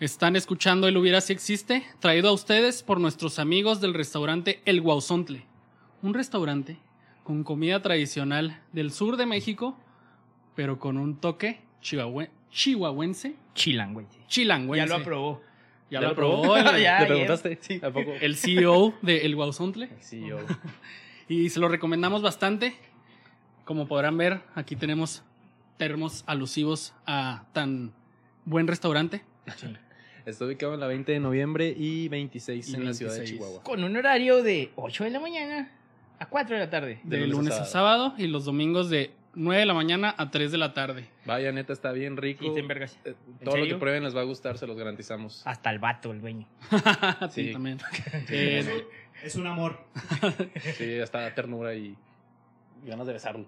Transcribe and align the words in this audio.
Están 0.00 0.36
escuchando 0.36 0.88
El 0.88 0.96
Hubiera 0.96 1.20
Si 1.20 1.32
Existe, 1.32 1.84
traído 2.00 2.28
a 2.28 2.32
ustedes 2.32 2.82
por 2.82 3.00
nuestros 3.00 3.38
amigos 3.38 3.80
del 3.80 3.94
restaurante 3.94 4.60
El 4.66 4.80
Guauzontle. 4.82 5.44
Un 6.02 6.12
restaurante 6.12 6.76
con 7.24 7.44
comida 7.44 7.80
tradicional 7.80 8.60
del 8.72 8.90
sur 8.92 9.16
de 9.16 9.26
México, 9.26 9.76
pero 10.54 10.78
con 10.78 10.98
un 10.98 11.16
toque 11.16 11.60
chihuahue- 11.82 12.30
chihuahuense, 12.50 13.36
Chilangüense. 13.54 14.18
chilangüense. 14.28 14.86
Ya 14.86 14.96
lo 14.96 15.02
aprobó. 15.02 15.42
Ya 15.90 16.00
lo 16.00 16.08
aprobó 16.08 16.56
el, 16.56 16.64
Ya, 16.64 16.72
¿Le 16.74 16.82
ya. 16.82 17.06
preguntaste? 17.06 17.58
Sí, 17.62 17.80
¿a 17.82 17.90
poco? 17.90 18.12
el 18.20 18.36
CEO 18.36 18.94
de 19.02 19.24
El 19.24 19.34
Guauzontle. 19.34 19.90
Sí, 20.00 20.22
yo. 20.26 20.38
Y 21.28 21.48
se 21.50 21.58
lo 21.58 21.68
recomendamos 21.68 22.22
bastante. 22.22 22.76
Como 23.64 23.88
podrán 23.88 24.16
ver, 24.16 24.42
aquí 24.54 24.76
tenemos 24.76 25.24
termos 25.76 26.22
alusivos 26.28 26.94
a 27.04 27.46
tan 27.52 27.92
buen 28.44 28.68
restaurante. 28.68 29.24
Está 30.26 30.44
ubicado 30.44 30.74
en 30.74 30.80
la 30.80 30.86
20 30.88 31.12
de 31.12 31.20
noviembre 31.20 31.72
y 31.76 32.08
26 32.08 32.68
Y 32.68 32.74
en 32.74 32.84
la 32.84 32.92
ciudad 32.94 33.12
de 33.12 33.18
26. 33.20 33.38
Chihuahua. 33.40 33.62
Con 33.62 33.84
un 33.84 33.96
horario 33.96 34.42
de 34.42 34.72
8 34.76 35.04
de 35.04 35.10
la 35.10 35.20
mañana 35.20 35.70
a 36.18 36.26
4 36.26 36.56
de 36.56 36.60
la 36.64 36.68
tarde. 36.70 36.98
De, 37.04 37.18
De 37.18 37.26
lunes, 37.28 37.54
a 37.54 37.64
sábado. 37.64 38.12
y 38.18 38.26
los 38.26 38.44
domingos 38.44 38.90
de 38.90 39.12
9 39.34 39.60
de 39.60 39.66
la 39.66 39.74
mañana 39.74 40.14
a 40.18 40.30
3 40.30 40.50
de 40.50 40.58
la 40.58 40.74
tarde. 40.74 41.04
Vaya, 41.26 41.52
neta, 41.52 41.72
está 41.72 41.92
bien 41.92 42.16
rico. 42.16 42.44
Y 42.44 42.52
te 42.54 42.60
envergas. 42.60 42.98
Eh, 43.04 43.14
Todo 43.44 43.56
lo 43.56 43.66
que 43.66 43.76
prueben 43.76 44.02
les 44.02 44.16
va 44.16 44.22
a 44.22 44.24
gustar, 44.24 44.58
se 44.58 44.66
los 44.66 44.76
garantizamos. 44.76 45.42
Hasta 45.46 45.70
el 45.70 45.78
vato, 45.78 46.10
el 46.10 46.20
dueño. 46.20 46.46
Sí, 47.30 47.46
Sí. 47.48 47.52
también. 47.52 47.78
Eh, 48.30 48.84
Es 49.22 49.36
un 49.36 49.46
amor. 49.46 49.78
Sí, 50.76 50.98
hasta 50.98 51.32
ternura 51.34 51.74
y 51.74 51.96
ganas 52.84 53.06
de 53.06 53.12
besarlo. 53.12 53.46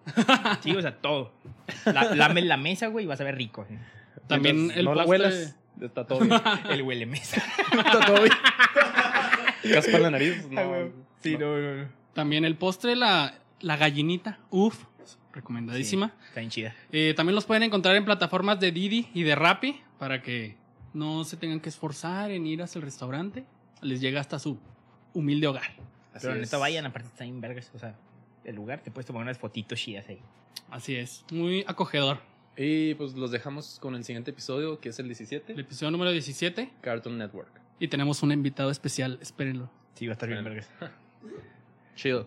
Sí, 0.62 0.76
o 0.76 0.80
sea, 0.82 0.96
todo. 0.96 1.32
La, 1.86 2.14
lame 2.14 2.42
la 2.42 2.56
mesa, 2.56 2.86
güey, 2.86 3.04
y 3.04 3.08
vas 3.08 3.20
a 3.20 3.24
ver 3.24 3.36
rico. 3.36 3.66
¿eh? 3.68 3.78
también 4.26 4.56
Mientras 4.56 4.78
el 4.78 4.84
no 4.84 4.94
postre- 4.94 5.54
está 5.80 6.06
todo 6.06 6.20
bien. 6.20 6.40
El 6.70 6.82
huele 6.82 7.06
mesa. 7.06 7.42
está 7.72 8.06
todo 8.06 8.22
bien. 8.22 8.34
Caspa 9.72 9.96
en 9.96 10.02
la 10.02 10.10
nariz. 10.10 10.46
No, 10.50 11.08
Sí, 11.20 11.36
no, 11.36 11.58
no, 11.58 11.74
no. 11.82 11.88
También 12.14 12.44
el 12.44 12.56
postre, 12.56 12.96
la, 12.96 13.34
la 13.60 13.76
gallinita. 13.76 14.38
Uf, 14.50 14.84
recomendadísima. 15.32 16.12
Está 16.28 16.40
bien 16.40 16.50
chida. 16.50 16.74
Eh, 16.92 17.14
también 17.16 17.34
los 17.34 17.44
pueden 17.44 17.62
encontrar 17.64 17.96
en 17.96 18.04
plataformas 18.04 18.60
de 18.60 18.72
Didi 18.72 19.08
y 19.14 19.22
de 19.22 19.34
Rappi 19.34 19.80
para 19.98 20.22
que 20.22 20.56
no 20.94 21.24
se 21.24 21.36
tengan 21.36 21.60
que 21.60 21.68
esforzar 21.68 22.30
en 22.30 22.46
ir 22.46 22.62
hacia 22.62 22.78
el 22.78 22.84
restaurante. 22.84 23.44
Les 23.82 24.00
llega 24.00 24.20
hasta 24.20 24.38
su 24.38 24.58
humilde 25.14 25.46
hogar. 25.46 25.70
Así 26.14 26.26
Pero 26.26 26.34
neta, 26.40 26.58
vayan, 26.58 26.86
aparte 26.86 27.08
está 27.08 27.24
bien 27.24 27.40
vergas. 27.40 27.70
O 27.74 27.78
sea, 27.78 27.94
el 28.44 28.56
lugar 28.56 28.80
te 28.80 28.90
puedes 28.90 29.06
tomar 29.06 29.22
unas 29.22 29.38
fotitos 29.38 29.78
chidas 29.78 30.08
ahí. 30.08 30.20
Así 30.70 30.96
es, 30.96 31.24
muy 31.30 31.64
acogedor. 31.66 32.20
Y 32.60 32.94
pues 32.94 33.14
los 33.14 33.30
dejamos 33.30 33.78
con 33.80 33.94
el 33.94 34.02
siguiente 34.02 34.32
episodio, 34.32 34.80
que 34.80 34.88
es 34.88 34.98
el 34.98 35.06
17, 35.06 35.52
El 35.52 35.60
episodio 35.60 35.92
número 35.92 36.10
17 36.10 36.70
Cartoon 36.80 37.16
Network. 37.16 37.52
y 37.78 37.86
tenemos 37.86 38.22
un 38.24 38.32
invitado 38.32 38.70
especial, 38.70 39.18
espérenlo. 39.22 39.70
Sí, 39.94 40.06
va 40.06 40.12
a 40.12 40.14
estar 40.14 40.28
bien 40.28 40.42
vergas. 40.42 40.68
Chido. 41.94 42.26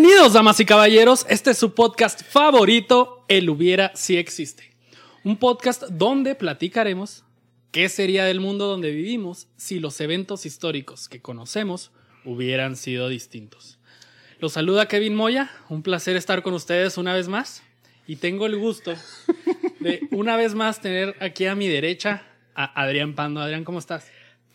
Bienvenidos, 0.00 0.32
damas 0.32 0.60
y 0.60 0.64
caballeros. 0.64 1.26
Este 1.28 1.50
es 1.50 1.58
su 1.58 1.74
podcast 1.74 2.22
favorito, 2.22 3.24
El 3.26 3.50
Hubiera 3.50 3.90
Si 3.96 4.16
Existe. 4.16 4.70
Un 5.24 5.38
podcast 5.38 5.82
donde 5.90 6.36
platicaremos 6.36 7.24
qué 7.72 7.88
sería 7.88 8.24
del 8.24 8.38
mundo 8.38 8.68
donde 8.68 8.92
vivimos 8.92 9.48
si 9.56 9.80
los 9.80 10.00
eventos 10.00 10.46
históricos 10.46 11.08
que 11.08 11.20
conocemos 11.20 11.90
hubieran 12.24 12.76
sido 12.76 13.08
distintos. 13.08 13.80
Los 14.38 14.52
saluda 14.52 14.86
Kevin 14.86 15.16
Moya, 15.16 15.50
un 15.68 15.82
placer 15.82 16.14
estar 16.14 16.44
con 16.44 16.54
ustedes 16.54 16.96
una 16.96 17.12
vez 17.12 17.26
más 17.26 17.64
y 18.06 18.16
tengo 18.16 18.46
el 18.46 18.56
gusto 18.56 18.94
de 19.80 20.06
una 20.12 20.36
vez 20.36 20.54
más 20.54 20.80
tener 20.80 21.16
aquí 21.18 21.46
a 21.46 21.56
mi 21.56 21.66
derecha 21.66 22.22
a 22.54 22.82
Adrián 22.82 23.16
Pando. 23.16 23.40
Adrián, 23.40 23.64
¿cómo 23.64 23.80
estás? 23.80 24.06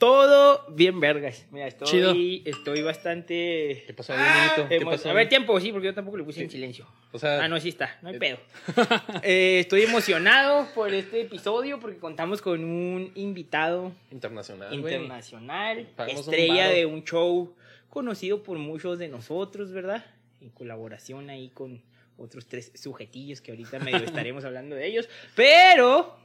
Todo 0.03 0.65
bien 0.69 0.99
vergas. 0.99 1.45
Mira, 1.49 1.67
estoy, 1.67 1.87
Chido. 1.87 2.13
estoy 2.43 2.81
bastante... 2.81 3.85
¿Qué 3.87 3.93
pasó 3.93 4.11
Benito? 4.11 4.67
¿Qué 4.67 4.81
pasó? 4.85 5.09
A 5.09 5.13
ver, 5.13 5.29
tiempo, 5.29 5.57
sí, 5.61 5.71
porque 5.71 5.85
yo 5.87 5.93
tampoco 5.93 6.17
le 6.17 6.25
puse 6.25 6.43
en 6.43 6.49
silencio. 6.49 6.85
O 7.13 7.17
sea, 7.19 7.41
Ah, 7.41 7.47
no, 7.47 7.57
sí 7.57 7.69
está, 7.69 7.97
no 8.01 8.09
hay 8.09 8.15
Eh, 8.15 8.19
pedo. 8.19 8.37
Eh, 9.23 9.59
estoy 9.61 9.83
emocionado 9.83 10.67
por 10.75 10.93
este 10.93 11.21
episodio 11.21 11.79
porque 11.79 11.99
contamos 11.99 12.41
con 12.41 12.65
un 12.65 13.13
invitado 13.15 13.93
internacional, 14.11 14.73
internacional, 14.73 15.87
un 15.97 16.09
estrella 16.09 16.67
de 16.67 16.85
un 16.85 17.05
show 17.05 17.55
conocido 17.89 18.43
por 18.43 18.57
muchos 18.57 18.99
de 18.99 19.07
nosotros, 19.07 19.71
¿verdad? 19.71 20.05
En 20.41 20.49
colaboración 20.49 21.29
ahí 21.29 21.49
con 21.53 21.81
otros 22.17 22.45
tres 22.47 22.73
sujetillos 22.75 23.39
que 23.39 23.51
ahorita 23.51 23.79
medio 23.79 23.99
estaremos 24.03 24.43
hablando 24.43 24.75
de 24.75 24.85
ellos. 24.85 25.07
Pero, 25.33 26.17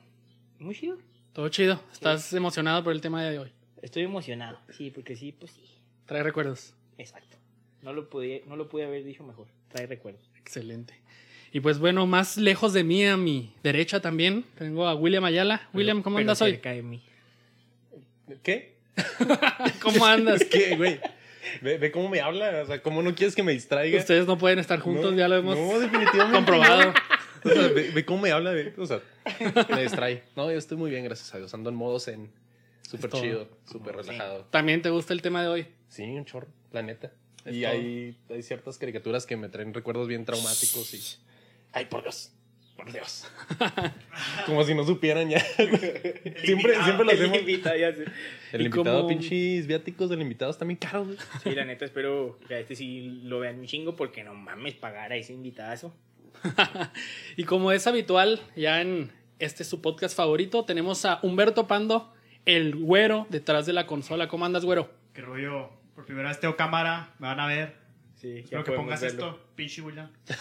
muy 0.59 0.75
chido. 0.75 0.99
Todo 1.33 1.49
chido. 1.49 1.81
¿Estás 1.93 2.33
emocionado 2.33 2.83
por 2.83 2.93
el 2.93 3.01
tema 3.01 3.23
de 3.23 3.39
hoy? 3.39 3.53
Estoy 3.83 4.05
emocionado. 4.05 4.59
Sí, 4.71 4.91
porque 4.91 5.17
sí, 5.17 5.33
pues 5.33 5.53
sí. 5.53 5.63
Trae 6.07 6.23
recuerdos. 6.23 6.75
Exacto. 6.97 7.37
No 7.83 7.93
lo 7.93 8.09
pude, 8.09 8.43
no 8.47 8.57
lo 8.57 8.69
pude 8.69 8.85
haber 8.85 9.05
dicho 9.05 9.23
mejor. 9.23 9.47
Trae 9.69 9.87
recuerdos. 9.87 10.29
Excelente. 10.37 10.95
Y 11.53 11.61
pues 11.61 11.79
bueno, 11.79 12.07
más 12.07 12.37
lejos 12.37 12.73
de 12.73 12.85
mí, 12.85 13.07
a 13.07 13.17
mi 13.17 13.55
derecha 13.63 14.01
también, 14.01 14.45
tengo 14.57 14.87
a 14.87 14.95
William 14.95 15.25
Ayala. 15.25 15.69
William, 15.73 16.03
¿cómo 16.03 16.17
Pero 16.17 16.25
andas 16.25 16.43
hoy? 16.43 16.53
cerca 16.53 16.73
de 16.73 16.83
mí. 16.83 17.03
¿Qué? 18.43 18.77
¿Cómo 19.83 20.05
andas? 20.05 20.45
¿Qué, 20.45 20.77
güey? 20.77 21.01
Ve, 21.63 21.79
ve 21.79 21.91
cómo 21.91 22.09
me 22.11 22.21
habla, 22.21 22.63
o 22.63 22.67
sea, 22.67 22.83
cómo 22.83 23.03
no 23.03 23.15
quieres 23.15 23.35
que 23.35 23.43
me 23.43 23.53
distraiga. 23.53 23.99
Ustedes 23.99 24.27
no 24.27 24.37
pueden 24.37 24.59
estar 24.59 24.79
juntos, 24.81 25.13
No, 25.13 25.17
ya 25.17 25.29
lo 25.29 25.37
hemos 25.37 25.57
no, 25.57 25.79
definitivamente 25.79 26.37
comprobado. 26.37 26.93
O 27.45 27.49
sea, 27.49 27.69
ve, 27.69 27.91
ve 27.95 28.05
cómo 28.05 28.23
me 28.23 28.33
habla, 28.33 28.51
ve, 28.51 28.75
o 28.77 28.85
sea, 28.85 29.01
me 29.71 29.83
distrae. 29.83 30.25
No, 30.37 30.51
yo 30.51 30.59
estoy 30.59 30.77
muy 30.77 30.91
bien, 30.91 31.05
gracias 31.05 31.33
a 31.35 31.39
Dios. 31.39 31.55
Ando 31.55 31.71
en 31.71 31.77
modo 31.77 31.99
zen. 32.01 32.31
Súper 32.91 33.11
chido, 33.11 33.49
súper 33.71 33.95
Sí. 33.97 34.01
relajado. 34.11 34.45
También 34.51 34.81
te 34.83 34.91
gusta 34.91 35.13
el 35.13 35.23
tema 35.23 35.43
de 35.43 35.49
hoy. 35.49 35.67
Sí, 35.89 36.03
un 36.05 36.25
chorro, 36.25 36.49
la 36.73 36.83
neta. 36.83 37.13
Es 37.45 37.55
y 37.55 37.63
todo. 37.63 37.71
hay, 37.73 38.17
hay 38.31 38.43
ciertas 38.43 38.79
caricaturas 38.79 39.27
que 39.27 39.37
me 39.37 39.49
traen 39.49 39.73
recuerdos 39.75 40.09
bien 40.09 40.25
traumáticos 40.25 40.93
y... 40.95 41.01
Ay, 41.73 41.85
por 41.87 42.03
Dios, 42.03 42.33
por 42.77 42.91
Dios. 42.93 43.27
Como 44.47 44.65
si 44.65 44.75
no 44.75 44.85
supieran 44.85 45.29
ya. 45.29 45.41
siempre, 46.45 46.75
siempre 46.83 47.05
lo 47.05 47.11
hacemos. 47.13 47.39
El 47.39 48.61
¿Y 48.63 48.65
invitado, 48.65 49.03
cómo- 49.03 49.09
pinches 49.09 49.67
viáticos 49.67 50.09
del 50.11 50.23
invitado 50.23 50.51
están 50.51 50.69
bien 50.69 50.79
caros. 50.79 51.09
Sí, 51.43 51.51
la 51.55 51.65
neta, 51.65 51.85
espero 51.85 52.39
que 52.49 52.55
a 52.55 52.59
este 52.61 52.75
sí 52.75 53.21
lo 53.25 53.41
vean 53.41 53.59
un 53.61 53.67
chingo 53.67 53.97
porque 53.97 54.25
no 54.25 54.35
mames 54.35 54.75
pagar 54.75 55.13
a 55.13 55.17
ese 55.17 55.33
invitazo. 55.35 55.95
Y 57.37 57.45
como 57.45 57.73
es 57.73 57.87
habitual, 57.87 58.41
ya 58.57 58.81
en 58.81 59.11
este 59.39 59.65
su 59.65 59.81
podcast 59.81 60.17
favorito, 60.17 60.65
tenemos 60.65 61.05
a 61.05 61.21
Humberto 61.23 61.67
Pando, 61.67 62.13
el 62.57 62.75
güero 62.77 63.27
detrás 63.31 63.67
de 63.67 63.73
la 63.73 63.87
consola. 63.87 64.27
¿Cómo 64.29 64.45
andas, 64.45 64.65
güero? 64.65 64.91
Que 65.13 65.21
rollo. 65.23 65.71
Por 65.95 66.05
primera 66.07 66.29
vez 66.29 66.41
tengo 66.41 66.57
cámara. 66.57 67.11
Me 67.19 67.27
van 67.27 67.41
a 67.41 67.47
ver. 67.47 67.77
Sí, 68.17 68.39
Espero 68.39 68.65
que 68.65 68.73
pongas 68.73 69.03
esto. 69.03 69.39
Pinche 69.55 69.81
William. 69.83 70.11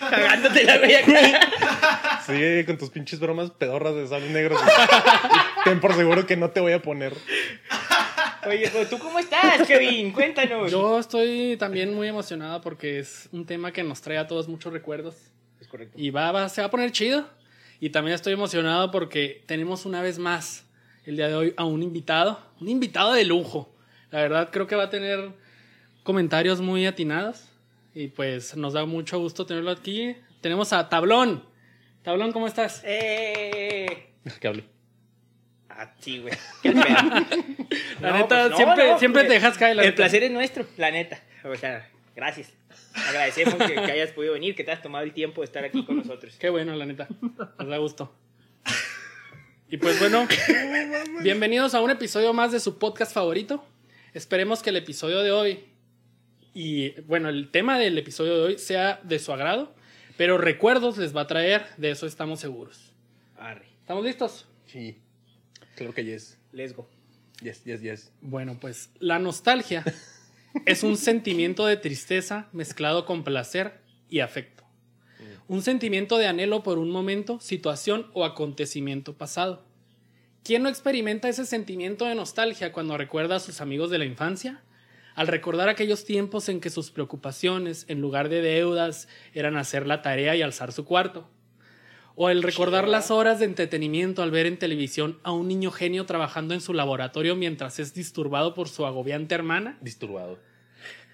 Cagándote 0.00 0.64
la 0.64 0.78
güey 0.78 0.94
acá. 0.94 2.20
Sigue 2.26 2.64
con 2.66 2.78
tus 2.78 2.90
pinches 2.90 3.20
bromas 3.20 3.50
pedorras 3.50 3.94
de 3.94 4.06
sal 4.06 4.32
negros. 4.32 4.60
Ten 5.64 5.80
por 5.80 5.94
seguro 5.94 6.26
que 6.26 6.36
no 6.36 6.50
te 6.50 6.60
voy 6.60 6.72
a 6.72 6.82
poner. 6.82 7.12
Oye, 8.46 8.70
¿tú 8.90 8.98
cómo 8.98 9.18
estás, 9.18 9.66
Kevin? 9.66 10.12
Cuéntanos. 10.12 10.70
Yo 10.70 10.98
estoy 10.98 11.56
también 11.58 11.94
muy 11.94 12.08
emocionado 12.08 12.60
porque 12.60 12.98
es 12.98 13.28
un 13.32 13.46
tema 13.46 13.72
que 13.72 13.82
nos 13.82 14.00
trae 14.02 14.18
a 14.18 14.26
todos 14.26 14.48
muchos 14.48 14.72
recuerdos. 14.72 15.16
Es 15.60 15.68
correcto. 15.68 15.94
Y 15.98 16.10
va, 16.10 16.30
va- 16.32 16.48
se 16.48 16.60
va 16.60 16.66
a 16.66 16.70
poner 16.70 16.92
chido. 16.92 17.26
Y 17.84 17.90
también 17.90 18.14
estoy 18.14 18.32
emocionado 18.32 18.90
porque 18.90 19.42
tenemos 19.44 19.84
una 19.84 20.00
vez 20.00 20.18
más 20.18 20.64
el 21.04 21.16
día 21.16 21.28
de 21.28 21.34
hoy 21.34 21.54
a 21.58 21.64
un 21.64 21.82
invitado, 21.82 22.40
un 22.58 22.70
invitado 22.70 23.12
de 23.12 23.26
lujo. 23.26 23.76
La 24.10 24.20
verdad 24.22 24.48
creo 24.50 24.66
que 24.66 24.74
va 24.74 24.84
a 24.84 24.88
tener 24.88 25.32
comentarios 26.02 26.62
muy 26.62 26.86
atinados 26.86 27.46
y 27.94 28.06
pues 28.08 28.56
nos 28.56 28.72
da 28.72 28.86
mucho 28.86 29.18
gusto 29.18 29.44
tenerlo 29.44 29.70
aquí. 29.70 30.16
Tenemos 30.40 30.72
a 30.72 30.88
Tablón. 30.88 31.44
Tablón, 32.02 32.32
¿cómo 32.32 32.46
estás? 32.46 32.80
Eh. 32.86 34.14
Ah, 35.68 35.92
sí, 35.98 36.20
güey. 36.20 36.32
Qué 36.62 36.70
pedo. 36.70 36.84
La 38.00 38.10
No, 38.12 38.16
neta, 38.16 38.28
pues, 38.28 38.50
no, 38.52 38.56
siempre, 38.56 38.90
no, 38.92 38.98
siempre 38.98 39.24
te 39.24 39.32
dejas 39.34 39.58
caer. 39.58 39.76
la 39.76 39.82
El 39.82 39.88
neta. 39.88 39.96
placer 39.96 40.22
es 40.22 40.30
nuestro, 40.30 40.64
la 40.78 40.90
neta. 40.90 41.20
O 41.42 41.54
sea, 41.56 41.90
gracias. 42.14 42.52
Agradecemos 42.94 43.54
que, 43.54 43.74
que 43.74 43.92
hayas 43.92 44.12
podido 44.12 44.34
venir, 44.34 44.54
que 44.54 44.64
te 44.64 44.72
has 44.72 44.82
tomado 44.82 45.04
el 45.04 45.12
tiempo 45.12 45.40
de 45.40 45.46
estar 45.46 45.64
aquí 45.64 45.84
con 45.84 45.96
nosotros. 45.96 46.36
Qué 46.38 46.48
bueno, 46.50 46.74
la 46.74 46.86
neta. 46.86 47.08
Nos 47.20 47.68
da 47.68 47.78
gusto. 47.78 48.14
Y 49.68 49.76
pues 49.78 49.98
bueno, 49.98 50.28
bienvenidos 51.22 51.74
a 51.74 51.80
un 51.80 51.90
episodio 51.90 52.32
más 52.32 52.52
de 52.52 52.60
su 52.60 52.78
podcast 52.78 53.12
favorito. 53.12 53.64
Esperemos 54.12 54.62
que 54.62 54.70
el 54.70 54.76
episodio 54.76 55.22
de 55.22 55.32
hoy 55.32 55.64
y 56.54 57.00
bueno, 57.02 57.28
el 57.28 57.50
tema 57.50 57.78
del 57.78 57.98
episodio 57.98 58.36
de 58.36 58.42
hoy 58.42 58.58
sea 58.58 59.00
de 59.02 59.18
su 59.18 59.32
agrado, 59.32 59.74
pero 60.16 60.38
recuerdos 60.38 60.98
les 60.98 61.14
va 61.14 61.22
a 61.22 61.26
traer, 61.26 61.66
de 61.76 61.90
eso 61.90 62.06
estamos 62.06 62.38
seguros. 62.38 62.92
Arre. 63.36 63.66
¿Estamos 63.80 64.04
listos? 64.04 64.46
Sí. 64.66 65.00
Claro 65.74 65.92
que 65.92 66.04
yes. 66.04 66.38
Let's 66.52 66.76
go. 66.76 66.88
Yes, 67.42 67.64
yes, 67.64 67.80
yes. 67.82 68.12
Bueno, 68.20 68.58
pues 68.60 68.90
la 69.00 69.18
nostalgia 69.18 69.84
es 70.66 70.82
un 70.82 70.96
sentimiento 70.96 71.66
de 71.66 71.76
tristeza 71.76 72.48
mezclado 72.52 73.04
con 73.06 73.24
placer 73.24 73.80
y 74.08 74.20
afecto. 74.20 74.64
Un 75.46 75.62
sentimiento 75.62 76.16
de 76.16 76.26
anhelo 76.26 76.62
por 76.62 76.78
un 76.78 76.90
momento, 76.90 77.38
situación 77.40 78.10
o 78.14 78.24
acontecimiento 78.24 79.18
pasado. 79.18 79.62
¿Quién 80.42 80.62
no 80.62 80.68
experimenta 80.68 81.28
ese 81.28 81.44
sentimiento 81.44 82.06
de 82.06 82.14
nostalgia 82.14 82.72
cuando 82.72 82.96
recuerda 82.96 83.36
a 83.36 83.40
sus 83.40 83.60
amigos 83.60 83.90
de 83.90 83.98
la 83.98 84.04
infancia? 84.04 84.62
Al 85.14 85.26
recordar 85.26 85.68
aquellos 85.68 86.04
tiempos 86.04 86.48
en 86.48 86.60
que 86.60 86.70
sus 86.70 86.90
preocupaciones, 86.90 87.84
en 87.88 88.00
lugar 88.00 88.28
de 88.28 88.42
deudas, 88.42 89.08
eran 89.32 89.56
hacer 89.56 89.86
la 89.86 90.02
tarea 90.02 90.34
y 90.34 90.42
alzar 90.42 90.72
su 90.72 90.84
cuarto. 90.84 91.28
O 92.16 92.30
el 92.30 92.44
recordar 92.44 92.86
las 92.86 93.10
horas 93.10 93.40
de 93.40 93.44
entretenimiento 93.46 94.22
al 94.22 94.30
ver 94.30 94.46
en 94.46 94.56
televisión 94.56 95.18
a 95.24 95.32
un 95.32 95.48
niño 95.48 95.72
genio 95.72 96.06
trabajando 96.06 96.54
en 96.54 96.60
su 96.60 96.72
laboratorio 96.72 97.34
mientras 97.34 97.80
es 97.80 97.92
disturbado 97.92 98.54
por 98.54 98.68
su 98.68 98.86
agobiante 98.86 99.34
hermana. 99.34 99.78
Disturbado. 99.80 100.38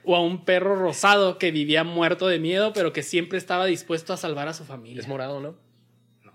O 0.05 0.15
a 0.15 0.21
un 0.21 0.45
perro 0.45 0.77
rosado 0.77 1.39
que 1.39 1.53
vivía 1.53 1.85
muerto 1.85 2.27
de 2.27 2.39
miedo 2.39 2.73
pero 2.75 2.93
que 2.93 3.03
siempre 3.03 3.39
estaba 3.39 3.65
dispuesto 3.67 4.13
a 4.13 4.19
salvar 4.19 4.49
a 4.49 4.53
su 4.55 4.65
familia. 4.65 5.01
Es 5.01 5.09
morado, 5.09 5.41
¿no? 5.41 5.57
No, 6.25 6.33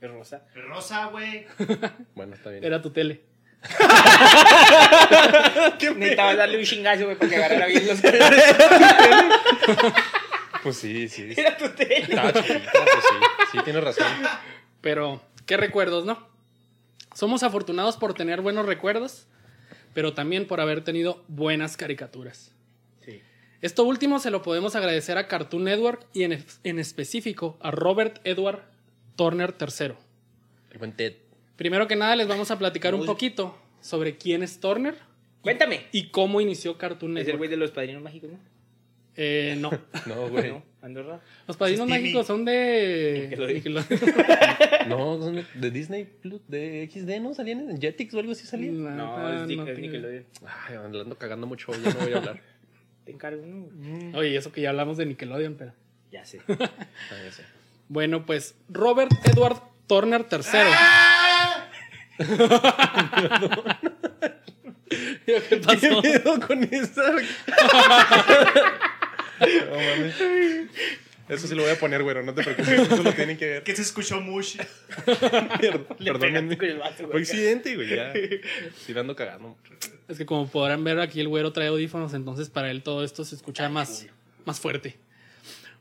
es 0.00 0.10
rosa. 0.10 0.44
Rosa, 0.54 1.06
güey. 1.06 1.46
Bueno, 2.14 2.34
está 2.34 2.50
bien. 2.50 2.62
Era 2.62 2.82
tu 2.82 2.90
tele. 2.90 3.22
Necesitaba 5.96 6.34
darle 6.34 6.58
un 6.58 6.64
chingazo, 6.64 7.04
güey, 7.04 7.16
para 7.16 7.30
que 7.30 7.36
agarrara 7.36 7.66
bien 7.66 7.86
los 7.86 8.00
colores. 8.02 8.44
Pues 10.62 10.76
sí, 10.76 11.08
sí. 11.08 11.32
Era 11.36 11.56
tu 11.56 11.68
tele. 11.70 12.00
Estaba 12.00 12.32
chiquita, 12.32 12.70
pues 12.72 13.04
sí. 13.08 13.14
Sí, 13.54 13.60
tienes 13.64 13.82
razón. 13.84 14.04
Pero, 14.80 15.22
¿qué 15.46 15.56
recuerdos, 15.56 16.04
no? 16.04 16.26
Somos 17.14 17.42
afortunados 17.42 17.96
por 17.96 18.14
tener 18.14 18.40
buenos 18.40 18.66
recuerdos, 18.66 19.26
pero 19.94 20.12
también 20.14 20.46
por 20.46 20.60
haber 20.60 20.82
tenido 20.84 21.22
buenas 21.28 21.76
caricaturas. 21.76 22.52
Sí. 23.04 23.20
Esto 23.62 23.84
último 23.84 24.18
se 24.18 24.30
lo 24.30 24.42
podemos 24.42 24.74
agradecer 24.76 25.16
a 25.16 25.28
Cartoon 25.28 25.64
Network 25.64 26.06
y 26.12 26.24
en, 26.24 26.44
en 26.64 26.78
específico 26.78 27.56
a 27.60 27.70
Robert 27.70 28.20
Edward 28.24 28.62
Turner 29.16 29.54
III. 29.60 29.94
El 30.72 30.78
buen 30.78 30.92
Ted. 30.92 31.14
Primero 31.56 31.86
que 31.86 31.94
nada 31.96 32.16
les 32.16 32.26
vamos 32.26 32.50
a 32.50 32.58
platicar 32.58 32.94
un 32.96 33.06
poquito 33.06 33.56
sobre 33.80 34.16
quién 34.16 34.42
es 34.42 34.58
Turner 34.58 34.96
Cuéntame. 35.40 35.86
y 35.92 36.08
cómo 36.08 36.40
inició 36.40 36.76
Cartoon 36.78 37.12
Es 37.16 37.20
el 37.20 37.26
Network. 37.26 37.38
güey 37.38 37.50
de 37.50 37.56
los 37.56 37.70
padrinos 37.70 38.02
mágicos, 38.02 38.30
¿no? 38.32 38.38
Eh, 39.14 39.54
no. 39.58 39.70
No, 40.06 40.28
güey. 40.28 40.50
¿No? 40.50 40.62
Andorra. 40.84 41.20
Los 41.48 41.56
padrinos 41.56 41.88
mágicos 41.88 42.26
son 42.26 42.44
de 42.44 43.28
Nickelodeon. 43.30 43.54
Nickelodeon. 43.54 44.00
No, 44.88 45.18
son 45.18 45.42
de- 45.54 45.70
Disney 45.70 46.04
Plus, 46.04 46.42
de 46.46 46.86
XD, 46.92 47.20
¿no? 47.22 47.32
¿Salían 47.32 47.70
en 47.70 47.80
Jetix 47.80 48.12
o 48.14 48.18
algo 48.18 48.32
así 48.32 48.46
salían? 48.46 48.82
No, 48.96 49.28
es, 49.42 49.48
Dick- 49.48 49.56
no 49.56 49.62
es 49.66 49.74
tengo- 49.74 49.80
Nickelodeon. 49.80 50.24
Ay, 50.68 50.74
ando 50.76 51.16
cagando 51.16 51.46
mucho, 51.46 51.72
ya 51.72 51.90
no 51.90 52.00
voy 52.00 52.12
a 52.12 52.16
hablar. 52.18 52.40
Te 53.04 53.12
encargo, 53.12 53.42
¿no? 53.46 54.18
Oye, 54.18 54.36
eso 54.36 54.52
que 54.52 54.60
ya 54.60 54.70
hablamos 54.70 54.96
de 54.98 55.06
Nickelodeon, 55.06 55.54
pero. 55.54 55.72
Ya 56.12 56.24
sé. 56.26 56.40
Ah, 56.48 56.68
ya 57.24 57.32
sé. 57.32 57.44
Bueno, 57.88 58.24
pues 58.26 58.54
Robert 58.68 59.12
Edward 59.26 59.56
Turner 59.86 60.26
III. 60.30 60.48
¿Qué 65.26 65.56
pasó? 65.64 66.02
¿Qué 66.02 66.18
pedo 66.18 66.40
con 66.46 66.62
esa? 66.64 67.02
No 69.40 69.76
mames. 69.76 70.14
Eso 71.28 71.48
sí 71.48 71.54
lo 71.54 71.62
voy 71.62 71.72
a 71.72 71.78
poner, 71.78 72.02
güero, 72.02 72.22
no 72.22 72.34
te 72.34 72.42
preocupes. 72.42 72.68
Eso 72.80 73.02
lo 73.02 73.12
tienen 73.14 73.38
que 73.38 73.46
ver. 73.46 73.62
Que 73.62 73.74
se 73.74 73.80
escuchó 73.82 74.20
mush. 74.20 74.56
Perdón, 75.06 75.86
Le 75.98 76.12
perdónenme. 76.12 76.56
Fue 76.56 77.06
güey. 77.06 77.22
accidente, 77.22 77.74
güey, 77.76 77.88
ya. 77.96 78.12
Sí, 78.76 78.92
dando 78.92 79.16
cagando. 79.16 79.56
Es 80.06 80.18
que 80.18 80.26
como 80.26 80.46
podrán 80.46 80.84
ver 80.84 81.00
aquí 81.00 81.20
el 81.20 81.28
güero 81.28 81.52
trae 81.52 81.68
audífonos, 81.68 82.12
entonces 82.12 82.50
para 82.50 82.70
él 82.70 82.82
todo 82.82 83.04
esto 83.04 83.24
se 83.24 83.34
escucha 83.36 83.70
más, 83.70 84.06
más 84.44 84.60
fuerte. 84.60 84.98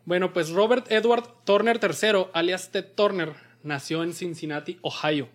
Bueno, 0.06 0.32
pues 0.32 0.50
Robert 0.50 0.90
Edward 0.90 1.26
Turner 1.46 1.78
III, 1.82 2.28
alias 2.34 2.72
Ted 2.72 2.86
Turner, 2.96 3.34
nació 3.64 4.04
en 4.04 4.14
Cincinnati, 4.14 4.78
Ohio. 4.82 5.28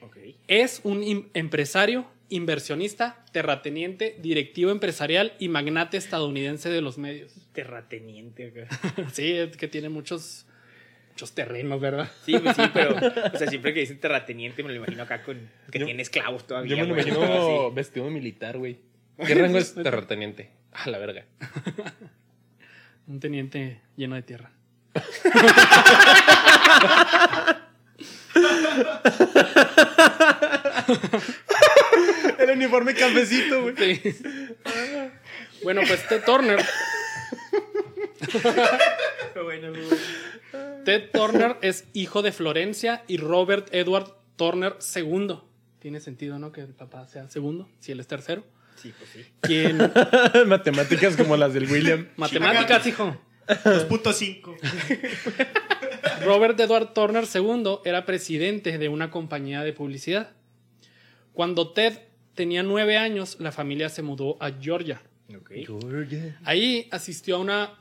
Ok. 0.00 0.16
Es 0.48 0.80
un 0.82 1.30
empresario, 1.34 2.06
inversionista, 2.32 3.24
terrateniente, 3.32 4.16
directivo 4.20 4.70
empresarial 4.70 5.34
y 5.38 5.48
magnate 5.48 5.96
estadounidense 5.96 6.68
de 6.70 6.80
los 6.80 6.98
medios. 6.98 7.32
Terrateniente. 7.52 8.66
Sí, 9.12 9.32
es 9.32 9.56
que 9.56 9.68
tiene 9.68 9.88
muchos, 9.88 10.46
muchos 11.10 11.32
terrenos, 11.32 11.80
¿verdad? 11.80 12.10
Sí, 12.24 12.38
pues 12.38 12.56
sí, 12.56 12.62
pero, 12.72 12.96
o 12.96 13.38
sea, 13.38 13.46
siempre 13.48 13.72
que 13.74 13.80
dicen 13.80 14.00
terrateniente 14.00 14.62
me 14.62 14.70
lo 14.70 14.76
imagino 14.76 15.02
acá 15.02 15.22
con 15.22 15.48
que 15.70 15.78
Yo- 15.78 15.84
tiene 15.86 16.02
esclavos 16.02 16.46
todavía. 16.46 16.76
Yo 16.76 16.82
me 16.82 16.88
lo 16.88 16.94
imagino 16.94 17.70
vestido 17.72 18.08
militar, 18.10 18.58
güey. 18.58 18.78
¿Qué 19.26 19.34
rango 19.34 19.58
es 19.58 19.74
terrateniente? 19.74 20.50
A 20.72 20.88
la 20.88 20.98
verga. 20.98 21.24
Un 23.06 23.20
teniente 23.20 23.80
lleno 23.96 24.14
de 24.14 24.22
tierra. 24.22 24.52
El 32.52 32.58
uniforme 32.58 32.94
cafecito, 32.94 33.62
güey. 33.62 33.96
Sí. 33.96 34.16
Bueno, 35.62 35.80
pues 35.86 36.06
Ted 36.06 36.22
Turner. 36.24 36.60
Bueno. 39.42 39.72
Ted 40.84 41.10
Turner 41.12 41.56
es 41.62 41.86
hijo 41.94 42.22
de 42.22 42.32
Florencia 42.32 43.04
y 43.08 43.16
Robert 43.16 43.68
Edward 43.72 44.14
Turner 44.36 44.76
II. 44.94 45.38
Tiene 45.78 46.00
sentido, 46.00 46.38
¿no? 46.38 46.52
Que 46.52 46.60
el 46.60 46.74
papá 46.74 47.06
sea 47.08 47.28
segundo, 47.28 47.68
si 47.80 47.92
él 47.92 48.00
es 48.00 48.06
tercero. 48.06 48.44
Sí, 48.76 48.92
pues 48.96 49.10
sí. 49.10 49.24
Quien. 49.40 49.78
Matemáticas 50.46 51.16
como 51.16 51.36
las 51.36 51.54
del 51.54 51.70
William. 51.70 52.08
Matemáticas, 52.16 52.86
hijo. 52.86 53.16
2.5. 53.48 54.56
Robert 56.24 56.60
Edward 56.60 56.92
Turner 56.92 57.24
II 57.32 57.78
era 57.84 58.04
presidente 58.04 58.76
de 58.78 58.88
una 58.88 59.10
compañía 59.10 59.62
de 59.62 59.72
publicidad. 59.72 60.30
Cuando 61.32 61.72
Ted 61.72 61.98
tenía 62.34 62.62
nueve 62.62 62.96
años, 62.96 63.36
la 63.40 63.52
familia 63.52 63.88
se 63.88 64.02
mudó 64.02 64.36
a 64.42 64.50
Georgia. 64.52 65.00
Ok. 65.36 65.50
Ahí 66.44 66.88
asistió 66.90 67.36
a 67.36 67.38
una. 67.38 67.74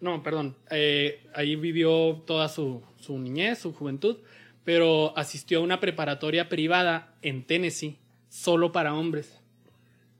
No, 0.00 0.22
perdón. 0.22 0.56
eh, 0.70 1.26
ahí 1.34 1.56
vivió 1.56 2.22
toda 2.26 2.48
su, 2.48 2.82
su 2.98 3.18
niñez, 3.18 3.58
su 3.58 3.72
juventud. 3.72 4.18
Pero 4.64 5.16
asistió 5.16 5.58
a 5.58 5.62
una 5.62 5.80
preparatoria 5.80 6.48
privada 6.48 7.14
en 7.22 7.44
Tennessee, 7.44 7.96
solo 8.28 8.72
para 8.72 8.94
hombres. 8.94 9.38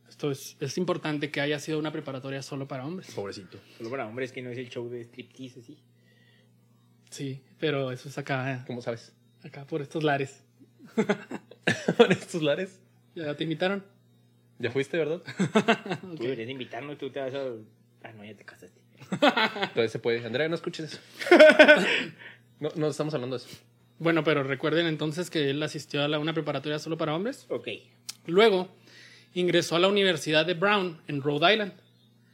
Esto 0.08 0.30
es, 0.30 0.56
es 0.60 0.76
importante 0.78 1.30
que 1.30 1.40
haya 1.40 1.58
sido 1.60 1.78
una 1.78 1.92
preparatoria 1.92 2.42
solo 2.42 2.66
para 2.66 2.86
hombres. 2.86 3.10
Pobrecito. 3.14 3.58
Solo 3.78 3.90
para 3.90 4.06
hombres 4.06 4.32
que 4.32 4.42
no 4.42 4.50
es 4.50 4.58
el 4.58 4.68
show 4.68 4.88
de 4.88 5.02
striptease 5.04 5.60
así. 5.60 5.78
Sí, 7.10 7.42
pero 7.58 7.90
eso 7.92 8.08
es 8.08 8.16
acá, 8.18 8.64
¿Cómo 8.66 8.80
sabes? 8.82 9.12
acá 9.44 9.66
por 9.66 9.82
estos 9.82 10.02
lares. 10.04 10.42
¿Con 11.96 12.12
estos 12.12 12.42
lares? 12.42 12.80
¿Ya 13.14 13.34
te 13.36 13.44
invitaron? 13.44 13.84
¿Ya 14.58 14.70
fuiste, 14.70 14.96
verdad? 14.98 15.22
Tú 16.16 16.22
deberías 16.22 16.98
tú 16.98 17.10
te 17.10 17.20
vas 17.20 17.34
a. 17.34 17.44
Ah, 18.02 18.12
no, 18.12 18.24
ya 18.24 18.34
te 18.34 18.44
casaste. 18.44 18.80
Todavía 19.10 19.88
se 19.88 19.98
puede. 19.98 20.24
Andrea, 20.24 20.48
no 20.48 20.54
escuches 20.54 20.92
eso. 20.94 21.00
No, 22.60 22.68
no 22.76 22.88
estamos 22.88 23.14
hablando 23.14 23.38
de 23.38 23.44
eso. 23.46 23.56
Bueno, 23.98 24.22
pero 24.22 24.42
recuerden 24.42 24.86
entonces 24.86 25.30
que 25.30 25.48
él 25.48 25.62
asistió 25.62 26.04
a 26.04 26.08
la- 26.08 26.18
una 26.18 26.34
preparatoria 26.34 26.78
solo 26.78 26.98
para 26.98 27.14
hombres. 27.14 27.46
Ok. 27.48 27.68
Luego 28.26 28.68
ingresó 29.32 29.76
a 29.76 29.78
la 29.78 29.88
Universidad 29.88 30.44
de 30.44 30.52
Brown 30.52 31.00
en 31.08 31.22
Rhode 31.22 31.52
Island, 31.54 31.72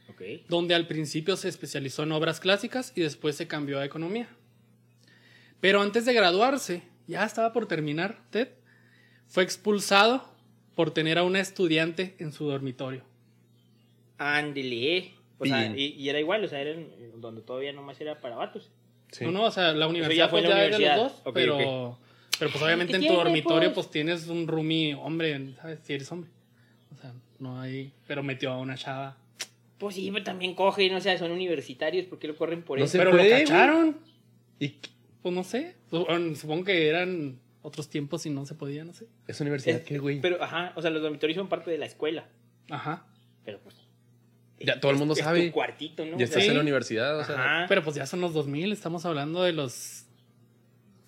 Ok. 0.09 0.21
donde 0.49 0.75
al 0.75 0.85
principio 0.85 1.37
se 1.37 1.47
especializó 1.47 2.03
en 2.03 2.11
obras 2.11 2.41
clásicas 2.41 2.91
y 2.93 3.01
después 3.03 3.37
se 3.37 3.47
cambió 3.47 3.79
a 3.79 3.85
economía. 3.85 4.27
Pero 5.61 5.81
antes 5.81 6.03
de 6.05 6.13
graduarse, 6.13 6.83
ya 7.07 7.23
estaba 7.23 7.53
por 7.53 7.65
terminar, 7.67 8.19
Ted, 8.29 8.49
fue 9.27 9.43
expulsado 9.43 10.29
por 10.77 10.91
tener 10.91 11.17
a 11.17 11.23
una 11.23 11.39
estudiante 11.39 12.15
en 12.19 12.31
su 12.31 12.45
dormitorio. 12.45 13.01
Ándele. 14.17 15.11
O 15.39 15.45
sea, 15.45 15.65
y, 15.75 15.93
y 15.93 16.09
era 16.09 16.19
igual, 16.19 16.43
o 16.43 16.47
sea, 16.47 16.61
era 16.61 16.71
en- 16.71 17.19
donde 17.19 17.41
todavía 17.41 17.73
nomás 17.73 17.99
era 18.01 18.19
para 18.21 18.35
vatos. 18.35 18.71
Sí. 19.11 19.25
No, 19.25 19.31
no, 19.31 19.43
o 19.45 19.51
sea, 19.51 19.73
la 19.73 19.87
universidad 19.87 20.25
ya 20.25 20.29
fue 20.29 20.41
pues, 20.41 20.49
ya 20.53 20.57
de 20.61 20.69
los 20.69 20.95
dos, 20.95 21.33
pero, 21.33 21.97
pero 22.37 22.51
pues 22.51 22.63
obviamente 22.63 22.93
en 22.93 22.99
tu 23.01 23.07
tiene, 23.07 23.15
dormitorio 23.17 23.69
pues? 23.73 23.85
pues 23.87 23.91
tienes 23.91 24.27
un 24.27 24.47
roomie 24.47 24.93
hombre, 24.95 25.53
¿sabes? 25.61 25.79
Si 25.83 25.93
eres 25.93 26.11
hombre. 26.11 26.29
O 26.95 27.01
sea, 27.01 27.13
no 27.39 27.59
hay, 27.59 27.91
pero 28.07 28.21
metió 28.23 28.51
a 28.51 28.57
una 28.59 28.75
chava. 28.75 29.17
Pues 29.77 29.95
sí, 29.95 30.09
pero 30.11 30.23
también 30.23 30.55
cogen, 30.55 30.93
o 30.95 31.01
sea, 31.01 31.17
son 31.17 31.31
universitarios, 31.31 32.05
¿por 32.05 32.19
qué 32.19 32.27
lo 32.27 32.35
corren 32.35 32.63
por 32.63 32.79
No 32.79 32.85
eso? 32.85 32.97
pero 32.97 33.11
puede, 33.11 33.29
lo 33.29 33.37
cacharon. 33.47 33.97
¿Y 34.59 34.75
Pues 35.21 35.33
no 35.35 35.43
sé. 35.43 35.75
Su- 35.89 36.05
Supongo 36.35 36.65
que 36.65 36.87
eran 36.87 37.39
otros 37.61 37.89
tiempos 37.89 38.25
y 38.25 38.29
no 38.29 38.45
se 38.45 38.55
podía, 38.55 38.83
no 38.85 38.93
sé. 38.93 39.07
es 39.27 39.39
universidad 39.41 39.77
Es- 39.79 39.85
qué, 39.85 39.97
güey? 39.99 40.21
Pero, 40.21 40.41
ajá, 40.43 40.71
o 40.75 40.81
sea, 40.81 40.89
los 40.91 41.01
dormitorios 41.01 41.37
son 41.37 41.49
parte 41.49 41.69
de 41.71 41.77
la 41.77 41.85
escuela. 41.85 42.27
Ajá. 42.69 43.05
Pero 43.45 43.59
pues, 43.59 43.75
Ya 44.59 44.79
todo 44.79 44.91
el 44.91 44.97
mundo 44.97 45.13
es 45.13 45.19
sabe. 45.21 45.47
tu 45.47 45.51
cuartito, 45.53 46.05
¿no? 46.05 46.17
Ya 46.17 46.25
estás 46.25 46.43
sea, 46.43 46.51
en 46.51 46.57
la 46.57 46.61
universidad, 46.61 47.19
o 47.19 47.23
sea. 47.25 47.35
Ajá. 47.35 47.65
Pero 47.67 47.83
pues 47.83 47.95
ya 47.95 48.05
son 48.05 48.21
los 48.21 48.33
2000, 48.33 48.71
estamos 48.71 49.05
hablando 49.05 49.43
de 49.43 49.53
los 49.53 50.05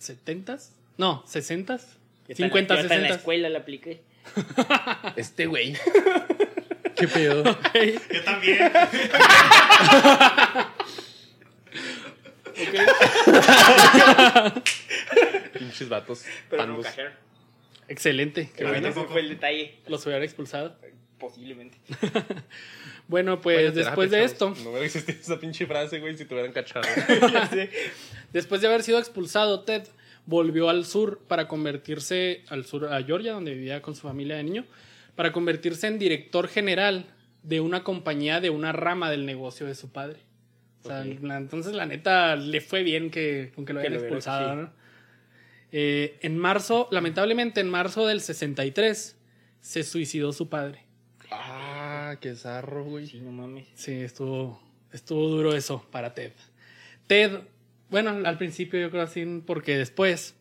70s. 0.02 0.72
No, 0.98 1.24
60s. 1.26 1.98
Yo 2.28 2.34
hasta 2.34 2.44
en 2.44 2.46
50, 2.52 2.74
la- 2.76 2.80
yo 2.82 2.86
hasta 2.86 2.96
en 2.96 3.02
la 3.02 3.08
60. 3.08 3.16
escuela 3.16 3.50
la 3.50 3.60
apliqué. 3.60 4.02
Este 5.16 5.46
güey. 5.48 5.74
¿Qué 6.96 7.08
pedo? 7.08 7.44
Yo 7.44 8.24
también. 8.26 8.60
Pinches 15.80 15.90
vatos. 15.90 16.26
Pero 16.50 16.64
no 16.66 16.74
pandos. 16.74 16.86
cajeron. 16.86 17.14
Excelente. 17.88 18.50
Qué 18.56 18.66
bueno. 18.66 18.88
ese 18.90 19.04
fue 19.06 19.22
el 19.22 19.30
detalle. 19.30 19.76
Los 19.88 20.06
hubiera 20.06 20.24
expulsado. 20.24 20.76
Posiblemente. 21.18 21.78
Bueno, 23.08 23.42
pues 23.42 23.56
Vaya 23.58 23.72
después 23.72 24.12
terapia, 24.12 24.30
de 24.30 24.38
chavos. 24.38 24.58
esto, 24.60 24.64
No 24.66 24.70
hubiera 24.70 24.86
existido 24.86 25.18
esa 25.20 25.40
pinche 25.40 25.66
frase, 25.66 26.00
güey, 26.00 26.16
si 26.16 26.26
te 26.26 26.34
hubieran 26.36 26.54
cachado. 26.54 26.88
Después 28.34 28.62
de 28.62 28.68
haber 28.68 28.84
sido 28.84 29.00
expulsado, 29.00 29.62
Ted 29.62 29.82
volvió 30.28 30.70
al 30.70 30.86
sur 30.86 31.20
para 31.28 31.48
convertirse 31.48 32.44
al 32.50 32.66
sur 32.66 32.86
a 32.94 33.02
Georgia, 33.02 33.34
donde 33.34 33.56
vivía 33.56 33.82
con 33.82 33.96
su 33.96 34.02
familia 34.08 34.36
de 34.36 34.44
niño, 34.44 34.66
para 35.16 35.32
convertirse 35.32 35.88
en 35.88 35.98
director 35.98 36.48
general 36.48 37.06
de 37.42 37.62
una 37.62 37.84
compañía 37.84 38.42
de 38.42 38.52
una 38.52 38.74
rama 38.74 39.10
del 39.10 39.26
negocio 39.26 39.66
de 39.66 39.74
su 39.74 39.92
padre. 39.92 40.20
O 40.84 40.88
sea, 40.88 41.04
la- 41.04 41.38
entonces 41.38 41.74
la 41.74 41.88
neta 41.88 42.36
le 42.36 42.62
fue 42.62 42.84
bien 42.84 43.10
que, 43.10 43.52
con 43.56 43.66
que 43.66 43.74
lo 43.74 43.82
Que 43.82 43.88
hayan 43.88 44.00
expulsado, 44.02 44.52
sí. 44.52 44.56
¿no? 44.62 44.72
Eh, 45.72 46.18
en 46.22 46.38
marzo, 46.38 46.88
lamentablemente 46.92 47.62
en 47.62 47.70
marzo 47.70 48.08
del 48.08 48.22
63, 48.22 49.18
se 49.62 49.84
suicidó 49.84 50.34
su 50.34 50.50
padre. 50.50 50.86
ah, 51.32 52.16
qué 52.22 52.36
zarro, 52.36 52.84
güey. 52.86 53.08
Sí, 53.08 53.20
no 53.22 53.32
mames. 53.32 53.68
Sí, 53.76 53.92
estuvo, 53.94 54.60
estuvo 54.92 55.28
duro 55.28 55.54
eso 55.56 55.86
para 55.92 56.14
Ted. 56.14 56.32
Ted, 57.08 57.42
bueno, 57.90 58.10
al 58.26 58.38
principio 58.38 58.80
yo 58.80 58.90
creo 58.90 59.04
así, 59.04 59.44
porque 59.46 59.78
después, 59.78 60.36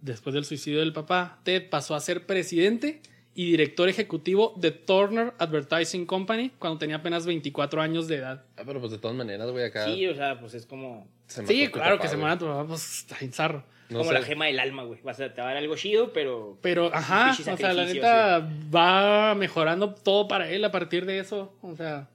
después 0.00 0.34
del 0.34 0.44
suicidio 0.44 0.80
del 0.80 0.92
papá, 0.92 1.40
Ted 1.44 1.68
pasó 1.68 1.94
a 1.94 2.00
ser 2.00 2.26
presidente 2.26 3.00
y 3.34 3.52
director 3.52 3.88
ejecutivo 3.88 4.54
de 4.56 4.72
Turner 4.72 5.32
Advertising 5.38 6.06
Company 6.06 6.50
cuando 6.58 6.78
tenía 6.78 6.96
apenas 6.96 7.24
24 7.24 7.80
años 7.80 8.08
de 8.08 8.16
edad. 8.16 8.44
Ah, 8.56 8.62
pero 8.66 8.80
pues 8.80 8.90
de 8.90 8.98
todas 8.98 9.16
maneras, 9.16 9.50
güey, 9.50 9.64
acá. 9.64 9.84
Sí, 9.84 10.06
o 10.08 10.14
sea, 10.14 10.40
pues 10.40 10.54
es 10.54 10.66
como, 10.66 11.06
se 11.26 11.46
Sí, 11.46 11.68
claro 11.68 11.96
papá, 11.96 12.02
que 12.02 12.08
se 12.08 12.16
manda 12.16 12.38
tu 12.38 12.46
papá, 12.46 12.66
pues 12.66 12.98
está 13.00 13.16
bien 13.18 13.32
zarro. 13.32 13.64
No 13.90 13.98
como 13.98 14.10
sé. 14.10 14.18
la 14.18 14.22
gema 14.24 14.46
del 14.46 14.60
alma, 14.60 14.82
güey. 14.84 15.00
Vas 15.02 15.18
a, 15.20 15.32
te 15.32 15.40
va 15.40 15.48
a 15.48 15.54
dar 15.54 15.56
algo 15.58 15.74
chido, 15.76 16.12
pero. 16.12 16.58
Pero, 16.60 16.90
ajá, 16.94 17.30
o 17.32 17.56
sea, 17.56 17.72
la 17.72 17.86
neta 17.86 18.48
va 18.74 19.34
mejorando 19.34 19.94
todo 19.94 20.28
para 20.28 20.50
él 20.50 20.64
a 20.64 20.70
partir 20.70 21.06
de 21.06 21.18
eso. 21.20 21.54
O 21.62 21.74
sea, 21.74 22.08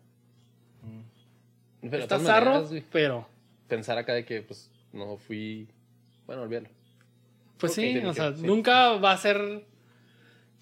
Pero 1.82 1.98
está 1.98 2.20
zarro, 2.20 2.62
maneras, 2.62 2.84
pero 2.92 3.28
Pensar 3.68 3.98
acá 3.98 4.14
de 4.14 4.24
que, 4.24 4.42
pues, 4.42 4.70
no 4.92 5.18
fui. 5.18 5.68
Bueno, 6.28 6.44
olvídalo. 6.44 6.70
Pues 7.58 7.74
sí, 7.74 7.98
o 7.98 8.10
que- 8.10 8.14
sea, 8.14 8.34
sí. 8.36 8.42
nunca 8.46 8.94
va 8.98 9.14
a 9.14 9.18
ser 9.18 9.66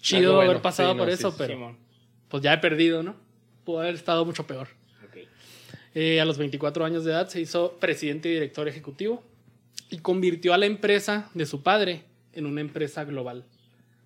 chido 0.00 0.36
bueno, 0.36 0.50
haber 0.50 0.62
pasado 0.62 0.92
sí, 0.92 0.98
por 0.98 1.10
eso, 1.10 1.30
sí, 1.30 1.36
pero 1.38 1.76
pues 2.28 2.42
ya 2.42 2.54
he 2.54 2.58
perdido, 2.58 3.02
¿no? 3.02 3.16
Pudo 3.64 3.80
haber 3.80 3.94
estado 3.94 4.24
mucho 4.24 4.46
peor. 4.46 4.68
Eh, 5.94 6.20
a 6.22 6.24
los 6.24 6.38
24 6.38 6.86
años 6.86 7.04
de 7.04 7.12
edad 7.12 7.28
se 7.28 7.40
hizo 7.40 7.72
presidente 7.78 8.30
y 8.30 8.32
director 8.32 8.66
ejecutivo 8.66 9.22
y 9.92 9.98
convirtió 9.98 10.54
a 10.54 10.58
la 10.58 10.64
empresa 10.64 11.30
de 11.34 11.44
su 11.44 11.62
padre 11.62 12.04
en 12.32 12.46
una 12.46 12.62
empresa 12.62 13.04
global. 13.04 13.44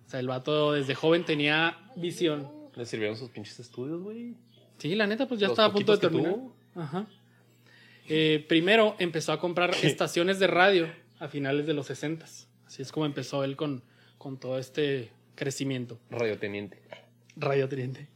O 0.05 0.09
sea, 0.09 0.19
el 0.19 0.27
vato 0.27 0.73
desde 0.73 0.95
joven 0.95 1.23
tenía 1.23 1.77
visión. 1.95 2.51
Le 2.75 2.85
sirvieron 2.85 3.15
sus 3.15 3.29
pinches 3.29 3.59
estudios, 3.59 4.01
güey. 4.01 4.35
Sí, 4.77 4.93
la 4.95 5.07
neta, 5.07 5.27
pues 5.27 5.39
ya 5.39 5.47
Los 5.47 5.53
estaba 5.53 5.69
a 5.69 5.71
punto 5.71 5.93
de 5.93 5.97
terminar. 5.97 6.35
Ajá. 6.75 7.07
Eh, 8.09 8.45
primero 8.47 8.95
empezó 8.99 9.31
a 9.31 9.39
comprar 9.39 9.73
estaciones 9.81 10.39
de 10.39 10.47
radio 10.47 10.87
a 11.19 11.29
finales 11.29 11.65
de 11.65 11.73
los 11.73 11.87
60. 11.87 12.25
Así 12.25 12.81
es 12.81 12.91
como 12.91 13.05
empezó 13.05 13.45
él 13.45 13.55
con, 13.55 13.81
con 14.17 14.37
todo 14.37 14.59
este 14.59 15.09
crecimiento. 15.35 15.99
Radioteniente. 16.09 16.81
Radio 17.37 17.69
Tridente. 17.69 18.09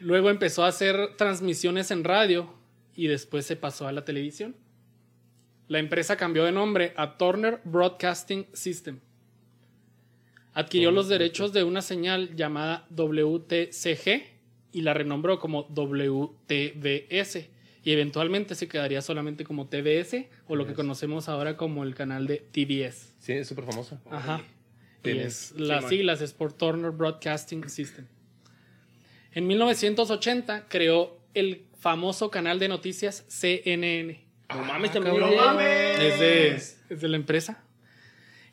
Luego 0.00 0.28
empezó 0.28 0.64
a 0.64 0.68
hacer 0.68 1.16
transmisiones 1.16 1.90
en 1.90 2.04
radio 2.04 2.52
y 2.94 3.06
después 3.06 3.46
se 3.46 3.56
pasó 3.56 3.88
a 3.88 3.92
la 3.92 4.04
televisión. 4.04 4.54
La 5.68 5.78
empresa 5.78 6.16
cambió 6.16 6.44
de 6.44 6.52
nombre 6.52 6.94
a 6.96 7.18
Turner 7.18 7.60
Broadcasting 7.64 8.46
System. 8.54 9.00
Adquirió 10.54 10.90
los 10.90 11.08
derechos 11.08 11.52
de 11.52 11.62
una 11.62 11.82
señal 11.82 12.34
llamada 12.34 12.86
WTCG 12.90 14.22
y 14.72 14.80
la 14.80 14.94
renombró 14.94 15.38
como 15.38 15.64
WTBS 15.64 17.48
y 17.84 17.92
eventualmente 17.92 18.54
se 18.54 18.66
quedaría 18.66 19.02
solamente 19.02 19.44
como 19.44 19.68
TBS 19.68 20.26
o 20.48 20.56
lo 20.56 20.66
que 20.66 20.74
conocemos 20.74 21.28
ahora 21.28 21.56
como 21.56 21.84
el 21.84 21.94
canal 21.94 22.26
de 22.26 22.38
TBS. 22.38 23.14
Sí, 23.18 23.32
es 23.32 23.46
súper 23.46 23.64
famoso. 23.64 24.00
Ajá. 24.10 24.42
Y 25.04 25.10
es, 25.10 25.52
las 25.56 25.88
siglas 25.88 26.20
es 26.20 26.32
por 26.32 26.52
Turner 26.52 26.90
Broadcasting 26.90 27.68
System. 27.68 28.06
En 29.32 29.46
1980 29.46 30.66
creó 30.68 31.18
el 31.34 31.66
famoso 31.78 32.30
canal 32.30 32.58
de 32.58 32.68
noticias 32.68 33.24
CNN. 33.28 34.27
No 34.54 34.64
mames, 34.64 34.90
Ah, 34.90 34.94
también. 34.94 35.14
cabrón. 35.16 35.30
de- 35.30 35.36
¡No 35.36 35.44
mames! 35.46 35.98
Es 36.00 36.18
de, 36.20 36.54
es 36.94 37.00
de 37.00 37.08
la 37.08 37.16
empresa. 37.16 37.62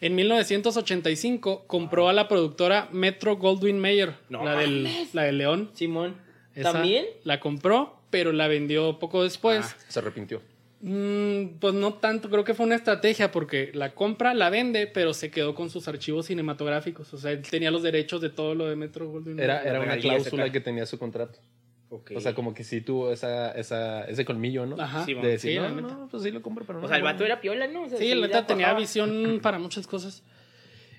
En 0.01 0.13
1985 0.15 1.65
compró 1.67 2.09
a 2.09 2.13
la 2.13 2.27
productora 2.27 2.89
Metro 2.91 3.37
Goldwyn 3.37 3.79
Mayer, 3.79 4.13
No 4.29 4.43
la, 4.43 4.55
del, 4.57 4.87
la 5.13 5.23
del 5.23 5.37
León. 5.37 5.71
Simón. 5.73 6.15
Esa 6.53 6.73
¿También? 6.73 7.05
La 7.23 7.39
compró, 7.39 7.99
pero 8.09 8.31
la 8.31 8.47
vendió 8.47 8.99
poco 8.99 9.23
después. 9.23 9.65
Ah. 9.73 9.77
Se 9.87 9.99
arrepintió. 9.99 10.41
Mm, 10.81 11.57
pues 11.59 11.73
no 11.73 11.93
tanto, 11.95 12.29
creo 12.29 12.43
que 12.43 12.53
fue 12.53 12.65
una 12.65 12.75
estrategia 12.75 13.31
porque 13.31 13.71
la 13.73 13.93
compra, 13.95 14.33
la 14.33 14.49
vende, 14.49 14.87
pero 14.87 15.13
se 15.13 15.31
quedó 15.31 15.55
con 15.55 15.69
sus 15.69 15.87
archivos 15.87 16.25
cinematográficos. 16.27 17.13
O 17.13 17.17
sea, 17.17 17.31
él 17.31 17.41
tenía 17.41 17.71
los 17.71 17.81
derechos 17.81 18.21
de 18.21 18.29
todo 18.29 18.53
lo 18.53 18.67
de 18.67 18.75
Metro 18.75 19.09
Goldwyn 19.09 19.39
Era, 19.39 19.55
Mayer. 19.55 19.67
era 19.69 19.79
una 19.81 19.97
cláusula 19.97 20.51
que 20.51 20.59
tenía 20.59 20.85
su 20.85 20.99
contrato. 20.99 21.39
O 21.89 22.19
sea, 22.19 22.33
como 22.33 22.53
que 22.53 22.63
sí 22.63 22.81
tuvo 22.81 23.11
esa, 23.11 23.51
esa, 23.51 24.05
ese 24.05 24.25
colmillo, 24.25 24.65
¿no? 24.65 24.81
Ajá. 24.81 25.05
Sí, 25.05 25.13
De 25.13 25.27
decir, 25.27 25.61
Sí, 25.61 25.81
no, 25.81 26.07
pues 26.09 26.23
sí 26.23 26.31
lo 26.31 26.41
compro, 26.41 26.65
pero 26.65 26.79
no. 26.79 26.85
O 26.85 26.87
sea, 26.87 26.97
el 26.97 27.03
vato 27.03 27.23
era 27.23 27.39
piola, 27.41 27.67
¿no? 27.67 27.83
O 27.83 27.89
sea, 27.89 27.97
Sí, 27.97 28.09
la 28.09 28.15
la 28.15 28.27
neta 28.27 28.47
tenía 28.47 28.73
visión 28.73 29.39
para 29.43 29.59
muchas 29.59 29.87
cosas. 29.87 30.23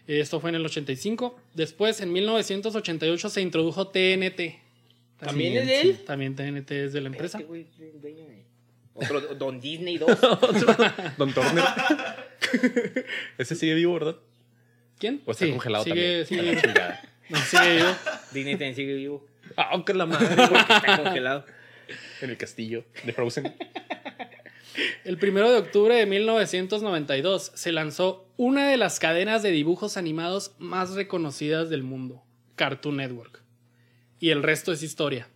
Esto 0.07 0.41
fue 0.41 0.51
en 0.51 0.57
el 0.57 0.65
85. 0.65 1.37
Después, 1.55 2.01
en 2.01 2.13
1988, 2.13 3.29
se 3.29 3.41
introdujo 3.41 3.89
TNT. 3.89 4.61
¿También 5.19 5.57
es 5.57 5.67
de 5.67 5.81
él? 5.81 6.05
También 6.05 6.37
TNT 6.37 6.71
es 6.71 6.93
de 6.93 7.01
la 7.01 7.09
empresa. 7.09 7.39
Este 7.39 7.49
güey 7.49 7.67
Otro 8.95 9.21
Don 9.35 9.61
Disney 9.61 9.99
2. 9.99 10.19
Don 11.19 11.33
Turner. 11.35 11.65
Ese 13.37 13.55
sigue 13.55 13.75
vivo, 13.75 13.95
¿verdad? 13.95 14.17
¿Quién? 14.99 15.21
O 15.27 15.33
está 15.33 15.45
Sí, 15.45 15.51
congelado 15.51 15.85
sigue, 15.85 16.25
también. 16.25 16.27
Sigue, 16.27 16.55
la 16.55 16.63
chingada. 16.63 17.03
no, 17.29 17.39
sigue 17.39 17.77
vivo. 17.77 17.89
Disney 18.33 18.55
también 18.55 18.75
sigue 18.75 18.95
vivo. 18.95 19.27
Ah, 19.57 19.69
aunque 19.73 19.95
la 19.95 20.07
madre. 20.07 20.29
Porque 20.37 20.73
está 20.73 21.03
congelado. 21.03 21.45
en 22.21 22.31
el 22.31 22.37
castillo 22.37 22.85
de 23.05 23.13
Frozen. 23.13 23.55
El 25.05 25.17
primero 25.17 25.51
de 25.51 25.59
octubre 25.59 25.95
de 25.95 26.05
1992 26.05 27.53
se 27.55 27.73
lanzó 27.73 28.29
una 28.37 28.69
de 28.69 28.77
las 28.77 28.99
cadenas 29.01 29.43
de 29.43 29.51
dibujos 29.51 29.97
animados 29.97 30.55
más 30.59 30.91
reconocidas 30.91 31.71
del 31.71 31.83
mundo, 31.83 32.23
Cartoon 32.57 32.99
Network. 32.99 33.43
Y 34.19 34.31
el 34.31 34.43
resto 34.43 34.73
es 34.73 34.83
historia. 34.83 35.29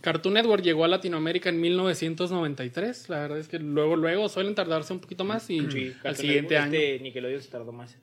Cartoon 0.00 0.34
Network 0.34 0.62
llegó 0.62 0.84
a 0.84 0.88
Latinoamérica 0.88 1.48
en 1.48 1.60
1993. 1.60 3.08
La 3.08 3.20
verdad 3.20 3.38
es 3.38 3.48
que 3.48 3.58
luego, 3.58 3.96
luego 3.96 4.28
suelen 4.28 4.54
tardarse 4.54 4.92
un 4.92 5.00
poquito 5.00 5.24
más 5.24 5.50
y 5.50 5.60
Sí, 5.70 5.86
al 5.88 5.94
Cartoon 5.94 6.16
siguiente 6.16 6.54
Network, 6.54 6.74
año. 6.74 6.78
Este 6.78 7.02
Nickelodeon 7.02 7.42
se 7.42 7.48
tardó 7.50 7.72
más. 7.72 7.98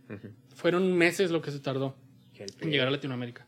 Fueron 0.56 0.94
meses 0.94 1.32
lo 1.32 1.42
que 1.42 1.52
se 1.52 1.60
tardó 1.60 1.96
que 2.36 2.46
en 2.60 2.72
llegar 2.72 2.88
a 2.88 2.92
Latinoamérica. 2.92 3.47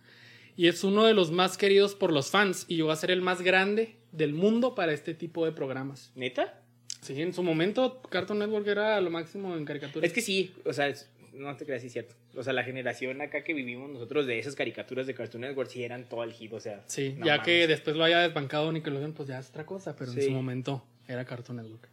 Y 0.59 0.67
es 0.67 0.83
uno 0.83 1.05
de 1.05 1.13
los 1.13 1.31
más 1.31 1.57
queridos 1.57 1.95
por 1.95 2.11
los 2.11 2.31
fans 2.31 2.65
y 2.67 2.75
llegó 2.75 2.91
a 2.91 2.95
ser 2.97 3.11
el 3.11 3.21
más 3.21 3.41
grande 3.41 3.95
del 4.11 4.33
mundo 4.33 4.75
para 4.75 4.91
este 4.91 5.13
tipo 5.13 5.45
de 5.45 5.53
programas. 5.53 6.11
¿Neta? 6.15 6.59
Sí, 6.99 7.21
en 7.21 7.33
su 7.33 7.43
momento 7.43 8.01
Cartoon 8.09 8.39
Network 8.39 8.67
era 8.67 8.99
lo 8.99 9.09
máximo 9.09 9.55
en 9.55 9.63
caricaturas. 9.63 10.05
Es 10.05 10.11
que 10.13 10.19
sí, 10.21 10.51
o 10.65 10.73
sea, 10.73 10.89
es- 10.89 11.09
no 11.31 11.55
te 11.55 11.63
creas, 11.65 11.79
sí 11.81 11.87
es 11.87 11.93
cierto. 11.93 12.15
O 12.35 12.43
sea, 12.43 12.51
la 12.51 12.65
generación 12.65 13.21
acá 13.21 13.45
que 13.45 13.53
vivimos 13.53 13.89
nosotros 13.89 14.25
de 14.27 14.37
esas 14.37 14.55
caricaturas 14.55 15.07
de 15.07 15.13
Cartoon 15.13 15.41
Network 15.41 15.69
sí 15.69 15.81
eran 15.81 16.09
todo 16.09 16.25
el 16.25 16.33
hit, 16.33 16.51
o 16.51 16.59
sea. 16.59 16.83
Sí, 16.87 17.15
no 17.17 17.25
ya 17.25 17.37
mames. 17.37 17.45
que 17.45 17.67
después 17.67 17.95
lo 17.95 18.03
haya 18.03 18.19
desbancado 18.19 18.69
Nickelodeon, 18.73 19.13
pues 19.13 19.29
ya 19.29 19.39
es 19.39 19.47
otra 19.51 19.65
cosa, 19.65 19.95
pero 19.95 20.11
en 20.11 20.21
su 20.21 20.31
momento 20.31 20.83
era 21.07 21.23
Cartoon 21.23 21.55
Network. 21.59 21.87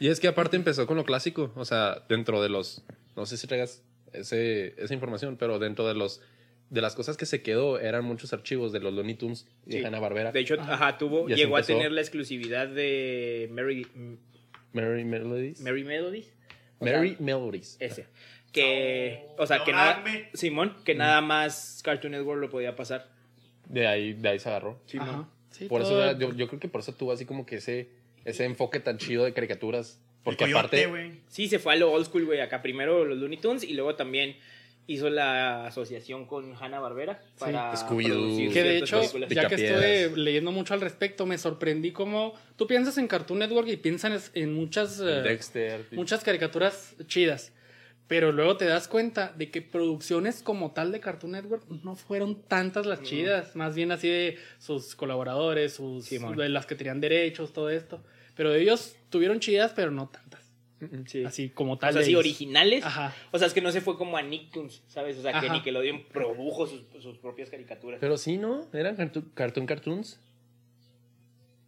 Y 0.00 0.08
es 0.08 0.20
que 0.20 0.28
aparte 0.28 0.56
empezó 0.56 0.86
con 0.86 0.98
lo 0.98 1.04
clásico. 1.06 1.50
O 1.56 1.64
sea, 1.64 2.04
dentro 2.10 2.42
de 2.42 2.50
los. 2.50 2.82
No 3.16 3.24
sé 3.24 3.38
si 3.38 3.46
traigas 3.46 3.82
ese, 4.12 4.74
esa 4.76 4.92
información, 4.92 5.38
pero 5.38 5.58
dentro 5.58 5.88
de 5.88 5.94
los. 5.94 6.20
De 6.68 6.80
las 6.80 6.94
cosas 6.96 7.16
que 7.16 7.26
se 7.26 7.42
quedó 7.42 7.78
eran 7.78 8.04
muchos 8.04 8.32
archivos 8.32 8.72
de 8.72 8.80
los 8.80 8.92
Looney 8.92 9.14
Tunes 9.14 9.46
y 9.66 9.72
Sí. 9.72 9.78
de 9.80 9.86
Hanna 9.86 10.00
Barbera. 10.00 10.32
De 10.32 10.40
hecho, 10.40 10.54
Ajá. 10.60 10.74
ajá, 10.74 10.98
tuvo, 10.98 11.28
llegó 11.28 11.56
a 11.56 11.62
tener 11.62 11.92
la 11.92 12.00
exclusividad 12.00 12.66
de 12.68 13.48
Mary, 13.52 13.86
Mary 14.72 15.04
Melodies. 15.04 15.60
Mary 15.60 15.84
Melodies. 15.84 16.32
O 16.78 16.84
Mary 16.84 17.10
sea, 17.10 17.16
Melodies. 17.20 17.76
ese. 17.80 18.06
Que, 18.52 19.26
o 19.38 19.46
sea, 19.46 19.62
que 19.64 19.72
nada. 19.72 20.02
Simón, 20.34 20.74
que 20.84 20.94
nada 20.94 21.20
más 21.20 21.80
Cartoon 21.84 22.12
Network 22.12 22.40
lo 22.40 22.50
podía 22.50 22.74
pasar. 22.74 23.08
De 23.68 23.86
ahí, 23.86 24.12
de 24.14 24.28
ahí 24.28 24.38
se 24.38 24.48
agarró. 24.48 24.80
Simón. 24.86 25.28
Sí, 25.50 25.66
Por 25.66 25.82
eso 25.82 25.90
todo- 25.90 26.18
yo, 26.18 26.34
yo 26.34 26.48
creo 26.48 26.60
que 26.60 26.68
por 26.68 26.80
eso 26.80 26.92
tuvo 26.92 27.12
así 27.12 27.24
como 27.24 27.46
que 27.46 27.56
ese, 27.56 27.88
ese 28.24 28.44
enfoque 28.44 28.80
tan 28.80 28.98
chido 28.98 29.24
de 29.24 29.32
caricaturas. 29.32 30.00
Porque 30.22 30.44
coyote, 30.44 30.84
aparte. 30.84 31.20
Sí, 31.28 31.48
se 31.48 31.58
fue 31.58 31.74
a 31.74 31.76
lo 31.76 31.92
old 31.92 32.06
school, 32.06 32.24
güey. 32.26 32.40
Acá 32.40 32.60
primero 32.60 33.04
los 33.04 33.16
Looney 33.18 33.38
Tunes 33.38 33.62
y 33.62 33.74
luego 33.74 33.94
también 33.94 34.36
hizo 34.86 35.10
la 35.10 35.66
asociación 35.66 36.26
con 36.26 36.54
Hanna 36.54 36.78
Barbera 36.80 37.20
para 37.38 37.72
Scooby-Doo. 37.74 38.12
producir 38.12 38.52
Que 38.52 38.62
de 38.62 38.78
hecho, 38.78 38.98
películas. 39.00 39.30
ya 39.30 39.48
que 39.48 39.54
estuve 39.56 40.16
leyendo 40.16 40.52
mucho 40.52 40.74
al 40.74 40.80
respecto, 40.80 41.26
me 41.26 41.38
sorprendí 41.38 41.92
cómo 41.92 42.34
tú 42.56 42.66
piensas 42.66 42.96
en 42.98 43.08
Cartoon 43.08 43.40
Network 43.40 43.68
y 43.68 43.76
piensas 43.76 44.30
en 44.34 44.54
muchas, 44.54 45.00
eh, 45.00 45.22
Dexter. 45.22 45.86
muchas 45.92 46.22
caricaturas 46.22 46.94
chidas. 47.06 47.52
Pero 48.08 48.30
luego 48.30 48.56
te 48.56 48.66
das 48.66 48.86
cuenta 48.86 49.32
de 49.36 49.50
que 49.50 49.62
producciones 49.62 50.40
como 50.40 50.70
tal 50.70 50.92
de 50.92 51.00
Cartoon 51.00 51.32
Network 51.32 51.64
no 51.82 51.96
fueron 51.96 52.40
tantas 52.42 52.86
las 52.86 53.02
chidas. 53.02 53.56
Más 53.56 53.74
bien 53.74 53.90
así 53.90 54.08
de 54.08 54.38
sus 54.60 54.94
colaboradores, 54.94 55.74
sus, 55.74 56.04
Simón. 56.04 56.36
de 56.36 56.48
las 56.48 56.66
que 56.66 56.76
tenían 56.76 57.00
derechos, 57.00 57.52
todo 57.52 57.68
esto. 57.68 58.00
Pero 58.36 58.54
ellos 58.54 58.94
tuvieron 59.10 59.40
chidas, 59.40 59.72
pero 59.74 59.90
no 59.90 60.08
tantas. 60.08 60.45
Sí. 61.06 61.24
Así 61.24 61.48
como 61.50 61.72
O 61.72 61.78
tal. 61.78 61.92
sea, 61.94 62.00
de 62.00 62.06
sí, 62.06 62.14
originales. 62.14 62.84
Ajá. 62.84 63.14
O 63.32 63.38
sea, 63.38 63.46
es 63.46 63.54
que 63.54 63.60
no 63.62 63.70
se 63.72 63.80
fue 63.80 63.96
como 63.96 64.16
a 64.18 64.22
Nicktoons, 64.22 64.82
¿sabes? 64.88 65.16
O 65.18 65.22
sea, 65.22 65.32
que 65.32 65.46
Ajá. 65.46 65.52
Nickelodeon 65.54 66.04
produjo 66.12 66.66
sus, 66.66 66.82
sus 67.02 67.16
propias 67.18 67.48
caricaturas. 67.50 67.98
Pero 68.00 68.18
sí, 68.18 68.36
¿no? 68.36 68.66
Eran 68.74 68.94
cartoon, 68.96 69.30
cartoon 69.34 69.66
cartoons. 69.66 70.20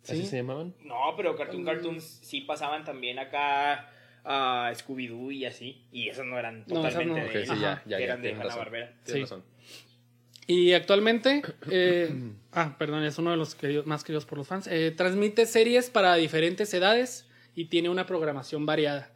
¿Así 0.05 0.19
Sí. 0.23 0.27
se 0.27 0.37
llamaban? 0.39 0.75
No, 0.85 0.97
pero 1.17 1.37
Cartoon 1.37 1.65
Cartoons 1.65 2.03
sí 2.23 2.41
pasaban 2.43 2.85
también 2.85 3.19
acá 3.19 3.91
a 4.25 4.73
Scooby-Doo 4.75 5.31
y 5.33 5.45
así. 5.45 5.85
Y 5.93 6.09
esas 6.09 6.25
no 6.25 6.39
eran 6.39 6.65
No, 6.67 6.81
esas 6.81 6.93
totalmente 6.95 7.21
no. 7.21 7.27
De 7.27 7.33
sí, 7.33 7.39
ellos, 7.53 7.61
ya, 7.61 7.83
ya, 7.87 7.99
ya. 7.99 8.05
eran 8.05 8.23
de. 8.23 8.33
Hanna-Barbera. 8.35 8.95
Sí. 9.05 9.21
razón. 9.21 9.45
Y 10.47 10.73
actualmente, 10.73 11.43
eh, 11.71 12.11
ah, 12.53 12.77
perdón, 12.79 13.05
es 13.05 13.19
uno 13.19 13.33
de 13.33 13.37
los 13.37 13.55
queridos- 13.55 13.85
más 13.85 14.03
queridos 14.03 14.25
por 14.25 14.39
los 14.39 14.49
fans. 14.49 14.67
eh, 14.67 14.93
transmite 14.97 15.45
series 15.45 15.91
para 15.91 16.15
diferentes 16.15 16.73
edades 16.73 17.28
y 17.59 17.65
tiene 17.65 17.89
una 17.89 18.07
programación 18.07 18.67
variada. 18.67 19.11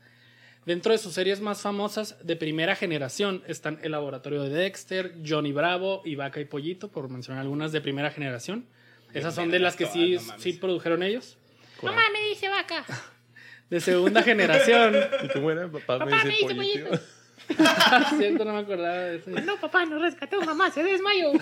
Dentro 0.67 0.91
de 0.91 0.99
sus 0.99 1.15
series 1.15 1.41
más 1.41 1.61
famosas 1.63 2.17
de 2.27 2.35
primera 2.35 2.75
generación 2.75 3.45
están 3.47 3.79
El 3.83 3.93
Laboratorio 3.93 4.43
de 4.43 4.51
Dexter, 4.51 5.15
Johnny 5.25 5.53
Bravo 5.53 6.03
y 6.05 6.17
Vaca 6.17 6.41
y 6.41 6.45
Pollito, 6.45 6.89
por 6.89 7.09
mencionar 7.09 7.43
algunas 7.43 7.71
de 7.71 7.81
primera 7.81 8.11
generación. 8.11 8.67
Esas 9.15 9.37
son 9.37 9.51
de 9.51 9.61
las 9.61 9.77
que 9.77 9.87
sí, 9.87 10.17
no 10.17 10.39
sí 10.41 10.55
produjeron 10.55 11.05
ellos. 11.05 11.39
Mamá 11.83 12.03
me 12.13 12.29
dice 12.29 12.49
vaca. 12.49 12.85
De 13.71 13.81
segunda 13.81 14.23
generación. 14.23 14.95
¿Y 15.23 15.29
cómo 15.29 15.51
era? 15.51 15.67
Papá, 15.69 16.01
Papá, 16.01 16.05
me 16.05 16.25
me 16.25 16.31
dice 16.31 16.43
dice 16.43 16.55
pollito. 16.55 16.89
pollito. 16.89 17.05
Cierto, 18.19 18.45
no 18.45 18.53
me 18.55 18.59
acordaba 18.59 18.97
de 18.97 19.17
eso. 19.17 19.31
No, 19.31 19.57
papá, 19.57 19.87
no 19.87 19.99
rescató, 19.99 20.41
mamá, 20.43 20.71
se 20.71 20.83
desmayó. 20.83 21.33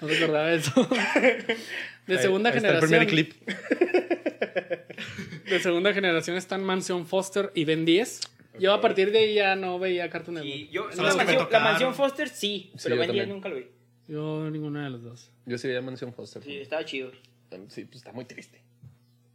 No 0.00 0.08
me 0.08 0.16
acordaba 0.16 0.46
de 0.48 0.56
eso. 0.56 0.88
De 2.06 2.18
segunda 2.18 2.50
Ahí 2.50 2.56
está 2.56 2.68
el 2.70 2.80
generación. 2.80 3.06
primer 3.06 3.06
clip. 3.08 3.48
De 5.48 5.60
segunda 5.60 5.92
generación 5.92 6.36
están 6.36 6.64
Mansion 6.64 7.06
Foster 7.06 7.50
y 7.54 7.64
Ben 7.64 7.84
10. 7.84 8.20
Yo 8.58 8.72
a 8.74 8.80
partir 8.80 9.12
de 9.12 9.18
ahí 9.18 9.34
ya 9.34 9.56
no 9.56 9.78
veía 9.78 10.08
Cartoon 10.10 10.34
Network. 10.34 10.54
Y 10.54 10.68
yo, 10.68 10.88
la, 10.90 11.02
las 11.04 11.16
mansión, 11.16 11.48
la 11.50 11.60
mansión 11.60 11.94
Foster 11.94 12.28
sí, 12.28 12.70
Sí, 12.74 12.80
pero 12.84 12.96
yo 12.96 13.00
Ben 13.00 13.10
10 13.12 13.24
también. 13.24 13.28
nunca 13.28 13.48
lo 13.48 13.56
vi. 13.56 13.66
Yo 14.08 14.50
ninguna 14.50 14.84
de 14.84 14.90
los 14.90 15.02
dos. 15.02 15.30
Yo 15.46 15.56
sí 15.58 15.68
veía 15.68 15.80
Mansión 15.80 16.12
Foster. 16.12 16.42
Sí, 16.42 16.56
estaba 16.58 16.84
chido. 16.84 17.12
Sí, 17.68 17.84
pues 17.84 17.96
está 17.96 18.12
muy 18.12 18.24
triste. 18.24 18.60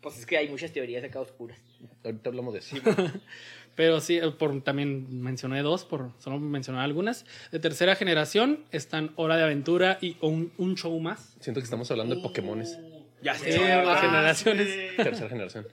Pues 0.02 0.18
es 0.20 0.26
que 0.26 0.38
hay 0.38 0.50
muchas 0.50 0.72
teorías 0.72 1.04
acá 1.04 1.20
oscuras. 1.20 1.60
Ahorita 2.04 2.30
hablamos 2.30 2.54
de 2.54 2.60
eso. 2.60 2.76
Pero 3.78 4.02
sí, 4.02 4.18
eh, 4.18 4.32
por, 4.32 4.60
también 4.64 5.22
mencioné 5.22 5.62
dos, 5.62 5.86
por 5.86 6.12
solo 6.20 6.40
mencionar 6.40 6.84
algunas. 6.84 7.26
De 7.52 7.60
tercera 7.60 7.96
generación 7.96 8.66
están 8.72 9.12
Hora 9.16 9.38
de 9.38 9.44
Aventura 9.44 10.00
y 10.02 10.18
un, 10.20 10.52
un 10.58 10.76
show 10.76 11.00
más. 11.00 11.38
Siento 11.40 11.62
que 11.62 11.66
estamos 11.66 11.90
hablando 11.92 12.16
de 12.16 12.22
Pokémones. 12.22 12.78
Ya 13.22 13.36
Sí, 13.36 13.52
sé. 13.52 13.60
las 13.86 14.02
generaciones. 14.02 14.68
güey. 14.68 14.98
Tercera 14.98 15.30
generación. 15.30 15.68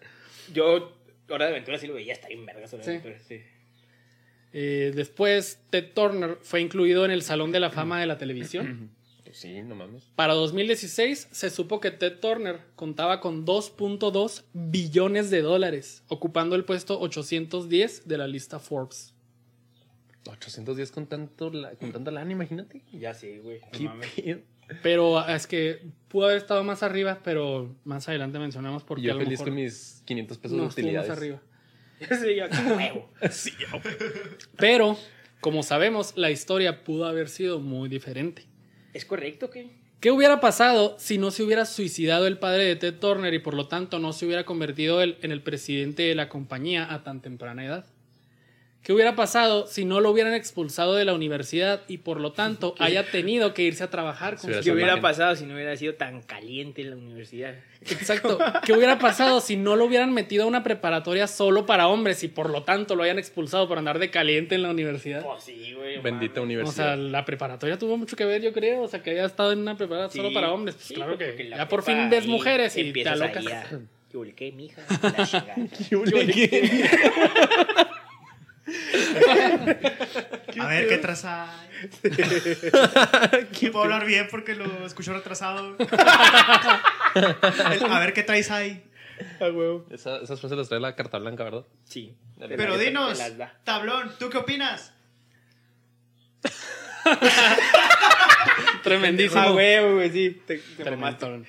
Yo, 0.52 0.93
Hora 1.30 1.47
de 1.47 1.52
Aventura 1.52 1.78
sí 1.78 1.86
lo 1.86 1.95
veía, 1.95 2.12
está 2.12 2.28
bien 2.28 2.45
vergas 2.45 2.73
Hora 2.75 2.84
de 2.84 2.84
Sí. 2.84 2.90
Aventura, 2.99 3.19
sí. 3.26 3.40
Eh, 4.52 4.93
después, 4.95 5.58
Ted 5.71 5.93
Turner 5.95 6.36
fue 6.43 6.60
incluido 6.60 7.04
en 7.06 7.10
el 7.10 7.23
Salón 7.23 7.52
de 7.52 7.58
la 7.60 7.71
Fama 7.71 7.99
de 8.00 8.06
la 8.06 8.19
Televisión. 8.19 8.90
Sí, 9.34 9.62
no 9.62 9.75
mames. 9.75 10.04
Para 10.14 10.34
2016 10.34 11.26
se 11.32 11.50
supo 11.50 11.80
que 11.80 11.90
Ted 11.90 12.20
Turner 12.20 12.60
contaba 12.76 13.20
con 13.20 13.44
2.2 13.44 14.44
billones 14.52 15.28
de 15.28 15.42
dólares, 15.42 16.04
ocupando 16.06 16.54
el 16.54 16.64
puesto 16.64 17.00
810 17.00 18.06
de 18.06 18.16
la 18.16 18.28
lista 18.28 18.60
Forbes. 18.60 19.12
810 20.26 20.92
con 20.92 21.06
tanto 21.08 21.50
la, 21.50 21.73
con 21.73 21.90
tanta 21.90 22.12
lana, 22.12 22.30
imagínate. 22.30 22.82
Ya 22.92 23.12
sé, 23.12 23.40
güey. 23.40 23.60
Pero 24.84 25.18
ah, 25.18 25.34
es 25.34 25.49
que 25.49 25.82
pudo 26.06 26.26
haber 26.26 26.38
estado 26.38 26.62
más 26.62 26.84
arriba, 26.84 27.18
pero 27.25 27.75
más 27.82 28.08
adelante 28.08 28.38
mencionamos 28.38 28.84
porque 28.84 29.02
yo 29.02 29.10
a 29.10 29.14
lo 29.14 29.20
feliz 29.20 29.40
mejor 29.40 29.49
con 29.49 29.56
mis 29.56 30.02
500 30.04 30.38
pesos 30.38 30.56
no 30.56 30.62
de 30.62 30.68
estuvo 30.68 30.86
más 30.86 30.94
utilidades. 30.94 31.10
arriba. 31.10 31.42
Ya 32.00 32.16
sé, 32.16 32.36
yo, 32.36 32.44
huevo. 32.76 33.10
Pero, 34.58 34.99
como 35.40 35.62
sabemos, 35.62 36.12
la 36.16 36.30
historia 36.30 36.84
pudo 36.84 37.06
haber 37.06 37.28
sido 37.28 37.60
muy 37.60 37.88
diferente. 37.88 38.47
¿Es 38.95 39.04
correcto 39.04 39.50
que? 39.50 39.71
¿Qué 39.99 40.13
hubiera 40.13 40.41
pasado 40.41 40.97
si 40.99 41.19
no 41.19 41.30
se 41.30 41.43
hubiera 41.43 41.67
suicidado 41.67 42.26
el 42.26 42.39
padre 42.39 42.65
de 42.65 42.76
Ted 42.76 42.95
Turner 43.00 43.35
y 43.35 43.41
por 43.41 43.54
lo 43.54 43.67
tanto 43.67 43.99
no 43.99 44.13
se 44.13 44.25
hubiera 44.25 44.45
convertido 44.45 45.02
él 45.02 45.19
en 45.23 45.33
el 45.33 45.43
presidente 45.43 46.04
de 46.04 46.15
la 46.15 46.28
compañía 46.28 46.93
a 46.93 47.02
tan 47.02 47.21
temprana 47.21 47.65
edad? 47.65 47.87
¿Qué 48.84 48.92
hubiera 48.92 49.16
pasado 49.16 49.66
si 49.66 49.86
no 49.86 50.00
lo 50.00 50.10
hubieran 50.10 50.34
expulsado 50.34 50.94
de 50.94 51.06
la 51.06 51.14
universidad 51.14 51.80
y 51.88 51.99
por 51.99 52.20
lo 52.20 52.32
tanto 52.32 52.75
haya 52.78 53.10
tenido 53.10 53.54
que 53.54 53.62
irse 53.62 53.82
a 53.82 53.88
trabajar 53.88 54.36
con 54.36 54.52
su 54.52 54.60
¿Qué 54.60 54.70
hubiera 54.73 54.92
imagen. 54.92 55.02
pasado 55.02 55.36
si 55.36 55.47
no 55.47 55.54
hubiera 55.54 55.75
sido 55.75 55.94
tan 55.94 56.20
caliente 56.20 56.82
en 56.82 56.90
la 56.90 56.97
universidad? 56.97 57.54
Exacto. 57.80 58.38
¿Qué 58.62 58.75
hubiera 58.75 58.99
pasado 58.99 59.40
si 59.40 59.56
no 59.56 59.75
lo 59.76 59.86
hubieran 59.86 60.12
metido 60.12 60.44
a 60.44 60.47
una 60.47 60.62
preparatoria 60.62 61.26
solo 61.26 61.64
para 61.64 61.88
hombres 61.88 62.23
y 62.25 62.28
por 62.28 62.50
lo 62.50 62.64
tanto 62.64 62.94
lo 62.94 63.02
hayan 63.04 63.18
expulsado 63.18 63.66
por 63.68 63.78
andar 63.78 63.99
de 63.99 64.10
caliente 64.10 64.54
en 64.54 64.62
la 64.62 64.70
universidad? 64.70 65.25
Pues 65.25 65.44
sí, 65.44 65.73
güey. 65.75 66.02
Bendita 66.02 66.42
mames. 66.42 66.68
O 66.68 66.73
sea, 66.73 66.84
universidad. 66.92 66.99
la 66.99 67.25
preparatoria 67.25 67.78
tuvo 67.78 67.97
mucho 67.97 68.16
que 68.16 68.26
ver, 68.26 68.42
yo 68.42 68.52
creo. 68.52 68.82
O 68.82 68.88
sea, 68.88 69.02
que 69.02 69.12
haya 69.12 69.25
estado 69.25 69.52
en 69.52 69.60
una 69.60 69.78
preparatoria 69.78 70.12
Sí, 70.12 70.18
solo 70.18 70.34
para 70.34 70.52
hombres. 70.52 70.75
Pues 70.75 70.88
sí, 70.88 70.94
claro 70.94 71.16
que 71.16 71.44
la 71.44 71.56
ya 71.56 71.68
por 71.68 71.82
fin 71.84 72.10
ves 72.10 72.26
mujeres 72.26 72.76
y 72.76 72.92
te 72.92 73.08
alocas. 73.08 73.47
¿Qué 74.12 74.34
qué, 74.36 74.52
mija? 74.52 74.82
La 75.02 75.26
chingada. 75.26 75.56
A 80.61 80.67
ver 80.69 80.89
qué 80.89 80.99
traza. 80.99 81.47
No 83.63 83.73
puedo 83.73 83.83
hablar 83.85 84.07
bien 84.07 84.27
porque 84.31 84.55
lo 84.55 84.87
escucho 84.87 85.13
retrasado. 85.13 85.77
El- 85.79 85.87
a 87.91 87.99
ver 88.00 88.13
qué 88.15 88.23
traes 88.23 88.50
ahí. 88.50 88.83
Esa- 89.91 90.19
esas 90.19 90.41
frases 90.41 90.57
las 90.59 90.69
trae 90.69 90.81
la 90.81 90.97
carta 90.97 91.19
blanca, 91.19 91.45
¿verdad? 91.45 91.65
Sí. 91.85 92.15
Pero 92.57 92.79
dinos, 92.79 93.21
tablón, 93.65 94.13
¿tú 94.19 94.31
qué 94.31 94.39
opinas? 94.39 94.93
Tremendísimo. 98.83 99.41
Ah, 99.41 99.50
güey, 99.50 99.93
güey, 99.93 100.11
sí. 100.11 100.43
Te, 100.47 100.59
te 100.59 100.85
Tremendo. 100.85 101.43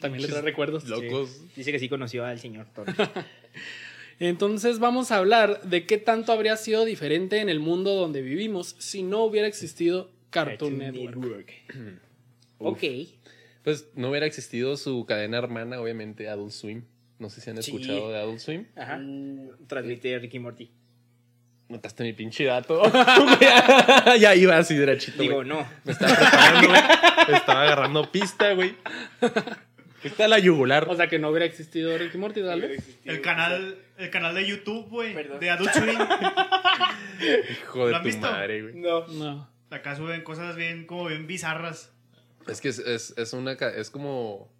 También 0.00 0.22
le 0.22 0.28
trae 0.28 0.42
recuerdos. 0.42 0.84
Locos. 0.84 1.40
Dice 1.56 1.72
que 1.72 1.78
sí 1.78 1.88
conoció 1.88 2.24
al 2.24 2.38
señor 2.38 2.66
Thor. 2.74 2.86
Entonces 4.24 4.78
vamos 4.78 5.10
a 5.10 5.16
hablar 5.16 5.62
de 5.62 5.84
qué 5.84 5.98
tanto 5.98 6.30
habría 6.32 6.56
sido 6.56 6.84
diferente 6.84 7.40
en 7.40 7.48
el 7.48 7.58
mundo 7.58 7.94
donde 7.96 8.22
vivimos 8.22 8.76
si 8.78 9.02
no 9.02 9.24
hubiera 9.24 9.48
existido 9.48 10.12
Cartoon 10.30 10.78
Network. 10.78 11.52
ok. 12.58 12.82
Pues 13.64 13.88
no 13.96 14.10
hubiera 14.10 14.24
existido 14.26 14.76
su 14.76 15.04
cadena 15.06 15.38
hermana, 15.38 15.80
obviamente, 15.80 16.28
Adult 16.28 16.52
Swim. 16.52 16.84
No 17.18 17.30
sé 17.30 17.40
si 17.40 17.50
han 17.50 17.60
Sí. 17.62 17.70
escuchado 17.72 18.10
de 18.10 18.18
Adult 18.18 18.38
Swim. 18.38 18.66
Ajá. 18.76 19.00
Transmite 19.66 20.18
Ricky 20.20 20.38
Morty. 20.38 20.70
Notaste 21.68 22.04
mi 22.04 22.12
pinche 22.12 22.44
dato. 22.44 22.80
ya 24.20 24.34
iba 24.36 24.56
así 24.56 24.76
derechito, 24.76 25.20
Digo, 25.20 25.42
no. 25.42 25.66
Me 25.84 25.92
estaba 25.92 26.14
preparando, 26.16 26.68
güey. 26.68 26.80
Me 27.28 27.36
estaba 27.36 27.62
agarrando 27.62 28.12
pista, 28.12 28.52
güey. 28.54 28.74
Está 30.04 30.26
la 30.26 30.40
yugular. 30.40 30.88
O 30.90 30.96
sea 30.96 31.08
que 31.08 31.20
no 31.20 31.28
hubiera 31.30 31.44
existido 31.46 31.96
Ricky 31.96 32.18
Morty, 32.18 32.42
tal 32.42 32.60
vez. 32.60 32.98
El 33.04 33.20
canal, 33.20 33.78
el 34.02 34.10
canal 34.10 34.34
de 34.34 34.46
YouTube, 34.46 34.88
güey, 34.88 35.14
de 35.14 35.50
Adult 35.50 35.72
Swim. 35.72 35.98
Hijo 37.50 37.86
de 37.86 37.90
¿Lo 37.90 37.96
han 37.96 38.02
tu 38.02 38.06
visto? 38.08 38.30
madre, 38.30 38.62
güey. 38.62 38.74
No. 38.74 39.06
No. 39.08 39.48
Acá 39.70 39.96
suben 39.96 40.22
cosas 40.22 40.56
bien, 40.56 40.86
como 40.86 41.06
bien 41.06 41.26
bizarras. 41.26 41.92
Es 42.46 42.60
que 42.60 42.68
es, 42.68 42.78
es, 42.78 43.14
es 43.16 43.32
una. 43.32 43.52
Es 43.52 43.90
como. 43.90 44.50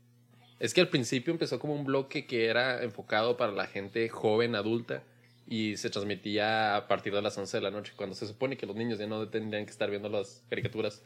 Es 0.58 0.74
que 0.74 0.80
al 0.80 0.88
principio 0.88 1.32
empezó 1.32 1.58
como 1.58 1.74
un 1.74 1.84
bloque 1.84 2.26
que 2.26 2.46
era 2.46 2.82
enfocado 2.84 3.36
para 3.36 3.52
la 3.52 3.66
gente 3.66 4.08
joven, 4.08 4.54
adulta. 4.54 5.02
Y 5.48 5.76
se 5.76 5.90
transmitía 5.90 6.76
a 6.76 6.86
partir 6.86 7.12
de 7.12 7.20
las 7.20 7.36
11 7.36 7.56
de 7.56 7.62
la 7.62 7.70
noche, 7.72 7.92
cuando 7.96 8.14
se 8.14 8.26
supone 8.28 8.56
que 8.56 8.64
los 8.64 8.76
niños 8.76 8.98
ya 9.00 9.06
no 9.08 9.28
tendrían 9.28 9.64
que 9.66 9.72
estar 9.72 9.90
viendo 9.90 10.08
las 10.08 10.44
caricaturas. 10.48 11.02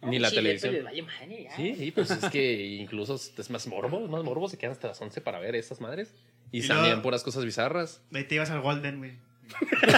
Ni 0.00 0.18
la 0.18 0.28
Sí, 0.30 0.36
televisión. 0.36 0.76
Vale 0.84 1.02
madre. 1.02 1.48
Sí, 1.56 1.74
sí, 1.74 1.90
pues 1.90 2.10
es 2.10 2.24
que 2.30 2.62
incluso 2.76 3.16
es 3.16 3.50
más 3.50 3.66
morbo, 3.66 4.04
es 4.04 4.10
más 4.10 4.22
morbo, 4.22 4.48
se 4.48 4.56
quedan 4.58 4.72
hasta 4.72 4.88
las 4.88 5.00
11 5.00 5.20
para 5.22 5.40
ver 5.40 5.56
esas 5.56 5.80
madres. 5.80 6.14
Y 6.54 6.64
Y 6.64 6.68
también 6.68 6.86
luego- 6.90 7.02
puras 7.02 7.24
cosas 7.24 7.44
bizarras. 7.44 8.00
De 8.10 8.20
ahí 8.20 8.24
te 8.26 8.36
ibas 8.36 8.50
al 8.50 8.60
Golden, 8.60 8.98
güey. 8.98 9.12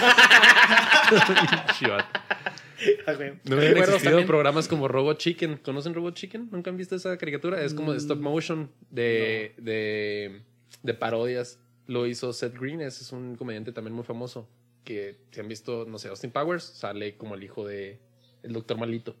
Ah, 3.07 3.13
güey. 3.13 3.29
No 3.43 3.55
hubieran 3.55 3.59
Recuerdos 3.59 3.87
existido 3.95 4.11
también. 4.11 4.27
programas 4.27 4.67
como 4.67 4.87
Robot 4.87 5.17
Chicken. 5.17 5.57
¿Conocen 5.57 5.93
Robot 5.95 6.13
Chicken? 6.15 6.49
¿Nunca 6.51 6.69
han 6.69 6.77
visto 6.77 6.95
esa 6.95 7.17
caricatura? 7.17 7.61
Es 7.63 7.73
como 7.73 7.91
de 7.91 7.97
stop 7.97 8.19
motion 8.19 8.69
de, 8.91 9.53
de, 9.57 10.41
de 10.83 10.93
parodias. 10.93 11.59
Lo 11.87 12.05
hizo 12.05 12.33
Seth 12.33 12.55
Green, 12.59 12.81
ese 12.81 13.03
es 13.03 13.11
un 13.11 13.35
comediante 13.35 13.71
también 13.71 13.93
muy 13.95 14.03
famoso. 14.03 14.47
Que 14.83 15.17
si 15.31 15.39
han 15.39 15.47
visto, 15.47 15.85
no 15.87 15.97
sé, 15.97 16.09
Austin 16.09 16.31
Powers, 16.31 16.63
sale 16.63 17.17
como 17.17 17.35
el 17.35 17.43
hijo 17.43 17.65
de 17.65 17.99
el 18.43 18.53
Doctor 18.53 18.77
Malito. 18.77 19.15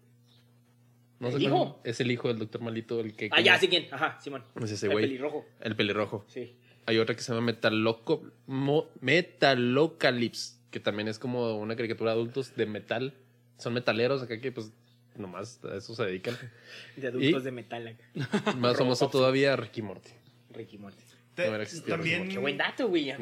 No 1.19 1.29
¿El 1.29 1.33
sé 1.37 1.43
hijo? 1.43 1.81
Es 1.83 1.99
el 1.99 2.11
hijo 2.11 2.27
del 2.27 2.37
Doctor 2.37 2.61
Malito, 2.61 2.99
el 2.99 3.15
que. 3.15 3.29
Ah, 3.31 3.41
ya, 3.41 3.57
sí, 3.57 3.67
quién. 3.67 3.87
Ajá, 3.91 4.19
Simón. 4.21 4.43
Es 4.61 4.71
ese 4.71 4.85
El 4.87 4.91
güey. 4.91 5.05
pelirrojo. 5.05 5.45
El 5.61 5.75
pelirrojo. 5.75 6.25
Sí. 6.27 6.55
Hay 6.87 6.97
otra 6.97 7.15
que 7.15 7.21
se 7.21 7.31
llama 7.31 7.45
Metaloco, 7.45 8.23
Mo- 8.47 8.87
Metalocalypse, 9.01 10.55
que 10.71 10.79
también 10.79 11.07
es 11.07 11.19
como 11.19 11.55
una 11.57 11.75
caricatura 11.75 12.11
de 12.11 12.15
adultos 12.17 12.55
de 12.55 12.65
metal. 12.65 13.13
Son 13.57 13.73
metaleros 13.73 14.21
acá 14.23 14.39
que 14.39 14.51
pues 14.51 14.71
nomás 15.15 15.59
a 15.63 15.75
eso 15.75 15.93
se 15.95 16.03
dedican. 16.03 16.35
De 16.95 17.07
adultos 17.07 17.41
¿Y? 17.41 17.45
de 17.45 17.51
metal 17.51 17.87
acá. 17.87 18.53
Más 18.57 18.77
famoso 18.77 19.09
todavía 19.09 19.55
Ricky 19.55 19.81
Morty. 19.81 20.11
Ricky 20.51 20.77
Morty. 20.77 21.03
Te- 21.35 21.43
No 21.43 21.49
hubiera 21.49 21.63
existido 21.63 21.95
también 21.95 22.29
Qué 22.29 22.37
buen 22.37 22.57
dato, 22.57 22.87
güey. 22.87 23.09
Eh, 23.09 23.15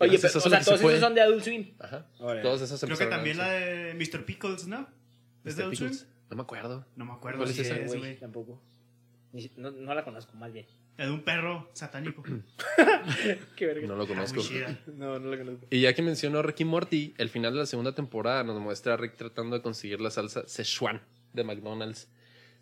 Oye, 0.00 0.18
pero, 0.18 0.38
o 0.38 0.40
sea, 0.40 0.60
todos 0.62 0.80
esos 0.80 1.00
son 1.00 1.14
de 1.14 1.20
Adult 1.20 1.42
Swim. 1.42 1.72
Ajá. 1.80 2.06
Órale. 2.20 2.42
Todas 2.42 2.60
esas 2.62 2.80
Creo 2.80 2.96
que 2.96 3.06
también 3.06 3.36
la 3.38 3.50
de 3.50 3.94
Mr. 3.94 4.24
Pickles, 4.24 4.66
¿no? 4.68 4.86
¿Es 5.44 5.56
de. 5.56 5.64
Adult 5.64 5.76
Swim? 5.76 5.92
No 6.30 6.36
me 6.36 6.42
acuerdo. 6.42 6.86
No 6.94 7.04
me 7.06 7.12
acuerdo 7.14 7.38
¿Cuál 7.38 7.50
es 7.50 7.56
si 7.56 7.62
esa, 7.62 7.76
es, 7.76 7.86
güey, 7.88 7.98
güey. 7.98 8.18
tampoco. 8.20 8.62
No, 9.56 9.70
no 9.72 9.94
la 9.94 10.04
conozco, 10.04 10.36
más 10.36 10.52
bien. 10.52 10.66
La 10.98 11.06
de 11.06 11.12
un 11.12 11.22
perro 11.22 11.70
satánico. 11.74 12.24
Qué 13.56 13.66
verga. 13.66 13.86
No 13.86 13.94
lo 13.94 14.08
conozco. 14.08 14.42
No, 14.96 15.20
no 15.20 15.30
la 15.30 15.38
conozco. 15.38 15.66
Y 15.70 15.82
ya 15.82 15.94
que 15.94 16.02
mencionó 16.02 16.42
Ricky 16.42 16.64
Morty, 16.64 17.14
el 17.18 17.28
final 17.28 17.52
de 17.52 17.60
la 17.60 17.66
segunda 17.66 17.94
temporada 17.94 18.42
nos 18.42 18.60
muestra 18.60 18.94
a 18.94 18.96
Rick 18.96 19.14
tratando 19.14 19.54
de 19.54 19.62
conseguir 19.62 20.00
la 20.00 20.10
salsa 20.10 20.42
Szechuan 20.48 21.00
de 21.34 21.44
McDonald's. 21.44 22.08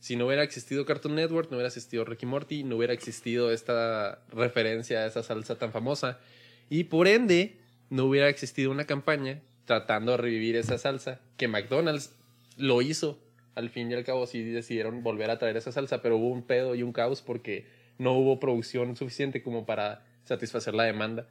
Si 0.01 0.17
no 0.17 0.27
hubiera 0.27 0.43
existido 0.43 0.85
Cartoon 0.85 1.15
Network, 1.15 1.51
no 1.51 1.57
hubiera 1.57 1.69
existido 1.69 2.05
Ricky 2.05 2.27
Morty, 2.27 2.63
no 2.63 2.77
hubiera 2.77 2.93
existido 2.93 3.51
esta 3.51 4.23
referencia 4.29 4.99
a 4.99 5.07
esa 5.07 5.23
salsa 5.23 5.57
tan 5.57 5.73
famosa. 5.73 6.21
Y 6.69 6.85
por 6.85 7.09
ende, 7.09 7.57
no 7.89 8.05
hubiera 8.05 8.29
existido 8.29 8.71
una 8.71 8.85
campaña 8.85 9.41
tratando 9.65 10.13
de 10.13 10.19
revivir 10.19 10.57
esa 10.57 10.77
salsa 10.77 11.21
que 11.39 11.49
McDonald's 11.49 12.13
lo 12.59 12.83
hizo. 12.83 13.19
Al 13.55 13.71
fin 13.71 13.91
y 13.91 13.95
al 13.95 14.05
cabo, 14.05 14.27
sí 14.27 14.43
decidieron 14.43 15.03
volver 15.03 15.31
a 15.31 15.39
traer 15.39 15.57
esa 15.57 15.73
salsa, 15.73 16.03
pero 16.03 16.19
hubo 16.19 16.29
un 16.29 16.43
pedo 16.43 16.75
y 16.75 16.83
un 16.83 16.93
caos 16.93 17.23
porque 17.23 17.65
no 17.99 18.13
hubo 18.13 18.39
producción 18.41 18.97
suficiente 18.97 19.43
como 19.43 19.67
para 19.67 20.05
satisfacer 20.25 20.75
la 20.75 20.85
demanda. 20.85 21.29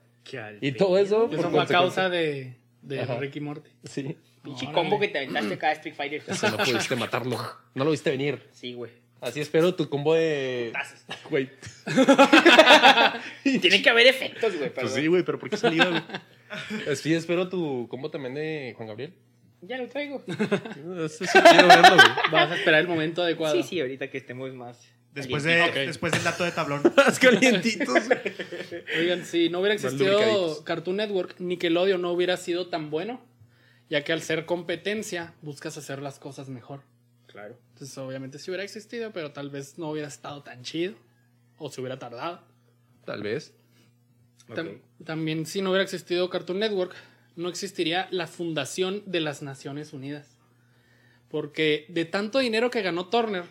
Y 0.61 0.71
todo 0.71 0.97
eso 0.97 1.29
Eso 1.31 1.41
por 1.41 1.51
fue 1.51 1.61
a 1.61 1.65
causa 1.65 2.09
de, 2.09 2.55
de 2.81 3.01
Ajá. 3.01 3.17
Ricky 3.19 3.39
Morty. 3.39 3.69
Sí. 3.83 4.17
Pinche 4.43 4.71
combo 4.71 4.99
que 4.99 5.07
te 5.07 5.19
aventaste 5.19 5.53
acá 5.55 5.67
de 5.67 5.73
Street 5.73 5.95
Fighter. 5.95 6.23
Eso 6.27 6.51
no 6.51 6.57
pudiste 6.57 6.95
matarlo. 6.95 7.37
No 7.73 7.83
lo 7.83 7.91
viste 7.91 8.11
venir. 8.11 8.47
Sí, 8.51 8.73
güey. 8.73 8.91
Así 9.21 9.39
espero 9.41 9.73
tu 9.73 9.89
combo 9.89 10.13
de. 10.13 10.71
Güey. 11.29 11.49
Tiene 13.61 13.81
que 13.81 13.89
haber 13.89 14.07
efectos, 14.07 14.55
güey. 14.55 14.71
Pues 14.71 14.91
sí, 14.91 15.07
güey, 15.07 15.23
pero 15.23 15.39
¿por 15.39 15.49
qué 15.49 15.57
salida, 15.57 15.89
güey? 15.89 16.95
Sí, 16.95 17.13
espero 17.13 17.49
tu 17.49 17.87
combo 17.87 18.11
también 18.11 18.35
de 18.35 18.73
Juan 18.77 18.87
Gabriel. 18.89 19.13
Ya 19.61 19.77
lo 19.77 19.87
traigo. 19.87 20.23
Eso 21.05 21.25
sí 21.25 21.39
quiero 21.41 21.67
verlo, 21.67 21.95
güey. 21.95 22.07
Vas 22.31 22.51
a 22.51 22.55
esperar 22.55 22.81
el 22.81 22.87
momento 22.87 23.23
adecuado. 23.23 23.55
Sí, 23.55 23.63
sí, 23.63 23.79
ahorita 23.81 24.11
que 24.11 24.19
estemos 24.19 24.53
más. 24.53 24.79
Después, 25.15 25.43
de, 25.43 25.85
después 25.87 26.11
del 26.11 26.23
dato 26.23 26.43
de 26.43 26.51
tablón. 26.51 26.81
Más 26.97 27.17
calientitos. 27.19 28.03
Oigan, 28.99 29.25
si 29.25 29.49
no 29.49 29.59
hubiera 29.61 29.73
existido. 29.73 30.63
Cartoon 30.65 30.97
Network, 30.97 31.39
Nickelodeon 31.39 32.01
no 32.01 32.11
hubiera 32.11 32.35
sido 32.37 32.67
tan 32.67 32.89
bueno, 32.91 33.21
ya 33.89 34.03
que 34.03 34.11
al 34.13 34.21
ser 34.21 34.45
competencia 34.45 35.33
buscas 35.41 35.77
hacer 35.77 36.01
las 36.01 36.19
cosas 36.19 36.49
mejor. 36.49 36.81
Claro. 37.27 37.57
Entonces, 37.73 37.97
obviamente 37.97 38.39
sí 38.39 38.51
hubiera 38.51 38.63
existido, 38.63 39.11
pero 39.13 39.31
tal 39.31 39.49
vez 39.49 39.77
no 39.77 39.89
hubiera 39.89 40.07
estado 40.07 40.43
tan 40.43 40.63
chido 40.63 40.93
o 41.57 41.71
se 41.71 41.79
hubiera 41.81 41.97
tardado. 41.97 42.41
Tal 43.05 43.23
vez. 43.23 43.53
Tam- 44.49 44.79
También 45.05 45.45
si 45.45 45.61
no 45.61 45.69
hubiera 45.71 45.83
existido 45.83 46.29
Cartoon 46.29 46.59
Network, 46.59 46.93
no 47.37 47.47
existiría 47.49 48.07
la 48.11 48.27
Fundación 48.27 49.01
de 49.05 49.21
las 49.21 49.41
Naciones 49.41 49.93
Unidas. 49.93 50.37
Porque 51.29 51.85
de 51.89 52.05
tanto 52.05 52.39
dinero 52.39 52.69
que 52.69 52.81
ganó 52.81 53.07
Turner, 53.09 53.43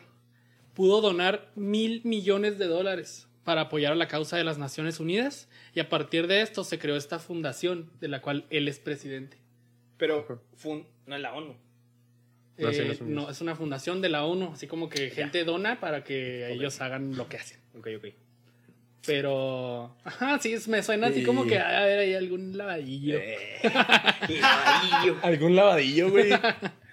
pudo 0.74 1.00
donar 1.00 1.50
mil 1.54 2.00
millones 2.04 2.58
de 2.58 2.66
dólares 2.66 3.28
para 3.44 3.62
apoyar 3.62 3.92
a 3.92 3.96
la 3.96 4.08
causa 4.08 4.37
de 4.37 4.44
las 4.44 4.58
Naciones 4.58 5.00
Unidas 5.00 5.48
y 5.74 5.80
a 5.80 5.88
partir 5.88 6.26
de 6.26 6.40
esto 6.40 6.64
se 6.64 6.78
creó 6.78 6.96
esta 6.96 7.18
fundación 7.18 7.90
de 8.00 8.08
la 8.08 8.20
cual 8.22 8.46
él 8.50 8.68
es 8.68 8.78
presidente. 8.78 9.37
Pero 9.98 10.42
fun- 10.56 10.87
no 11.06 11.14
es 11.16 11.20
la 11.22 11.34
ONU. 11.34 11.54
Eh, 12.56 12.98
no, 13.02 13.30
es 13.30 13.40
una 13.40 13.56
fundación 13.56 14.00
de 14.00 14.08
la 14.08 14.24
ONU, 14.24 14.52
así 14.54 14.66
como 14.66 14.88
que 14.88 15.10
gente 15.10 15.44
dona 15.44 15.80
para 15.80 16.04
que 16.04 16.52
ellos 16.52 16.80
hagan 16.80 17.16
lo 17.16 17.28
que 17.28 17.37
hacen. 17.37 17.58
Ok, 17.76 17.88
ok. 17.98 18.04
Pero, 19.06 19.94
ajá, 20.04 20.38
sí, 20.38 20.56
me 20.68 20.82
suena 20.82 21.08
así 21.08 21.20
Sí. 21.20 21.26
como 21.26 21.46
que 21.46 21.58
a 21.58 21.84
ver, 21.84 21.98
hay 21.98 22.14
algún 22.14 22.56
lavadillo. 22.56 23.18
Y 24.28 24.38
lavadillo. 24.38 25.16
Algún 25.22 25.54
lavadillo, 25.56 26.10
güey. 26.10 26.30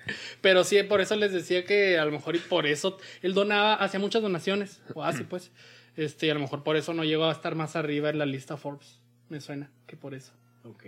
Pero 0.42 0.64
sí, 0.64 0.82
por 0.84 1.02
eso 1.02 1.16
les 1.16 1.32
decía 1.32 1.66
que 1.66 1.98
a 1.98 2.06
lo 2.06 2.12
mejor 2.12 2.36
y 2.36 2.40
por 2.40 2.66
eso 2.66 2.98
él 3.22 3.34
donaba, 3.34 3.76
hacía 3.76 4.00
muchas 4.00 4.22
donaciones, 4.22 4.82
o 4.94 5.04
así 5.04 5.24
pues. 5.24 5.52
Este, 5.96 6.28
y 6.28 6.30
a 6.30 6.34
lo 6.34 6.40
mejor 6.40 6.64
por 6.64 6.78
eso 6.78 6.94
no 6.94 7.04
llegó 7.04 7.26
a 7.26 7.32
estar 7.32 7.56
más 7.56 7.76
arriba 7.76 8.10
en 8.10 8.18
la 8.18 8.26
lista 8.26 8.58
Forbes. 8.58 9.00
Me 9.30 9.40
suena 9.40 9.72
que 9.88 9.96
por 9.96 10.14
eso. 10.14 10.34
ok. 10.64 10.84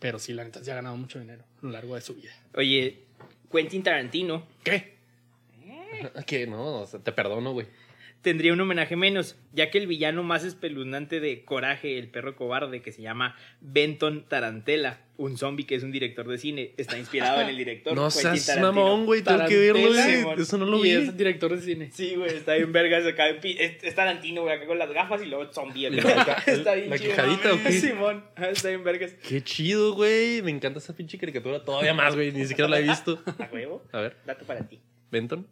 Pero 0.00 0.18
sí, 0.18 0.32
la 0.32 0.44
neta, 0.44 0.62
sí 0.62 0.70
ha 0.70 0.74
ganado 0.74 0.96
mucho 0.96 1.18
dinero 1.18 1.44
a 1.62 1.66
lo 1.66 1.72
largo 1.72 1.94
de 1.94 2.00
su 2.00 2.14
vida. 2.14 2.32
Oye, 2.54 3.04
Quentin 3.50 3.82
Tarantino 3.82 4.46
¿Qué? 4.62 4.94
Que 6.26 6.46
no, 6.46 6.80
o 6.80 6.86
sea, 6.86 7.00
te 7.00 7.12
perdono, 7.12 7.52
güey. 7.52 7.66
Tendría 8.24 8.54
un 8.54 8.60
homenaje 8.60 8.96
menos, 8.96 9.38
ya 9.52 9.70
que 9.70 9.76
el 9.76 9.86
villano 9.86 10.22
más 10.22 10.44
espeluznante 10.44 11.20
de 11.20 11.44
Coraje, 11.44 11.98
el 11.98 12.08
perro 12.08 12.34
cobarde, 12.34 12.80
que 12.80 12.90
se 12.90 13.02
llama 13.02 13.36
Benton 13.60 14.24
Tarantella, 14.26 15.02
un 15.18 15.36
zombie 15.36 15.66
que 15.66 15.74
es 15.74 15.82
un 15.82 15.92
director 15.92 16.26
de 16.26 16.38
cine, 16.38 16.72
está 16.78 16.98
inspirado 16.98 17.42
en 17.42 17.50
el 17.50 17.56
director. 17.56 17.94
No 18.04 18.10
seas 18.10 18.58
mamón, 18.60 19.04
güey. 19.04 19.22
Tengo 19.22 19.44
que 19.46 19.56
verlo, 19.58 19.92
Tarantela, 19.92 20.24
güey. 20.24 20.40
Eso 20.40 20.56
no 20.56 20.64
lo 20.64 20.78
y 20.78 20.82
vi. 20.82 20.90
es 20.90 21.16
director 21.16 21.54
de 21.54 21.62
cine. 21.62 21.90
Sí, 21.92 22.14
güey, 22.16 22.34
está 22.34 22.54
bien 22.54 22.72
vergas 22.72 23.06
acá. 23.06 23.28
Es, 23.28 23.84
es 23.84 23.94
Tarantino, 23.94 24.42
güey, 24.42 24.56
acá 24.56 24.66
con 24.66 24.78
las 24.78 24.90
gafas 24.90 25.22
y 25.22 25.26
luego 25.26 25.52
zombie. 25.52 25.86
Está 26.46 26.74
bien 26.74 26.90
la 26.90 26.96
¿o 26.96 27.62
qué? 27.62 27.72
Simón, 27.80 28.24
está 28.36 28.68
bien 28.70 28.82
vergas. 28.82 29.12
Qué 29.28 29.42
chido, 29.44 29.94
güey. 29.94 30.40
Me 30.40 30.50
encanta 30.50 30.78
esa 30.78 30.96
pinche 30.96 31.18
caricatura. 31.18 31.62
Todavía 31.62 31.92
más, 31.92 32.14
güey. 32.14 32.32
Ni 32.32 32.46
siquiera 32.46 32.70
la 32.70 32.80
he 32.80 32.82
visto. 32.82 33.22
A 33.38 33.50
huevo, 33.52 33.84
A 33.92 34.00
ver, 34.00 34.16
dato 34.24 34.46
para 34.46 34.66
ti. 34.66 34.80
Benton. 35.10 35.46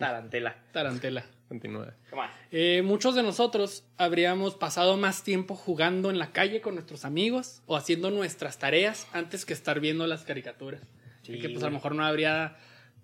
Tarantela. 0.00 0.56
Tarantela. 0.72 1.24
Continúa. 1.48 1.94
¿Qué 2.08 2.16
más? 2.16 2.30
Eh, 2.50 2.82
muchos 2.82 3.14
de 3.14 3.22
nosotros 3.22 3.84
habríamos 3.98 4.54
pasado 4.54 4.96
más 4.96 5.22
tiempo 5.24 5.54
jugando 5.54 6.10
en 6.10 6.18
la 6.18 6.32
calle 6.32 6.60
con 6.60 6.74
nuestros 6.74 7.04
amigos 7.04 7.62
o 7.66 7.76
haciendo 7.76 8.10
nuestras 8.10 8.58
tareas 8.58 9.06
antes 9.12 9.44
que 9.44 9.52
estar 9.52 9.80
viendo 9.80 10.06
las 10.06 10.24
caricaturas. 10.24 10.80
Sí, 11.22 11.32
Así 11.32 11.40
que 11.40 11.50
pues 11.50 11.62
a 11.62 11.66
lo 11.66 11.72
mejor 11.72 11.94
no 11.94 12.04
habría 12.04 12.56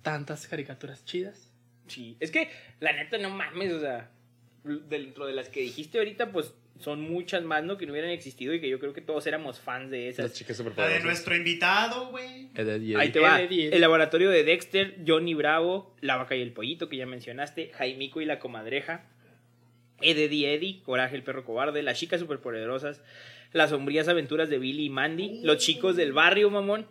tantas 0.03 0.47
caricaturas 0.47 1.05
chidas. 1.05 1.53
Sí, 1.87 2.17
es 2.19 2.31
que 2.31 2.51
la 2.81 2.93
neta 2.93 3.19
no 3.19 3.31
mames, 3.31 3.73
o 3.73 3.81
sea, 3.81 4.11
dentro 4.65 5.27
de 5.27 5.35
las 5.35 5.49
que 5.49 5.61
dijiste 5.61 5.99
ahorita, 5.99 6.33
pues 6.33 6.55
son 6.79 7.01
muchas 7.01 7.43
más, 7.43 7.65
¿no? 7.65 7.77
Que 7.79 7.87
no 7.87 7.93
hubieran 7.93 8.11
existido 8.11 8.53
y 8.55 8.61
que 8.61 8.69
yo 8.69 8.79
creo 8.79 8.93
que 8.93 9.01
todos 9.01 9.27
éramos 9.27 9.59
fans 9.61 9.91
de 9.91 10.07
Las 10.07 10.19
esas. 10.19 10.33
chicas 10.35 10.61
La 10.77 10.89
de 10.89 11.01
nuestro 11.01 11.35
invitado, 11.35 12.09
güey. 12.11 12.49
Ahí 12.97 13.11
te 13.11 13.19
va. 13.21 13.41
El 13.41 13.81
laboratorio 13.81 14.31
de 14.31 14.45
Dexter, 14.45 14.97
Johnny 15.07 15.35
Bravo, 15.35 15.95
La 16.01 16.17
vaca 16.17 16.37
y 16.37 16.43
el 16.43 16.53
pollito, 16.53 16.89
que 16.89 16.97
ya 16.97 17.07
mencionaste, 17.07 17.71
Jaimico 17.75 18.21
y 18.21 18.25
la 18.27 18.39
comadreja, 18.39 19.07
Ed, 20.03 20.19
Eddie, 20.19 20.53
Eddie, 20.55 20.83
Coraje 20.83 21.17
el 21.17 21.23
perro 21.23 21.45
cobarde, 21.45 21.83
Las 21.83 21.99
chicas 21.99 22.21
superpoderosas, 22.21 23.03
Las 23.53 23.71
sombrías 23.71 24.09
aventuras 24.09 24.51
de 24.51 24.59
Billy 24.59 24.85
y 24.87 24.91
Mandy, 24.91 25.41
Los 25.43 25.59
chicos 25.59 25.97
del 25.97 26.13
barrio, 26.13 26.51
mamón, 26.51 26.87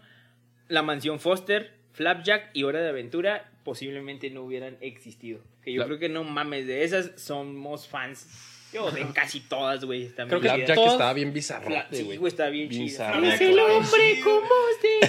La 0.68 0.82
mansión 0.82 1.20
Foster, 1.20 1.74
Flapjack 1.94 2.50
y 2.54 2.64
Hora 2.64 2.82
de 2.82 2.90
Aventura 2.90 3.52
posiblemente 3.64 4.30
no 4.32 4.42
hubieran 4.44 4.78
existido. 4.82 5.42
Que 5.64 5.72
yo 5.74 5.82
La- 5.82 5.86
creo 5.88 6.00
que 6.00 6.10
no 6.10 6.24
mames, 6.24 6.66
de 6.68 6.84
esas 6.84 7.12
somos 7.22 7.88
fans. 7.88 8.28
Yo 8.76 8.92
de 8.92 9.06
casi 9.14 9.40
todas, 9.40 9.84
güey. 9.86 10.10
Creo 10.10 10.28
que. 10.42 10.50
Flapjack 10.50 10.78
estaba 10.78 11.14
bien 11.14 11.30
Fla- 11.30 11.34
bizarrote, 11.34 11.96
Sí, 11.98 12.04
güey. 12.04 12.20
está 12.28 12.50
bien 12.50 12.70
chido. 12.70 12.84
Bizarro. 12.84 13.24
Es 13.26 13.42
el 13.42 13.58
hombre 13.60 14.20
con 14.24 14.34
voz 14.42 14.82
de 14.82 15.00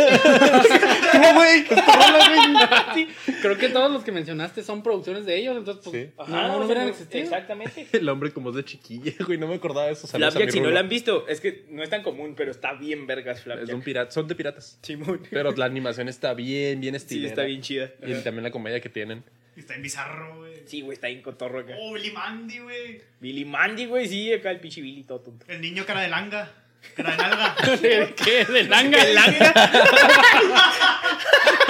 ¿Cómo, 1.12 1.34
güey? 1.34 1.64
Sí. 2.94 3.08
Creo 3.42 3.56
que 3.58 3.68
todos 3.68 3.90
los 3.90 4.02
que 4.04 4.12
mencionaste 4.12 4.62
son 4.62 4.82
producciones 4.82 5.24
de 5.26 5.36
ellos, 5.36 5.56
entonces 5.56 5.82
pues 5.84 5.96
Sí. 6.04 6.10
no, 6.16 6.22
Ajá, 6.24 6.48
no 6.48 6.54
o 6.54 6.56
sea, 6.58 6.66
hubieran 6.66 6.88
existido. 6.88 7.24
Exactamente. 7.24 7.86
El 7.92 8.08
hombre 8.08 8.32
como 8.32 8.52
de 8.52 8.64
chiquilla, 8.64 9.12
güey. 9.26 9.38
No 9.38 9.46
me 9.46 9.54
acordaba 9.54 9.86
de 9.86 9.92
eso. 9.92 10.06
Flapjack, 10.06 10.50
si 10.50 10.60
no 10.60 10.70
la 10.70 10.80
han 10.80 10.88
visto, 10.88 11.26
es 11.28 11.40
que 11.40 11.64
no 11.70 11.82
es 11.82 11.90
tan 11.90 12.02
común, 12.02 12.34
pero 12.36 12.50
está 12.50 12.74
bien 12.74 13.06
vergas 13.06 13.38
Es 13.38 13.44
de 13.44 13.50
un 13.52 13.58
Flapjack. 13.66 13.84
pirata. 13.84 14.10
Son 14.10 14.28
de 14.28 14.34
piratas. 14.34 14.78
Simón. 14.82 15.22
Pero 15.30 15.52
la 15.52 15.64
animación 15.64 16.08
está 16.08 16.34
bien, 16.34 16.80
bien 16.80 16.94
Sí, 16.94 16.96
estilera. 16.98 17.28
está 17.28 17.42
bien 17.44 17.62
chida. 17.62 17.90
Y 18.06 18.12
también 18.22 18.44
la 18.44 18.50
comedia 18.50 18.80
que 18.80 18.88
tienen. 18.88 19.24
Y 19.56 19.60
Está 19.60 19.74
en 19.74 19.82
bizarro, 19.82 20.38
güey. 20.38 20.62
Sí, 20.66 20.80
güey, 20.80 20.94
está 20.94 21.08
bien 21.08 21.22
cotorro 21.22 21.60
acá. 21.60 21.74
Oh, 21.78 21.92
Billy 21.92 22.10
Mandy, 22.10 22.58
güey. 22.60 23.02
Billy 23.20 23.44
Mandy, 23.44 23.86
güey, 23.86 24.08
sí, 24.08 24.32
acá 24.32 24.50
el 24.50 24.60
pinche 24.60 24.80
Billy 24.80 25.02
todo 25.02 25.20
tonto. 25.20 25.46
El 25.48 25.60
niño 25.60 25.84
cara 25.84 26.00
de 26.02 26.08
langa. 26.08 26.52
Cara 26.96 27.10
de 27.10 27.16
nalga. 27.16 27.56
¿De 27.82 28.14
qué? 28.14 28.44
¿De 28.44 28.64
langa? 28.64 29.02
¿El 29.02 29.14
langa? 29.14 29.54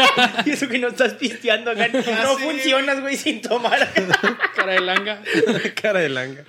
y 0.46 0.50
eso 0.50 0.68
que 0.68 0.78
no 0.78 0.88
estás 0.88 1.14
pisteando 1.14 1.70
acá. 1.70 1.88
No 1.88 2.02
sí. 2.02 2.44
funcionas, 2.44 3.00
güey, 3.00 3.16
sin 3.16 3.40
tomar. 3.40 3.92
Cara 4.54 4.72
de 4.72 4.80
langa. 4.80 5.22
Cara 5.80 6.00
de 6.00 6.08
langa. 6.08 6.44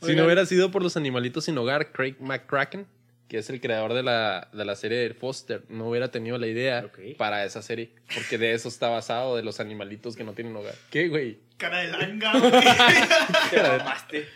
Si 0.00 0.06
Oigan. 0.06 0.18
no 0.18 0.24
hubiera 0.24 0.46
sido 0.46 0.70
por 0.70 0.82
los 0.82 0.96
animalitos 0.96 1.44
sin 1.46 1.56
hogar, 1.58 1.90
Craig 1.92 2.16
McCracken, 2.20 2.86
que 3.28 3.38
es 3.38 3.50
el 3.50 3.60
creador 3.60 3.94
de 3.94 4.02
la, 4.02 4.48
de 4.52 4.64
la 4.64 4.76
serie 4.76 4.98
de 4.98 5.14
Foster, 5.14 5.64
no 5.68 5.88
hubiera 5.88 6.10
tenido 6.10 6.38
la 6.38 6.46
idea 6.46 6.90
para 7.18 7.44
esa 7.44 7.62
serie. 7.62 7.90
Porque 8.14 8.38
de 8.38 8.52
eso 8.52 8.68
está 8.68 8.88
basado, 8.88 9.36
de 9.36 9.42
los 9.42 9.60
animalitos 9.60 10.16
que 10.16 10.24
no 10.24 10.32
tienen 10.32 10.54
hogar. 10.54 10.74
¿Qué, 10.90 11.08
güey? 11.08 11.38
Cara 11.56 11.78
de 11.78 11.88
langa, 11.88 12.38
güey. 12.38 12.52
Te 13.50 13.62
mamaste. 13.62 14.28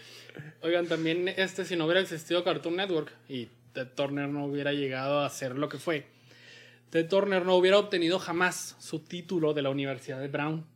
Oigan, 0.63 0.87
también 0.87 1.29
este, 1.29 1.65
si 1.65 1.77
no 1.77 1.85
hubiera 1.85 2.01
existido 2.01 2.43
Cartoon 2.45 2.77
Network 2.77 3.13
y 3.29 3.49
Ted 3.73 3.89
Turner 3.95 4.29
no 4.29 4.47
hubiera 4.47 4.73
llegado 4.73 5.21
a 5.21 5.31
ser 5.31 5.57
lo 5.57 5.69
que 5.69 5.79
fue, 5.79 6.07
Ted 6.91 7.09
Turner 7.09 7.45
no 7.45 7.55
hubiera 7.57 7.79
obtenido 7.79 8.19
jamás 8.19 8.77
su 8.81 9.01
título 9.01 9.55
de 9.55 9.63
la 9.63 9.71
Universidad 9.71 10.21
de 10.21 10.29
Brown. 10.29 10.67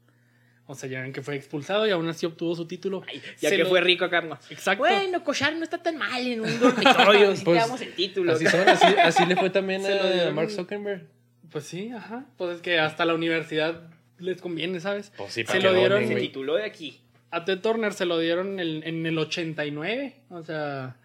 O 0.66 0.74
sea, 0.74 0.88
ya 0.88 1.02
ven 1.02 1.12
que 1.12 1.20
fue 1.22 1.36
expulsado 1.36 1.86
y 1.86 1.90
aún 1.90 2.08
así 2.08 2.24
obtuvo 2.24 2.54
su 2.54 2.66
título. 2.66 3.02
Ya 3.40 3.50
Se 3.50 3.56
que 3.56 3.64
lo- 3.64 3.68
fue 3.68 3.80
rico 3.82 4.04
acá. 4.06 4.22
¿no? 4.22 4.38
Exacto. 4.48 4.78
Bueno, 4.84 5.22
cochar 5.22 5.54
no 5.56 5.62
está 5.64 5.82
tan 5.82 5.98
mal 5.98 6.26
en 6.26 6.40
un 6.40 6.58
dormitorio. 6.60 7.36
Si 7.36 7.44
Pues, 7.44 7.60
damos 7.60 7.80
el 7.82 7.92
título. 7.94 8.32
Así, 8.32 8.46
son, 8.46 8.66
así, 8.68 8.86
así 9.02 9.26
le 9.26 9.36
fue 9.36 9.50
también 9.50 9.82
Se 9.84 9.94
lo 9.94 10.02
a 10.02 10.10
dieron- 10.10 10.34
Mark 10.34 10.50
Zuckerberg. 10.50 11.06
Pues 11.50 11.64
sí, 11.66 11.90
ajá. 11.90 12.24
Pues 12.38 12.56
es 12.56 12.62
que 12.62 12.78
hasta 12.80 13.04
la 13.04 13.14
universidad 13.14 13.90
les 14.18 14.40
conviene, 14.40 14.80
¿sabes? 14.80 15.12
Pues 15.16 15.32
sí, 15.34 15.40
se 15.42 15.44
para 15.46 15.60
lo 15.60 15.72
que 15.72 15.78
dieron 15.78 16.08
Se 16.08 16.14
tituló 16.16 16.54
de 16.56 16.64
aquí. 16.64 17.00
a 17.30 17.44
Ted 17.44 17.60
Turner 17.60 17.92
se 17.92 18.06
lo 18.06 18.18
dieron 18.18 18.54
en 18.54 18.60
el, 18.60 18.82
en 18.84 19.04
el 19.06 19.18
89, 19.18 20.14
o 20.30 20.42
sea, 20.42 20.96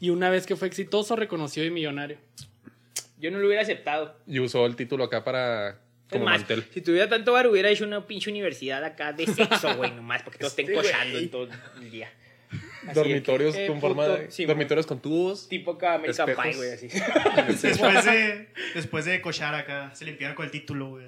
y 0.00 0.10
una 0.10 0.30
vez 0.30 0.46
que 0.46 0.56
fue 0.56 0.66
exitoso, 0.68 1.14
reconocido 1.16 1.64
y 1.64 1.70
millonario. 1.70 2.18
Yo 3.18 3.30
no 3.30 3.38
lo 3.38 3.46
hubiera 3.46 3.62
aceptado. 3.62 4.16
Y 4.26 4.40
usó 4.40 4.66
el 4.66 4.74
título 4.76 5.04
acá 5.04 5.22
para... 5.24 5.78
Es 6.06 6.12
Como 6.12 6.26
más, 6.26 6.38
mantel. 6.38 6.64
si 6.72 6.82
tuviera 6.82 7.08
tanto 7.08 7.32
bar, 7.32 7.48
hubiera 7.48 7.68
hecho 7.68 7.84
una 7.84 8.06
pinche 8.06 8.30
universidad 8.30 8.84
acá 8.84 9.12
de 9.12 9.26
sexo, 9.26 9.74
güey, 9.76 9.90
nomás, 9.90 10.22
porque 10.22 10.38
todos 10.38 10.52
estén 10.56 10.72
cochando 10.72 11.18
en 11.18 11.30
todo 11.30 11.48
el 11.80 11.90
día. 11.90 12.10
Así 12.86 12.94
Dormitorios 12.94 13.56
que, 13.56 13.64
eh, 13.64 13.66
con 13.66 13.80
forma 13.80 14.04
puto, 14.04 14.16
de... 14.18 14.30
sí, 14.30 14.44
dormitorios 14.44 14.86
con 14.86 15.00
tubos. 15.00 15.48
Tipo 15.48 15.72
acá 15.72 15.94
American. 15.94 16.26
Pie, 16.26 16.54
güey, 16.54 16.72
así. 16.72 16.88
Después 17.66 18.04
de, 18.04 18.48
después 18.74 19.04
de 19.04 19.20
cochar 19.20 19.56
acá, 19.56 19.92
se 19.94 20.04
limpiaron 20.04 20.36
con 20.36 20.44
el 20.44 20.52
título, 20.52 20.90
güey. 20.90 21.06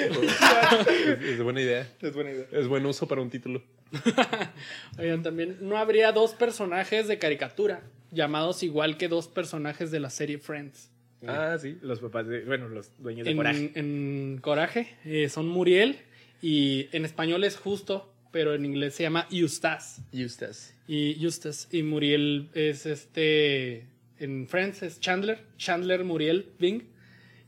Es, 0.00 1.20
es 1.22 1.42
buena 1.42 1.60
idea. 1.60 1.86
Es 2.00 2.14
buena 2.14 2.30
idea. 2.30 2.46
Es 2.52 2.66
buen 2.66 2.86
uso 2.86 3.06
para 3.06 3.20
un 3.20 3.28
título. 3.28 3.62
Oigan, 4.98 5.22
también 5.22 5.58
no 5.60 5.76
habría 5.76 6.12
dos 6.12 6.32
personajes 6.34 7.08
de 7.08 7.18
caricatura 7.18 7.82
llamados 8.10 8.62
igual 8.62 8.96
que 8.96 9.08
dos 9.08 9.28
personajes 9.28 9.90
de 9.90 10.00
la 10.00 10.10
serie 10.10 10.38
Friends. 10.38 10.90
Ah, 11.26 11.56
sí. 11.60 11.78
Los 11.82 12.00
papás 12.00 12.26
de, 12.26 12.44
bueno, 12.44 12.68
los 12.68 12.90
dueños 12.98 13.24
de 13.24 13.30
En 13.30 13.36
Coraje. 13.36 13.72
en 13.74 14.38
Coraje 14.42 14.96
eh, 15.04 15.28
son 15.28 15.48
Muriel 15.48 15.98
y 16.42 16.88
en 16.92 17.04
español 17.04 17.44
es 17.44 17.56
justo, 17.56 18.12
pero 18.32 18.54
en 18.54 18.64
inglés 18.64 18.94
se 18.94 19.04
llama 19.04 19.26
Eustace. 19.30 20.02
Eustace. 20.12 20.74
Y 20.86 21.22
Eustace 21.24 21.68
y 21.76 21.82
Muriel 21.82 22.48
es 22.54 22.86
este. 22.86 23.86
En 24.18 24.46
Friends 24.48 24.82
es 24.82 25.00
Chandler. 25.00 25.44
Chandler, 25.58 26.04
Muriel, 26.04 26.50
Bing. 26.58 26.82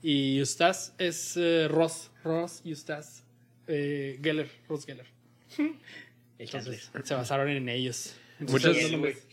Y 0.02 0.38
Eustace 0.38 0.92
es 0.98 1.36
eh, 1.36 1.66
Ross. 1.68 2.10
Ross, 2.24 2.62
Eustace. 2.64 3.22
eh, 3.66 4.18
Geller. 4.22 4.48
Ross 4.68 4.86
Geller. 4.86 5.06
Entonces, 6.38 6.90
se 7.04 7.14
basaron 7.14 7.48
en 7.48 7.68
ellos. 7.68 8.14
Muchas, 8.40 8.76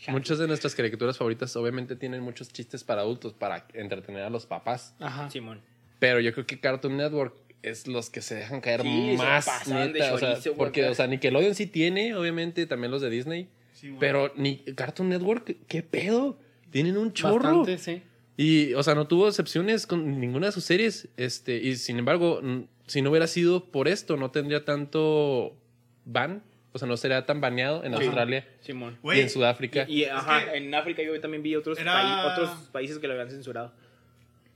muchas 0.08 0.38
de 0.38 0.46
nuestras 0.46 0.74
caricaturas 0.74 1.16
favoritas 1.16 1.54
obviamente 1.56 1.96
tienen 1.96 2.22
muchos 2.22 2.52
chistes 2.52 2.82
para 2.82 3.02
adultos, 3.02 3.34
para 3.34 3.66
entretener 3.74 4.22
a 4.22 4.30
los 4.30 4.46
papás. 4.46 4.94
Ajá. 4.98 5.30
Simón. 5.30 5.60
Pero 5.98 6.20
yo 6.20 6.32
creo 6.32 6.46
que 6.46 6.58
Cartoon 6.60 6.96
Network 6.96 7.34
es 7.62 7.86
los 7.86 8.10
que 8.10 8.20
se 8.20 8.34
dejan 8.34 8.60
caer 8.60 8.82
Sí, 8.82 9.14
más 9.16 9.46
pasaban 9.46 9.92
de 9.92 10.00
neta. 10.00 10.14
O 10.14 10.18
sea, 10.18 10.38
porque, 10.56 10.88
o 10.88 10.94
sea, 10.94 11.06
Nickelodeon 11.06 11.54
sí 11.54 11.66
tiene, 11.66 12.14
obviamente, 12.14 12.66
también 12.66 12.90
los 12.90 13.02
de 13.02 13.10
Disney. 13.10 13.48
Sí, 13.72 13.88
güey. 13.88 14.00
Pero 14.00 14.32
ni 14.36 14.58
Cartoon 14.58 15.08
Network, 15.08 15.56
¿qué 15.66 15.82
pedo? 15.82 16.38
Tienen 16.70 16.96
un 16.96 17.12
chorro. 17.12 17.58
Bastante, 17.58 17.78
sí. 17.78 18.02
Y, 18.36 18.74
o 18.74 18.82
sea, 18.82 18.94
no 18.94 19.06
tuvo 19.06 19.28
excepciones 19.28 19.86
con 19.86 20.20
ninguna 20.20 20.46
de 20.46 20.52
sus 20.52 20.64
series. 20.64 21.08
Este, 21.16 21.56
y 21.56 21.76
sin 21.76 21.98
embargo, 21.98 22.40
si 22.86 23.02
no 23.02 23.10
hubiera 23.10 23.26
sido 23.26 23.64
por 23.64 23.88
esto, 23.88 24.16
no 24.16 24.30
tendría 24.30 24.64
tanto 24.64 25.56
ban. 26.04 26.42
O 26.76 26.78
sea, 26.78 26.86
no 26.88 26.96
sería 26.96 27.24
tan 27.26 27.40
baneado 27.40 27.82
en. 27.84 27.94
Australia 27.94 28.46
Simón. 28.60 28.98
y 29.02 29.20
en 29.20 29.30
Sudáfrica. 29.30 29.84
Y, 29.88 30.02
y, 30.02 30.04
ajá, 30.04 30.44
que- 30.44 30.56
en 30.58 30.74
África 30.74 31.02
yo 31.02 31.18
también 31.20 31.42
vi 31.42 31.56
otros, 31.56 31.78
Era- 31.78 31.92
paí- 31.94 32.30
otros 32.32 32.50
países 32.70 32.98
que 32.98 33.06
lo 33.08 33.14
habían 33.14 33.30
censurado. 33.30 33.72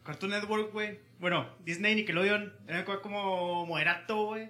Cartoon 0.04 0.30
Network, 0.32 0.72
güey. 0.72 0.98
Bueno, 1.18 1.46
Disney, 1.64 1.94
Nickelodeon, 1.94 2.52
era 2.68 2.84
como 2.84 3.66
moderato, 3.66 4.26
güey. 4.26 4.48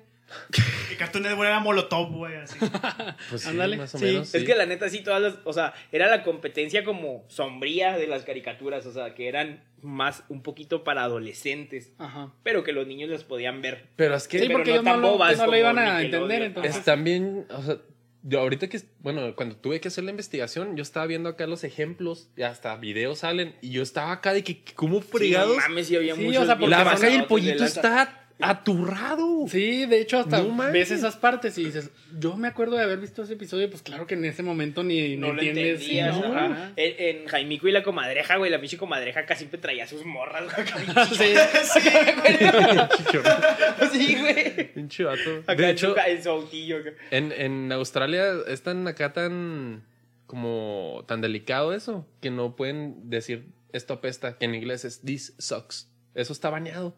Y 0.93 0.97
Cartoon 0.97 1.25
Network 1.25 1.49
era 1.49 1.61
Molotov, 1.61 2.11
güey, 2.13 2.37
así. 2.37 2.59
Pues 3.31 3.43
sí, 3.43 3.49
Ándale, 3.49 3.77
más 3.77 3.95
o 3.95 3.99
sí. 3.99 4.05
menos. 4.05 4.35
Es 4.35 4.41
sí. 4.43 4.47
que 4.47 4.55
la 4.55 4.67
neta 4.67 4.89
sí, 4.89 5.01
todas 5.03 5.21
las, 5.21 5.35
o 5.45 5.53
sea, 5.53 5.75
era 5.93 6.09
la 6.09 6.23
competencia 6.23 6.85
como 6.85 7.25
sombría 7.29 7.97
de 7.99 8.07
las 8.07 8.25
caricaturas, 8.25 8.87
o 8.87 8.93
sea, 8.93 9.15
que 9.15 9.29
eran 9.29 9.63
más 9.83 10.25
un 10.29 10.43
poquito 10.43 10.85
para 10.85 11.03
adolescentes, 11.05 11.93
Ajá. 11.99 12.33
pero 12.43 12.65
que 12.65 12.73
los 12.73 12.87
niños 12.87 13.09
las 13.11 13.25
podían 13.25 13.63
ver. 13.63 13.89
Pero 13.97 14.15
es 14.15 14.29
que 14.29 14.39
Sí, 14.39 14.47
pero 14.47 14.59
porque 14.59 14.71
no 14.71 14.75
ellos 14.77 14.85
no 14.85 14.91
tan 14.93 15.01
lo, 15.01 15.11
bobas 15.13 15.39
no 15.39 15.47
lo 15.47 15.57
iban 15.57 15.79
a 15.79 16.03
entender. 16.03 16.43
Entonces, 16.43 16.77
Están 16.77 17.05
bien, 17.05 17.47
o 17.51 17.63
sea, 17.63 17.79
yo 18.23 18.41
ahorita 18.41 18.69
que, 18.69 18.81
bueno, 18.99 19.35
cuando 19.35 19.57
tuve 19.57 19.81
que 19.81 19.89
hacer 19.89 20.05
la 20.05 20.11
investigación, 20.11 20.77
yo 20.77 20.83
estaba 20.83 21.07
viendo 21.07 21.31
acá 21.31 21.47
los 21.47 21.65
ejemplos 21.65 22.29
y 22.37 22.43
hasta 22.43 22.77
videos 22.77 23.21
salen 23.21 23.57
y 23.63 23.71
yo 23.71 23.83
estaba 23.83 24.13
acá 24.13 24.35
de 24.35 24.45
que, 24.45 24.63
¿cómo 24.75 25.01
fregados? 25.01 25.55
Sí, 25.55 25.61
no 25.63 25.69
mames, 25.69 25.87
sí 25.87 25.97
había 25.97 26.15
Sí, 26.15 26.25
muchos 26.25 26.43
o 26.43 26.47
sea, 26.47 26.57
la 26.57 26.85
vaca 26.85 27.09
y 27.09 27.15
el 27.17 27.25
pollito 27.25 27.61
lanza. 27.61 27.81
está 27.81 28.17
aturrado. 28.43 29.47
Sí, 29.49 29.87
de 29.87 30.01
hecho, 30.01 30.19
hasta 30.19 30.43
No 30.43 30.71
ves 30.73 30.91
esas 30.91 31.17
partes 31.17 31.57
y 31.59 31.65
dices, 31.65 31.91
yo 32.19 32.37
me 32.37 32.49
acuerdo 32.49 32.77
de 32.77 32.83
haber 32.83 32.99
visto 32.99 33.23
ese 33.23 33.35
episodio, 33.35 33.69
pues 33.71 33.83
claro 33.83 34.07
que 34.07 34.15
en 34.15 34.25
ese 34.25 34.43
momento 34.43 34.83
ni, 34.83 35.17
No 35.17 35.29
lo 35.33 35.35
entiendes. 35.35 35.81
entendías, 35.83 36.17
sí, 36.17 36.21
¿no? 36.23 36.29
ajá. 36.37 36.47
Ajá. 36.47 36.73
En, 36.77 37.17
en 37.23 37.27
Jaimico 37.27 37.69
y 37.69 37.73
la 37.73 37.83
comadreja, 37.83 38.37
güey, 38.37 38.51
la 38.51 38.61
pinche 38.61 38.77
comadreja 38.77 39.25
casi 39.27 39.41
siempre 39.41 39.61
traía 39.61 39.87
sus 39.87 40.05
morras, 40.05 40.45
Sí. 41.13 41.35
Sí, 43.93 44.17
güey. 44.21 44.73
Pinche 44.75 45.05
vato. 45.05 45.43
Acá 45.47 45.55
De 45.63 45.71
hecho, 45.71 45.97
en 45.99 46.23
su- 46.23 46.29
en 46.29 46.35
autillo. 46.37 46.77
en, 47.11 47.33
en 47.33 47.73
Australia 47.73 48.25
es 48.47 48.63
tan 48.63 48.87
acá 48.87 49.13
tan 49.13 49.85
como 50.27 51.05
tan 51.09 51.21
delicado 51.21 51.75
eso 51.75 52.07
que 52.21 52.31
no 52.31 52.55
pueden 52.55 53.11
decir 53.11 53.49
esto 53.73 53.95
apesta, 53.95 54.39
que 54.39 54.45
en 54.45 54.55
inglés 54.55 54.85
es 54.85 55.01
this 55.01 55.35
sucks. 55.39 55.89
Eso 56.15 56.33
está 56.33 56.51
baneado. 56.51 56.95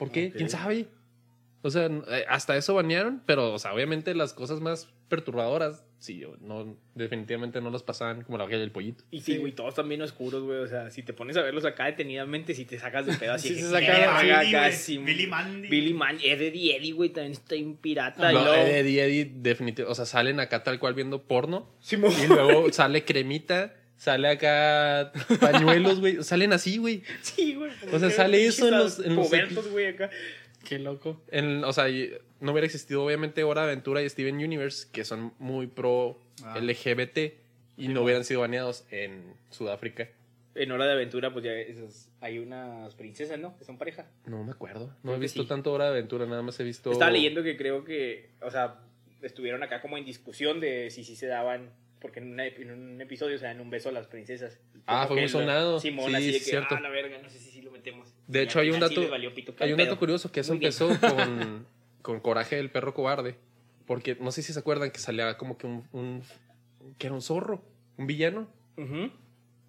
¿Por 0.00 0.10
qué? 0.10 0.32
¿Quién 0.32 0.48
sabe? 0.50 0.86
O 1.62 1.70
sea, 1.70 1.86
eh, 1.86 2.24
hasta 2.28 2.56
eso 2.56 2.74
banearon, 2.74 3.22
pero 3.26 3.52
o 3.52 3.58
sea, 3.58 3.74
obviamente 3.74 4.14
las 4.14 4.32
cosas 4.32 4.60
más 4.60 4.88
perturbadoras, 5.10 5.84
sí, 5.98 6.22
no, 6.40 6.74
definitivamente 6.94 7.60
no 7.60 7.68
las 7.70 7.82
pasaban 7.82 8.22
como 8.22 8.38
la 8.38 8.44
vaca 8.44 8.56
y 8.56 8.60
el 8.62 8.70
pollito. 8.70 9.04
Y 9.10 9.20
sí, 9.20 9.32
Sí. 9.34 9.38
güey, 9.38 9.52
todos 9.52 9.74
también 9.74 10.00
oscuros, 10.00 10.42
güey. 10.44 10.60
O 10.60 10.66
sea, 10.68 10.90
si 10.90 11.02
te 11.02 11.12
pones 11.12 11.36
a 11.36 11.42
verlos 11.42 11.66
acá 11.66 11.84
detenidamente, 11.86 12.54
si 12.54 12.64
te 12.64 12.78
sacas 12.78 13.04
de 13.04 13.12
pedo 13.14 13.34
así. 13.34 13.48
Sí, 13.54 13.60
se 13.60 13.68
saca- 13.70 13.92
verga, 13.98 14.20
Billy, 14.22 14.32
acá, 14.54 14.60
güey. 14.68 14.72
sí, 14.72 14.96
Billy 14.98 15.26
Mandy. 15.26 15.68
Billy 15.68 15.92
Man, 15.92 16.16
Eddie 16.24 16.76
Eddie, 16.76 16.92
güey, 16.92 17.10
también 17.10 17.32
está 17.32 17.56
en 17.56 17.76
pirata. 17.76 18.32
No, 18.32 18.54
Eddie, 18.54 19.02
Eddie, 19.04 19.24
definitivamente, 19.34 19.84
o 19.92 19.94
sea, 19.94 20.06
salen 20.06 20.40
acá 20.40 20.62
tal 20.62 20.78
cual 20.78 20.94
viendo 20.94 21.24
porno 21.24 21.68
Simón. 21.80 22.12
y 22.24 22.26
luego 22.26 22.72
sale 22.72 23.04
cremita, 23.04 23.74
sale 24.00 24.28
acá 24.28 25.12
pañuelos, 25.40 26.00
güey, 26.00 26.24
salen 26.24 26.54
así, 26.54 26.78
güey. 26.78 27.02
Sí, 27.20 27.54
güey. 27.54 27.70
O 27.92 27.98
sea, 27.98 28.10
sale 28.10 28.46
eso 28.46 28.66
en 28.68 28.78
los- 28.78 28.98
en 28.98 29.14
los 29.14 29.70
güey, 29.70 29.86
acá. 29.88 30.08
Qué 30.66 30.78
loco. 30.78 31.20
En- 31.30 31.62
o 31.64 31.72
sea, 31.72 31.84
no 32.40 32.52
hubiera 32.52 32.64
existido 32.66 33.04
obviamente 33.04 33.44
Hora 33.44 33.62
de 33.66 33.72
Aventura 33.72 34.02
y 34.02 34.08
Steven 34.08 34.36
Universe, 34.36 34.88
que 34.90 35.04
son 35.04 35.32
muy 35.38 35.66
pro 35.66 36.18
Ah. 36.42 36.58
LGBT 36.58 37.34
y 37.76 37.88
no 37.88 38.02
hubieran 38.02 38.24
sido 38.24 38.40
baneados 38.40 38.84
en 38.90 39.34
Sudáfrica. 39.50 40.08
En 40.54 40.72
Hora 40.72 40.86
de 40.86 40.92
Aventura, 40.92 41.32
pues 41.32 41.44
ya 41.44 41.52
esas, 41.52 42.08
hay 42.22 42.38
unas 42.38 42.94
princesas, 42.94 43.38
¿no? 43.38 43.56
Que 43.58 43.64
son 43.64 43.76
pareja. 43.78 44.06
No 44.26 44.42
me 44.42 44.50
acuerdo. 44.52 44.86
No 45.02 45.12
Creo 45.12 45.16
he 45.16 45.18
visto 45.20 45.42
sí. 45.42 45.48
tanto 45.48 45.72
Hora 45.72 45.84
de 45.84 45.90
Aventura, 45.90 46.26
nada 46.26 46.42
más 46.42 46.58
he 46.60 46.64
visto. 46.64 46.90
Estaba 46.92 47.10
leyendo 47.10 47.42
que 47.42 47.56
creo 47.56 47.84
que, 47.84 48.30
o 48.42 48.50
sea, 48.50 48.80
estuvieron 49.22 49.62
acá 49.62 49.80
como 49.82 49.96
en 49.98 50.04
discusión 50.04 50.58
de 50.60 50.90
si 50.90 51.04
sí 51.04 51.14
se 51.16 51.26
daban, 51.26 51.70
porque 52.00 52.20
en, 52.20 52.32
una- 52.32 52.46
en 52.46 52.70
un 52.70 53.00
episodio 53.00 53.38
se 53.38 53.44
dan 53.44 53.60
un 53.60 53.70
beso 53.70 53.88
a 53.88 53.92
las 53.92 54.06
princesas. 54.06 54.58
Ah, 54.86 55.06
fue 55.06 55.16
muy 55.18 55.28
sonado. 55.28 55.80
Simón, 55.80 56.10
Sí, 56.10 56.14
así 56.16 56.26
de 56.26 56.32
que, 56.38 56.38
cierto. 56.44 56.74
ah, 56.74 56.80
la 56.80 56.88
verga, 56.88 57.18
no 57.22 57.28
sé 57.28 57.38
si 57.38 57.50
sí 57.50 57.62
lo 57.62 57.70
metemos. 57.70 58.08
De 58.26 58.40
Y 58.40 58.42
hecho, 58.44 58.58
hay 58.60 58.70
un 58.70 58.80
dato- 58.80 59.02
pito, 59.34 59.54
Hay 59.60 59.72
un 59.72 59.78
dato 59.78 59.98
curioso 59.98 60.32
que 60.32 60.40
eso 60.40 60.54
Muy 60.54 60.64
empezó 60.64 60.88
con, 61.00 61.66
con 62.02 62.20
Coraje 62.20 62.56
del 62.56 62.70
perro 62.70 62.94
cobarde. 62.94 63.36
Porque 63.86 64.16
no 64.20 64.30
sé 64.32 64.42
si 64.42 64.52
se 64.52 64.58
acuerdan 64.58 64.90
que 64.90 64.98
salía 64.98 65.36
como 65.36 65.58
que 65.58 65.66
un, 65.66 65.84
un- 65.92 66.22
que 66.98 67.06
era 67.08 67.14
un 67.14 67.22
zorro, 67.22 67.62
un 67.96 68.06
villano. 68.06 68.48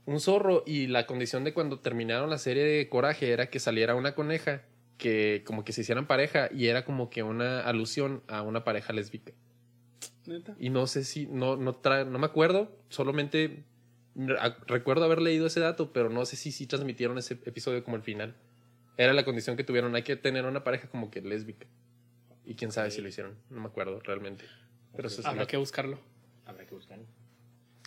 Un 0.06 0.20
zorro 0.20 0.64
y 0.66 0.88
la 0.88 1.06
condición 1.06 1.44
de 1.44 1.54
cuando 1.54 1.80
terminaron 1.80 2.30
la 2.30 2.38
serie 2.38 2.64
de 2.64 2.88
Coraje 2.90 3.32
era 3.32 3.50
que 3.50 3.60
saliera 3.60 3.94
una 3.96 4.16
coneja 4.16 4.64
que 4.98 5.44
como 5.46 5.64
que 5.64 5.74
se 5.74 5.82
hicieran 5.82 6.08
pareja 6.08 6.50
y 6.54 6.68
era 6.68 6.86
como 6.86 7.10
que 7.10 7.24
una 7.24 7.62
alusión 7.62 8.24
a 8.28 8.42
una 8.42 8.64
pareja 8.64 8.94
lésbica. 8.94 9.32
¿Neta? 10.26 10.56
Y 10.60 10.70
no 10.70 10.88
sé 10.88 11.04
si, 11.04 11.26
no, 11.28 11.56
no, 11.56 11.82
tra- 11.82 12.06
no 12.08 12.20
me 12.20 12.26
acuerdo, 12.26 12.78
solamente 12.90 13.64
recuerdo 14.68 15.06
haber 15.06 15.22
leído 15.22 15.48
ese 15.48 15.60
dato, 15.60 15.94
pero 15.94 16.10
no 16.10 16.26
sé 16.26 16.36
si 16.36 16.52
sí 16.52 16.68
transmitieron 16.68 17.18
ese 17.18 17.36
episodio 17.46 17.84
como 17.84 17.96
el 17.96 18.04
final. 18.04 18.36
Era 18.98 19.14
la 19.14 19.24
condición 19.26 19.58
que 19.58 19.64
tuvieron, 19.64 19.96
hay 19.96 20.04
que 20.04 20.16
tener 20.16 20.46
una 20.46 20.64
pareja 20.64 20.90
como 20.90 21.10
que 21.10 21.22
lésbica. 21.22 21.66
Y 22.46 22.56
quién 22.56 22.72
sabe 22.72 22.92
si 22.92 23.02
lo 23.02 23.08
hicieron, 23.08 23.38
no 23.50 23.62
me 23.62 23.68
acuerdo 23.68 24.00
realmente. 24.02 24.46
Pero 24.96 25.08
eso 25.08 25.22
es 25.22 25.28
Habrá 25.28 25.48
que 25.48 25.58
buscarlo. 25.58 26.00
Habrá 26.46 26.66
que 26.66 26.76
buscarlo. 26.76 27.06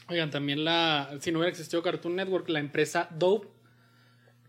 Oigan, 0.08 0.30
también 0.30 0.64
la. 0.64 1.16
Si 1.20 1.32
no 1.32 1.38
hubiera 1.38 1.50
existido 1.50 1.82
Cartoon 1.82 2.16
Network, 2.16 2.48
la 2.48 2.60
empresa 2.60 3.08
Dope. 3.16 3.48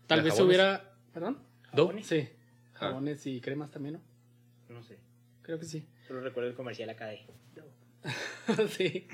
Tal 0.06 0.20
¿De 0.20 0.24
vez 0.26 0.36
se 0.36 0.42
hubiera. 0.42 0.94
¿Perdón? 1.12 1.38
Dope. 1.72 2.02
Sí. 2.02 2.28
Ah. 2.74 2.78
Jabones 2.78 3.26
y 3.26 3.40
cremas 3.40 3.70
también, 3.70 3.94
¿no? 3.94 4.74
No 4.74 4.82
sé. 4.82 4.98
Creo 5.42 5.58
que 5.58 5.64
sí. 5.64 5.86
Solo 6.06 6.20
recuerdo 6.20 6.50
el 6.50 6.56
comercial 6.56 6.90
acá 6.90 7.06
de. 7.06 7.26
sí. 8.76 9.06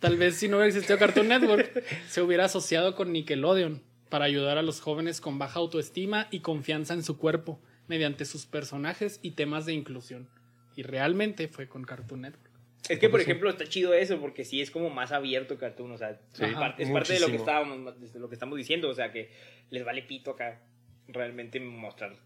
Tal 0.00 0.16
vez 0.16 0.36
si 0.36 0.48
no 0.48 0.56
hubiera 0.56 0.68
existido 0.68 0.98
Cartoon 0.98 1.28
Network, 1.28 1.84
se 2.08 2.22
hubiera 2.22 2.44
asociado 2.44 2.94
con 2.94 3.12
Nickelodeon 3.12 3.82
para 4.08 4.24
ayudar 4.24 4.58
a 4.58 4.62
los 4.62 4.80
jóvenes 4.80 5.20
con 5.20 5.38
baja 5.38 5.58
autoestima 5.58 6.28
y 6.30 6.40
confianza 6.40 6.94
en 6.94 7.02
su 7.02 7.18
cuerpo 7.18 7.60
mediante 7.88 8.24
sus 8.24 8.46
personajes 8.46 9.20
y 9.22 9.32
temas 9.32 9.66
de 9.66 9.74
inclusión. 9.74 10.28
Y 10.76 10.82
realmente 10.82 11.48
fue 11.48 11.68
con 11.68 11.84
Cartoon 11.84 12.22
Network. 12.22 12.50
Es 12.88 12.98
que, 12.98 13.08
por 13.08 13.20
ejemplo, 13.20 13.48
está 13.48 13.64
chido 13.66 13.94
eso, 13.94 14.20
porque 14.20 14.44
sí 14.44 14.60
es 14.60 14.70
como 14.70 14.90
más 14.90 15.12
abierto 15.12 15.56
Cartoon, 15.56 15.92
o 15.92 15.98
sea, 15.98 16.20
Sí, 16.32 16.44
es 16.44 16.54
parte, 16.54 16.82
es 16.82 16.90
parte 16.90 17.12
de 17.12 17.20
lo 17.20 17.28
que 17.28 17.36
estábamos, 17.36 18.12
de 18.12 18.18
lo 18.18 18.28
que 18.28 18.34
estamos 18.34 18.58
diciendo, 18.58 18.88
o 18.88 18.94
sea, 18.94 19.12
que 19.12 19.30
les 19.70 19.84
vale 19.84 20.02
pito 20.02 20.32
acá 20.32 20.60
realmente 21.06 21.60
mostrar 21.60 22.16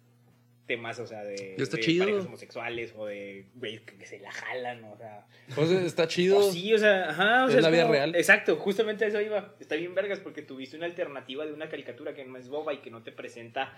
temas, 0.67 0.99
o 0.99 1.07
sea, 1.07 1.23
de, 1.23 1.55
Y 1.57 1.63
está 1.63 1.77
de 1.77 1.83
chido. 1.83 2.05
parejas 2.05 2.27
homosexuales 2.27 2.93
o 2.97 3.07
de 3.07 3.47
güeyes 3.55 3.83
que, 3.83 3.97
que 3.97 4.07
se 4.07 4.19
la 4.19 4.31
jalan, 4.33 4.83
o 4.85 4.97
sea, 4.97 5.27
Pues 5.55 5.71
está 5.71 6.09
chido. 6.09 6.39
o 6.39 6.43
sí, 6.53 6.75
o 6.75 6.79
sea, 6.79 7.11
ajá, 7.11 7.45
o 7.45 7.47
Es 7.49 7.53
sea, 7.53 7.63
la 7.63 7.71
vida 7.71 7.83
como- 7.83 7.93
real. 7.95 8.15
Exacto, 8.17 8.57
justamente 8.57 9.05
a 9.05 9.09
eso 9.09 9.21
iba. 9.21 9.55
Está 9.61 9.77
bien 9.77 9.95
vergas 9.95 10.19
porque 10.21 10.43
tuviste 10.43 10.77
una 10.77 10.87
alternativa 10.87 11.47
de 11.47 11.53
una 11.53 11.69
caricatura 11.69 12.15
que 12.15 12.25
no 12.25 12.37
es 12.37 12.49
boba 12.49 12.75
y 12.75 12.79
que 12.79 12.91
no 12.91 13.03
te 13.03 13.13
presenta 13.13 13.73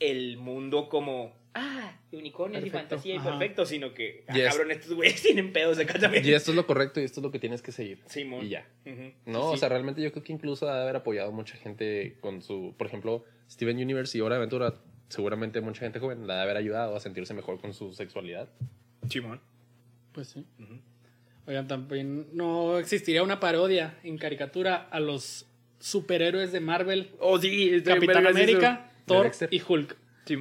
el 0.00 0.36
mundo 0.38 0.88
como 0.88 1.34
ah, 1.54 1.96
unicornios 2.12 2.62
y 2.64 2.70
Perfecto, 2.70 2.88
fantasía 2.96 3.14
y 3.14 3.18
perfecto, 3.20 3.64
sino 3.64 3.94
que 3.94 4.24
ah, 4.28 4.34
Yes. 4.34 4.48
cabrón, 4.48 4.70
estos 4.72 4.92
güeyes 4.94 5.22
tienen 5.22 5.52
pedos 5.52 5.78
acá 5.78 5.98
también. 5.98 6.24
Y 6.26 6.32
esto 6.32 6.50
es 6.50 6.56
lo 6.56 6.66
correcto 6.66 7.00
y 7.00 7.04
esto 7.04 7.20
es 7.20 7.24
lo 7.24 7.30
que 7.30 7.38
tienes 7.38 7.62
que 7.62 7.72
seguir. 7.72 8.00
Simón. 8.06 8.44
Y 8.44 8.50
ya. 8.50 8.66
No, 9.24 9.50
o 9.50 9.52
Sí. 9.54 9.60
sea, 9.60 9.68
realmente 9.68 10.02
yo 10.02 10.10
creo 10.12 10.22
que 10.24 10.32
incluso 10.32 10.68
ha 10.68 10.76
de 10.76 10.82
haber 10.82 10.96
apoyado 10.96 11.32
mucha 11.32 11.56
gente 11.56 12.16
con 12.20 12.42
su, 12.42 12.74
por 12.76 12.86
ejemplo, 12.88 13.24
Steven 13.48 13.76
Universe 13.78 14.18
y 14.18 14.20
Hora 14.20 14.34
de 14.34 14.38
Aventura, 14.40 14.74
seguramente 15.08 15.60
mucha 15.60 15.80
gente 15.80 15.98
joven 16.00 16.26
la 16.26 16.36
de 16.36 16.42
haber 16.42 16.56
ayudado 16.56 16.96
a 16.96 17.00
sentirse 17.00 17.34
mejor 17.34 17.60
con 17.60 17.72
su 17.74 17.92
sexualidad. 17.92 18.48
Simón. 19.08 19.40
Pues 20.12 20.28
sí. 20.28 20.46
Oigan, 21.46 21.68
también 21.68 22.28
no 22.32 22.78
existiría 22.78 23.22
una 23.22 23.38
parodia 23.40 23.98
en 24.02 24.16
caricatura 24.16 24.88
a 24.90 24.98
los 25.00 25.46
superhéroes 25.78 26.52
de 26.52 26.60
Marvel, 26.60 27.10
Oh, 27.18 27.38
sí, 27.38 27.82
Capitán 27.84 28.26
América, 28.26 28.90
Thor 29.06 29.30
y 29.50 29.60
Hulk. 29.66 29.96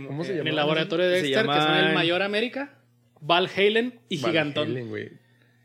¿Cómo 0.08 0.23
se 0.23 0.30
Eh, 0.30 0.34
En 0.34 0.38
llama? 0.39 0.49
el 0.52 0.56
laboratorio 0.56 1.06
de 1.08 1.21
Dexter, 1.21 1.45
que 1.45 1.62
son 1.62 1.76
el 1.76 1.93
Mayor 1.93 2.21
América, 2.21 2.73
Val 3.19 3.49
Halen 3.54 3.99
y 4.08 4.17
Van 4.21 4.32
Gigantón. 4.32 4.69
Halen. 4.69 5.19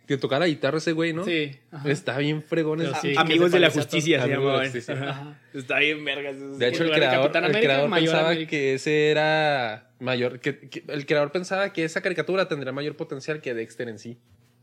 Que 0.08 0.16
tocaba 0.16 0.40
la 0.40 0.46
guitarra 0.48 0.78
ese 0.78 0.92
güey, 0.92 1.12
¿no? 1.12 1.22
Sí. 1.24 1.52
ajá. 1.70 1.88
Está 1.90 2.18
bien 2.18 2.42
fregón. 2.42 2.80
Ese- 2.80 2.94
sí. 3.00 3.14
Amigos 3.16 3.52
de 3.52 3.60
la 3.60 3.70
justicia 3.70 4.20
se. 4.24 4.92
Ajá. 4.92 5.10
Ajá. 5.10 5.40
Está 5.54 5.78
bien 5.78 6.04
vergas. 6.04 6.58
De 6.58 6.66
hecho, 6.68 6.82
el 6.82 6.90
creador, 6.92 7.20
Capitán 7.24 7.44
el 7.44 7.50
América, 7.50 7.72
creador 7.74 7.90
pensaba 7.94 8.26
América. 8.30 8.50
que 8.50 8.74
ese 8.74 9.10
era 9.10 9.90
mayor. 10.00 10.40
Que, 10.40 10.58
que- 10.70 10.82
el 10.88 11.04
creador 11.06 11.30
pensaba 11.30 11.72
que 11.74 11.84
esa 11.84 12.00
caricatura 12.00 12.48
tendría 12.48 12.72
mayor 12.72 12.96
potencial 12.96 13.40
que 13.42 13.52
Dexter 13.54 13.88
en 13.90 13.98
sí. 13.98 14.18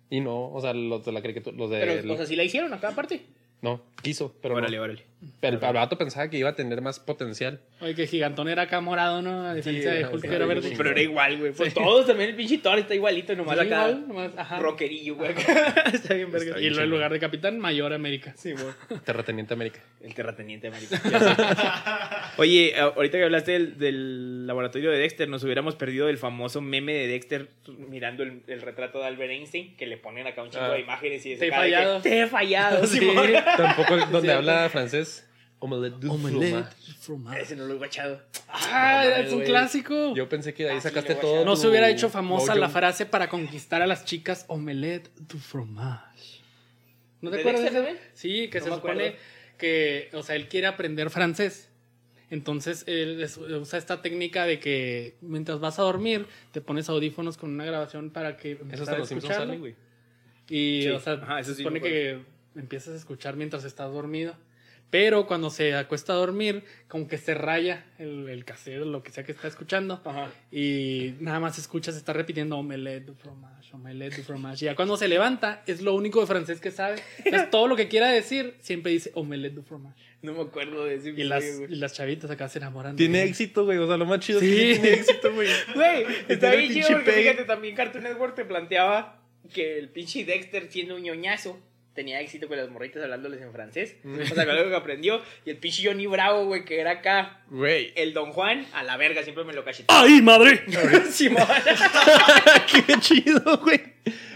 Y 0.09 0.19
no, 0.19 0.51
o 0.51 0.59
sea, 0.61 0.73
los 0.73 1.05
de 1.05 1.11
la 1.11 1.21
caricatura. 1.21 1.55
Los 1.55 1.69
de. 1.69 1.79
Pero, 1.79 2.13
o 2.13 2.17
sea, 2.17 2.25
sí 2.25 2.35
la 2.35 2.43
hicieron 2.43 2.73
acá 2.73 2.89
aparte. 2.89 3.21
no, 3.61 3.83
quiso, 4.01 4.35
pero 4.41 4.55
órale, 4.55 4.77
no. 4.77 4.83
órale. 4.83 5.03
El, 5.41 5.53
el 5.55 5.59
vato 5.59 5.97
pensaba 5.97 6.29
que 6.29 6.37
iba 6.37 6.49
a 6.49 6.55
tener 6.55 6.81
más 6.81 6.99
potencial. 6.99 7.59
Oye, 7.81 7.93
que 7.95 8.07
Gigantón 8.07 8.47
era 8.49 8.63
acá 8.63 8.81
morado, 8.81 9.21
¿no? 9.21 9.41
A 9.47 9.53
diferencia 9.53 9.91
de 9.93 10.05
Hulk 10.07 10.23
era 10.25 10.45
verde. 10.45 10.73
Pero 10.75 10.89
era 10.91 11.01
igual, 11.01 11.37
güey. 11.37 11.51
Pues 11.51 11.73
todos 11.73 12.05
también, 12.07 12.29
el 12.31 12.35
pinche 12.35 12.57
Thor 12.59 12.79
está 12.79 12.95
igualito, 12.95 13.35
nomás 13.35 13.59
Sí, 13.59 13.65
acá. 13.67 13.89
igual, 13.89 14.07
nomás, 14.07 14.31
ajá. 14.37 14.59
Rockerillo, 14.59 15.15
güey. 15.15 15.31
está 15.93 16.13
bien 16.13 16.31
vergas. 16.31 16.47
Está 16.49 16.57
Y 16.59 16.61
bien 16.61 16.73
luego 16.73 16.83
en 16.85 16.89
lugar 16.89 17.11
de 17.13 17.19
Capitán, 17.19 17.59
Mayor 17.59 17.93
América. 17.93 18.33
Sí, 18.37 18.53
güey. 18.53 18.99
Terrateniente 19.03 19.53
América. 19.53 19.79
El 20.01 20.13
terrateniente 20.13 20.67
América. 20.67 21.01
Oye, 22.37 22.75
ahorita 22.77 23.17
que 23.17 23.23
hablaste 23.23 23.51
del, 23.53 23.77
del 23.77 24.47
laboratorio 24.47 24.91
de 24.91 24.97
Dexter, 24.99 25.27
nos 25.29 25.43
hubiéramos 25.43 25.75
perdido 25.75 26.07
del 26.07 26.17
famoso 26.17 26.61
meme 26.61 26.93
de 26.93 27.07
Dexter 27.07 27.49
mirando 27.89 28.23
el, 28.23 28.41
el 28.47 28.61
retrato 28.61 28.99
de 28.99 29.05
Albert 29.07 29.31
Einstein, 29.31 29.75
que 29.77 29.85
le 29.85 29.97
ponen 29.97 30.27
acá 30.27 30.43
un 30.43 30.49
chingo 30.49 30.65
Ah. 30.65 30.69
de 30.73 30.79
imágenes 30.81 31.25
y 31.25 31.33
es 31.33 31.39
Te 31.39 31.45
he 31.45 31.49
de 31.49 31.51
que, 31.51 31.57
fallado. 31.57 32.01
Te 32.01 32.21
he 32.21 32.27
fallado. 32.27 32.81
Tampoco 33.57 33.97
donde 34.07 34.27
Sí. 34.29 34.33
habla 34.33 34.69
francés. 34.69 35.14
Omelette 35.65 35.99
du 35.99 36.93
fromage. 36.93 37.41
Ese 37.41 37.55
no 37.55 37.65
lo 37.65 37.73
he 37.73 37.77
guachado. 37.77 38.21
Ah, 38.49 39.05
es 39.19 39.31
un 39.33 39.41
clásico. 39.41 40.13
Yo 40.15 40.27
pensé 40.29 40.53
que 40.53 40.63
de 40.63 40.69
ahí 40.71 40.77
Ah, 40.77 40.81
sí, 40.81 40.87
sacaste 40.89 41.15
todo. 41.15 41.43
No 41.45 41.55
tu 41.55 41.61
se 41.61 41.67
hubiera 41.67 41.89
hecho 41.89 42.09
famosa 42.09 42.53
mojo. 42.53 42.59
la 42.59 42.69
frase 42.69 43.05
para 43.05 43.29
conquistar 43.29 43.81
a 43.81 43.87
las 43.87 44.05
chicas 44.05 44.45
omelette 44.47 45.09
du 45.27 45.37
fromage. 45.37 46.41
¿No 47.21 47.29
te 47.31 47.37
¿De 47.37 47.41
acuerdas? 47.41 47.73
De 47.73 47.79
eso? 47.91 47.99
Sí, 48.13 48.49
que 48.49 48.59
No 48.59 48.63
se 48.65 48.69
me 48.69 48.75
supone 48.77 49.15
que, 49.57 50.09
o 50.13 50.21
sea, 50.23 50.35
él 50.35 50.47
quiere 50.47 50.67
aprender 50.67 51.09
francés. 51.09 51.69
Entonces 52.31 52.83
él 52.87 53.23
usa 53.61 53.77
esta 53.77 54.01
técnica 54.01 54.45
de 54.45 54.59
que 54.59 55.15
mientras 55.21 55.59
vas 55.59 55.77
a 55.79 55.83
dormir 55.83 56.25
te 56.51 56.59
pones 56.59 56.89
audífonos 56.89 57.37
con 57.37 57.51
una 57.51 57.65
grabación 57.65 58.09
para 58.09 58.35
que 58.35 58.59
Eso 58.71 58.85
sale, 58.85 59.57
güey. 59.57 59.75
Y, 60.49 60.81
Sí, 60.83 60.89
o 60.89 60.99
sea, 60.99 61.13
ajá, 61.13 61.39
eso 61.39 61.51
se 61.51 61.57
sí 61.57 61.63
supone 61.63 61.81
que 61.81 62.19
empiezas 62.55 62.93
a 62.93 62.97
escuchar 62.97 63.35
mientras 63.35 63.63
estás 63.63 63.91
dormido. 63.91 64.35
Pero 64.89 65.27
cuando 65.27 65.49
se 65.49 65.73
acuesta 65.75 66.13
a 66.13 66.15
dormir, 66.15 66.63
como 66.87 67.07
que 67.07 67.17
se 67.17 67.33
raya 67.33 67.85
el, 67.97 68.29
el 68.29 68.45
cassette 68.45 68.81
o 68.81 68.85
lo 68.85 69.03
que 69.03 69.11
sea 69.11 69.23
que 69.23 69.31
está 69.33 69.47
escuchando. 69.47 70.01
Ajá. 70.05 70.29
Y 70.51 71.15
nada 71.19 71.39
más 71.39 71.57
escuchas, 71.57 71.95
está 71.97 72.13
repitiendo 72.13 72.57
omelette 72.57 73.05
du 73.05 73.13
fromage, 73.15 73.73
omelette 73.73 74.15
du 74.17 74.23
fromage. 74.23 74.63
Y 74.63 74.65
ya 74.67 74.75
cuando 74.75 74.95
se 74.95 75.07
levanta, 75.07 75.63
es 75.67 75.81
lo 75.81 75.93
único 75.95 76.21
de 76.21 76.27
francés 76.27 76.61
que 76.61 76.71
sabe. 76.71 77.01
Entonces, 77.25 77.49
todo 77.49 77.67
lo 77.67 77.75
que 77.75 77.87
quiera 77.89 78.09
decir, 78.09 78.55
siempre 78.61 78.91
dice 78.91 79.11
omelette 79.15 79.55
du 79.55 79.63
fromage. 79.63 80.01
No 80.21 80.33
me 80.33 80.41
acuerdo 80.41 80.85
de 80.85 80.95
ese 80.95 81.09
Y 81.09 81.23
las, 81.23 81.43
y 81.43 81.75
las 81.75 81.93
chavitas 81.93 82.31
acá 82.31 82.47
se 82.47 82.59
enamoran. 82.59 82.95
Tiene 82.95 83.23
éxito, 83.23 83.65
güey. 83.65 83.77
O 83.77 83.87
sea, 83.87 83.97
lo 83.97 84.05
más 84.05 84.19
chido 84.21 84.39
Sí. 84.39 84.71
es 84.71 84.77
que 84.79 84.81
tiene 84.81 84.97
éxito, 84.97 85.33
güey. 85.33 85.47
Güey, 85.75 86.03
está 86.29 86.51
Tiene 86.51 86.57
bien 86.57 86.73
chido 86.73 86.87
porque 86.97 87.11
fíjate, 87.11 87.43
también 87.43 87.75
Cartoon 87.75 88.03
Network 88.05 88.33
te 88.35 88.45
planteaba 88.45 89.21
que 89.53 89.77
el 89.77 89.89
pinche 89.89 90.23
Dexter, 90.25 90.71
siendo 90.71 90.95
un 90.95 91.03
ñoñazo, 91.03 91.59
tenía 91.95 92.19
éxito 92.19 92.47
con 92.47 92.57
las 92.57 92.69
morritas 92.69 93.01
hablándoles 93.01 93.41
en 93.41 93.51
francés. 93.51 93.95
O 94.05 94.35
sea, 94.35 94.43
algo 94.43 94.69
que 94.69 94.75
aprendió. 94.75 95.21
Y 95.45 95.49
el 95.49 95.57
pinche 95.57 95.87
Johnny 95.87 96.05
Bravo, 96.05 96.45
güey, 96.45 96.65
que 96.65 96.79
era 96.79 96.91
acá, 96.91 97.41
Güey. 97.49 97.93
el 97.95 98.13
Don 98.13 98.31
Juan, 98.31 98.65
a 98.73 98.83
la 98.83 98.97
verga, 98.97 99.23
siempre 99.23 99.43
me 99.45 99.53
lo 99.53 99.63
cacheté. 99.63 99.85
¡Ay, 99.87 100.21
madre! 100.21 100.63
Simón. 101.09 101.47
Qué 102.87 102.93
chido, 102.99 103.57
güey. 103.63 103.81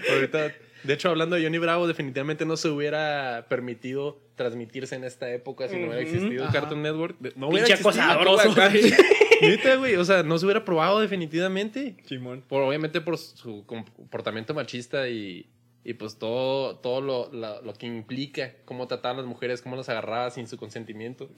Ahorita, 0.10 0.54
de 0.84 0.94
hecho, 0.94 1.10
hablando 1.10 1.36
de 1.36 1.44
Johnny 1.44 1.58
Bravo, 1.58 1.86
definitivamente 1.86 2.46
no 2.46 2.56
se 2.58 2.70
hubiera 2.70 3.46
permitido 3.50 4.20
transmitirse 4.36 4.96
en 4.96 5.04
esta 5.04 5.30
época 5.32 5.68
si 5.68 5.76
no 5.76 5.88
hubiera 5.88 6.00
existido 6.02 6.46
ajá. 6.46 6.54
Cartoon 6.54 6.82
Network. 6.82 7.18
No 7.36 7.50
hubiera 7.50 7.68
Pinche 7.68 7.82
existido. 7.82 9.06
Neta, 9.42 9.76
güey. 9.76 9.96
O 9.96 10.06
sea, 10.06 10.24
no 10.24 10.38
se 10.38 10.46
hubiera 10.46 10.64
probado 10.64 11.02
definitivamente. 11.02 11.98
Simón. 12.06 12.44
Por, 12.48 12.64
obviamente 12.64 13.02
por 13.02 13.18
su 13.18 13.66
comportamiento 13.66 14.54
machista 14.54 15.10
y, 15.10 15.50
y 15.84 15.94
pues 15.94 16.20
todo, 16.20 16.76
todo 16.78 17.00
lo, 17.02 17.30
la- 17.32 17.62
lo 17.62 17.74
que 17.74 17.86
implica 17.88 18.52
cómo 18.66 18.86
trataban 18.88 19.18
a 19.18 19.22
las 19.22 19.30
mujeres, 19.30 19.62
cómo 19.62 19.76
las 19.78 19.88
agarraba 19.90 20.30
sin 20.30 20.48
su 20.48 20.58
consentimiento. 20.58 21.30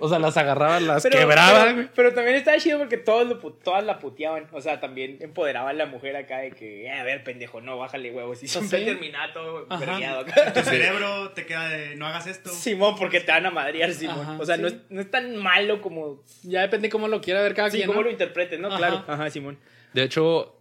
O 0.00 0.08
sea, 0.08 0.18
las 0.18 0.36
agarraba, 0.36 0.78
las 0.80 1.02
quebraba. 1.06 1.64
pero, 1.74 1.88
pero 1.94 2.14
también 2.14 2.36
estaba 2.36 2.56
chido 2.58 2.78
porque 2.78 2.96
todos 2.98 3.26
lo 3.26 3.38
todas 3.38 3.84
la 3.84 3.98
puteaban. 3.98 4.46
O 4.52 4.60
sea, 4.60 4.80
también 4.80 5.18
empoderaban 5.20 5.70
a 5.74 5.78
la 5.78 5.86
mujer 5.86 6.16
acá 6.16 6.38
de 6.38 6.50
que, 6.52 6.84
"Eh, 6.86 6.90
a 6.90 7.02
ver, 7.02 7.24
pendejo, 7.24 7.60
no, 7.60 7.76
bájale 7.78 8.10
huevos. 8.10 8.42
Y 8.42 8.48
siempre 8.48 8.78
sí. 8.98 9.12
todo 9.34 9.66
vergueado 9.78 10.20
acá. 10.20 10.52
Tu 10.52 10.60
cerebro 10.60 11.30
te 11.32 11.44
queda 11.46 11.68
de 11.68 11.96
no 11.96 12.06
hagas 12.06 12.26
esto. 12.26 12.50
Simón, 12.50 12.94
porque 12.98 13.20
te 13.20 13.32
van 13.32 13.44
a 13.46 13.50
madrear, 13.50 13.92
Simón. 13.92 14.20
Ajá, 14.20 14.38
o 14.40 14.44
sea, 14.46 14.56
no, 14.58 14.68
sí. 14.68 14.76
es, 14.76 14.80
no 14.90 15.00
es 15.00 15.10
tan 15.10 15.36
malo 15.36 15.80
como. 15.82 16.22
Ya 16.42 16.60
depende 16.62 16.88
cómo 16.88 17.08
lo 17.08 17.20
quiera 17.20 17.42
ver 17.42 17.54
cada 17.54 17.70
Sí, 17.70 17.78
quien. 17.78 17.86
cómo 17.88 18.00
¿no? 18.00 18.04
lo 18.06 18.10
interpretes, 18.10 18.60
¿no? 18.60 18.68
Ajá. 18.68 18.76
Claro. 18.78 19.04
Ajá, 19.08 19.28
Simón. 19.30 19.58
De 19.92 20.02
hecho, 20.04 20.56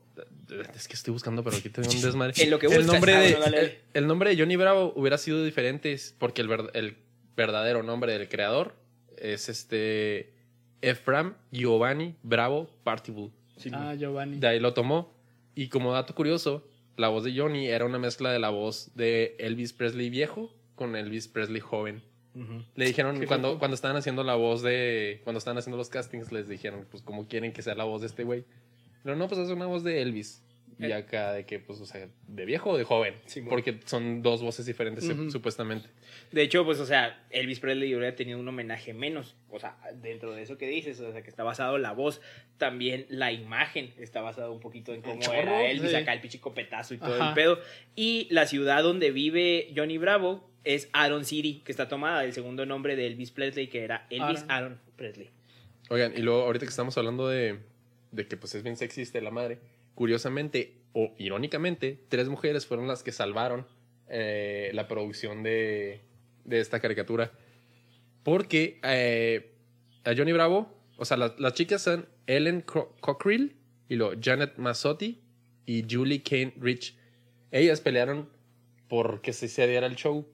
es 0.76 0.88
que 0.88 0.93
estoy 0.93 1.12
buscando, 1.14 1.43
pero 1.43 1.58
aquí 1.58 1.70
tengo 1.70 1.89
un 1.89 2.02
desmadre. 2.02 2.34
En 2.38 2.49
lo 2.49 2.60
que 2.60 2.68
el 2.68 2.86
nombre, 2.86 3.14
ah, 3.14 3.20
de, 3.22 3.36
bueno, 3.36 3.58
el, 3.58 3.78
el 3.93 4.08
nombre 4.08 4.30
de 4.32 4.38
Johnny 4.41 4.56
Bravo 4.56 4.93
hubiera 4.95 5.18
sido 5.18 5.43
diferente 5.43 5.95
porque 6.18 6.41
el, 6.41 6.47
ver- 6.47 6.72
el 6.74 6.97
verdadero 7.36 7.84
nombre 7.84 8.14
del 8.18 8.28
creador 8.30 8.76
es 9.18 9.49
este 9.49 10.34
Ephraim 10.82 11.34
Giovanni 11.52 12.16
Bravo 12.24 12.70
Partibull. 12.84 13.32
Ah, 13.74 13.93
Giovanni. 13.95 14.39
De 14.39 14.47
ahí 14.47 14.60
lo 14.60 14.74
tomó. 14.74 15.14
Y 15.54 15.68
como 15.68 15.93
dato 15.93 16.16
curioso, 16.16 16.66
la 16.97 17.10
voz 17.10 17.24
de 17.24 17.38
Johnny 17.38 17.68
era 17.68 17.86
una 17.86 17.99
mezcla 17.99 18.32
de 18.32 18.39
la 18.39 18.49
voz 18.49 18.91
de 18.95 19.36
Elvis 19.39 19.74
Presley 19.74 20.10
viejo 20.10 20.54
con 20.76 20.95
Elvis 20.95 21.28
Presley 21.28 21.60
joven. 21.62 22.02
Le 22.76 22.86
dijeron, 22.86 23.26
cuando, 23.26 23.60
cuando 23.60 23.76
estaban 23.76 23.97
haciendo 23.97 24.24
la 24.24 24.36
voz 24.36 24.62
de. 24.62 25.20
Cuando 25.26 25.38
estaban 25.39 25.58
haciendo 25.58 25.78
los 25.78 25.89
castings, 25.89 26.32
les 26.32 26.47
dijeron, 26.47 26.88
pues, 26.89 27.04
¿cómo 27.04 27.28
quieren 27.28 27.52
que 27.52 27.62
sea 27.62 27.76
la 27.76 27.84
voz 27.84 27.99
de 28.02 28.08
este 28.08 28.24
güey? 28.24 28.45
Pero 29.04 29.16
no, 29.16 29.28
pues 29.28 29.39
es 29.41 29.49
una 29.49 29.66
voz 29.66 29.84
de 29.84 30.02
Elvis. 30.02 30.43
y 30.80 30.91
acá 30.91 31.34
de 31.34 31.45
que, 31.45 31.60
pues, 31.60 31.80
o 31.80 31.86
sea, 31.86 32.08
de 32.28 32.45
viejo 32.45 32.72
o 32.72 32.78
de 32.78 32.84
joven. 32.84 33.14
Sí, 33.26 33.41
bueno. 33.41 33.52
porque 33.52 33.80
son 33.86 34.24
dos 34.24 34.41
voces 34.41 34.66
diferentes, 34.66 35.06
supuestamente. 35.32 35.89
De 36.32 36.41
hecho, 36.41 36.66
pues, 36.66 36.80
o 36.80 36.86
sea, 36.86 37.24
Elvis 37.30 37.60
Presley 37.60 37.93
hubiera 37.93 38.16
tenido 38.16 38.39
un 38.39 38.47
homenaje 38.47 38.93
menos. 38.93 39.36
O 39.49 39.60
sea, 39.60 39.78
dentro 40.02 40.32
de 40.32 40.41
eso 40.41 40.58
que 40.58 40.68
dices, 40.68 40.99
o 40.99 41.12
sea, 41.12 41.22
que 41.22 41.30
está 41.30 41.43
basado 41.43 41.76
en 41.76 41.84
la 41.84 41.91
voz, 41.91 42.22
también 42.58 43.06
la 43.10 43.32
imagen 43.32 43.93
está 43.99 44.22
basada 44.22 44.49
un 44.49 44.60
poquito 44.60 44.93
en 44.93 45.02
cómo 45.02 45.22
chorro, 45.22 45.38
era 45.38 45.70
Elvis, 45.70 45.91
sí. 45.91 45.95
acá 45.95 46.14
el 46.14 46.22
pichico 46.22 46.54
petazo 46.54 46.95
y 46.95 46.97
todo 46.97 47.16
Ajá. 47.16 47.30
el 47.30 47.36
pedo. 47.36 47.60
Y 47.95 48.28
la 48.32 48.47
ciudad 48.47 48.82
donde 48.82 49.12
vive 49.12 49.72
Johnny 49.76 49.97
Bravo 49.97 50.49
es 50.64 50.89
Aaron 50.93 51.26
City, 51.26 51.62
que 51.66 51.72
está 51.72 51.88
tomada 51.88 52.22
del 52.22 52.34
segundo 52.34 52.66
nombre 52.66 52.95
de 52.95 53.08
Elvis 53.08 53.32
Presley, 53.32 53.68
que 53.68 53.84
era 53.84 54.06
Elvis 54.10 54.45
Aaron. 54.47 54.49
Aaron, 54.49 54.80
Presley. 54.95 55.30
Oigan, 55.89 56.14
y 56.16 56.22
luego 56.22 56.43
ahorita 56.43 56.66
que 56.66 56.70
estamos 56.70 56.97
hablando 56.97 57.28
de, 57.28 57.60
de 58.12 58.28
que 58.28 58.38
pues 58.38 58.55
es 58.55 58.64
bien 58.64 58.76
sexista 58.78 59.20
la 59.22 59.32
madre, 59.32 59.59
curiosamente 59.95 60.78
o 60.93 61.14
irónicamente, 61.18 62.03
tres 62.09 62.28
mujeres 62.28 62.66
fueron 62.66 62.88
las 62.88 63.03
que 63.03 63.12
salvaron 63.12 63.66
eh, 64.09 64.72
la 64.74 64.88
producción 64.88 65.43
de, 65.43 66.01
de 66.43 66.59
esta 66.59 66.80
caricatura. 66.80 67.32
Porque 68.24 68.80
eh, 68.84 69.53
a 70.03 70.14
Johnny 70.16 70.32
Bravo, 70.32 70.78
o 70.97 71.05
sea, 71.05 71.18
las, 71.18 71.39
las 71.39 71.53
chicas 71.53 71.82
son 71.82 72.07
Ellen 72.28 72.62
Co- 72.62 72.95
Cockerill 72.99 73.55
y 73.89 73.95
lo 73.95 74.12
Janet 74.22 74.57
Mazzotti 74.57 75.22
y 75.66 75.86
Julie 75.89 76.22
Kane 76.22 76.53
Rich. 76.59 76.97
Ellas 77.51 77.82
pelearon 77.82 78.30
porque 78.88 79.34
se 79.34 79.47
se 79.47 79.66
diera 79.68 79.88
el 79.88 79.95
show. 79.95 80.28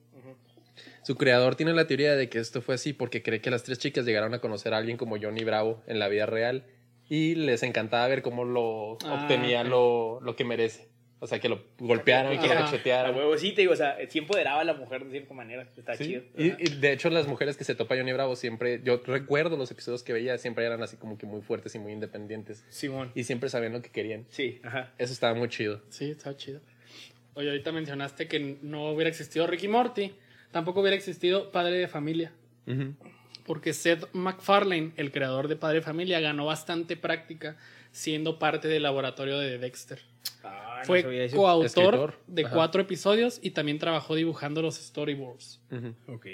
Su 1.03 1.15
creador 1.15 1.55
tiene 1.55 1.73
la 1.73 1.88
teoría 1.88 2.15
de 2.15 2.28
que 2.28 2.39
esto 2.39 2.61
fue 2.61 2.75
así 2.75 2.91
porque 2.91 3.23
cree 3.23 3.39
que 3.39 3.49
las 3.49 3.63
tres 3.63 3.80
chicas 3.80 4.05
llegaron 4.05 4.34
a 4.34 4.39
conocer 4.39 4.73
a 4.73 4.78
alguien 4.78 4.97
como 4.97 5.17
Johnny 5.21 5.43
Bravo 5.45 5.82
en 5.88 5.99
la 5.99 6.09
vida 6.09 6.25
real 6.25 6.65
y 7.10 7.36
les 7.36 7.64
encantaba 7.64 8.08
ver 8.08 8.22
cómo 8.22 8.43
lo 8.45 8.97
Ah, 9.05 9.22
obtenía 9.24 9.64
lo, 9.64 10.20
lo 10.22 10.36
que 10.36 10.43
merece. 10.43 10.88
O 11.20 11.26
sea, 11.26 11.39
que 11.39 11.49
lo 11.49 11.64
golpearan, 11.80 12.39
que 12.39 12.45
lo 12.45 12.53
Ajá. 12.53 12.62
A 12.62 12.66
cachetearan. 12.66 13.16
huevo, 13.16 13.36
sí, 13.39 13.51
te 13.51 13.62
digo, 13.62 13.74
o 13.74 13.76
sea, 13.76 13.97
sí 14.08 14.20
empoderaba 14.20 14.62
a 14.62 14.64
la 14.64 14.76
mujer 14.76 15.03
de 15.03 15.10
cierta 15.10 15.34
manera. 15.34 15.68
Está 15.76 15.95
Sí, 15.95 16.03
chido. 16.05 16.22
Y, 16.38 16.49
y 16.62 16.76
de 16.80 16.91
hecho 16.91 17.10
las 17.10 17.28
mujeres 17.28 17.58
que 17.58 17.64
se 17.64 17.74
topa 17.74 17.95
Johnny 17.97 18.14
Bravo 18.14 18.36
siempre, 18.36 18.82
yo 18.84 19.01
recuerdo 19.03 19.58
los 19.58 19.72
episodios 19.72 20.03
que 20.03 20.14
veía, 20.14 20.38
siempre 20.38 20.64
eran 20.66 20.84
así 20.84 20.95
como 20.97 21.18
que 21.18 21.26
muy 21.26 21.41
fuertes 21.41 21.74
y 21.74 21.80
muy 21.80 21.91
independientes. 21.91 22.64
Simón. 22.70 23.12
Y 23.16 23.24
siempre 23.24 23.49
sabían 23.49 23.74
lo 23.74 23.82
que 23.82 23.89
querían. 23.89 24.28
Sí, 24.30 24.60
ajá. 24.64 24.93
Eso 24.99 25.12
estaba 25.12 25.34
muy 25.34 25.49
chido. 25.49 25.82
Sí, 25.89 26.12
está 26.12 26.38
chido. 26.38 26.62
Oye, 27.34 27.49
ahorita 27.49 27.72
mencionaste 27.72 28.28
que 28.28 28.60
no 28.62 28.91
hubiera 28.91 29.10
existido 29.10 29.47
Ricky 29.47 29.68
Morty. 29.68 30.14
Tampoco 30.51 30.82
hubiera 30.82 30.95
existido 30.95 31.51
Padre 31.51 31.78
de 31.78 31.88
Familia. 31.88 32.32
Porque 33.47 33.73
Seth 33.73 34.13
MacFarlane, 34.13 34.91
el 34.97 35.11
creador 35.11 35.47
de 35.47 35.55
Padre 35.55 35.81
Familia, 35.81 36.19
ganó 36.19 36.45
bastante 36.45 36.95
práctica 36.97 37.57
siendo 37.91 38.37
parte 38.37 38.67
del 38.67 38.83
laboratorio 38.83 39.39
de 39.39 39.57
Dexter. 39.57 39.99
Ah, 40.43 40.81
Fue 40.85 41.01
coautor 41.33 41.65
Escritor. 41.65 42.19
de 42.27 42.45
Ajá. 42.45 42.53
cuatro 42.53 42.81
episodios 42.81 43.39
y 43.41 43.51
también 43.51 43.79
trabajó 43.79 44.13
dibujando 44.15 44.61
los 44.61 44.75
storyboards. 44.75 45.61
Ok. 46.07 46.27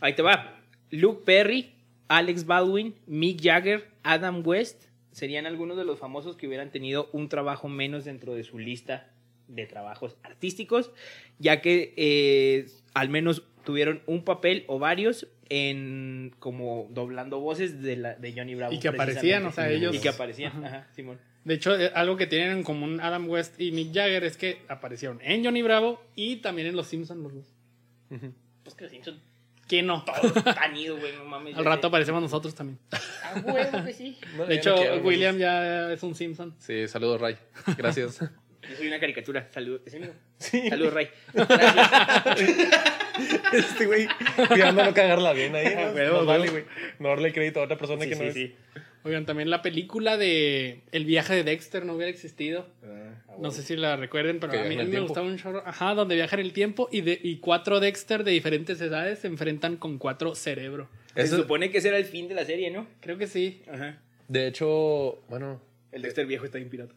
Ahí 0.00 0.14
te 0.14 0.22
va. 0.22 0.60
Luke 0.90 1.22
Perry, 1.26 1.74
Alex 2.08 2.46
Baldwin, 2.46 2.94
Mick 3.06 3.42
Jagger, 3.42 3.90
Adam 4.02 4.42
West 4.46 4.84
serían 5.10 5.46
algunos 5.46 5.76
de 5.76 5.84
los 5.84 5.98
famosos 5.98 6.36
que 6.36 6.46
hubieran 6.46 6.70
tenido 6.70 7.08
un 7.12 7.28
trabajo 7.28 7.68
menos 7.68 8.04
dentro 8.04 8.34
de 8.34 8.44
su 8.44 8.58
lista 8.58 9.10
de 9.48 9.66
trabajos 9.66 10.16
artísticos, 10.22 10.90
ya 11.38 11.60
que 11.60 11.94
eh, 11.96 12.66
al 12.94 13.08
menos 13.08 13.42
tuvieron 13.64 14.02
un 14.06 14.24
papel 14.24 14.64
o 14.68 14.78
varios 14.78 15.26
en 15.48 16.34
como 16.38 16.88
doblando 16.90 17.40
voces 17.40 17.82
de, 17.82 17.96
la, 17.96 18.14
de 18.14 18.32
Johnny 18.32 18.54
Bravo. 18.54 18.72
Y 18.72 18.78
que 18.78 18.88
aparecían, 18.88 19.46
o 19.46 19.52
sea, 19.52 19.70
ellos- 19.70 19.94
Y 19.94 20.00
que 20.00 20.08
aparecían, 20.08 20.52
Ajá. 20.64 20.66
ajá, 20.78 20.88
Simón. 20.94 21.18
De 21.44 21.54
hecho, 21.54 21.78
eh, 21.78 21.92
algo 21.94 22.16
que 22.16 22.26
tienen 22.26 22.50
en 22.50 22.62
común 22.64 23.00
Adam 23.00 23.28
West 23.28 23.60
y 23.60 23.70
Mick 23.70 23.94
Jagger 23.94 24.24
es 24.24 24.36
que 24.36 24.62
aparecieron 24.68 25.20
en 25.22 25.44
Johnny 25.44 25.62
Bravo 25.62 26.02
y 26.16 26.36
también 26.36 26.66
en 26.68 26.74
Los 26.76 26.88
Simpsons 26.88 27.22
los 27.22 27.34
dos. 27.34 27.54
Pues 28.64 28.74
que 28.74 28.84
los 28.84 28.90
Simpsons 28.92 29.18
¿Quién 29.68 29.86
no? 29.86 30.04
todos 30.04 30.36
están 30.36 30.76
idos, 30.76 31.00
güey, 31.00 31.12
no 31.16 31.24
mames. 31.24 31.56
Al 31.56 31.64
rato 31.64 31.88
aparecemos 31.88 32.22
nosotros 32.22 32.54
también. 32.54 32.78
Ah, 32.92 33.42
huevo 33.44 33.84
que 33.84 33.92
sí. 33.92 34.16
No, 34.36 34.46
De 34.46 34.54
hecho, 34.54 34.70
no 34.70 34.76
quiero, 34.76 34.96
William 35.02 35.38
ya 35.38 35.92
es 35.92 36.02
un 36.04 36.14
Simpson. 36.14 36.54
Sí, 36.58 36.86
saludos, 36.86 37.20
Ray. 37.20 37.36
Gracias. 37.76 38.20
Yo 38.70 38.76
soy 38.76 38.88
una 38.88 39.00
caricatura. 39.00 39.48
Saludos. 39.52 39.82
¿Es 39.86 39.94
mío? 39.94 40.10
Sí. 40.38 40.68
Saludos, 40.68 40.92
Ray. 40.94 41.08
este 43.52 43.86
güey, 43.86 44.08
cuidando 44.48 44.84
no 44.84 44.94
cagarla 44.94 45.32
bien 45.32 45.54
ahí. 45.54 45.66
Ah, 45.76 45.86
¿no? 45.88 45.94
huevo, 45.94 46.16
Nos 46.18 46.26
vale, 46.26 46.40
huevo. 46.50 46.52
güey. 46.52 46.64
No 46.98 47.08
darle 47.08 47.32
crédito 47.32 47.60
a 47.60 47.64
otra 47.64 47.78
persona 47.78 48.02
Sí, 48.04 48.10
que 48.10 48.14
no 48.16 48.22
sí, 48.22 48.28
es. 48.28 48.34
sí. 48.34 48.54
Oigan, 49.04 49.24
también 49.24 49.50
la 49.50 49.62
película 49.62 50.16
de 50.16 50.80
El 50.90 51.04
viaje 51.04 51.34
de 51.34 51.44
Dexter 51.44 51.84
no 51.86 51.94
hubiera 51.94 52.10
existido. 52.10 52.66
Ah, 52.84 53.36
No 53.40 53.50
sé 53.52 53.62
si 53.62 53.76
la 53.76 53.96
recuerden, 53.96 54.40
pero 54.40 54.52
Que 54.52 54.58
a 54.60 54.64
mí 54.64 54.74
el 54.74 54.84
me 54.84 54.90
tiempo. 54.90 55.08
gustaba 55.08 55.26
un 55.28 55.38
chorro. 55.38 55.62
Ajá, 55.64 55.94
donde 55.94 56.16
viajan 56.16 56.40
el 56.40 56.52
tiempo 56.52 56.88
y, 56.90 57.02
de, 57.02 57.18
y 57.22 57.36
cuatro 57.38 57.78
Dexter 57.80 58.24
de 58.24 58.32
diferentes 58.32 58.80
edades 58.80 59.20
se 59.20 59.28
enfrentan 59.28 59.76
con 59.76 59.98
cuatro 59.98 60.34
cerebro. 60.34 60.88
Se 61.14 61.22
Eso- 61.22 61.36
supone 61.36 61.70
que 61.70 61.78
ese 61.78 61.88
era 61.88 61.98
el 61.98 62.04
fin 62.04 62.28
de 62.28 62.34
la 62.34 62.44
serie, 62.44 62.70
¿no? 62.70 62.86
Creo 63.00 63.16
que 63.16 63.28
sí. 63.28 63.62
Ajá. 63.72 63.98
De 64.28 64.48
hecho, 64.48 65.22
bueno, 65.28 65.62
El 65.92 66.02
Dexter 66.02 66.26
viejo 66.26 66.44
está 66.44 66.58
bien 66.58 66.68
pirata. 66.68 66.92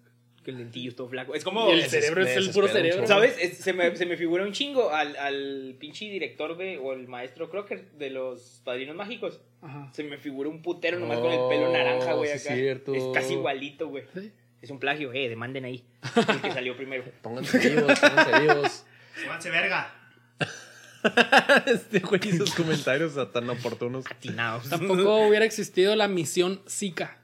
Que 0.49 0.55
el 0.55 0.57
dentillo 0.57 0.89
es 0.89 0.95
todo 0.95 1.07
flaco. 1.09 1.35
Es 1.35 1.43
como. 1.43 1.69
y 1.69 1.73
el 1.79 1.83
cerebro 1.89 2.23
es 2.23 2.35
el 2.35 2.49
puro 2.51 2.67
cerebro. 2.67 3.05
¿Sabes? 3.05 3.35
Es- 3.39 3.57
se, 3.59 3.73
me, 3.73 3.95
se 3.95 4.05
me 4.05 4.17
figura 4.17 4.43
un 4.43 4.51
chingo 4.51 4.89
al, 4.91 5.15
al 5.17 5.75
pinche 5.79 6.05
director 6.05 6.57
de. 6.57 6.77
O 6.77 6.93
el 6.93 7.07
maestro 7.07 7.49
Crocker 7.49 7.85
de 7.91 8.09
los 8.09 8.61
Padrinos 8.63 8.95
Mágicos. 8.95 9.39
Ajá. 9.61 9.89
Se 9.93 10.03
me 10.03 10.17
figura 10.17 10.49
un 10.49 10.61
putero 10.61 10.99
nomás 10.99 11.19
con 11.19 11.31
el 11.31 11.39
pelo 11.49 11.71
naranja, 11.71 12.13
güey, 12.13 12.37
sí, 12.37 12.47
acá. 12.47 12.55
cierto. 12.55 12.93
Es 12.95 13.03
casi 13.13 13.33
igualito, 13.33 13.87
güey. 13.89 14.03
Sí. 14.13 14.31
Es 14.61 14.69
un 14.71 14.79
plagio, 14.79 15.13
eh. 15.13 15.29
Demanden 15.29 15.65
ahí. 15.65 15.83
El 16.15 16.41
que 16.41 16.51
salió 16.51 16.75
primero. 16.75 17.03
pónganse 17.21 17.57
vivos, 17.59 17.99
pónganse 17.99 18.39
vivos. 18.41 18.85
Súbanse 19.23 19.49
verga. 19.49 19.95
Este 21.65 21.99
güey 21.99 22.19
y 22.25 22.31
sus 22.33 22.53
comentarios 22.55 23.13
tan 23.31 23.49
oportunos. 23.49 24.05
Atinados. 24.09 24.69
Tampoco 24.69 25.27
hubiera 25.27 25.45
existido 25.45 25.95
la 25.95 26.07
misión 26.07 26.61
Zika. 26.67 27.18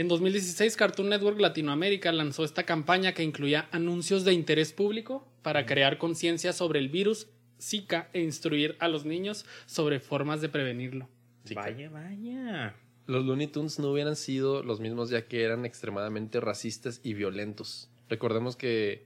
En 0.00 0.08
2016, 0.08 0.76
Cartoon 0.76 1.10
Network 1.10 1.38
Latinoamérica 1.38 2.10
lanzó 2.10 2.42
esta 2.42 2.62
campaña 2.62 3.12
que 3.12 3.22
incluía 3.22 3.68
anuncios 3.70 4.24
de 4.24 4.32
interés 4.32 4.72
público 4.72 5.28
para 5.42 5.66
crear 5.66 5.98
conciencia 5.98 6.54
sobre 6.54 6.78
el 6.78 6.88
virus 6.88 7.28
Zika 7.60 8.08
e 8.14 8.22
instruir 8.22 8.76
a 8.78 8.88
los 8.88 9.04
niños 9.04 9.44
sobre 9.66 10.00
formas 10.00 10.40
de 10.40 10.48
prevenirlo. 10.48 11.06
Vaya, 11.54 11.90
vaya. 11.90 12.74
Los 13.06 13.26
Looney 13.26 13.48
Tunes 13.48 13.78
no 13.78 13.90
hubieran 13.90 14.16
sido 14.16 14.62
los 14.62 14.80
mismos 14.80 15.10
ya 15.10 15.28
que 15.28 15.42
eran 15.42 15.66
extremadamente 15.66 16.40
racistas 16.40 17.02
y 17.02 17.12
violentos. 17.12 17.90
Recordemos 18.08 18.56
que 18.56 19.04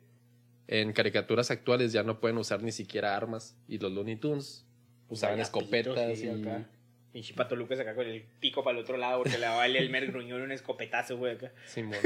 en 0.69 0.93
caricaturas 0.93 1.51
actuales 1.51 1.93
ya 1.93 2.05
no 2.05 2.21
pueden 2.21 2.39
usar 2.39 2.63
ni 2.63 2.71
siquiera 2.71 3.17
armas 3.17 3.57
y 3.67 3.79
los 3.79 3.91
Looney 3.91 4.15
Tunes 4.15 4.65
usaban 5.09 5.41
escopetas 5.41 6.21
sí, 6.21 6.27
y... 6.27 6.29
acá. 6.29 6.69
Pinche 7.15 7.33
pato 7.33 7.55
Lucas 7.55 7.79
acá 7.79 7.95
con 7.95 8.09
el 8.09 8.25
pico 8.41 8.65
para 8.65 8.77
el 8.77 8.83
otro 8.83 8.97
lado 8.97 9.23
porque 9.23 9.39
le 9.39 9.47
vale 9.47 9.79
el 9.79 9.89
mer 9.89 10.09
gruñón 10.09 10.43
un 10.43 10.51
escopetazo, 10.51 11.17
güey, 11.17 11.35
acá. 11.35 11.53
Simón. 11.65 12.01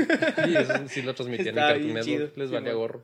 Y 0.46 0.54
eso 0.54 0.86
sí 0.86 1.00
lo 1.00 1.14
transmitían 1.14 1.48
Estaba 1.56 1.72
en 1.76 1.94
Cartoon 1.94 2.04
chido, 2.04 2.30
Les 2.36 2.50
valía 2.50 2.74
gorro. 2.74 3.02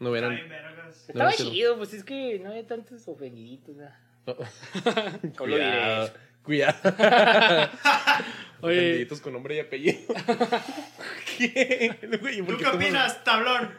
No 0.00 0.10
hubieran... 0.10 0.34
Estaba 0.34 1.32
sí, 1.32 1.44
no. 1.44 1.50
chido, 1.50 1.76
pues 1.78 1.94
es 1.94 2.04
que 2.04 2.38
no 2.40 2.50
había 2.50 2.66
tantos 2.66 3.08
ofendiditos. 3.08 3.74
¿Cómo 5.34 5.46
lo 5.46 5.56
Cuidado. 5.56 6.08
diré? 6.08 6.18
Cuidado. 6.42 6.76
Oye, 8.60 9.08
con 9.22 9.32
nombre 9.32 9.56
y 9.56 9.60
apellido. 9.60 9.98
¿Qué? 11.38 11.96
Güey, 12.20 12.42
¿por 12.42 12.58
¿Tú 12.58 12.64
qué 12.64 12.68
opinas, 12.68 13.24
tablón? 13.24 13.72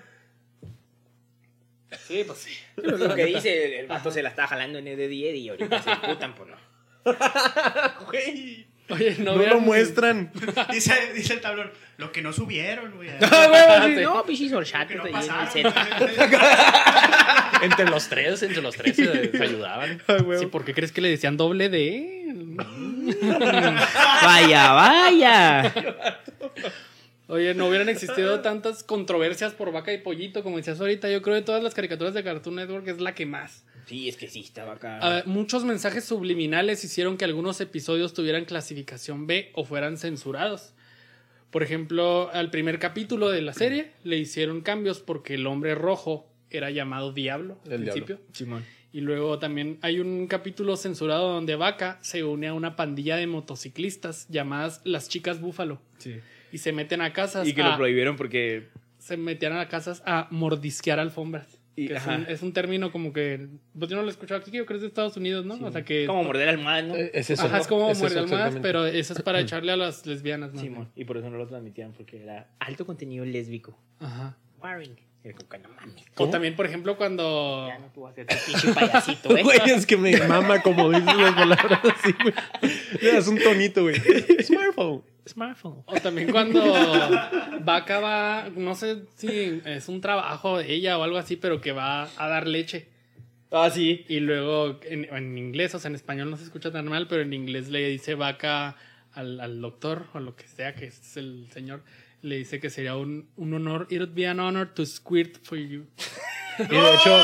Sí, 2.08 2.24
pues 2.26 2.40
sí. 2.40 2.58
Lo 2.78 3.14
que 3.14 3.26
dice, 3.26 3.66
el, 3.66 3.74
el 3.82 3.86
vato 3.86 4.10
se 4.10 4.24
la 4.24 4.30
está 4.30 4.48
jalando 4.48 4.80
en 4.80 4.88
el 4.88 4.98
de 4.98 5.14
y 5.14 5.50
ahorita 5.50 5.80
se 5.80 5.96
putan, 5.98 6.34
pues 6.34 6.50
no. 6.50 6.71
Güey. 8.08 8.68
oye, 8.90 9.16
no, 9.20 9.36
No, 9.36 9.44
lo 9.44 9.60
muestran. 9.60 10.32
Dice, 10.72 11.14
dice 11.14 11.34
el 11.34 11.42
tablón. 11.42 11.72
Lo 11.98 12.12
que 12.12 12.22
no 12.22 12.34
subieron, 12.34 12.96
güey. 12.96 13.10
Ah. 13.22 13.88
No, 14.02 14.24
que 14.26 14.56
horchates 14.56 14.98
no 14.98 15.04
entre 17.62 17.86
los 17.86 18.10
tres, 18.10 18.42
entre 18.42 18.62
los 18.62 18.76
tres 18.76 18.96
se, 18.96 19.32
se 19.38 19.44
ayudaban. 19.44 20.02
Sí, 20.40 20.48
¿por 20.48 20.66
qué 20.66 20.74
crees 20.74 20.92
que 20.92 21.02
le 21.02 21.10
decían 21.10 21.38
doble 21.38 21.70
D? 21.70 22.34
Vaya, 24.24 24.72
vaya. 24.72 25.74
Oye, 27.32 27.54
no 27.54 27.70
hubieran 27.70 27.88
existido 27.88 28.42
tantas 28.42 28.84
controversias 28.84 29.54
por 29.54 29.72
vaca 29.72 29.94
y 29.94 30.00
pollito, 30.00 30.44
como 30.44 30.58
decías 30.58 30.82
ahorita. 30.82 31.10
Yo 31.10 31.22
creo 31.22 31.36
que 31.36 31.40
de 31.40 31.46
todas 31.46 31.64
las 31.64 31.74
caricaturas 31.74 32.14
de 32.14 32.26
Cartoon 32.26 32.56
Network 32.56 32.86
es 32.90 33.00
la 33.00 33.16
que 33.16 33.26
más. 33.26 33.64
Sí, 33.86 34.10
es 34.10 34.18
que 34.18 34.28
sí, 34.28 34.42
estaba 34.42 34.74
acá. 34.74 35.24
Muchos 35.26 35.64
mensajes 35.64 36.04
subliminales 36.04 36.84
hicieron 36.84 37.18
que 37.18 37.24
algunos 37.24 37.62
episodios 37.62 38.14
tuvieran 38.14 38.44
clasificación 38.44 39.28
B 39.28 39.50
o 39.54 39.64
fueran 39.64 39.98
censurados. 39.98 40.74
Por 41.52 41.64
ejemplo, 41.64 42.30
al 42.34 42.52
primer 42.52 42.80
capítulo 42.80 43.30
de 43.30 43.42
la 43.42 43.54
serie 43.54 43.92
le 44.04 44.18
hicieron 44.18 44.60
cambios 44.60 45.00
porque 45.00 45.36
el 45.36 45.48
hombre 45.48 45.74
rojo 45.74 46.28
era 46.50 46.70
llamado 46.70 47.14
Diablo 47.14 47.60
al 47.66 47.72
El 47.72 47.82
principio. 47.84 48.20
Simón. 48.34 48.66
Y 48.92 49.00
luego 49.00 49.40
también 49.40 49.80
hay 49.82 50.02
un 50.02 50.28
capítulo 50.28 50.76
censurado 50.76 51.32
donde 51.32 51.56
Vaca 51.56 51.98
se 52.02 52.26
une 52.26 52.50
a 52.50 52.54
una 52.54 52.76
pandilla 52.76 53.16
de 53.16 53.26
motociclistas 53.26 54.28
llamadas 54.28 54.82
las 54.84 55.08
chicas 55.08 55.40
búfalo. 55.40 55.82
Sí. 55.98 56.16
Y 56.52 56.58
se 56.58 56.72
meten 56.72 57.02
a 57.02 57.14
casas. 57.14 57.48
Y 57.48 57.54
que 57.54 57.62
a- 57.62 57.70
lo 57.72 57.78
prohibieron 57.78 58.16
porque 58.16 58.70
se 59.00 59.18
metían 59.18 59.58
a 59.58 59.68
casas 59.68 60.04
a 60.06 60.28
mordisquear 60.32 61.00
alfombras. 61.00 61.58
Y- 61.76 61.88
que 61.88 61.96
es, 61.96 62.06
un, 62.06 62.26
es 62.28 62.42
un 62.42 62.54
término 62.54 62.92
como 62.92 63.14
que. 63.14 63.48
Pues 63.78 63.90
yo 63.90 63.96
no 63.96 64.02
lo 64.04 64.10
he 64.10 64.12
escuchado 64.12 64.42
aquí, 64.42 64.52
yo 64.52 64.66
creo 64.66 64.68
que 64.68 64.74
es 64.76 64.82
de 64.82 64.88
Estados 64.88 65.16
Unidos, 65.18 65.46
¿no? 65.46 65.56
o 65.66 65.72
sea 65.72 65.84
que. 65.84 66.06
Como 66.06 66.24
morder 66.24 66.50
almohadas, 66.50 66.86
¿no? 66.86 66.96
Es 66.96 67.30
eso. 67.30 67.44
Ajá, 67.46 67.60
es 67.60 67.68
como 67.68 67.90
Es 67.90 68.00
muerde 68.00 68.20
almohadas, 68.20 68.56
pero 68.62 68.86
eso 68.86 69.14
es 69.14 69.22
para 69.22 69.40
echarle 69.40 69.72
a 69.72 69.78
las 69.78 70.06
lesbianas, 70.06 70.54
¿no? 70.54 70.60
Simón. 70.62 70.90
Y 70.96 71.06
por 71.06 71.18
eso 71.18 71.30
no 71.30 71.38
lo 71.38 71.48
transmitían, 71.48 71.94
porque 71.94 72.22
era 72.22 72.50
alto 72.60 72.86
contenido 72.86 73.24
lésbico. 73.26 73.78
Ajá. 74.00 74.38
Warring. 74.62 74.96
O 76.18 76.30
también, 76.30 76.56
por 76.56 76.66
ejemplo, 76.66 76.98
cuando. 76.98 77.68
Ya 77.68 77.78
no 77.80 77.86
te 77.88 78.00
voy 78.00 78.12
a 78.12 78.14
tu 78.16 78.36
pinche 78.46 78.74
payasito, 78.74 79.38
¿eh? 79.38 79.44
Güey, 79.44 79.60
es 79.68 79.86
que 79.86 79.96
me 79.98 80.18
mama 80.28 80.62
como 80.64 80.90
dices 80.90 81.06
las 81.06 81.34
palabras 81.36 81.80
así, 81.84 82.14
güey. 82.24 82.34
Le 83.02 83.14
das 83.14 83.28
un 83.28 83.38
tonito, 83.38 83.84
güey. 83.84 83.96
Smartphone. 84.42 85.04
Smartphone. 85.28 85.84
O 85.86 85.94
también 85.96 86.32
cuando 86.32 86.62
Vaca 87.64 88.00
va, 88.00 88.50
no 88.56 88.76
sé 88.76 89.04
si 89.16 89.62
es 89.66 89.88
un 89.88 90.02
trabajo 90.02 90.58
de 90.58 90.74
ella 90.74 90.98
o 90.98 91.04
algo 91.04 91.18
así, 91.18 91.36
pero 91.36 91.62
que 91.62 91.72
va 91.72 92.10
a 92.18 92.28
dar 92.28 92.48
leche. 92.48 92.88
Ah, 93.52 93.70
sí. 93.70 94.06
Y 94.08 94.20
luego 94.20 94.80
en, 94.84 95.14
en 95.14 95.38
inglés, 95.38 95.76
o 95.76 95.80
sea, 95.80 95.90
en 95.90 95.96
español 95.96 96.30
no 96.30 96.38
se 96.38 96.44
escucha 96.44 96.72
tan 96.72 96.88
mal, 96.88 97.08
pero 97.08 97.22
en 97.22 97.34
inglés 97.34 97.70
le 97.70 97.88
dice 97.90 98.16
Vaca 98.16 98.78
al, 99.14 99.40
al 99.40 99.62
doctor 99.62 100.08
o 100.14 100.20
lo 100.20 100.36
que 100.36 100.48
sea 100.48 100.74
que 100.74 100.86
es 100.86 101.18
el 101.18 101.48
señor, 101.52 101.84
le 102.22 102.38
dice 102.38 102.60
que 102.60 102.70
sería 102.70 102.96
un, 102.98 103.28
un 103.38 103.54
honor, 103.54 103.88
it 103.90 104.00
would 104.00 104.14
be 104.14 104.28
an 104.28 104.40
honor 104.40 104.68
to 104.74 104.86
squirt 104.86 105.38
for 105.44 105.58
you. 105.58 105.86
Y 106.60 106.64
de 106.64 106.94
hecho, 106.96 107.18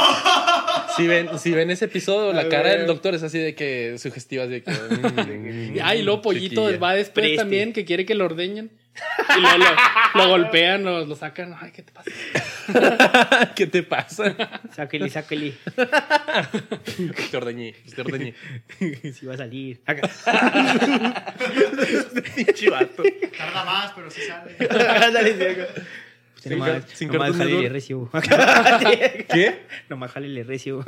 si 0.95 1.05
ven, 1.07 1.37
si 1.37 1.51
ven 1.51 1.69
ese 1.69 1.85
episodio, 1.85 2.33
la 2.33 2.47
cara 2.49 2.71
del 2.75 2.87
doctor 2.87 3.13
es 3.13 3.23
así 3.23 3.37
de 3.37 3.53
que 3.55 3.97
sugestiva, 3.99 4.43
así 4.45 4.53
de 4.53 4.63
que. 4.63 4.71
mm, 5.71 5.75
Y, 5.75 5.79
ah, 5.81 5.95
y 5.95 6.01
luego 6.01 6.21
Pollito 6.21 6.61
chiquilla. 6.63 6.79
va 6.79 6.93
después 6.95 7.13
Preste. 7.25 7.37
también, 7.37 7.73
que 7.73 7.85
quiere 7.85 8.05
que 8.05 8.15
lo 8.15 8.25
ordeñen. 8.25 8.71
Y 9.37 9.39
luego 9.41 9.57
lo, 9.57 9.65
lo 10.23 10.29
golpean, 10.29 10.83
lo, 10.83 11.05
lo 11.05 11.15
sacan. 11.15 11.55
Ay, 11.59 11.71
¿qué 11.71 11.83
te 11.83 11.91
pasa? 11.91 12.11
¿Qué 13.55 13.67
te 13.67 13.83
pasa? 13.83 14.35
Sáquele, 14.75 15.09
sáquele. 15.09 15.53
Te 17.31 17.37
ordeñé, 17.37 17.75
te 17.95 18.01
ordeñé. 18.01 18.33
Si 19.13 19.25
va 19.25 19.33
a 19.35 19.37
salir. 19.37 19.81
Pinche 22.35 22.69
vato. 22.69 23.03
Tarda 23.37 23.63
más, 23.65 23.91
pero 23.95 24.09
sí 24.11 24.21
sale. 24.21 24.55
Ándale, 25.05 25.31
sí. 25.33 25.61
Pues 26.33 26.43
Sin 26.43 26.51
nomás, 26.59 26.83
sin 26.93 27.07
nomás 27.11 27.31
jálele 27.35 27.69
Network. 27.69 27.73
recio. 27.73 28.09
¿Qué? 29.33 29.65
Nomás 29.89 30.11
jálele 30.11 30.43
recio. 30.43 30.85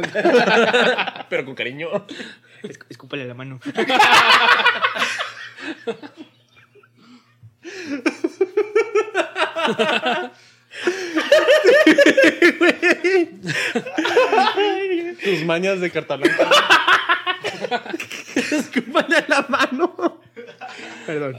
Pero 1.30 1.46
con 1.46 1.56
cariño. 1.56 1.90
Esc- 2.64 2.86
Escúpale 2.90 3.26
la 3.26 3.34
mano. 3.34 3.60
Tus 15.24 15.44
mañas 15.46 15.80
de 15.80 15.92
carta 15.92 16.16
blanca. 16.16 16.50
Escúpale 18.36 19.18
a 19.18 19.26
la 19.28 19.46
mano. 19.50 20.22
Perdón. 21.06 21.38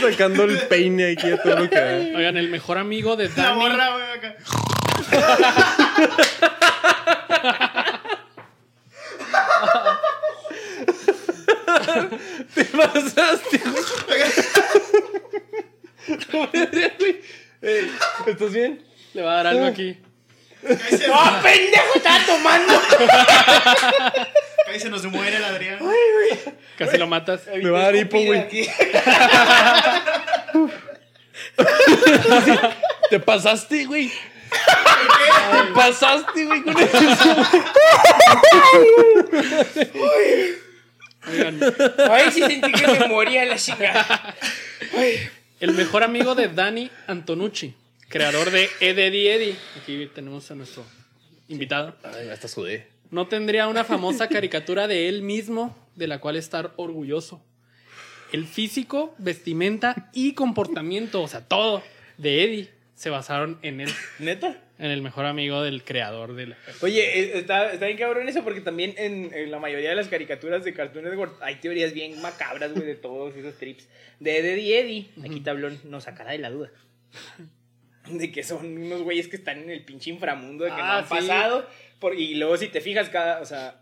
Sacando 0.00 0.44
el 0.44 0.58
peine 0.68 1.12
aquí 1.12 1.30
a 1.30 1.40
todo 1.42 1.60
lo 1.60 1.70
que 1.70 1.76
da. 1.76 2.18
Oigan, 2.18 2.36
el 2.36 2.48
mejor 2.50 2.78
amigo 2.78 3.16
de 3.16 3.28
La 3.28 3.34
Danny. 3.34 3.58
morra, 3.60 3.90
güey, 3.90 4.10
acá. 4.18 4.36
Te 12.54 12.64
pasaste, 12.64 13.60
güey. 16.32 17.20
Ey, 17.60 17.90
¿Estás 18.48 18.62
bien? 18.62 18.82
Le 19.12 19.20
va 19.20 19.32
a 19.32 19.36
dar 19.36 19.48
algo 19.48 19.66
aquí. 19.66 19.98
¡Oh, 20.64 21.42
pendejo! 21.42 21.94
¡Estaba 21.96 22.18
tomando! 22.24 22.72
Ahí 24.68 24.80
se 24.80 24.88
nos 24.88 25.04
muere 25.04 25.36
el 25.36 25.44
Adrián. 25.44 25.78
Casi 26.78 26.96
lo 26.96 27.06
matas. 27.06 27.42
Me 27.46 27.68
va 27.68 27.80
a 27.80 27.82
dar 27.82 27.96
hipo, 27.96 28.18
güey. 28.18 28.48
Te 33.10 33.20
pasaste, 33.20 33.84
güey. 33.84 34.10
Te 34.10 35.64
pasaste, 35.74 36.46
güey, 36.46 36.62
con 36.62 36.74
eso. 36.78 37.36
Oigan, 41.30 41.60
Ay, 42.10 42.30
sí 42.32 42.40
sentí 42.40 42.72
que 42.72 42.86
me 42.86 43.08
moría 43.08 43.44
la 43.44 43.56
chica. 43.56 44.34
el 45.60 45.72
mejor 45.72 46.02
amigo 46.02 46.34
de 46.34 46.48
Danny 46.48 46.90
Antonucci, 47.06 47.74
creador 48.08 48.50
de 48.50 48.68
Eddie 48.80 49.34
Eddie. 49.34 49.56
Aquí 49.80 50.10
tenemos 50.14 50.50
a 50.50 50.54
nuestro 50.54 50.84
invitado. 51.48 51.96
Ay, 52.02 52.28
hasta 52.28 52.48
sudé. 52.48 52.88
No 53.10 53.26
tendría 53.26 53.68
una 53.68 53.84
famosa 53.84 54.28
caricatura 54.28 54.86
de 54.86 55.08
él 55.08 55.22
mismo 55.22 55.76
de 55.96 56.06
la 56.06 56.20
cual 56.20 56.36
estar 56.36 56.72
orgulloso. 56.76 57.42
El 58.32 58.46
físico, 58.46 59.14
vestimenta 59.18 60.10
y 60.12 60.34
comportamiento, 60.34 61.22
o 61.22 61.28
sea, 61.28 61.46
todo 61.46 61.82
de 62.18 62.44
Eddie 62.44 62.70
se 62.94 63.08
basaron 63.10 63.58
en 63.62 63.80
él, 63.80 63.90
¿Neta? 64.18 64.60
en 64.78 64.90
el 64.90 65.02
mejor 65.02 65.24
amigo 65.24 65.62
del 65.62 65.82
creador 65.82 66.34
de 66.34 66.48
la. 66.48 66.58
Oye, 66.82 67.20
eh, 67.20 67.38
está, 67.38 67.72
está 67.72 67.86
bien 67.86 67.96
cabrón 67.96 68.28
eso 68.28 68.44
porque 68.44 68.60
también 68.60 68.94
en, 68.98 69.32
en 69.32 69.50
la 69.50 69.58
mayoría 69.58 69.90
de 69.90 69.96
las 69.96 70.08
caricaturas 70.08 70.64
de 70.64 70.74
Cartoon 70.74 71.04
Network 71.04 71.38
hay 71.40 71.56
teorías 71.56 71.94
bien 71.94 72.20
macabras, 72.20 72.74
güey, 72.74 72.86
de 72.86 72.96
todos 72.96 73.34
esos 73.34 73.56
trips. 73.56 73.88
De 74.20 74.38
Eddie 74.38 74.78
Eddie, 74.80 75.10
aquí 75.24 75.40
Tablón 75.40 75.80
nos 75.84 76.04
sacará 76.04 76.32
de 76.32 76.38
la 76.38 76.50
duda. 76.50 76.70
De 78.10 78.30
que 78.32 78.42
son 78.42 78.78
unos 78.78 79.02
güeyes 79.02 79.28
que 79.28 79.36
están 79.36 79.58
en 79.58 79.70
el 79.70 79.84
pinche 79.84 80.10
inframundo, 80.10 80.64
de 80.64 80.70
que 80.70 80.76
no 80.76 80.82
Ah, 80.82 80.98
han 80.98 81.04
sí. 81.08 81.14
pasado. 81.14 81.66
Por, 81.98 82.14
y 82.14 82.34
luego 82.36 82.56
si 82.56 82.68
te 82.68 82.80
fijas, 82.80 83.08
cada, 83.10 83.40
o 83.40 83.44
sea, 83.44 83.80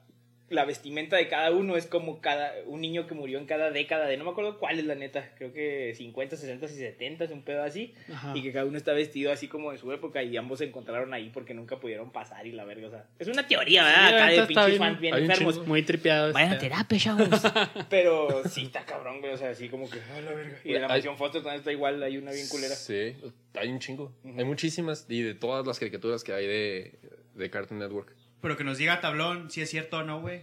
la 0.48 0.64
vestimenta 0.64 1.16
de 1.16 1.26
cada 1.26 1.50
uno 1.50 1.76
es 1.76 1.86
como 1.86 2.20
cada 2.20 2.52
un 2.66 2.80
niño 2.80 3.06
que 3.08 3.14
murió 3.14 3.38
en 3.38 3.46
cada 3.46 3.70
década 3.72 4.06
de 4.06 4.16
no 4.16 4.22
me 4.24 4.30
acuerdo 4.30 4.58
cuál 4.58 4.78
es 4.78 4.84
la 4.86 4.94
neta, 4.94 5.28
creo 5.36 5.52
que 5.52 5.92
50, 5.96 6.36
60 6.36 6.66
y 6.66 6.68
70, 6.68 7.24
es 7.24 7.30
un 7.32 7.42
pedo 7.42 7.64
así. 7.64 7.94
Ajá. 8.12 8.32
Y 8.36 8.42
que 8.42 8.52
cada 8.52 8.64
uno 8.64 8.78
está 8.78 8.92
vestido 8.92 9.32
así 9.32 9.48
como 9.48 9.72
de 9.72 9.78
su 9.78 9.90
época 9.92 10.22
y 10.22 10.36
ambos 10.36 10.60
se 10.60 10.66
encontraron 10.66 11.12
ahí 11.14 11.30
porque 11.34 11.52
nunca 11.52 11.80
pudieron 11.80 12.12
pasar 12.12 12.46
y 12.46 12.52
la 12.52 12.64
verga, 12.64 12.86
o 12.86 12.90
sea, 12.90 13.06
es 13.18 13.26
una 13.28 13.46
teoría, 13.48 13.82
¿verdad? 13.84 14.08
Sí, 14.08 14.14
Acá 14.14 14.26
de 14.28 14.46
pinches 14.46 14.66
bien- 14.66 14.78
fans 14.78 15.00
bien 15.00 15.14
enfermos. 15.16 15.66
Muy 15.66 15.82
tripeado. 15.82 16.32
Vayan 16.32 16.50
a 16.50 16.54
este. 16.54 16.68
terapia, 16.68 16.98
chavos. 16.98 17.28
Pero 17.90 18.42
sí 18.48 18.62
está 18.64 18.84
cabrón, 18.84 19.20
güey, 19.20 19.32
o 19.32 19.36
sea, 19.36 19.50
así 19.50 19.68
como 19.68 19.90
que, 19.90 19.98
a 20.00 20.20
la 20.20 20.32
verga. 20.32 20.58
Y 20.64 20.74
en 20.74 20.80
la 20.82 20.86
Hay- 20.86 20.92
mansión 20.92 21.16
Foster 21.16 21.42
también 21.42 21.58
está 21.58 21.72
igual, 21.72 22.02
hay 22.02 22.18
una 22.18 22.30
bien 22.30 22.46
culera. 22.48 22.74
Sí, 22.74 23.16
hay 23.54 23.68
un 23.68 23.78
chingo. 23.80 24.12
Hay 24.24 24.44
muchísimas 24.44 25.06
y 25.08 25.22
de 25.22 25.34
todas 25.34 25.66
las 25.66 25.78
caricaturas 25.80 26.22
que 26.22 26.32
hay 26.32 26.46
de, 26.46 26.92
de 27.34 27.50
Cartoon 27.50 27.80
Network. 27.80 28.14
Pero 28.40 28.56
que 28.56 28.64
nos 28.64 28.78
diga 28.78 29.00
tablón 29.00 29.50
si 29.50 29.60
es 29.60 29.70
cierto 29.70 29.98
o 29.98 30.02
no, 30.02 30.20
güey. 30.20 30.42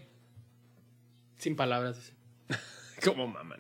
Sin 1.38 1.56
palabras. 1.56 1.98
dice. 1.98 2.14
Como 3.04 3.28
maman. 3.28 3.60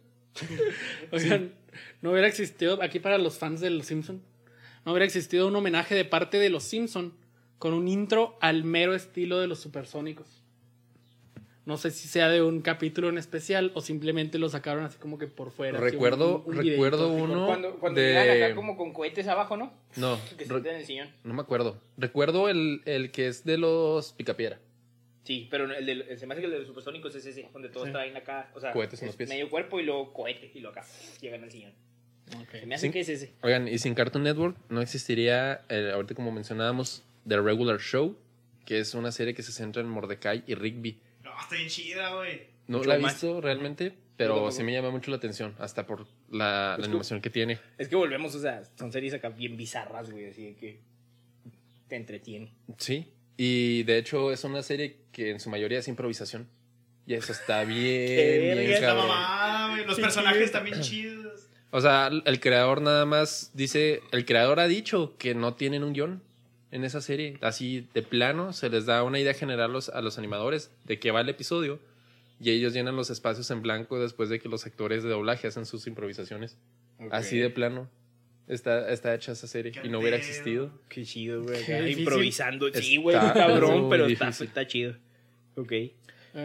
Oigan, 1.12 1.54
no 2.02 2.10
hubiera 2.10 2.28
existido, 2.28 2.82
aquí 2.82 3.00
para 3.00 3.18
los 3.18 3.38
fans 3.38 3.60
de 3.60 3.70
Los 3.70 3.86
Simpson, 3.86 4.22
no 4.84 4.92
hubiera 4.92 5.06
existido 5.06 5.48
un 5.48 5.56
homenaje 5.56 5.94
de 5.94 6.04
parte 6.04 6.38
de 6.38 6.50
Los 6.50 6.64
Simpson 6.64 7.14
con 7.58 7.72
un 7.72 7.88
intro 7.88 8.36
al 8.40 8.64
mero 8.64 8.94
estilo 8.94 9.38
de 9.38 9.46
los 9.46 9.60
supersónicos. 9.60 10.35
No 11.66 11.76
sé 11.76 11.90
si 11.90 12.06
sea 12.08 12.28
de 12.28 12.42
un 12.42 12.62
capítulo 12.62 13.08
en 13.08 13.18
especial 13.18 13.72
o 13.74 13.80
simplemente 13.80 14.38
lo 14.38 14.48
sacaron 14.48 14.84
así 14.84 14.98
como 14.98 15.18
que 15.18 15.26
por 15.26 15.50
fuera. 15.50 15.78
así, 15.78 15.90
Recuerdo, 15.90 16.44
un- 16.46 16.56
un 16.56 16.64
recuerdo 16.64 17.12
así. 17.12 17.20
uno 17.22 17.46
Cuando, 17.46 17.74
cuando 17.80 18.00
de... 18.00 18.06
llegan 18.06 18.30
acá 18.42 18.54
como 18.54 18.76
con 18.76 18.92
cohetes 18.92 19.26
abajo, 19.26 19.56
¿no? 19.56 19.72
No, 19.96 20.16
Que 20.38 20.46
se 20.46 20.54
en 20.54 20.66
el 20.66 20.84
sillón. 20.86 21.08
no 21.24 21.34
me 21.34 21.42
acuerdo. 21.42 21.76
Recuerdo 21.98 22.48
el, 22.48 22.82
el 22.86 23.10
que 23.10 23.26
es 23.26 23.44
de 23.44 23.58
los 23.58 24.12
Picapiedra. 24.12 24.60
Sí, 25.24 25.48
pero 25.50 25.64
el 25.74 25.84
de, 25.84 26.16
se 26.16 26.24
me 26.28 26.34
hace 26.34 26.40
que 26.42 26.46
el 26.46 26.52
de 26.52 26.58
los 26.60 26.68
supersónicos 26.68 27.12
es 27.16 27.26
ese, 27.26 27.48
donde 27.52 27.68
todos 27.68 27.86
Sí. 27.86 27.92
traen 27.92 28.16
acá, 28.16 28.48
o 28.54 28.60
sea, 28.60 28.70
Cohetes 28.72 29.02
en 29.02 29.06
los 29.06 29.14
es 29.14 29.16
pies. 29.18 29.28
medio 29.28 29.50
cuerpo 29.50 29.80
y 29.80 29.82
luego 29.82 30.12
cohete 30.12 30.52
y 30.54 30.60
luego 30.60 30.78
acá 30.78 30.86
llegan 31.20 31.42
al 31.42 31.50
sillón. 31.50 31.72
Ok. 32.40 32.50
Se 32.60 32.66
me 32.66 32.76
hace 32.76 32.86
Sí. 32.86 32.92
que 32.92 33.00
es 33.00 33.08
ese. 33.08 33.32
Oigan, 33.42 33.66
y 33.66 33.76
sin 33.78 33.94
Cartoon 33.96 34.22
Network 34.22 34.56
no 34.68 34.80
existiría, 34.80 35.62
eh, 35.68 35.90
ahorita 35.92 36.14
como 36.14 36.30
mencionábamos, 36.30 37.02
The 37.26 37.40
Regular 37.40 37.80
Show, 37.80 38.16
que 38.64 38.78
es 38.78 38.94
una 38.94 39.10
serie 39.10 39.34
que 39.34 39.42
se 39.42 39.50
centra 39.50 39.82
en 39.82 39.88
Mordecai 39.88 40.44
y 40.46 40.54
Rigby. 40.54 41.00
No, 41.36 41.42
está 41.42 41.54
bien 41.56 41.68
chida, 41.68 42.14
güey. 42.14 42.42
No 42.66 42.78
Mucho 42.78 42.88
la 42.88 42.96
he 42.96 42.98
más. 42.98 43.12
visto 43.14 43.40
realmente, 43.40 43.92
pero 44.16 44.50
sí 44.50 44.62
me 44.64 44.72
llama 44.72 44.90
mucho 44.90 45.10
la 45.10 45.18
atención, 45.18 45.54
hasta 45.58 45.86
por 45.86 46.06
la, 46.30 46.76
la 46.78 46.84
animación 46.86 47.20
que 47.20 47.30
tiene. 47.30 47.60
Es 47.78 47.88
que 47.88 47.96
volvemos, 47.96 48.34
o 48.34 48.40
sea, 48.40 48.62
son 48.76 48.90
series 48.90 49.14
acá 49.14 49.28
bien 49.28 49.56
bizarras, 49.56 50.10
güey, 50.10 50.26
así 50.26 50.44
de 50.46 50.54
que 50.56 50.80
te 51.88 51.96
entretiene. 51.96 52.52
Sí, 52.78 53.12
y 53.36 53.82
de 53.84 53.98
hecho 53.98 54.32
es 54.32 54.42
una 54.44 54.62
serie 54.62 54.96
que 55.12 55.30
en 55.30 55.38
su 55.40 55.50
mayoría 55.50 55.78
es 55.78 55.88
improvisación. 55.88 56.48
Y 57.06 57.14
eso 57.14 57.32
está 57.32 57.62
bien, 57.64 57.76
bien 57.76 58.58
esta 58.72 58.94
mamada, 58.94 59.70
güey. 59.74 59.86
Los 59.86 60.00
personajes 60.00 60.42
están 60.42 60.64
bien 60.64 60.80
chidos. 60.80 61.48
O 61.70 61.80
sea, 61.80 62.10
el 62.24 62.40
creador 62.40 62.80
nada 62.80 63.04
más 63.04 63.50
dice, 63.54 64.00
el 64.10 64.24
creador 64.24 64.58
ha 64.60 64.66
dicho 64.66 65.14
que 65.18 65.34
no 65.34 65.54
tienen 65.54 65.84
un 65.84 65.92
guion 65.92 66.22
en 66.76 66.84
esa 66.84 67.00
serie. 67.00 67.38
Así 67.40 67.88
de 67.94 68.02
plano 68.02 68.52
se 68.52 68.68
les 68.70 68.86
da 68.86 69.02
una 69.02 69.18
idea 69.18 69.34
general 69.34 69.72
los- 69.72 69.88
a 69.88 70.00
los 70.02 70.18
animadores 70.18 70.70
de 70.84 70.98
qué 70.98 71.10
va 71.10 71.20
el 71.22 71.28
episodio 71.28 71.80
y 72.40 72.50
ellos 72.50 72.72
llenan 72.74 72.94
los 72.96 73.10
espacios 73.10 73.50
en 73.50 73.62
blanco 73.62 73.98
después 73.98 74.28
de 74.28 74.38
que 74.38 74.48
los 74.48 74.66
actores 74.66 75.02
de 75.02 75.08
doblaje 75.08 75.46
hacen 75.48 75.66
sus 75.66 75.86
improvisaciones. 75.86 76.56
Así 77.10 77.38
de 77.38 77.50
plano. 77.50 77.88
está, 78.48 78.90
está 78.92 79.12
hecha 79.14 79.32
esa 79.32 79.46
serie 79.48 79.72
y 79.82 79.88
no 79.88 79.98
hubiera 79.98 80.16
existido. 80.16 80.70
Qué 80.88 81.04
chido, 81.04 81.42
güey. 81.42 81.64
Qué. 81.64 81.90
Improvisando. 81.90 82.68
Sí, 82.72 82.96
Está 82.96 83.00
güey, 83.02 83.16
cabrón, 83.16 83.88
pero 83.90 84.06
está, 84.06 84.28
está 84.28 84.66
chido. 84.66 84.94
Ok. 85.56 85.72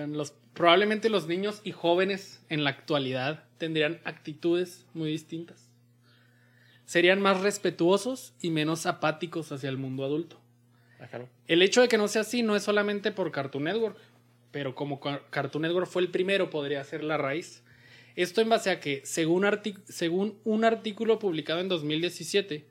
Los, 0.07 0.34
probablemente 0.53 1.09
los 1.09 1.27
niños 1.27 1.61
y 1.63 1.71
jóvenes 1.73 2.41
en 2.49 2.63
la 2.63 2.69
actualidad 2.71 3.43
tendrían 3.57 3.99
actitudes 4.05 4.86
muy 4.93 5.11
distintas. 5.11 5.69
Serían 6.91 7.21
más 7.21 7.39
respetuosos 7.39 8.33
y 8.41 8.49
menos 8.49 8.85
apáticos 8.85 9.49
hacia 9.53 9.69
el 9.69 9.77
mundo 9.77 10.03
adulto. 10.03 10.41
Ah. 10.99 11.21
El 11.47 11.61
hecho 11.61 11.79
de 11.79 11.87
que 11.87 11.97
no 11.97 12.09
sea 12.09 12.23
así 12.23 12.43
no 12.43 12.53
es 12.57 12.63
solamente 12.63 13.13
por 13.13 13.31
Cartoon 13.31 13.63
Network, 13.63 13.95
pero 14.51 14.75
como 14.75 14.99
Car- 14.99 15.23
Cartoon 15.29 15.61
Network 15.61 15.87
fue 15.87 16.01
el 16.01 16.09
primero, 16.09 16.49
podría 16.49 16.83
ser 16.83 17.05
la 17.05 17.15
raíz. 17.15 17.63
Esto 18.17 18.41
en 18.41 18.49
base 18.49 18.71
a 18.71 18.81
que, 18.81 19.01
según, 19.05 20.37
un 20.43 20.65
artículo 20.65 21.17
publicado 21.17 21.61
en 21.61 21.69
2017 21.69 22.65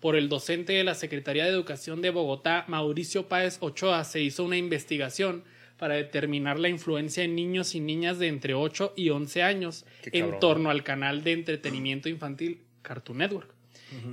por 0.00 0.16
el 0.16 0.30
docente 0.30 0.72
de 0.72 0.84
la 0.84 0.94
Secretaría 0.94 1.44
de 1.44 1.50
Educación 1.50 2.00
de 2.00 2.08
Bogotá, 2.08 2.64
Mauricio 2.68 3.28
Páez 3.28 3.58
Ochoa, 3.60 4.02
se 4.04 4.22
hizo 4.22 4.44
una 4.44 4.56
investigación 4.56 5.44
para 5.76 5.96
determinar 5.96 6.58
la 6.58 6.70
influencia 6.70 7.22
en 7.22 7.34
niños 7.34 7.74
y 7.74 7.80
niñas 7.80 8.18
de 8.18 8.28
entre 8.28 8.54
8 8.54 8.94
y 8.96 9.10
11 9.10 9.42
años 9.42 9.84
en 10.04 10.40
torno 10.40 10.70
al 10.70 10.84
canal 10.84 11.22
de 11.22 11.32
entretenimiento 11.32 12.08
infantil 12.08 12.62
Cartoon 12.80 13.18
Network. 13.18 13.57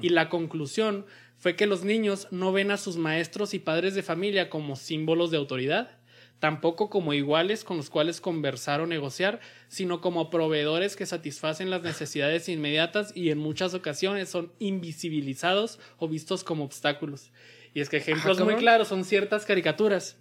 Y 0.02 0.10
la 0.10 0.30
conclusión 0.30 1.06
fue 1.38 1.56
que 1.56 1.68
los 1.68 1.84
niños 1.84 2.28
no 2.32 2.52
ven 2.52 2.72
a 2.72 2.78
sus 2.78 2.98
maestros 2.98 3.54
y 3.54 3.60
padres 3.60 3.96
de 3.96 4.04
familia 4.04 4.50
como 4.50 4.76
símbolos 4.76 5.32
de 5.32 5.38
autoridad, 5.38 5.98
tampoco 6.40 6.90
como 6.90 7.14
iguales 7.14 7.64
con 7.64 7.78
los 7.78 7.90
cuales 7.90 8.22
conversar 8.22 8.82
o 8.82 8.88
negociar, 8.88 9.40
sino 9.68 10.02
como 10.02 10.30
proveedores 10.30 10.96
que 10.96 11.06
satisfacen 11.06 11.70
las 11.70 11.84
necesidades 11.84 12.50
inmediatas 12.50 13.16
y 13.16 13.30
en 13.30 13.38
muchas 13.38 13.74
ocasiones 13.74 14.30
son 14.30 14.52
invisibilizados 14.60 15.80
o 15.98 16.08
vistos 16.08 16.44
como 16.44 16.64
obstáculos. 16.64 17.32
Y 17.74 17.82
es 17.82 17.90
que 17.90 17.98
ejemplos 17.98 18.38
muy 18.38 18.48
cabrón. 18.48 18.60
claros 18.60 18.88
son 18.88 19.04
ciertas 19.04 19.46
caricaturas. 19.46 20.18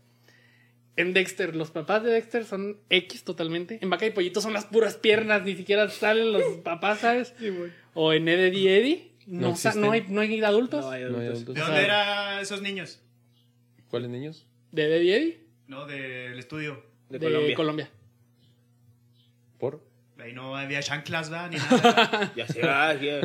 En 0.96 1.12
Dexter, 1.12 1.56
los 1.56 1.70
papás 1.72 2.04
de 2.04 2.10
Dexter 2.10 2.44
son 2.44 2.78
X 2.88 3.24
totalmente. 3.24 3.78
En 3.82 3.90
Vaca 3.90 4.06
y 4.06 4.10
Pollito 4.10 4.40
son 4.40 4.52
las 4.52 4.66
puras 4.66 4.96
piernas, 4.96 5.42
ni 5.44 5.56
siquiera 5.56 5.88
salen 5.88 6.32
los 6.32 6.44
papás, 6.62 7.00
¿sabes? 7.00 7.34
O 7.94 8.12
en 8.12 8.28
Eddie 8.28 8.78
Eddie, 8.78 9.13
no, 9.26 9.54
No 9.76 9.90
hay, 9.92 10.04
no 10.08 10.20
hay 10.20 10.40
adultos. 10.42 10.84
No 10.84 10.90
hay 10.90 11.04
No 11.04 11.18
hay 11.18 11.26
adultos. 11.28 11.54
¿De 11.54 11.60
O 11.62 11.64
dónde 11.64 11.80
sea- 11.80 11.84
eran 11.84 12.40
esos 12.40 12.62
niños? 12.62 13.00
¿Cuáles 13.88 14.10
niños? 14.10 14.46
¿De 14.72 14.96
Eddie? 14.96 15.40
No, 15.68 15.86
del 15.86 16.38
estudio. 16.38 16.82
De, 17.08 17.18
De, 17.18 17.26
Colombia. 17.26 17.54
Colombia. 17.56 17.90
¿Por? 19.58 19.82
Ahí 20.24 20.32
no 20.32 20.56
había 20.56 20.80
chanclas, 20.82 21.30
¿va? 21.30 21.48
Ni 21.48 21.56
nada. 21.56 22.32
Ya 22.36 22.46
se 22.48 22.62
va. 22.62 22.94
ya. 22.94 23.20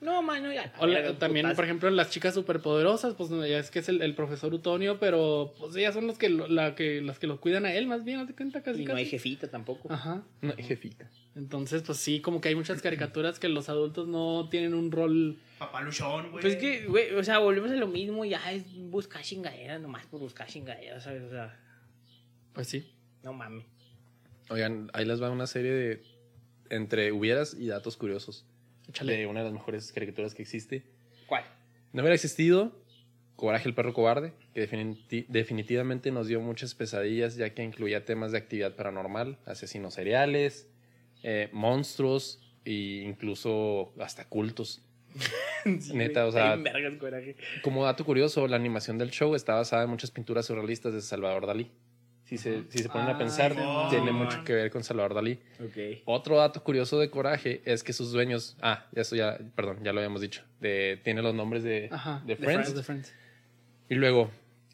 no, 0.00 0.22
mano, 0.22 0.52
ya. 0.52 0.72
O 0.78 0.86
la- 0.86 1.00
Verga, 1.00 1.18
también, 1.18 1.52
por 1.56 1.64
ejemplo, 1.64 1.90
las 1.90 2.08
chicas 2.10 2.34
superpoderosas, 2.34 3.14
pues 3.14 3.30
no, 3.30 3.44
ya 3.44 3.58
es 3.58 3.72
que 3.72 3.80
es 3.80 3.88
el, 3.88 4.00
el 4.00 4.14
profesor 4.14 4.54
Utonio, 4.54 5.00
pero 5.00 5.52
pues 5.58 5.74
ellas 5.74 5.92
son 5.94 6.06
los 6.06 6.18
que, 6.18 6.28
lo- 6.28 6.46
la 6.46 6.76
que, 6.76 7.00
las 7.02 7.18
que 7.18 7.26
lo 7.26 7.40
cuidan 7.40 7.66
a 7.66 7.74
él, 7.74 7.88
más 7.88 8.04
bien, 8.04 8.20
haz 8.20 8.28
de 8.28 8.34
cuenta 8.36 8.62
casi. 8.62 8.82
Y 8.82 8.84
no 8.86 8.94
hay 8.94 9.06
jefita 9.06 9.48
tampoco. 9.50 9.92
Ajá. 9.92 10.22
No, 10.40 10.54
jefita. 10.56 11.10
Entonces, 11.34 11.82
pues 11.82 11.98
sí, 11.98 12.20
como 12.20 12.40
que 12.40 12.48
hay 12.50 12.54
muchas 12.54 12.80
caricaturas 12.80 13.40
que 13.40 13.48
los 13.48 13.68
adultos 13.68 14.06
no 14.06 14.48
tienen 14.48 14.72
un 14.72 14.92
rol. 14.92 15.36
Papá 15.58 15.80
Luchón, 15.82 16.30
güey. 16.30 16.42
Pues 16.42 16.54
que, 16.56 16.86
güey, 16.86 17.12
o 17.14 17.24
sea, 17.24 17.38
volvemos 17.38 17.72
a 17.72 17.74
lo 17.74 17.88
mismo, 17.88 18.24
ya 18.24 18.52
es 18.52 18.62
buscar 18.88 19.22
chingaderas 19.22 19.80
nomás 19.80 20.06
por 20.06 20.20
buscar 20.20 20.46
chingaderas, 20.46 21.02
¿sabes? 21.02 21.24
O 21.24 21.30
sea, 21.30 21.58
Pues 22.52 22.68
sí. 22.68 22.94
no 23.24 23.32
mames. 23.32 23.64
Oigan, 24.48 24.90
ahí 24.92 25.04
les 25.04 25.20
va 25.20 25.28
una 25.30 25.48
serie 25.48 25.72
de 25.72 26.02
entre 26.70 27.12
hubieras 27.12 27.54
y 27.58 27.66
datos 27.68 27.96
curiosos 27.96 28.44
Échale. 28.88 29.16
de 29.16 29.26
una 29.26 29.40
de 29.40 29.44
las 29.46 29.52
mejores 29.52 29.92
caricaturas 29.92 30.34
que 30.34 30.42
existe. 30.42 30.84
¿Cuál? 31.26 31.44
No 31.92 32.02
hubiera 32.02 32.14
existido 32.14 32.84
Coraje 33.36 33.68
el 33.68 33.74
perro 33.74 33.92
cobarde, 33.92 34.32
que 34.54 34.66
definiti- 34.66 35.26
definitivamente 35.28 36.10
nos 36.10 36.26
dio 36.26 36.40
muchas 36.40 36.74
pesadillas 36.74 37.36
ya 37.36 37.52
que 37.52 37.62
incluía 37.62 38.02
temas 38.06 38.32
de 38.32 38.38
actividad 38.38 38.74
paranormal, 38.76 39.38
asesinos 39.44 39.92
seriales, 39.92 40.70
eh, 41.22 41.50
monstruos 41.52 42.40
e 42.64 43.02
incluso 43.04 43.92
hasta 44.00 44.26
cultos. 44.26 44.82
Neta, 45.92 46.26
o 46.26 46.32
sea- 46.32 46.54
Está 46.54 46.56
bien 46.56 46.72
verga 46.72 46.88
el 46.88 46.98
coraje. 46.98 47.36
Como 47.62 47.84
dato 47.84 48.06
curioso, 48.06 48.46
la 48.48 48.56
animación 48.56 48.96
del 48.96 49.10
show 49.10 49.34
está 49.34 49.54
basada 49.54 49.84
en 49.84 49.90
muchas 49.90 50.10
pinturas 50.10 50.46
surrealistas 50.46 50.94
de 50.94 51.02
Salvador 51.02 51.46
Dalí. 51.46 51.70
Si 52.26 52.36
se, 52.38 52.64
si 52.70 52.78
se 52.80 52.88
ponen 52.88 53.06
a 53.06 53.12
Ah, 53.12 53.18
pensar, 53.18 53.54
no. 53.56 53.88
tiene 53.88 54.10
mucho 54.12 54.42
que 54.44 54.52
ver 54.52 54.70
con 54.70 54.82
Salvador 54.82 55.14
Dalí. 55.14 55.38
Ok. 55.60 56.02
Otro 56.06 56.36
dato 56.36 56.62
curioso 56.62 56.98
de 56.98 57.08
Coraje 57.08 57.62
es 57.64 57.82
que 57.84 57.92
sus 57.92 58.10
dueños, 58.12 58.56
ah, 58.60 58.86
eso 58.94 59.14
ya, 59.16 59.38
perdón, 59.54 59.78
ya 59.84 59.92
lo 59.92 60.00
habíamos 60.00 60.20
dicho, 60.20 60.42
de, 60.60 61.00
tiene 61.04 61.22
los 61.22 61.34
nombres 61.34 61.62
de, 61.62 61.88
Ajá. 61.90 62.22
de 62.26 62.34
The 62.36 62.42
Friends. 62.82 63.14
Y 63.88 63.94
luego, 63.94 64.30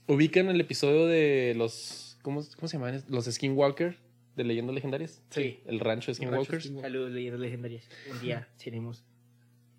ubican 0.07 0.49
el 0.49 0.59
episodio 0.61 1.07
de 1.07 1.53
los, 1.55 2.19
¿cómo, 2.23 2.43
cómo 2.57 2.69
se 2.69 2.79
llaman? 2.79 3.05
Los 3.09 3.27
Skinwalker 3.27 3.99
de 4.35 4.45
Leyendas 4.45 4.75
Legendarias. 4.75 5.23
Sí. 5.29 5.61
El 5.67 5.79
rancho 5.79 6.11
de 6.11 6.15
Skinwalkers. 6.15 6.73
Saludos, 6.81 7.11
leyendas 7.11 7.41
legendarias. 7.41 7.87
Un 8.11 8.21
día 8.23 8.49
seremos 8.57 9.05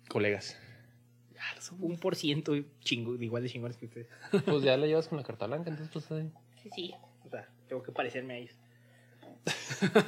Colegas. 0.08 0.56
Ya, 1.34 1.60
somos. 1.60 1.82
un 1.90 1.98
por 1.98 2.14
ciento 2.14 2.54
chingo, 2.80 3.16
igual 3.20 3.42
de 3.42 3.48
chingones 3.48 3.76
que 3.76 3.86
ustedes. 3.86 4.06
Pues 4.44 4.62
ya 4.62 4.76
la 4.76 4.86
llevas 4.86 5.08
con 5.08 5.18
la 5.18 5.24
carta 5.24 5.48
blanca, 5.48 5.70
entonces 5.70 5.92
pues 5.92 6.08
ahí, 6.12 6.30
Sí, 6.62 6.70
sí. 6.72 6.94
O 7.26 7.30
sea, 7.30 7.48
tengo 7.68 7.82
que 7.82 7.92
parecerme 7.92 8.34
a 8.34 8.36
ellos. 8.38 8.54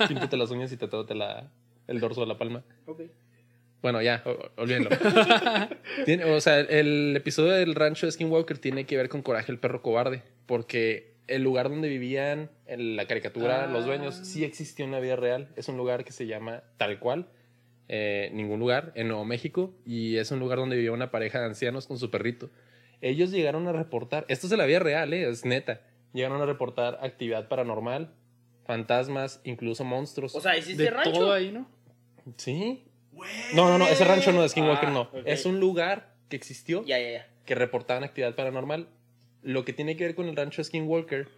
píntate 0.09 0.37
las 0.37 0.51
uñas 0.51 0.73
y 0.73 0.77
te 0.77 0.87
te 0.89 1.15
la, 1.15 1.51
el 1.87 2.01
dorso 2.01 2.21
de 2.23 2.27
la 2.27 2.39
palma. 2.39 2.65
Ok. 2.87 3.03
Bueno, 3.83 4.01
ya, 4.03 4.23
olvídenlo. 4.57 4.91
Tiene- 6.05 6.25
o 6.25 6.41
sea, 6.41 6.59
el 6.61 7.15
episodio 7.17 7.53
del 7.53 7.75
rancho 7.75 8.07
de 8.07 8.13
Skinwalker 8.13 8.59
tiene 8.59 8.85
que 8.87 8.97
ver 8.97 9.09
con 9.09 9.23
Coraje 9.23 9.53
el 9.53 9.59
perro 9.59 9.83
cobarde, 9.83 10.23
porque 10.47 11.15
el 11.29 11.43
lugar 11.43 11.69
donde 11.69 11.89
vivían 11.89 12.51
en 12.67 12.97
la 12.97 13.07
caricatura 13.07 13.65
Ah. 13.65 13.67
los 13.67 13.85
dueños 13.85 14.15
sí 14.15 14.45
existió 14.45 14.85
en 14.85 14.93
la 14.93 15.01
vida 15.01 15.17
real. 15.17 15.49
Es 15.57 15.69
un 15.69 15.77
lugar 15.77 16.05
que 16.05 16.13
se 16.13 16.27
llama 16.27 16.63
tal 16.79 16.99
cual, 16.99 17.29
eh, 17.89 18.31
ningún 18.33 18.59
lugar, 18.61 18.93
en 18.97 19.09
Nuevo 19.09 19.25
México, 19.25 19.75
y 19.85 20.17
es 20.17 20.31
un 20.31 20.39
lugar 20.41 20.59
donde 20.59 20.77
vivía 20.77 20.93
una 20.93 21.11
pareja 21.11 21.39
de 21.41 21.47
ancianos 21.47 21.87
con 21.87 21.99
su 21.99 22.11
perrito. 22.11 22.51
Ellos 23.03 23.31
llegaron 23.31 23.69
a 23.69 23.73
reportar, 23.73 24.25
esto 24.29 24.47
es 24.47 24.51
de 24.51 24.57
la 24.57 24.67
vida 24.67 24.79
real, 24.79 25.13
eh, 25.13 25.29
es 25.29 25.45
neta, 25.45 25.81
llegaron 26.17 26.41
a 26.43 26.47
reportar 26.47 26.99
actividad 27.03 27.47
paranormal, 27.49 28.13
fantasmas, 28.65 29.41
incluso 29.45 29.85
monstruos. 29.85 30.35
O 30.35 30.41
sea, 30.41 30.57
¿es 30.57 30.69
este 30.69 30.83
De 30.85 30.91
rancho? 30.91 31.13
todo 31.13 31.33
ahí, 31.33 31.53
¿no? 31.53 31.69
sí. 32.37 32.83
No, 33.55 33.69
no, 33.71 33.79
no, 33.79 33.87
ese 33.89 34.05
rancho 34.05 34.31
no, 34.33 34.43
de 34.43 34.49
Skinwalker 34.51 34.89
Ah, 34.91 34.93
no. 34.93 35.11
Es 35.25 35.47
un 35.47 35.59
lugar 35.59 36.15
que 36.29 36.37
existió 36.37 36.85
Ya, 36.85 36.99
ya, 36.99 37.11
ya. 37.13 37.29
que 37.47 37.55
reportaban 37.55 38.05
actividad 38.05 38.35
paranormal. 38.35 38.89
Lo 39.43 39.65
que 39.65 39.73
tiene 39.73 39.97
que 39.97 40.05
ver 40.05 40.15
con 40.15 40.27
el 40.29 40.37
rancho 40.37 40.63
Skinwalker 40.63 41.29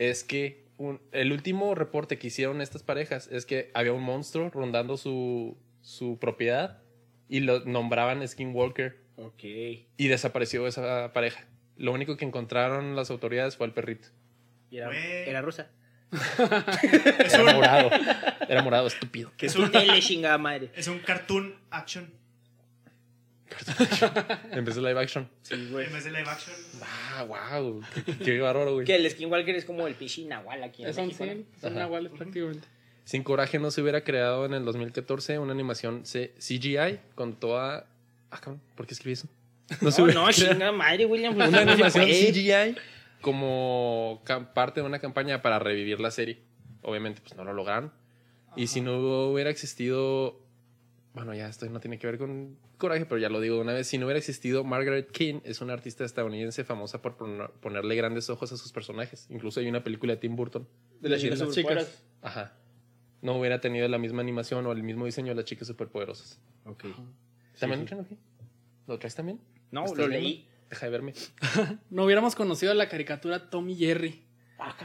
es 0.00 0.24
que 0.24 0.64
un- 0.78 1.00
el 1.12 1.30
último 1.32 1.74
reporte 1.76 2.18
que 2.18 2.26
hicieron 2.28 2.60
estas 2.60 2.82
parejas 2.82 3.28
es 3.30 3.46
que 3.46 3.70
había 3.74 3.92
un 3.92 4.02
monstruo 4.02 4.50
rondando 4.50 4.96
su, 4.96 5.56
su 5.80 6.18
propiedad 6.18 6.82
y 7.28 7.40
lo 7.40 7.60
nombraban 7.64 8.26
Skinwalker 8.26 8.96
Ok. 9.16 9.44
y 9.44 10.08
desapareció 10.08 10.66
esa 10.66 11.12
pareja. 11.12 11.46
Lo 11.76 11.92
único 11.92 12.16
que 12.16 12.24
encontraron 12.24 12.96
las 12.96 13.10
autoridades 13.12 13.56
fue 13.56 13.66
el 13.68 13.72
perrito. 13.74 14.08
Y 14.70 14.76
era, 14.78 14.86
Güey. 14.88 15.28
era 15.28 15.40
rusa. 15.42 15.68
Es 16.12 17.34
Era 17.34 17.44
un, 17.44 17.54
morado. 17.56 17.90
Era 18.48 18.62
morado, 18.62 18.86
estúpido. 18.86 19.30
es 19.38 19.54
un, 19.56 19.70
Tele 19.70 20.00
chingada 20.00 20.38
madre. 20.38 20.70
es 20.74 20.88
un 20.88 20.98
cartoon 21.00 21.54
action. 21.70 22.10
En 24.52 24.64
vez 24.64 24.74
de 24.74 24.82
live 24.82 25.00
action. 25.00 25.28
Sí, 25.42 25.68
güey. 25.70 25.86
En 25.86 25.92
vez 25.92 26.04
de 26.04 26.10
live 26.10 26.28
action. 26.28 26.54
Ah, 26.82 27.24
wow. 27.24 27.82
Qué, 28.04 28.16
qué 28.18 28.40
bárbaro, 28.40 28.74
güey. 28.74 28.86
Que 28.86 28.96
el 28.96 29.10
Skinwalker 29.10 29.54
es 29.56 29.64
como 29.64 29.86
el 29.86 29.94
pichi 29.94 30.24
nahual 30.26 30.62
aquí 30.62 30.84
en 30.84 30.94
Son 30.94 31.06
México, 31.06 31.24
¿no? 31.24 31.32
100, 31.32 31.46
son 31.60 31.70
Ajá. 31.72 31.80
nahuales 31.80 32.12
prácticamente. 32.12 32.68
Sin 33.04 33.22
Coraje 33.22 33.58
no 33.58 33.70
se 33.70 33.80
hubiera 33.80 34.02
creado 34.04 34.44
en 34.44 34.52
el 34.54 34.64
2014 34.66 35.38
una 35.38 35.52
animación 35.52 36.04
C- 36.04 36.32
CGI 36.38 37.00
con 37.14 37.36
toda... 37.36 37.86
Ah, 38.30 38.38
cabrón, 38.38 38.60
¿por 38.76 38.86
qué 38.86 38.92
escribí 38.94 39.14
eso? 39.14 39.28
No 39.80 39.90
se 39.90 40.00
No, 40.00 40.04
hubiera 40.04 40.20
no, 40.20 40.26
creado 40.28 40.52
chingada 40.52 40.72
madre, 40.72 41.06
William. 41.06 41.34
pues, 41.34 41.48
una 41.48 41.60
no 41.60 41.66
se 41.66 41.72
animación 41.72 42.04
puede. 42.04 42.32
CGI 42.32 42.76
como 43.20 44.22
parte 44.54 44.80
de 44.80 44.86
una 44.86 44.98
campaña 44.98 45.42
para 45.42 45.58
revivir 45.58 46.00
la 46.00 46.10
serie. 46.10 46.42
Obviamente, 46.82 47.20
pues 47.20 47.36
no 47.36 47.44
lo 47.44 47.52
lograron. 47.52 47.92
Y 48.56 48.68
si 48.68 48.80
no 48.80 48.98
hubiera 49.28 49.50
existido... 49.50 50.40
Bueno, 51.14 51.34
ya 51.34 51.48
esto 51.48 51.68
no 51.68 51.80
tiene 51.80 51.98
que 51.98 52.06
ver 52.06 52.18
con 52.18 52.56
Coraje, 52.76 53.04
pero 53.04 53.18
ya 53.18 53.28
lo 53.28 53.40
digo 53.40 53.56
de 53.56 53.62
una 53.62 53.72
vez. 53.72 53.88
Si 53.88 53.98
no 53.98 54.06
hubiera 54.06 54.18
existido, 54.18 54.62
Margaret 54.62 55.10
King 55.10 55.40
es 55.42 55.60
una 55.60 55.72
artista 55.72 56.04
estadounidense 56.04 56.62
famosa 56.64 57.02
por 57.02 57.16
poner- 57.16 57.50
ponerle 57.60 57.96
grandes 57.96 58.30
ojos 58.30 58.52
a 58.52 58.56
sus 58.56 58.70
personajes. 58.72 59.26
Incluso 59.30 59.58
hay 59.60 59.68
una 59.68 59.82
película 59.82 60.14
de 60.14 60.20
Tim 60.20 60.36
Burton. 60.36 60.68
De 61.00 61.08
las 61.08 61.20
chicas 61.20 61.40
superpoderosas. 61.40 61.88
chicas. 61.90 62.04
Ajá. 62.22 62.52
No 63.20 63.36
hubiera 63.36 63.60
tenido 63.60 63.88
la 63.88 63.98
misma 63.98 64.20
animación 64.20 64.64
o 64.66 64.72
el 64.72 64.84
mismo 64.84 65.06
diseño 65.06 65.30
de 65.30 65.34
las 65.34 65.44
chicas 65.44 65.66
superpoderosas. 65.66 66.40
Ok. 66.66 66.84
¿También 67.58 67.88
sí. 67.88 67.94
aquí? 67.94 68.16
¿Lo 68.86 68.96
traes 69.00 69.16
también? 69.16 69.40
No, 69.72 69.86
¿Estás 69.86 69.98
lo 69.98 70.08
viendo? 70.08 70.48
Deja 70.70 70.86
de 70.86 70.92
verme. 70.92 71.14
No 71.90 72.04
hubiéramos 72.04 72.34
conocido 72.34 72.74
la 72.74 72.88
caricatura 72.88 73.50
Tommy 73.50 73.76
Jerry. 73.76 74.28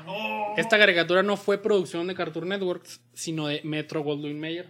Oh. 0.07 0.53
Esta 0.55 0.77
caricatura 0.77 1.23
no 1.23 1.35
fue 1.35 1.57
producción 1.57 2.05
de 2.07 2.13
Cartoon 2.13 2.49
Network, 2.49 2.85
sino 3.13 3.47
de 3.47 3.61
Metro 3.63 4.03
Goldwyn 4.03 4.39
Mayer. 4.39 4.69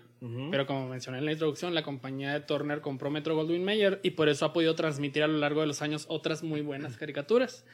Pero 0.51 0.65
como 0.65 0.87
mencioné 0.87 1.17
en 1.17 1.25
la 1.25 1.33
introducción, 1.33 1.75
la 1.75 1.83
compañía 1.83 2.31
de 2.31 2.39
Turner 2.39 2.79
compró 2.79 3.11
Metro 3.11 3.35
Goldwyn 3.35 3.65
Mayer 3.65 3.99
y 4.03 4.11
por 4.11 4.29
eso 4.29 4.45
ha 4.45 4.53
podido 4.53 4.73
transmitir 4.73 5.21
a 5.21 5.27
lo 5.27 5.37
largo 5.37 5.59
de 5.59 5.67
los 5.67 5.81
años 5.81 6.05
otras 6.07 6.43
muy 6.43 6.61
buenas 6.61 6.95
caricaturas. 6.95 7.65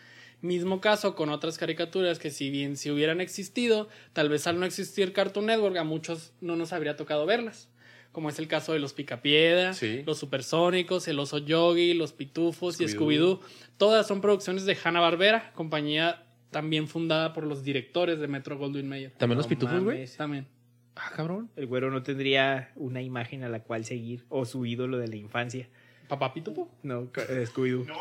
Mismo 0.41 0.81
caso 0.81 1.15
con 1.15 1.29
otras 1.29 1.59
caricaturas 1.59 2.17
que 2.17 2.31
si 2.31 2.49
bien 2.49 2.75
si 2.75 2.89
hubieran 2.89 3.21
existido, 3.21 3.87
tal 4.13 4.29
vez 4.29 4.47
al 4.47 4.59
no 4.59 4.65
existir 4.65 5.13
Cartoon 5.13 5.45
Network 5.45 5.77
a 5.77 5.83
muchos 5.83 6.33
no 6.41 6.55
nos 6.55 6.73
habría 6.73 6.97
tocado 6.97 7.27
verlas. 7.27 7.68
Como 8.11 8.29
es 8.29 8.39
el 8.39 8.47
caso 8.47 8.73
de 8.73 8.79
los 8.79 8.93
Picapiedra, 8.93 9.73
Sí. 9.73 10.03
los 10.05 10.17
Supersónicos, 10.17 11.07
el 11.07 11.19
Oso 11.19 11.37
Yogi, 11.37 11.93
los 11.93 12.11
Pitufos 12.13 12.81
y 12.81 12.85
Scooby-Doo. 12.85 13.39
Todas 13.77 14.07
son 14.07 14.19
producciones 14.21 14.65
de 14.65 14.75
Hanna-Barbera, 14.83 15.51
compañía 15.53 16.25
también 16.49 16.87
fundada 16.87 17.33
por 17.33 17.45
los 17.45 17.63
directores 17.63 18.19
de 18.19 18.27
Metro 18.27 18.57
Goldwyn 18.57 18.89
Mayer. 18.89 19.11
¿También 19.11 19.37
los 19.37 19.45
No 19.45 19.49
pitufos, 19.49 19.83
güey? 19.83 20.07
También. 20.17 20.47
Ah, 20.95 21.11
cabrón. 21.15 21.49
El 21.55 21.67
güero 21.67 21.91
no 21.91 22.01
tendría 22.03 22.71
una 22.75 23.01
imagen 23.01 23.43
a 23.43 23.49
la 23.49 23.61
cual 23.61 23.85
seguir 23.85 24.25
o 24.29 24.43
su 24.45 24.65
ídolo 24.65 24.97
de 24.97 25.07
la 25.07 25.15
infancia. 25.15 25.69
¿Papá 26.07 26.33
Pitufo? 26.33 26.69
No, 26.81 27.03
eh, 27.29 27.45
Scooby-Doo. 27.47 27.85
No. 27.85 27.95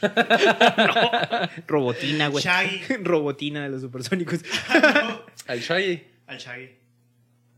Robotina, 1.66 2.28
güey. 2.28 2.42
Shaggy. 2.44 2.80
Robotina 3.02 3.62
de 3.64 3.68
los 3.70 3.82
supersónicos. 3.82 4.40
No. 4.72 5.20
Al 5.48 5.60
Shaggy. 5.60 6.02
Al 6.28 6.38
Shaggy. 6.38 6.68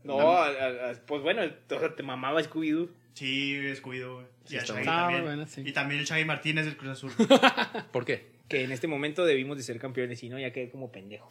No, 0.03 0.19
a- 0.37 0.47
a- 0.47 0.91
a- 0.91 0.93
pues 1.05 1.21
bueno, 1.21 1.41
o 1.43 1.79
sea, 1.79 1.95
te 1.95 2.03
mamaba 2.03 2.41
Scooby-Doo. 2.41 2.89
Sí, 3.13 3.55
Scooby-Doo, 3.75 4.13
güey. 4.15 4.25
Y 4.49 4.55
está 4.57 4.73
Shaggy 4.73 4.85
bueno. 4.85 4.91
Ah, 4.91 5.01
también. 5.03 5.23
bueno, 5.23 5.47
sí. 5.47 5.61
Y 5.65 5.71
también 5.71 5.99
el 6.01 6.05
Shaggy 6.05 6.25
Martínez 6.25 6.65
del 6.65 6.75
Cruz 6.77 6.91
Azul. 6.91 7.11
¿Por 7.91 8.05
qué? 8.05 8.31
Que 8.49 8.63
en 8.63 8.71
este 8.71 8.87
momento 8.87 9.23
debimos 9.25 9.57
de 9.57 9.63
ser 9.63 9.79
campeones 9.79 10.21
y 10.23 10.29
no, 10.29 10.37
ya 10.39 10.51
quedé 10.51 10.69
como 10.69 10.91
pendejo. 10.91 11.29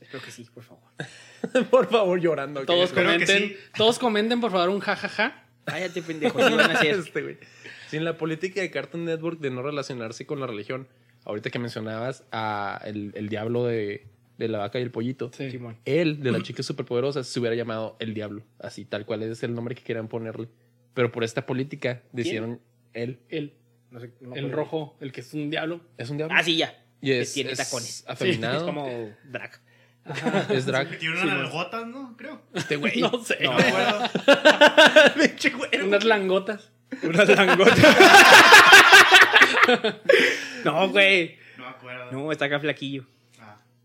Espero 0.00 0.22
que 0.22 0.30
sí, 0.30 0.46
por 0.52 0.62
favor. 0.64 0.82
Por 1.70 1.88
favor, 1.90 2.20
llorando. 2.20 2.64
Todos 2.64 2.84
Espero 2.90 3.06
que 3.08 3.12
comenten, 3.14 3.48
sí. 3.50 3.56
todos 3.76 3.98
comenten 3.98 4.40
por 4.40 4.50
favor 4.50 4.68
un 4.70 4.80
jajaja. 4.80 5.44
Cállate, 5.64 6.02
pendejo. 6.02 6.38
Sí 6.46 6.54
van 6.54 6.70
a 6.70 6.74
hacer. 6.78 6.94
Este, 6.96 7.22
güey. 7.22 7.38
Sin 7.88 8.04
la 8.04 8.16
política 8.16 8.60
de 8.60 8.70
Cartoon 8.70 9.04
Network 9.04 9.40
de 9.40 9.50
no 9.50 9.62
relacionarse 9.62 10.26
con 10.26 10.40
la 10.40 10.46
religión, 10.46 10.88
ahorita 11.24 11.50
que 11.50 11.58
mencionabas 11.58 12.24
a 12.32 12.80
el, 12.84 13.12
el 13.14 13.28
diablo 13.28 13.64
de, 13.64 14.06
de 14.40 14.48
la 14.48 14.58
vaca 14.58 14.78
y 14.78 14.82
el 14.82 14.90
pollito, 14.90 15.30
Sí. 15.32 15.50
Simón. 15.50 15.76
él 15.84 16.22
de 16.22 16.32
las 16.32 16.42
chicas 16.48 16.66
superpoderosas 16.66 17.26
se 17.26 17.38
hubiera 17.38 17.54
llamado 17.54 17.96
el 18.00 18.14
diablo, 18.14 18.42
así 18.58 18.84
tal 18.84 19.04
cual 19.06 19.22
es 19.22 19.42
el 19.42 19.54
nombre 19.54 19.74
que 19.74 19.82
quieran 19.82 20.08
ponerle. 20.08 20.48
Pero 20.94 21.12
por 21.12 21.22
esta 21.24 21.46
política 21.46 22.02
decidieron 22.12 22.60
él 22.94 23.20
El, 23.28 23.52
No 23.92 24.00
sé, 24.00 24.10
no 24.20 24.34
el 24.34 24.50
rojo, 24.50 24.96
el 25.00 25.12
que 25.12 25.20
es 25.20 25.32
un 25.34 25.50
diablo. 25.50 25.80
es 25.98 26.10
un 26.10 26.16
diablo. 26.16 26.34
Ah, 26.36 26.42
sí, 26.42 26.56
ya. 26.56 26.82
Y 27.00 27.06
que 27.08 27.20
es, 27.20 27.32
tiene 27.32 27.52
es 27.52 27.58
tacones. 27.58 28.04
afeminado. 28.08 28.58
Es 28.58 28.62
como 28.64 29.10
drag. 29.30 29.60
es 30.50 30.66
drag. 30.66 30.90
Que 30.90 30.96
tiene 30.96 31.16
Sí, 31.16 31.22
unas 31.22 31.34
güey. 31.36 31.42
nalgotas, 31.44 31.86
¿no? 31.86 32.16
Creo. 32.16 32.42
Este 32.54 32.76
güey. 32.76 32.92
No 33.00 33.22
sé. 33.24 33.38
No. 33.42 33.54
Me 33.56 33.62
acuerdo. 33.64 34.10
Unas 35.86 36.04
langotas. 36.04 36.70
Unas 37.02 37.28
langotas. 37.28 37.78
no, 40.64 40.88
güey. 40.90 41.36
No 41.56 41.64
me 41.64 41.70
acuerdo. 41.70 42.12
No, 42.12 42.32
está 42.32 42.46
acá 42.46 42.58
flaquillo. 42.60 43.04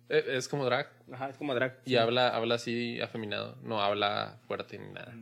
Eh, 0.09 0.23
Es 0.27 0.47
como 0.47 0.65
drag. 0.65 0.89
Ajá, 1.11 1.29
es 1.29 1.37
como 1.37 1.53
drag. 1.55 1.79
Y 1.85 1.95
habla, 1.95 2.29
habla 2.35 2.55
así 2.55 2.99
afeminado. 3.01 3.57
No 3.63 3.81
habla 3.81 4.39
fuerte 4.47 4.77
ni 4.77 4.87
nada. 4.93 5.13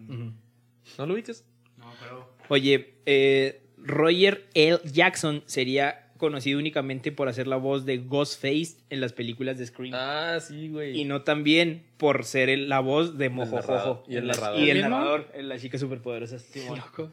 ¿No 0.98 1.06
lo 1.06 1.14
ubicas? 1.14 1.46
No 1.78 1.90
acuerdo. 1.90 2.30
Oye, 2.50 2.96
eh, 3.06 3.62
Roger 3.78 4.48
L. 4.54 4.80
Jackson 4.86 5.44
sería 5.46 6.12
conocido 6.18 6.60
únicamente 6.60 7.12
por 7.12 7.28
hacer 7.28 7.48
la 7.48 7.58
voz 7.58 7.86
de 7.86 7.98
Ghostface 7.98 8.78
en 8.90 9.02
las 9.02 9.12
películas 9.14 9.58
de 9.58 9.66
Scream. 9.66 9.94
Ah, 9.96 10.40
sí, 10.42 10.70
güey. 10.70 10.98
Y 11.00 11.04
no 11.06 11.24
también 11.24 11.86
por 11.98 12.24
ser 12.26 12.50
el- 12.50 12.70
la 12.70 12.80
voz 12.80 13.18
de. 13.18 13.30
Mojojojo. 13.30 14.04
Y 14.08 14.16
el 14.18 14.28
narrador. 14.28 14.60
Y 14.60 14.70
el 14.70 14.78
¿Mismo? 14.78 14.90
narrador 14.92 15.30
en 15.34 15.50
las 15.50 15.62
chicas 15.62 15.82
superpoderosas. 15.82 16.46
Loco. 16.70 17.12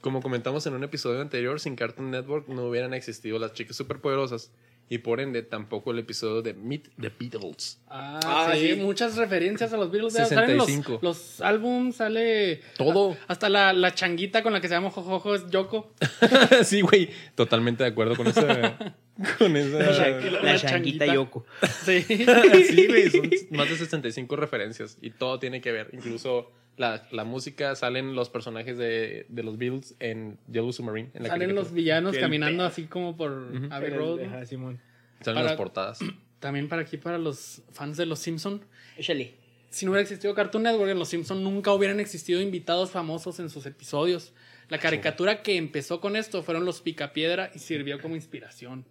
Como 0.00 0.20
comentamos 0.20 0.66
en 0.66 0.74
un 0.74 0.84
episodio 0.84 1.20
anterior, 1.22 1.58
sin 1.60 1.76
Cartoon 1.76 2.10
Network 2.10 2.46
no 2.48 2.64
hubieran 2.66 2.92
existido 2.92 3.38
las 3.38 3.54
chicas 3.54 3.74
superpoderosas 3.76 4.52
y 4.88 4.98
por 4.98 5.20
ende 5.20 5.42
tampoco 5.42 5.92
el 5.92 5.98
episodio 5.98 6.42
de 6.42 6.54
Meet 6.54 6.90
the 7.00 7.10
Beatles. 7.18 7.80
Ah, 7.88 8.20
Ah, 8.24 8.52
sí, 8.54 8.74
sí. 8.74 8.76
muchas 8.76 9.16
referencias 9.16 9.72
a 9.72 9.76
los 9.76 9.90
Beatles. 9.90 10.14
ya 10.14 10.26
Salen 10.26 10.60
65. 10.60 10.92
los, 10.92 11.02
los 11.02 11.40
álbums, 11.40 11.96
sale... 11.96 12.60
Todo. 12.76 13.16
Hasta 13.26 13.48
la, 13.48 13.72
la 13.72 13.94
changuita 13.94 14.42
con 14.42 14.52
la 14.52 14.60
que 14.60 14.68
se 14.68 14.74
llama 14.74 14.90
Jojojo 14.90 15.34
es 15.34 15.48
Yoko. 15.50 15.92
sí, 16.64 16.82
güey, 16.82 17.10
totalmente 17.34 17.82
de 17.84 17.90
acuerdo 17.90 18.14
con 18.16 18.26
esa 18.26 18.42
con 19.38 19.52
La, 19.54 19.60
esa 19.60 19.78
Una 19.78 20.42
la 20.42 20.58
changuita. 20.58 20.68
changuita 20.68 21.06
Yoko. 21.06 21.46
Sí. 21.84 22.04
Sí, 22.08 22.86
güey, 22.86 23.10
son 23.10 23.30
más 23.50 23.68
de 23.68 23.76
65 23.76 24.36
referencias 24.36 24.98
y 25.00 25.10
todo 25.10 25.38
tiene 25.38 25.60
que 25.60 25.72
ver, 25.72 25.88
incluso 25.92 26.50
la, 26.76 27.06
la 27.12 27.24
música 27.24 27.74
salen 27.76 28.14
los 28.14 28.30
personajes 28.30 28.76
de, 28.78 29.26
de 29.28 29.42
los 29.42 29.58
Beatles 29.58 29.94
en 30.00 30.38
Yellow 30.50 30.72
Submarine 30.72 31.10
en 31.14 31.22
la 31.22 31.28
Salen 31.28 31.40
caricatura. 31.48 31.62
los 31.62 31.72
villanos 31.72 32.16
caminando 32.16 32.64
así 32.64 32.84
como 32.84 33.16
por 33.16 33.48
Abbey 33.70 33.90
Road. 33.90 34.20
¿no? 34.22 34.26
Ajá, 34.26 34.44
Simón. 34.46 34.80
salen 35.20 35.36
para- 35.36 35.48
las 35.50 35.56
portadas. 35.56 35.98
También 36.40 36.68
para 36.68 36.82
aquí, 36.82 36.96
para 36.98 37.16
los 37.18 37.62
fans 37.72 37.96
de 37.96 38.06
Los 38.06 38.18
Simpson. 38.18 38.62
Échale. 38.98 39.34
Si 39.70 39.86
no 39.86 39.92
hubiera 39.92 40.02
existido 40.02 40.34
Cartoon 40.34 40.62
Network, 40.64 40.90
en 40.90 40.98
Los 40.98 41.08
Simpson 41.08 41.42
nunca 41.42 41.72
hubieran 41.72 42.00
existido 42.00 42.40
invitados 42.40 42.90
famosos 42.90 43.40
en 43.40 43.48
sus 43.50 43.64
episodios. 43.66 44.32
La 44.68 44.78
caricatura 44.78 45.42
que 45.42 45.56
empezó 45.56 46.00
con 46.00 46.16
esto 46.16 46.42
fueron 46.42 46.64
los 46.64 46.80
Picapiedra 46.80 47.50
y 47.54 47.58
sirvió 47.58 48.00
como 48.00 48.14
inspiración. 48.14 48.84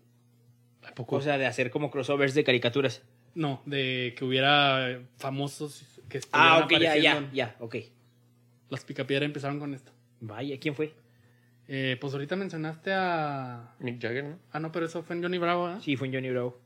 ¿A 0.86 0.94
poco? 0.94 1.16
O 1.18 1.22
sea, 1.22 1.38
de 1.38 1.46
hacer 1.46 1.70
como 1.72 1.90
crossovers 1.92 2.34
de 2.34 2.44
caricaturas. 2.44 3.02
No, 3.36 3.62
de 3.66 4.14
que 4.18 4.26
hubiera 4.26 5.00
famosos 5.18 5.84
que 6.20 6.28
Ah, 6.32 6.62
ok, 6.64 6.72
ya, 6.80 6.96
ya, 6.98 7.30
ya, 7.34 7.56
ok. 7.60 7.76
Los 8.70 8.84
Picapiedra 8.86 9.26
empezaron 9.26 9.60
con 9.60 9.74
esto. 9.74 9.92
Vaya, 10.22 10.58
¿quién 10.60 10.76
fue? 10.76 10.94
Eh, 11.68 11.98
pues 12.00 12.14
ahorita 12.14 12.36
mencionaste 12.36 12.92
a... 12.94 13.74
Mick 13.80 14.02
Jagger, 14.02 14.24
¿no? 14.26 14.40
Ah, 14.52 14.60
no, 14.60 14.72
pero 14.72 14.86
eso 14.86 15.02
fue 15.04 15.16
en 15.16 15.24
Johnny 15.24 15.38
Bravo, 15.38 15.70
¿eh? 15.70 15.78
Sí, 15.82 15.96
fue 15.96 16.08
en 16.08 16.14
Johnny 16.14 16.30
Bravo. 16.30 16.60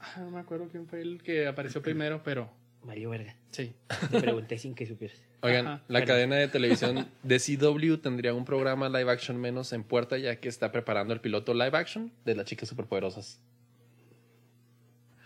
Ah, 0.00 0.16
no 0.20 0.30
me 0.30 0.40
acuerdo 0.40 0.68
quién 0.70 0.86
fue 0.86 1.00
el 1.00 1.22
que 1.22 1.46
apareció 1.46 1.80
primero, 1.82 2.22
pero 2.22 2.50
Mario 2.84 3.10
Verga. 3.10 3.34
sí. 3.50 3.74
Te 4.10 4.20
pregunté 4.20 4.58
sin 4.58 4.74
que 4.74 4.86
supieras. 4.86 5.20
Oigan, 5.42 5.66
Ajá, 5.66 5.82
la 5.88 6.00
perdón. 6.00 6.06
cadena 6.14 6.36
de 6.36 6.48
televisión 6.48 7.08
de 7.22 7.38
CW 7.38 7.96
tendría 7.98 8.34
un 8.34 8.44
programa 8.44 8.88
live 8.88 9.10
action 9.10 9.36
menos 9.40 9.72
en 9.72 9.84
puerta 9.84 10.18
ya 10.18 10.36
que 10.36 10.48
está 10.48 10.72
preparando 10.72 11.12
el 11.14 11.20
piloto 11.20 11.52
live 11.54 11.76
action 11.76 12.12
de 12.24 12.34
las 12.36 12.46
chicas 12.46 12.68
superpoderosas. 12.68 13.40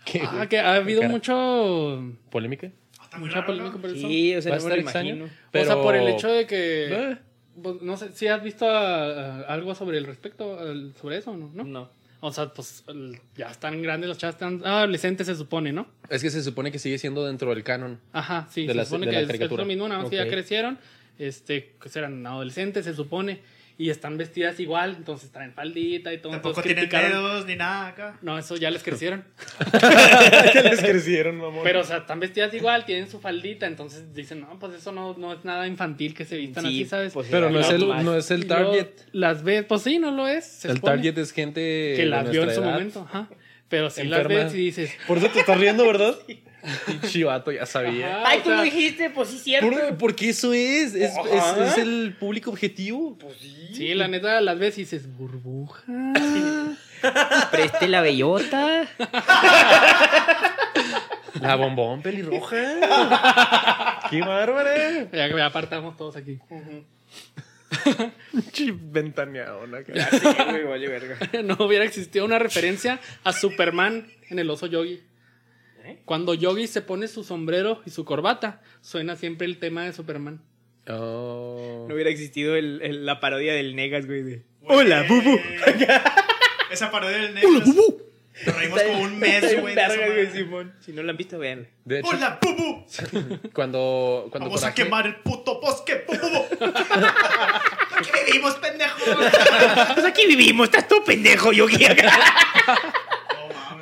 ¿Qué, 0.05 0.21
Ah, 0.25 0.47
que 0.49 0.59
ha 0.59 0.75
habido 0.75 1.03
mucho... 1.03 2.13
¿Polémica? 2.29 2.71
Mucha 3.17 3.35
raro, 3.35 3.45
polémica 3.47 3.75
¿no? 3.75 3.81
por 3.81 3.89
eso. 3.89 4.07
Sí, 4.07 4.35
o 4.35 4.41
sea, 4.41 4.51
Va 4.51 4.55
a 4.57 4.59
no 4.59 4.65
me 4.65 5.13
lo. 5.15 5.25
O 5.25 5.65
sea, 5.65 5.75
por 5.81 5.95
el 5.95 6.07
hecho 6.07 6.27
de 6.29 6.45
que... 6.47 6.87
Eh, 7.11 7.17
pues, 7.61 7.81
no 7.81 7.97
sé 7.97 8.11
si 8.13 8.27
has 8.27 8.41
visto 8.41 8.65
ah, 8.69 9.41
algo 9.47 9.75
sobre 9.75 9.97
el 9.97 10.05
respecto, 10.05 10.57
al- 10.59 10.93
sobre 10.99 11.17
eso, 11.17 11.35
¿no? 11.35 11.51
¿no? 11.53 11.63
No. 11.65 11.89
O 12.21 12.31
sea, 12.31 12.53
pues 12.53 12.83
el- 12.87 13.19
ya 13.35 13.49
están 13.49 13.81
grandes, 13.81 14.07
los 14.07 14.17
chavos 14.17 14.35
están 14.35 14.61
adolescentes, 14.65 15.27
se 15.27 15.35
supone, 15.35 15.73
¿no? 15.73 15.87
Es 16.09 16.21
que 16.21 16.29
se 16.29 16.41
supone 16.43 16.71
que 16.71 16.79
sigue 16.79 16.97
siendo 16.97 17.25
dentro 17.25 17.49
del 17.49 17.63
canon. 17.63 17.99
Ajá, 18.13 18.47
sí, 18.51 18.61
De 18.61 18.69
se 18.69 18.73
la- 18.75 18.85
supone 18.85 19.07
de 19.07 19.11
que 19.11 19.25
la 19.25 19.33
es, 19.33 19.41
es 19.41 19.51
lo 19.51 19.65
mismo, 19.65 19.87
nada 19.87 20.01
más 20.01 20.09
que 20.09 20.19
Ok. 20.19 20.25
ya 20.25 20.29
crecieron, 20.31 20.77
este, 21.19 21.73
que 21.81 21.99
eran 21.99 22.25
adolescentes, 22.25 22.85
se 22.85 22.93
supone, 22.93 23.41
y 23.81 23.89
están 23.89 24.15
vestidas 24.15 24.59
igual, 24.59 24.93
entonces 24.95 25.31
traen 25.31 25.53
faldita 25.53 26.13
y 26.13 26.19
todo. 26.19 26.33
Tampoco 26.33 26.61
tienen 26.61 26.87
dedos 26.87 27.47
ni 27.47 27.55
nada 27.55 27.87
acá. 27.87 28.19
No, 28.21 28.37
eso 28.37 28.55
ya 28.55 28.69
les 28.69 28.83
crecieron. 28.83 29.23
Ya 30.53 30.61
les 30.61 30.81
crecieron, 30.81 31.37
mamón. 31.37 31.61
Pero, 31.63 31.79
o 31.79 31.83
sea, 31.83 31.97
están 31.97 32.19
vestidas 32.19 32.53
igual, 32.53 32.85
tienen 32.85 33.09
su 33.09 33.19
faldita, 33.19 33.65
entonces 33.65 34.13
dicen, 34.13 34.41
no, 34.41 34.59
pues 34.59 34.75
eso 34.75 34.91
no, 34.91 35.15
no 35.17 35.33
es 35.33 35.43
nada 35.45 35.65
infantil 35.65 36.13
que 36.13 36.25
se 36.25 36.37
vistan 36.37 36.67
así, 36.67 36.85
¿sabes? 36.85 37.11
pues, 37.11 37.27
Pero 37.31 37.49
no 37.49 37.59
es, 37.59 37.69
el, 37.71 37.87
no 37.87 38.15
es 38.15 38.29
el 38.29 38.45
target. 38.45 38.89
Las 39.13 39.41
ves, 39.43 39.65
pues 39.65 39.81
sí, 39.81 39.97
no 39.97 40.11
lo 40.11 40.27
es. 40.27 40.45
se 40.45 40.69
El 40.69 40.79
target 40.79 41.17
es 41.17 41.31
gente 41.31 41.93
que 41.95 42.05
las 42.05 42.29
vio 42.29 42.43
en 42.43 42.53
su 42.53 42.61
edad. 42.61 42.73
momento, 42.73 43.07
ajá. 43.09 43.29
Pero 43.67 43.89
si 43.89 44.03
las 44.03 44.21
Enferma. 44.21 44.43
ves 44.43 44.53
y 44.53 44.57
dices, 44.57 44.93
Por 45.07 45.17
eso 45.17 45.29
te 45.29 45.39
estás 45.39 45.59
riendo, 45.59 45.87
¿verdad? 45.87 46.15
Chivato, 47.09 47.51
ya 47.51 47.65
sabía. 47.65 48.17
Ajá. 48.21 48.29
Ay, 48.29 48.39
tú 48.39 48.45
sea- 48.49 48.57
lo 48.57 48.63
dijiste, 48.63 49.09
pues 49.09 49.29
sí, 49.29 49.39
cierto. 49.39 49.69
Por- 49.69 49.97
porque 49.97 50.29
eso 50.29 50.53
es. 50.53 50.93
Es, 50.95 51.11
Ajá. 51.17 51.63
es- 51.65 51.71
es 51.73 51.77
el 51.79 52.15
público 52.19 52.51
objetivo. 52.51 53.17
sí, 53.73 53.93
la 53.93 54.07
neta 54.07 54.39
las 54.41 54.57
ves 54.59 54.77
y 54.77 54.81
dices, 54.81 55.15
burbuja. 55.17 55.83
Preste 57.51 57.87
la 57.87 58.01
bellota. 58.01 58.87
La 61.41 61.55
bombón 61.55 62.01
pelirroja. 62.03 62.59
Qué 64.11 64.19
bárbara. 64.21 65.09
Ya 65.11 65.27
que 65.29 65.35
ya 65.37 65.45
apartamos 65.47 65.97
todos 65.97 66.15
aquí. 66.15 66.37
Ventaneado, 68.73 69.65
sí, 69.65 70.27
güey, 70.49 70.63
vale 70.65 70.87
verga. 70.87 71.17
no 71.43 71.55
hubiera 71.65 71.85
existido 71.85 72.25
una 72.25 72.37
referencia 72.37 72.99
a 73.23 73.33
Superman 73.33 74.05
en 74.29 74.39
el 74.39 74.49
oso 74.49 74.67
Yogi. 74.67 75.01
¿Eh? 75.91 76.01
Cuando 76.05 76.33
Yogi 76.33 76.67
se 76.67 76.81
pone 76.81 77.07
su 77.07 77.23
sombrero 77.23 77.81
y 77.85 77.89
su 77.89 78.05
corbata, 78.05 78.61
suena 78.81 79.15
siempre 79.15 79.45
el 79.47 79.57
tema 79.59 79.83
de 79.85 79.93
Superman. 79.93 80.41
Oh. 80.89 81.85
No 81.87 81.93
hubiera 81.93 82.09
existido 82.09 82.55
el, 82.55 82.81
el- 82.81 83.05
la 83.05 83.19
parodia 83.19 83.53
del 83.53 83.75
Negas, 83.75 84.05
güey. 84.07 84.23
de-. 84.23 84.43
Hola, 84.67 85.03
bubu. 85.07 85.39
Esa 86.71 86.89
parodia 86.91 87.17
del 87.17 87.33
negro. 87.35 87.49
Nos 88.45 88.55
reímos 88.57 88.81
como 88.81 88.99
un 89.03 89.19
mes, 89.19 89.61
güey. 89.61 89.75
Si 90.79 90.93
no 90.93 91.03
la 91.03 91.11
han 91.11 91.17
visto, 91.17 91.37
hecho, 91.43 92.07
¡Hola, 92.09 92.39
bubu! 92.41 92.85
¡Hola, 92.87 93.09
bubu! 93.11 93.39
cuando, 93.53 94.27
cuando 94.31 94.49
Vamos 94.49 94.63
a 94.63 94.73
quemar 94.73 95.05
el 95.05 95.15
puto 95.17 95.59
bosque, 95.59 96.05
bubu. 96.07 96.45
Aquí 97.97 98.09
vivimos, 98.25 98.55
pendejo. 98.55 98.97
Pues 99.93 100.05
aquí 100.05 100.25
vivimos, 100.25 100.67
estás 100.69 100.87
tú 100.87 101.03
pendejo, 101.05 101.51
Yogi. 101.51 101.85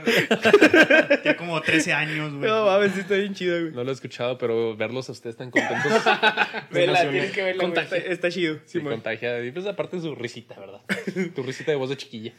Ya 1.24 1.36
como 1.38 1.62
13 1.62 1.94
años, 1.94 2.34
güey. 2.34 2.50
No 2.50 2.66
mames, 2.66 2.94
sí 2.94 3.02
está 3.02 3.16
bien 3.16 3.34
chido, 3.34 3.60
güey. 3.60 3.72
No 3.74 3.84
lo 3.84 3.90
he 3.90 3.94
escuchado, 3.94 4.38
pero 4.38 4.76
verlos 4.76 5.10
a 5.10 5.12
ustedes 5.12 5.36
tan 5.36 5.52
contentos. 5.52 5.92
Vela, 6.72 7.10
tienes 7.10 7.32
que 7.32 7.44
verla. 7.44 7.64
Contagia. 7.64 7.98
Está, 7.98 8.12
está 8.12 8.30
chido. 8.30 8.56
Sí, 8.66 8.80
Simón. 8.80 8.94
contagia. 8.94 9.44
Y 9.44 9.52
pues 9.52 9.66
aparte 9.66 10.00
su 10.00 10.16
risita, 10.16 10.60
¿verdad? 10.60 10.82
tu 11.36 11.44
risita 11.44 11.72
de 11.72 11.78
voz 11.78 11.90
de 11.90 11.98
chiquilla. 11.98 12.34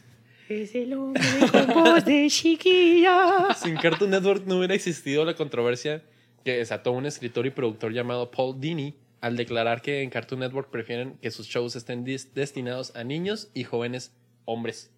Es 0.49 0.75
el 0.75 0.93
hombre 0.93 1.21
con 1.51 1.67
voz 1.67 2.05
de 2.05 2.27
chiquilla. 2.29 3.53
Sin 3.55 3.77
Cartoon 3.77 4.11
Network 4.11 4.45
no 4.45 4.57
hubiera 4.57 4.73
existido 4.73 5.23
la 5.23 5.35
controversia 5.35 6.03
que 6.43 6.57
desató 6.57 6.91
un 6.91 7.05
escritor 7.05 7.45
y 7.45 7.51
productor 7.51 7.93
llamado 7.93 8.31
Paul 8.31 8.59
Dini 8.59 8.95
al 9.21 9.37
declarar 9.37 9.81
que 9.81 10.01
en 10.01 10.09
Cartoon 10.09 10.41
Network 10.41 10.69
prefieren 10.69 11.17
que 11.21 11.31
sus 11.31 11.47
shows 11.47 11.75
estén 11.75 12.03
destinados 12.03 12.95
a 12.95 13.03
niños 13.03 13.49
y 13.53 13.63
jóvenes 13.63 14.13
hombres. 14.45 14.91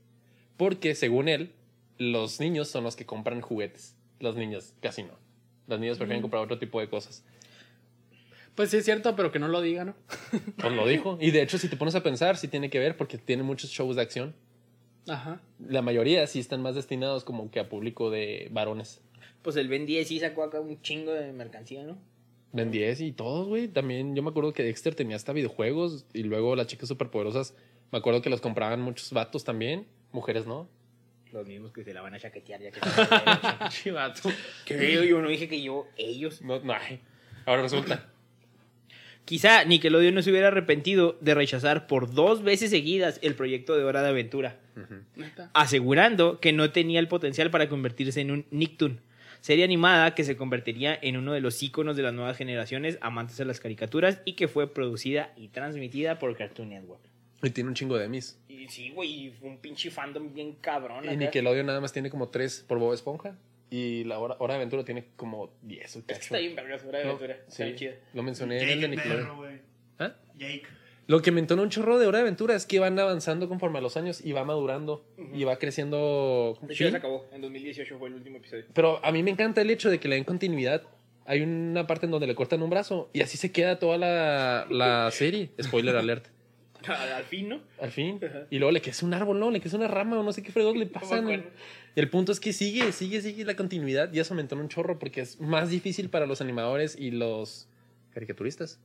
Porque, 0.57 0.95
según 0.95 1.27
él, 1.27 1.51
los 1.97 2.39
niños 2.39 2.67
son 2.67 2.83
los 2.83 2.95
que 2.95 3.05
compran 3.05 3.41
juguetes. 3.41 3.95
Los 4.19 4.35
niños 4.35 4.73
casi 4.81 5.03
no. 5.03 5.13
Los 5.67 5.79
niños 5.79 5.97
prefieren 5.97 6.21
comprar 6.21 6.43
otro 6.43 6.59
tipo 6.59 6.79
de 6.79 6.89
cosas. 6.89 7.23
Pues 8.55 8.69
sí 8.69 8.77
es 8.77 8.85
cierto, 8.85 9.15
pero 9.15 9.31
que 9.31 9.39
no 9.39 9.47
lo 9.47 9.61
diga, 9.61 9.83
¿no? 9.83 9.95
Pues 10.57 10.73
lo 10.73 10.87
dijo. 10.87 11.17
Y 11.19 11.31
de 11.31 11.41
hecho, 11.41 11.57
si 11.57 11.67
te 11.67 11.77
pones 11.77 11.95
a 11.95 12.03
pensar, 12.03 12.37
sí 12.37 12.47
tiene 12.47 12.69
que 12.69 12.79
ver 12.79 12.97
porque 12.97 13.17
tiene 13.17 13.43
muchos 13.43 13.71
shows 13.71 13.95
de 13.95 14.01
acción. 14.01 14.35
Ajá. 15.07 15.41
La 15.59 15.81
mayoría 15.81 16.25
sí 16.27 16.39
están 16.39 16.61
más 16.61 16.75
destinados 16.75 17.23
como 17.23 17.49
que 17.49 17.59
a 17.59 17.69
público 17.69 18.09
de 18.09 18.49
varones. 18.51 19.01
Pues 19.41 19.55
el 19.55 19.67
Ben 19.67 19.85
10 19.85 20.07
sí 20.07 20.19
sacó 20.19 20.43
acá 20.43 20.59
un 20.61 20.81
chingo 20.81 21.11
de 21.11 21.33
mercancía, 21.33 21.83
¿no? 21.83 21.97
Ben 22.53 22.71
10 22.71 23.01
y 23.01 23.11
todos, 23.11 23.47
güey. 23.47 23.67
También 23.67 24.15
yo 24.15 24.21
me 24.21 24.29
acuerdo 24.29 24.53
que 24.53 24.63
Dexter 24.63 24.95
tenía 24.95 25.15
hasta 25.15 25.33
videojuegos 25.33 26.05
y 26.13 26.23
luego 26.23 26.55
las 26.55 26.67
chicas 26.67 26.87
superpoderosas, 26.87 27.55
me 27.91 27.97
acuerdo 27.97 28.21
que 28.21 28.29
los 28.29 28.41
compraban 28.41 28.81
muchos 28.81 29.11
vatos 29.11 29.43
también. 29.43 29.87
Mujeres, 30.11 30.45
¿no? 30.45 30.69
Los 31.33 31.47
mismos 31.47 31.71
que 31.73 31.83
se 31.83 31.95
la 31.95 32.01
van 32.01 32.13
a 32.13 32.19
chaquetear 32.19 32.61
ya 32.61 32.69
que 32.69 32.79
Chivato. 33.69 34.29
¿Qué? 34.65 35.07
Yo 35.07 35.19
no 35.19 35.27
dije 35.27 35.49
que 35.49 35.63
yo, 35.63 35.87
ellos. 35.97 36.43
No. 36.43 36.61
Ahora 37.45 37.63
resulta. 37.63 38.07
Quizá 39.25 39.63
Nickelodeon 39.63 40.13
no 40.13 40.21
se 40.21 40.29
hubiera 40.29 40.49
arrepentido 40.49 41.17
de 41.21 41.33
rechazar 41.33 41.87
por 41.87 42.13
dos 42.13 42.43
veces 42.43 42.69
seguidas 42.69 43.19
el 43.23 43.33
proyecto 43.33 43.75
de 43.75 43.83
Hora 43.83 44.03
de 44.03 44.09
Aventura, 44.09 44.59
asegurando 45.53 46.39
que 46.39 46.53
no 46.53 46.71
tenía 46.71 46.99
el 46.99 47.07
potencial 47.07 47.49
para 47.49 47.69
convertirse 47.69 48.21
en 48.21 48.31
un 48.31 48.45
Nicktoon, 48.51 48.99
serie 49.39 49.63
animada 49.63 50.13
que 50.13 50.25
se 50.25 50.35
convertiría 50.35 50.99
en 51.01 51.15
uno 51.17 51.31
de 51.31 51.39
los 51.41 51.63
íconos 51.63 51.95
de 51.95 52.03
las 52.03 52.13
nuevas 52.13 52.37
generaciones 52.37 52.99
amantes 53.01 53.37
de 53.37 53.45
las 53.45 53.61
caricaturas 53.61 54.21
y 54.25 54.33
que 54.33 54.49
fue 54.49 54.71
producida 54.71 55.33
y 55.37 55.47
transmitida 55.47 56.19
por 56.19 56.35
Cartoon 56.35 56.69
Network. 56.69 57.12
Y 57.43 57.49
tiene 57.51 57.69
un 57.69 57.75
chingo 57.75 57.97
de 57.97 58.05
Emmys. 58.05 58.39
Y 58.47 58.67
sí, 58.69 58.89
güey, 58.91 59.31
fue 59.39 59.49
un 59.49 59.57
pinche 59.57 59.91
fandom 59.91 60.33
bien 60.33 60.53
cabrón. 60.61 61.05
Y. 61.05 61.17
Nickelodeon 61.17 61.65
nada 61.65 61.81
más 61.81 61.91
tiene 61.91 62.09
como 62.09 62.29
tres 62.29 62.63
por 62.67 62.79
Bob 62.79 62.93
Esponja. 62.93 63.35
Y 63.69 64.03
la 64.03 64.19
hora, 64.19 64.35
hora 64.39 64.53
de 64.53 64.57
aventura 64.59 64.85
tiene 64.85 65.05
como 65.15 65.51
10 65.63 65.95
o 65.95 65.99
Es 65.99 66.05
que 66.05 66.13
está 66.13 66.37
bien 66.37 66.55
vergas 66.55 66.83
Hora 66.85 66.99
de 66.99 67.05
No, 67.05 67.09
Aventura. 67.11 67.39
Está 67.47 67.65
sí. 67.75 67.89
Lo 68.13 68.21
mencioné 68.21 68.61
en 68.61 68.69
el 68.69 68.79
de 68.81 68.85
el 68.85 68.91
Nickelodeon. 68.91 69.23
perro, 69.23 69.37
güey. 69.37 69.59
¿Ah? 69.97 70.13
Jake. 70.37 70.63
Lo 71.07 71.21
que 71.21 71.31
me 71.31 71.39
entona 71.39 71.63
un 71.63 71.69
chorro 71.69 71.97
de 71.97 72.05
Hora 72.05 72.19
de 72.19 72.21
Aventura 72.21 72.55
es 72.55 72.65
que 72.67 72.79
van 72.79 72.97
avanzando 72.99 73.49
conforme 73.49 73.79
a 73.79 73.81
los 73.81 73.97
años 73.97 74.23
y 74.23 74.31
va 74.31 74.45
madurando 74.45 75.03
y 75.33 75.43
va 75.43 75.57
creciendo. 75.57 76.57
De 76.61 76.73
hecho, 76.73 76.83
ya 76.85 76.91
se 76.91 76.97
acabó. 76.97 77.25
En 77.33 77.41
2018 77.41 77.97
fue 77.97 78.09
el 78.09 78.13
último 78.13 78.37
episodio. 78.37 78.65
Pero 78.73 79.03
a 79.03 79.11
mí 79.11 79.23
me 79.23 79.31
encanta 79.31 79.61
el 79.61 79.69
hecho 79.71 79.89
de 79.89 79.99
que 79.99 80.07
le 80.07 80.15
den 80.15 80.23
continuidad. 80.23 80.83
Hay 81.25 81.41
una 81.41 81.87
parte 81.87 82.05
en 82.05 82.11
donde 82.11 82.27
le 82.27 82.35
cortan 82.35 82.61
un 82.61 82.69
brazo 82.69 83.09
y 83.11 83.21
así 83.21 83.37
se 83.37 83.51
queda 83.51 83.79
toda 83.79 83.97
la, 83.97 84.67
la 84.69 85.09
serie. 85.11 85.49
Spoiler 85.61 85.95
alert. 85.95 86.27
Al 86.87 87.23
fin, 87.23 87.49
¿no? 87.49 87.61
Al 87.81 87.91
fin. 87.91 88.19
Ajá. 88.23 88.47
Y 88.49 88.59
luego 88.59 88.71
le 88.71 88.81
crece 88.81 89.05
un 89.05 89.13
árbol, 89.13 89.39
¿no? 89.39 89.51
Le 89.51 89.59
crece 89.61 89.75
una 89.75 89.87
rama 89.87 90.19
o 90.19 90.23
no 90.23 90.31
sé 90.33 90.41
qué 90.43 90.51
fregos 90.51 90.75
le 90.75 90.85
pasan. 90.85 91.19
acuerdo. 91.25 91.45
y 91.95 91.99
el 91.99 92.09
punto 92.09 92.31
es 92.31 92.39
que 92.39 92.53
sigue, 92.53 92.91
sigue, 92.91 93.21
sigue 93.21 93.45
la 93.45 93.55
continuidad 93.55 94.11
y 94.13 94.19
eso 94.19 94.33
me 94.35 94.41
entona 94.41 94.61
un 94.61 94.69
chorro 94.69 94.99
porque 94.99 95.21
es 95.21 95.39
más 95.39 95.69
difícil 95.69 96.09
para 96.09 96.25
los 96.25 96.41
animadores 96.41 96.95
y 96.99 97.11
los 97.11 97.67
caricaturistas 98.13 98.79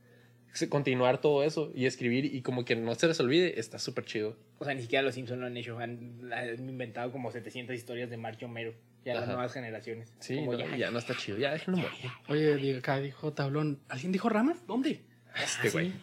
se- 0.53 0.69
continuar 0.69 1.21
todo 1.21 1.45
eso 1.45 1.71
y 1.75 1.87
escribir 1.87 2.25
y 2.25 2.43
como 2.43 2.65
que 2.65 2.75
no 2.77 2.95
se 2.95 3.07
les 3.09 3.19
olvide. 3.21 3.59
Está 3.61 3.79
súper 3.79 4.05
chido. 4.05 4.37
O 4.59 4.65
sea, 4.65 4.75
ni 4.75 4.83
siquiera 4.83 5.03
los 5.03 5.15
Simpsons 5.15 5.41
lo 5.41 5.47
han 5.47 5.57
hecho. 5.57 5.79
Han, 5.79 6.31
han 6.33 6.69
inventado 6.69 7.13
como 7.13 7.31
700 7.31 7.75
historias 7.77 8.11
de 8.11 8.17
Mark 8.17 8.39
Homero. 8.43 8.75
Ya 9.05 9.15
las 9.15 9.23
Ajá. 9.25 9.33
nuevas 9.35 9.53
generaciones. 9.53 10.13
Sí, 10.19 10.37
Como 10.37 10.53
no, 10.55 10.59
ya, 10.59 10.77
ya, 10.77 10.91
no 10.91 10.99
está 10.99 11.17
chido. 11.17 11.39
Ya 11.39 11.53
déjenlo 11.53 11.79
morir. 11.79 12.11
Oye, 12.29 12.77
acá 12.79 12.99
dijo 12.99 13.33
Tablón. 13.33 13.81
¿Alguien 13.89 14.11
dijo 14.13 14.29
ramas? 14.29 14.67
¿Dónde? 14.67 15.03
Este 15.43 15.71
güey. 15.71 15.93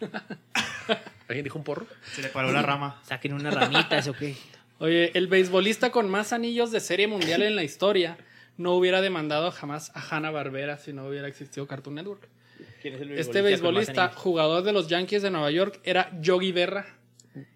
¿Alguien 1.28 1.44
dijo 1.44 1.58
un 1.58 1.64
porro? 1.64 1.86
Se 2.14 2.22
le 2.22 2.28
paró 2.28 2.52
la 2.52 2.62
rama. 2.62 3.00
Saquen 3.04 3.32
unas 3.32 3.52
ramitas 3.54 4.06
o 4.08 4.12
qué. 4.14 4.36
Oye, 4.78 5.10
el 5.14 5.26
beisbolista 5.26 5.90
con 5.90 6.08
más 6.10 6.32
anillos 6.32 6.70
de 6.70 6.80
serie 6.80 7.06
mundial 7.06 7.42
en 7.42 7.56
la 7.56 7.62
historia 7.64 8.18
no 8.58 8.74
hubiera 8.74 9.00
demandado 9.00 9.50
jamás 9.50 9.90
a 9.94 10.00
Hanna 10.16 10.30
Barbera 10.30 10.78
si 10.78 10.92
no 10.92 11.06
hubiera 11.06 11.28
existido 11.28 11.66
Cartoon 11.66 11.94
Network. 11.96 12.28
¿Quién 12.82 12.94
es 12.94 13.00
el 13.00 13.10
Este 13.12 13.32
con 13.32 13.42
más 13.42 13.44
beisbolista, 13.44 14.08
jugador 14.14 14.62
de 14.62 14.72
los 14.72 14.88
Yankees 14.88 15.22
de 15.22 15.30
Nueva 15.30 15.50
York, 15.50 15.80
era 15.84 16.10
Yogi 16.20 16.52
Berra 16.52 16.86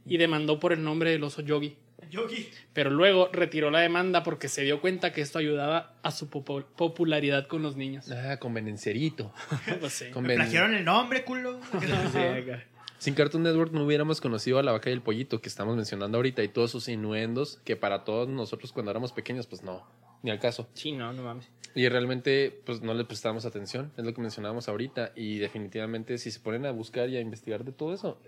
y 0.07 0.17
demandó 0.17 0.59
por 0.59 0.73
el 0.73 0.83
nombre 0.83 1.11
del 1.11 1.23
oso 1.25 1.43
Yogi. 1.43 1.77
Yogi. 2.11 2.51
Pero 2.73 2.91
luego 2.91 3.29
retiró 3.33 3.71
la 3.71 3.81
demanda 3.81 4.23
porque 4.25 4.49
se 4.49 4.63
dio 4.63 4.81
cuenta 4.81 5.13
que 5.13 5.21
esto 5.21 5.39
ayudaba 5.39 5.95
a 6.03 6.11
su 6.11 6.29
popularidad 6.29 7.47
con 7.47 7.63
los 7.63 7.77
niños. 7.77 8.11
Ah, 8.11 8.39
convenencerito. 8.39 9.33
Pues 9.81 9.93
sí. 9.93 10.07
Conven- 10.13 10.23
Me 10.29 10.35
plagiaron 10.37 10.75
el 10.75 10.85
nombre, 10.85 11.23
culo. 11.25 11.61
Sí, 12.13 12.19
acá. 12.19 12.65
Sin 13.01 13.15
Cartoon 13.15 13.43
Network 13.43 13.73
no 13.73 13.83
hubiéramos 13.87 14.21
conocido 14.21 14.59
a 14.59 14.63
la 14.63 14.73
vaca 14.73 14.91
y 14.91 14.93
el 14.93 15.01
pollito 15.01 15.41
que 15.41 15.49
estamos 15.49 15.75
mencionando 15.75 16.19
ahorita 16.19 16.43
y 16.43 16.49
todos 16.49 16.71
sus 16.71 16.87
innuendos 16.87 17.59
que 17.65 17.75
para 17.75 18.05
todos 18.05 18.29
nosotros 18.29 18.73
cuando 18.75 18.91
éramos 18.91 19.13
pequeños, 19.13 19.47
pues 19.47 19.63
no, 19.63 19.83
ni 20.23 20.31
al 20.31 20.39
caso. 20.39 20.69
Sí, 20.75 20.93
no, 20.93 21.11
no 21.15 21.23
mames. 21.23 21.49
Y 21.75 21.89
realmente, 21.89 22.61
pues 22.67 22.83
no 22.83 22.93
le 22.93 23.07
prestamos 23.07 23.47
atención, 23.47 23.91
es 23.97 24.05
lo 24.05 24.13
que 24.13 24.21
mencionábamos 24.21 24.69
ahorita. 24.69 25.13
Y 25.17 25.39
definitivamente, 25.39 26.19
si 26.19 26.31
se 26.31 26.41
ponen 26.41 26.67
a 26.67 26.73
buscar 26.73 27.09
y 27.09 27.17
a 27.17 27.21
investigar 27.23 27.65
de 27.65 27.73
todo 27.73 27.95
eso, 27.95 28.21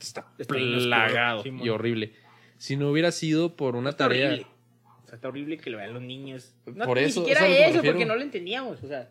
está, 0.00 0.28
Está 0.38 0.54
plagado 0.54 1.42
y 1.44 1.68
horrible. 1.68 2.12
Si 2.58 2.76
no 2.76 2.90
hubiera 2.92 3.10
sido 3.10 3.56
por 3.56 3.74
una 3.74 3.90
Está 3.90 4.04
tarea. 4.04 4.28
horrible. 4.28 4.46
O 5.02 5.06
sea, 5.08 5.16
está 5.16 5.26
horrible 5.28 5.58
que 5.58 5.70
lo 5.70 5.78
vean 5.78 5.94
los 5.94 6.02
niños. 6.02 6.54
No, 6.66 6.84
Por 6.84 6.98
ni 6.98 7.04
eso, 7.04 7.20
siquiera 7.20 7.44
eso 7.48 7.80
eso, 7.80 7.82
porque 7.82 8.06
no 8.06 8.14
lo 8.14 8.22
entendíamos. 8.22 8.80
O 8.84 8.86
sea, 8.86 9.10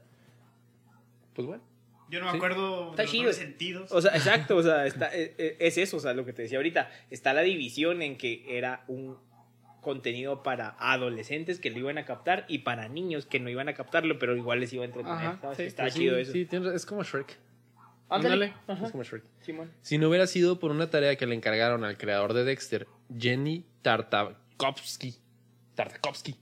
Pues 1.34 1.46
bueno. 1.46 1.64
Yo 2.10 2.20
no 2.20 2.26
me 2.26 2.32
Sí. 2.32 2.38
acuerdo 2.38 2.92
Está 2.92 2.98
de 2.98 3.04
los 3.04 3.12
chido. 3.12 3.24
dobles 3.24 3.38
sentidos. 3.38 3.92
o 3.92 4.02
sea, 4.02 4.16
exacto, 4.16 4.56
o 4.58 4.64
sea, 4.64 4.86
está, 4.86 5.08
eh, 5.16 5.34
eh, 5.38 5.58
es 5.60 5.78
eso, 5.78 5.98
o 5.98 6.00
sea, 6.00 6.14
lo 6.14 6.26
que 6.26 6.34
te 6.34 6.44
decía 6.44 6.58
ahorita. 6.60 6.90
Está 7.10 7.34
la 7.34 7.42
división 7.42 8.02
en 8.02 8.18
que 8.18 8.44
era 8.58 8.84
un 8.88 9.18
contenido 9.82 10.42
para 10.44 10.76
adolescentes 10.80 11.60
que 11.60 11.70
lo 11.70 11.78
iban 11.80 11.98
a 12.00 12.06
captar 12.06 12.46
y 12.48 12.60
para 12.60 12.88
niños 12.90 13.26
que 13.28 13.40
no 13.40 13.50
iban 13.50 13.70
a 13.70 13.74
captarlo, 13.76 14.18
pero 14.18 14.36
igual 14.36 14.60
les 14.60 14.74
iba 14.74 14.84
a 14.84 14.86
entretener. 14.88 15.18
Ajá, 15.18 15.38
¿sabes? 15.42 15.58
sí, 15.58 15.64
Está 15.64 15.84
Pues 15.84 15.94
chido 15.94 16.16
sí, 16.16 16.22
eso. 16.22 16.32
sí, 16.32 16.48
es 16.76 16.86
como 16.86 17.04
Shrek. 17.04 17.38
Ándale. 18.10 18.54
Es 18.84 18.92
como 18.92 19.04
Shrek. 19.04 19.24
Simón. 19.42 19.72
Si 19.82 19.98
no 19.98 20.10
hubiera 20.10 20.28
sido 20.28 20.60
por 20.60 20.72
una 20.72 20.90
tarea 20.90 21.16
que 21.16 21.26
le 21.26 21.36
encargaron 21.36 21.84
al 21.84 21.98
creador 21.98 22.34
de 22.34 22.44
Dexter, 22.44 22.88
Jenny 23.18 23.66
Tartakovsky, 23.84 25.16
Tartakovsky, 25.76 26.36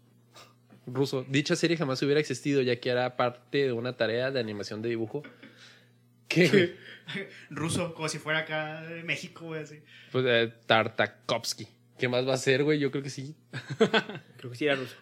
ruso, 0.86 1.25
dicha 1.29 1.55
serie 1.55 1.77
jamás 1.77 2.01
hubiera 2.01 2.19
existido 2.19 2.61
ya 2.61 2.75
que 2.77 2.89
era 2.89 3.15
parte 3.15 3.59
de 3.65 3.71
una 3.71 3.95
tarea 3.97 4.31
de 4.31 4.39
animación 4.39 4.81
de 4.81 4.89
dibujo 4.89 5.23
que? 6.27 6.75
Ruso, 7.49 7.93
como 7.93 8.07
si 8.09 8.17
fuera 8.17 8.39
acá 8.39 8.81
de 8.84 9.03
México, 9.03 9.45
güey, 9.45 9.61
así. 9.63 9.79
pues, 10.11 10.25
eh, 10.27 10.53
Tartakovsky. 10.65 11.67
¿Qué 11.99 12.07
más 12.07 12.27
va 12.27 12.34
a 12.34 12.38
ser, 12.38 12.63
güey? 12.63 12.79
Yo 12.79 12.91
creo 12.91 13.03
que 13.03 13.09
sí. 13.09 13.36
Creo 14.38 14.51
que 14.51 14.57
sí 14.57 14.65
era 14.65 14.75
ruso. 14.75 14.95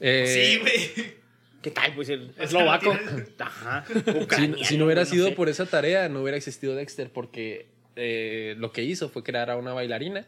Eh, 0.00 0.26
sí, 0.26 0.58
güey. 0.60 1.16
¿Qué 1.62 1.70
tal? 1.70 1.94
Pues 1.94 2.08
el 2.08 2.32
Eslovaco. 2.38 2.92
Ajá. 3.38 3.84
si, 3.86 4.10
ucraniano, 4.10 4.64
si 4.64 4.78
no 4.78 4.84
hubiera 4.86 5.04
sido 5.04 5.28
sé. 5.28 5.32
por 5.34 5.48
esa 5.48 5.66
tarea, 5.66 6.08
no 6.08 6.22
hubiera 6.22 6.36
existido 6.36 6.74
Dexter 6.74 7.10
porque 7.12 7.68
eh, 7.96 8.54
lo 8.58 8.72
que 8.72 8.82
hizo 8.82 9.08
fue 9.08 9.22
crear 9.22 9.50
a 9.50 9.56
una 9.56 9.72
bailarina 9.72 10.26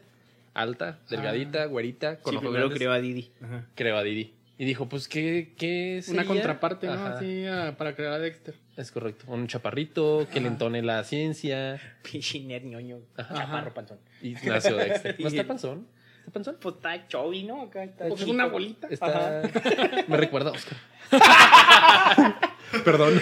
alta, 0.53 0.99
delgadita, 1.09 1.65
güerita, 1.65 2.19
con 2.19 2.31
Sí, 2.33 2.37
ojos 2.37 2.41
primero 2.49 2.65
grandes. 2.69 2.77
creó 2.77 2.91
a 2.91 2.99
Didi. 2.99 3.31
Ajá. 3.41 3.65
Creó 3.75 3.97
a 3.97 4.03
Didi. 4.03 4.33
Y 4.61 4.65
dijo, 4.65 4.87
pues, 4.87 5.07
¿qué, 5.07 5.53
qué 5.57 6.03
Una 6.09 6.23
contraparte, 6.23 6.85
¿no? 6.85 6.93
Así 6.93 7.47
ah, 7.47 7.73
para 7.79 7.95
crear 7.95 8.13
a 8.13 8.19
Dexter. 8.19 8.53
Es 8.77 8.91
correcto. 8.91 9.25
Un 9.27 9.47
chaparrito 9.47 10.27
que 10.31 10.39
le 10.39 10.49
entone 10.49 10.83
la 10.83 11.03
ciencia. 11.03 11.81
Pinche 12.03 12.39
nerd 12.41 12.65
ñoño. 12.65 12.99
Ajá. 13.17 13.33
Chaparro 13.37 13.73
panzón. 13.73 13.97
Y 14.21 14.33
nació 14.33 14.75
Dexter. 14.77 15.15
¿No 15.19 15.25
Y- 15.29 15.31
está 15.35 15.47
panzón? 15.47 15.87
¿Está 16.19 16.31
panzón? 16.31 16.57
Pues 16.61 16.75
está 16.75 17.07
chubby, 17.07 17.41
¿no? 17.41 17.63
Acá 17.63 17.85
está 17.85 18.07
Pues 18.07 18.19
chico. 18.19 18.29
una 18.33 18.45
bolita. 18.45 18.87
Está... 18.87 19.41
Me 20.07 20.17
recuerda 20.17 20.51
a 20.51 20.53
Oscar. 20.53 20.77
Perdón. 22.85 23.19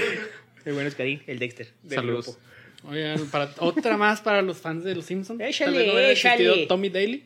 El 0.66 0.74
bueno 0.74 0.90
Oscarín, 0.90 1.24
el 1.26 1.40
Dexter. 1.40 1.70
del 1.84 1.96
Saludos. 1.96 2.26
grupo. 2.26 2.40
Oigan, 2.92 3.26
para, 3.28 3.50
otra 3.60 3.96
más 3.96 4.20
para 4.20 4.42
los 4.42 4.58
fans 4.58 4.84
de 4.84 4.94
los 4.94 5.06
Simpsons. 5.06 5.40
Échale, 5.40 5.88
no 5.88 5.98
échale. 6.00 6.68
Tommy 6.68 6.90
Daly. 6.90 7.24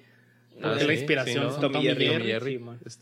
Ah, 0.61 0.75
sí, 0.79 0.85
la 0.85 0.93
inspiración 0.93 1.49
sí, 1.49 1.55
¿no? 1.55 1.59
Tommy 1.61 1.73
Tommy, 1.73 2.05
Jerry. 2.05 2.25
Jerry. 2.27 2.61
Sí, 2.85 2.99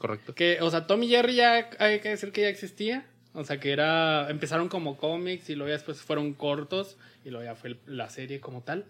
Correcto. 0.00 0.34
Que, 0.34 0.58
o 0.62 0.70
sea, 0.70 0.86
Tom 0.86 1.02
y 1.02 1.08
Jerry 1.08 1.34
ya 1.34 1.68
hay 1.78 2.00
que 2.00 2.08
decir 2.08 2.32
que 2.32 2.40
ya 2.40 2.48
existía. 2.48 3.06
O 3.34 3.44
sea, 3.44 3.60
que 3.60 3.70
era. 3.70 4.30
Empezaron 4.30 4.68
como 4.70 4.96
cómics 4.96 5.50
y 5.50 5.54
luego 5.54 5.68
ya 5.68 5.74
después 5.74 6.00
fueron 6.00 6.32
cortos 6.32 6.96
y 7.22 7.28
luego 7.28 7.44
ya 7.44 7.54
fue 7.54 7.76
la 7.84 8.08
serie 8.08 8.40
como 8.40 8.62
tal. 8.62 8.86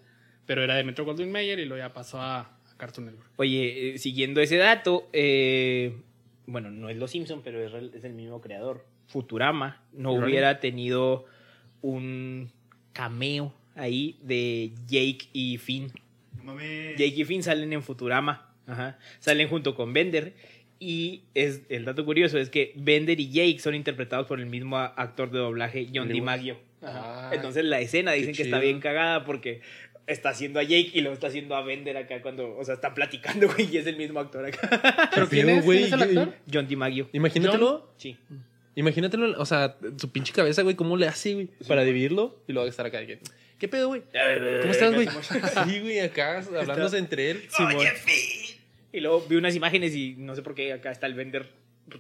Pero 0.47 0.63
era 0.63 0.77
de 0.77 0.85
Metro 0.85 1.05
Goldwyn 1.05 1.33
Mayer 1.33 1.59
y 1.59 1.65
luego 1.65 1.83
ya 1.83 1.93
pasó 1.93 2.21
a, 2.21 2.41
a 2.41 2.77
Cartoon 2.77 3.07
Network. 3.07 3.29
Oye, 3.37 3.95
eh, 3.95 3.99
siguiendo 3.99 4.41
ese 4.41 4.57
dato, 4.57 5.09
eh, 5.13 5.97
bueno, 6.47 6.71
no 6.71 6.89
es 6.89 6.97
Los 6.97 7.11
Simpson, 7.11 7.43
pero 7.43 7.61
es, 7.61 7.93
es 7.93 8.05
el 8.05 8.13
mismo 8.13 8.41
creador. 8.41 8.87
Futurama 9.09 9.83
no 9.93 10.13
hubiera 10.13 10.61
tenido 10.61 11.25
un 11.83 12.53
cameo 12.93 13.53
ahí 13.75 14.17
de 14.23 14.71
Jake 14.87 15.29
y 15.33 15.59
Finn. 15.59 15.93
Jake 16.97 17.15
y 17.17 17.25
Finn 17.25 17.43
salen 17.43 17.73
en 17.73 17.83
Futurama. 17.83 18.47
Ajá. 18.69 18.99
Salen 19.19 19.49
junto 19.49 19.75
con 19.75 19.93
Bender. 19.93 20.35
Y 20.83 21.25
es, 21.35 21.61
el 21.69 21.85
dato 21.85 22.07
curioso 22.07 22.39
es 22.39 22.49
que 22.49 22.73
Bender 22.75 23.21
y 23.21 23.31
Jake 23.31 23.59
son 23.61 23.75
interpretados 23.75 24.27
por 24.27 24.41
el 24.41 24.47
mismo 24.47 24.79
actor 24.79 25.31
de 25.31 25.39
doblaje, 25.39 25.89
John. 25.95 26.09
DiMaggio. 26.09 26.57
Ah, 26.83 27.31
Entonces 27.35 27.67
la 27.67 27.81
escena 27.81 28.13
dicen 28.13 28.35
que 28.35 28.43
está 28.45 28.59
bien 28.59 28.81
cagada 28.81 29.25
porque 29.27 29.61
está 30.07 30.31
haciendo 30.31 30.59
a 30.59 30.63
Jake 30.63 30.91
y 30.95 31.03
luego 31.03 31.13
está 31.13 31.27
haciendo 31.27 31.55
a 31.55 31.63
Bender 31.63 31.99
acá 31.99 32.23
cuando, 32.23 32.57
o 32.57 32.65
sea, 32.65 32.77
están 32.77 32.95
platicando, 32.95 33.47
güey, 33.55 33.69
y 33.71 33.77
es 33.77 33.87
el 33.87 33.97
mismo 33.97 34.21
actor 34.21 34.47
acá. 34.47 35.11
¿Pero 35.15 35.29
quién 35.29 35.51
es? 35.51 35.65
güey? 35.67 35.81
¿Quién 35.85 35.89
es 35.89 36.01
el 36.01 36.19
actor? 36.19 36.35
John 36.51 36.67
DiMaggio. 36.67 37.11
Imagínatelo. 37.13 37.93
Sí. 37.99 38.17
Imagínatelo, 38.75 39.39
o 39.39 39.45
sea, 39.45 39.77
su 39.99 40.11
pinche 40.11 40.33
cabeza, 40.33 40.63
güey, 40.63 40.77
¿cómo 40.77 40.97
le 40.97 41.07
hace, 41.07 41.35
güey? 41.35 41.49
Para 41.69 41.85
dividirlo 41.85 42.39
y 42.49 42.55
luego 42.55 42.67
estar 42.67 42.87
acá. 42.87 43.01
¿Qué 43.59 43.69
pedo, 43.69 43.89
güey? 43.89 44.01
¿Cómo 44.63 44.73
estás, 44.73 44.95
güey? 44.95 45.07
Sí, 45.69 45.81
güey, 45.81 46.01
acá 46.01 46.43
hablándose 46.59 46.97
entre 46.97 47.33
él. 47.33 47.43
Simón. 47.51 47.77
Oye, 47.77 47.91
Finn. 47.91 48.40
Y 48.93 49.01
luego 49.01 49.25
vi 49.29 49.37
unas 49.37 49.55
imágenes 49.55 49.95
y 49.95 50.15
no 50.19 50.35
sé 50.35 50.43
por 50.43 50.55
qué 50.55 50.73
acá 50.73 50.91
está 50.91 51.07
el 51.07 51.15
Bender 51.15 51.49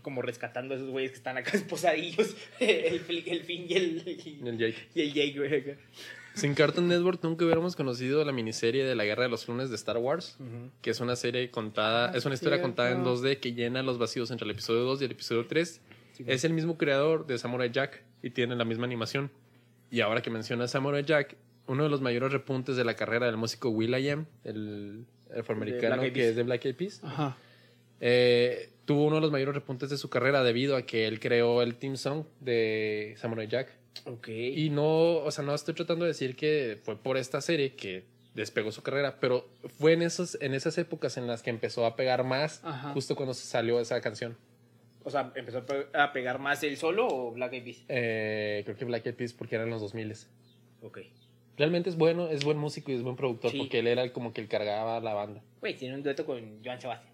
como 0.02 0.22
rescatando 0.22 0.74
a 0.74 0.76
esos 0.76 0.88
güeyes 0.90 1.10
que 1.10 1.16
están 1.16 1.36
acá 1.36 1.50
esposadillos. 1.54 2.36
El, 2.58 3.00
el 3.26 3.40
Finn 3.42 3.66
y 3.68 3.72
el, 3.74 4.02
Y 4.42 4.48
el 4.48 4.58
Jake. 4.58 4.76
y 4.94 5.00
el 5.02 5.12
Jake, 5.14 5.34
güey, 5.38 5.54
acá. 5.54 5.76
Sin 6.34 6.54
Cartoon 6.54 6.86
Network 6.86 7.22
nunca 7.24 7.44
hubiéramos 7.44 7.74
conocido 7.74 8.24
la 8.24 8.30
miniserie 8.32 8.84
de 8.84 8.94
la 8.94 9.04
Guerra 9.04 9.24
de 9.24 9.28
los 9.30 9.44
Clones 9.44 9.68
de 9.68 9.74
Star 9.76 9.98
Wars, 9.98 10.38
que 10.80 10.90
es 10.90 11.00
una 11.00 11.16
serie 11.16 11.50
contada, 11.50 12.10
Ah, 12.12 12.16
es 12.16 12.24
una 12.24 12.34
historia 12.36 12.58
cierto. 12.58 12.68
contada 12.68 12.92
en 12.92 13.04
2D 13.04 13.40
que 13.40 13.52
llena 13.52 13.82
los 13.82 13.98
vacíos 13.98 14.30
entre 14.30 14.44
el 14.44 14.52
episodio 14.52 14.82
2 14.82 15.02
y 15.02 15.04
el 15.06 15.10
episodio 15.10 15.46
3. 15.48 15.80
Es 16.26 16.44
el 16.44 16.52
mismo 16.52 16.78
creador 16.78 17.26
de 17.26 17.36
Samurai 17.36 17.70
Jack 17.72 18.04
y 18.22 18.30
tiene 18.30 18.54
la 18.54 18.64
misma 18.64 18.84
animación. 18.86 19.30
Y 19.90 20.02
ahora 20.02 20.22
que 20.22 20.30
menciona 20.30 20.68
Samurai 20.68 21.04
Jack, 21.04 21.36
uno 21.66 21.82
de 21.82 21.88
los 21.90 22.00
mayores 22.00 22.30
repuntes 22.32 22.76
de 22.76 22.84
la 22.84 22.94
carrera 22.94 23.26
del 23.26 23.36
músico 23.36 23.70
Will.i.am, 23.70 24.26
el 24.44 25.06
afroamericano 25.38 25.96
Black 25.96 26.06
Eyed 26.06 26.12
que 26.14 26.28
es 26.30 26.36
de 26.36 26.42
Black 26.42 26.64
Eyed 26.64 26.74
Peas, 26.76 27.00
Ajá. 27.04 27.36
eh, 28.00 28.70
tuvo 28.84 29.04
uno 29.06 29.16
de 29.16 29.22
los 29.22 29.30
mayores 29.30 29.54
repuntes 29.54 29.90
de 29.90 29.96
su 29.96 30.08
carrera 30.10 30.42
debido 30.42 30.76
a 30.76 30.82
que 30.82 31.06
él 31.06 31.20
creó 31.20 31.62
el 31.62 31.76
theme 31.76 31.96
song 31.96 32.24
de 32.40 33.14
Samurai 33.18 33.46
Jack. 33.46 33.72
Ok. 34.04 34.28
Y 34.28 34.70
no, 34.70 35.16
o 35.18 35.30
sea, 35.30 35.44
no 35.44 35.54
estoy 35.54 35.74
tratando 35.74 36.04
de 36.04 36.10
decir 36.10 36.36
que 36.36 36.78
fue 36.82 36.96
por 36.96 37.16
esta 37.16 37.40
serie 37.40 37.74
que 37.74 38.04
despegó 38.34 38.70
su 38.72 38.82
carrera, 38.82 39.18
pero 39.20 39.48
fue 39.78 39.92
en, 39.92 40.02
esos, 40.02 40.38
en 40.40 40.54
esas 40.54 40.78
épocas 40.78 41.16
en 41.16 41.26
las 41.26 41.42
que 41.42 41.50
empezó 41.50 41.84
a 41.84 41.96
pegar 41.96 42.24
más, 42.24 42.60
Ajá. 42.64 42.92
justo 42.92 43.16
cuando 43.16 43.34
salió 43.34 43.80
esa 43.80 44.00
canción. 44.00 44.36
O 45.02 45.10
sea, 45.10 45.32
¿empezó 45.34 45.58
a 45.58 45.66
pe- 45.66 45.86
a 45.94 46.12
pegar 46.12 46.38
más 46.38 46.62
el 46.62 46.76
solo 46.76 47.08
o 47.08 47.32
Black 47.32 47.52
Eyed 47.54 47.64
Peas? 47.64 47.84
Eh, 47.88 48.62
creo 48.64 48.76
que 48.76 48.84
Black 48.84 49.06
Eyed 49.06 49.14
Peas 49.14 49.32
porque 49.32 49.56
eran 49.56 49.70
los 49.70 49.80
2000 49.80 50.14
Ok. 50.82 50.98
Realmente 51.60 51.90
es 51.90 51.96
bueno, 51.96 52.28
es 52.28 52.42
buen 52.42 52.56
músico 52.56 52.90
y 52.90 52.94
es 52.94 53.02
buen 53.02 53.16
productor 53.16 53.50
Sí. 53.50 53.58
porque 53.58 53.80
él 53.80 53.86
era 53.86 54.02
el- 54.02 54.12
como 54.12 54.32
que 54.32 54.40
el 54.40 54.48
cargaba 54.48 54.98
la 55.00 55.12
banda. 55.12 55.42
Güey, 55.60 55.76
tiene 55.76 55.94
un 55.94 56.02
dueto 56.02 56.24
con 56.24 56.40
Joan 56.64 56.80
Sebastián. 56.80 57.12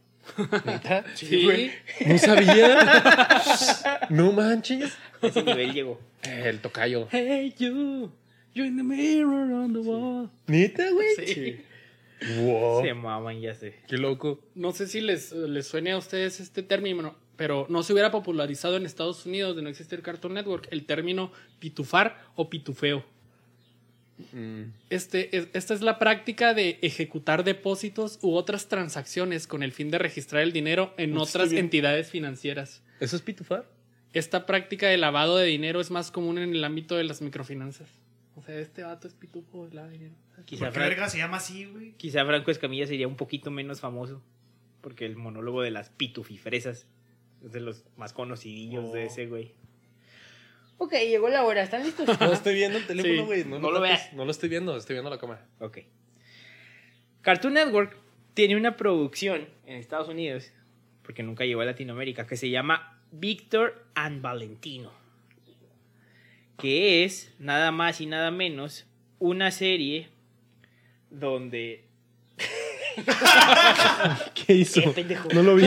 ¿Neta? 0.65 1.05
Sí. 1.17 1.71
No 2.07 2.17
sabía. 2.19 3.43
no 4.11 4.31
manches. 4.33 4.97
A 5.21 5.27
ese 5.27 5.43
nivel 5.43 5.73
llegó. 5.73 6.01
El 6.23 6.61
tocayo. 6.61 7.09
Hey, 7.11 7.53
you. 7.59 8.13
You 8.55 8.65
in 8.65 8.77
the 8.77 8.85
mirror 8.85 9.51
on 9.53 9.73
the 9.73 9.81
wall. 9.81 10.31
¿Neta, 10.47 10.85
güey? 10.93 11.09
Sí. 11.27 11.61
Wow. 12.41 12.83
Se 12.83 12.95
maman, 12.95 13.41
ya 13.41 13.55
sé. 13.55 13.75
Qué 13.89 13.99
loco. 13.99 14.41
No 14.55 14.73
sé 14.73 14.87
si 14.87 15.01
les, 15.01 15.33
les 15.33 15.67
suene 15.67 15.91
a 15.91 15.99
ustedes 15.99 16.39
este 16.41 16.63
término, 16.63 17.17
pero 17.37 17.67
no 17.69 17.83
se 17.83 17.93
hubiera 17.93 18.11
popularizado 18.13 18.77
en 18.77 18.87
Estados 18.87 19.27
Unidos 19.27 19.57
de 19.57 19.63
no 19.63 19.69
existir 19.69 20.03
Cartoon 20.03 20.35
Network 20.35 20.69
el 20.71 20.87
término 20.87 21.33
pitufar 21.59 22.17
o 22.37 22.49
pitufeo. 22.49 23.05
Mm. 24.33 24.73
Este, 24.91 25.37
es- 25.37 25.49
esta 25.53 25.75
es 25.75 25.83
la 25.83 25.99
práctica 25.99 26.55
de 26.55 26.79
ejecutar 26.83 27.45
depósitos 27.45 28.19
u 28.23 28.35
otras 28.35 28.69
transacciones 28.69 29.47
con 29.47 29.62
el 29.62 29.73
fin 29.73 29.91
de 29.91 29.99
registrar 29.99 30.43
el 30.43 30.53
dinero 30.53 30.95
en 30.97 31.11
Está 31.11 31.23
otras 31.23 31.51
bien. 31.51 31.64
entidades 31.67 32.11
financieras. 32.11 32.83
¿Eso 33.01 33.17
es 33.17 33.23
pitufar? 33.23 33.71
Esta 34.12 34.47
práctica 34.47 34.89
de 34.89 34.97
lavado 34.97 35.37
de 35.37 35.47
dinero 35.47 35.81
es 35.81 35.91
más 35.91 36.11
común 36.11 36.39
en 36.39 36.55
el 36.55 36.64
ámbito 36.64 36.97
de 36.97 37.05
las 37.05 37.21
microfinanzas. 37.21 37.89
O 38.35 38.43
sea, 38.43 38.59
este 38.59 38.83
vato 38.83 39.07
es 39.09 39.14
pitufo, 39.14 39.69
lava 39.73 39.89
dinero. 39.89 40.14
Quizá, 40.45 40.67
¿Por 40.67 40.75
qué 40.75 40.79
verga 40.81 41.09
se 41.09 41.19
llama 41.19 41.39
así, 41.39 41.64
güey? 41.67 41.93
quizá 41.97 42.25
Franco 42.25 42.51
Escamilla 42.51 42.87
sería 42.87 43.09
un 43.09 43.17
poquito 43.17 43.51
menos 43.51 43.81
famoso. 43.81 44.23
Porque 44.81 45.05
el 45.07 45.17
monólogo 45.17 45.62
de 45.62 45.71
las 45.71 45.91
pitufifresas 45.91 46.87
es 47.45 47.53
de 47.53 47.61
los 47.61 47.85
más 47.97 48.12
conocidillos 48.12 48.93
de 48.93 49.05
Oh. 49.05 49.07
ese 49.07 49.27
güey. 49.27 49.53
Ok, 50.79 50.93
llegó 50.93 51.29
la 51.29 51.45
hora. 51.45 51.62
¿Están 51.62 51.83
listos? 51.85 52.07
No 52.20 52.33
estoy 52.33 52.55
viendo 52.55 52.79
el 52.79 52.87
teléfono, 52.87 53.14
Sí. 53.14 53.20
güey. 53.22 53.45
No 53.45 53.70
lo 53.70 53.81
veas. 53.81 54.12
No 54.12 54.24
lo 54.24 54.31
estoy 54.31 54.49
viendo, 54.49 54.77
estoy 54.77 54.95
viendo 54.95 55.11
la 55.11 55.18
cámara. 55.18 55.47
Ok. 55.61 55.79
Cartoon 57.22 57.55
Network 57.55 57.97
tiene 58.35 58.57
una 58.57 58.77
producción 58.77 59.49
en 59.64 59.77
Estados 59.77 60.09
Unidos, 60.09 60.53
porque 61.03 61.22
nunca 61.22 61.45
llegó 61.45 61.62
a 61.62 61.64
Latinoamérica, 61.64 62.27
que 62.27 62.37
se 62.37 62.51
llama 62.51 63.01
Víctor 63.11 63.87
and 63.95 64.20
Valentino. 64.20 64.93
Que 66.59 67.05
es 67.05 67.33
nada 67.39 67.70
más 67.72 68.01
y 68.01 68.07
nada 68.07 68.31
menos 68.31 68.87
una 69.18 69.51
serie 69.51 70.09
donde. 71.11 71.85
¿Qué 74.35 74.55
hizo? 74.55 74.81
¿Qué 74.81 74.89
pendejo? 74.91 75.29
No 75.33 75.43
lo 75.43 75.55
vi. 75.57 75.67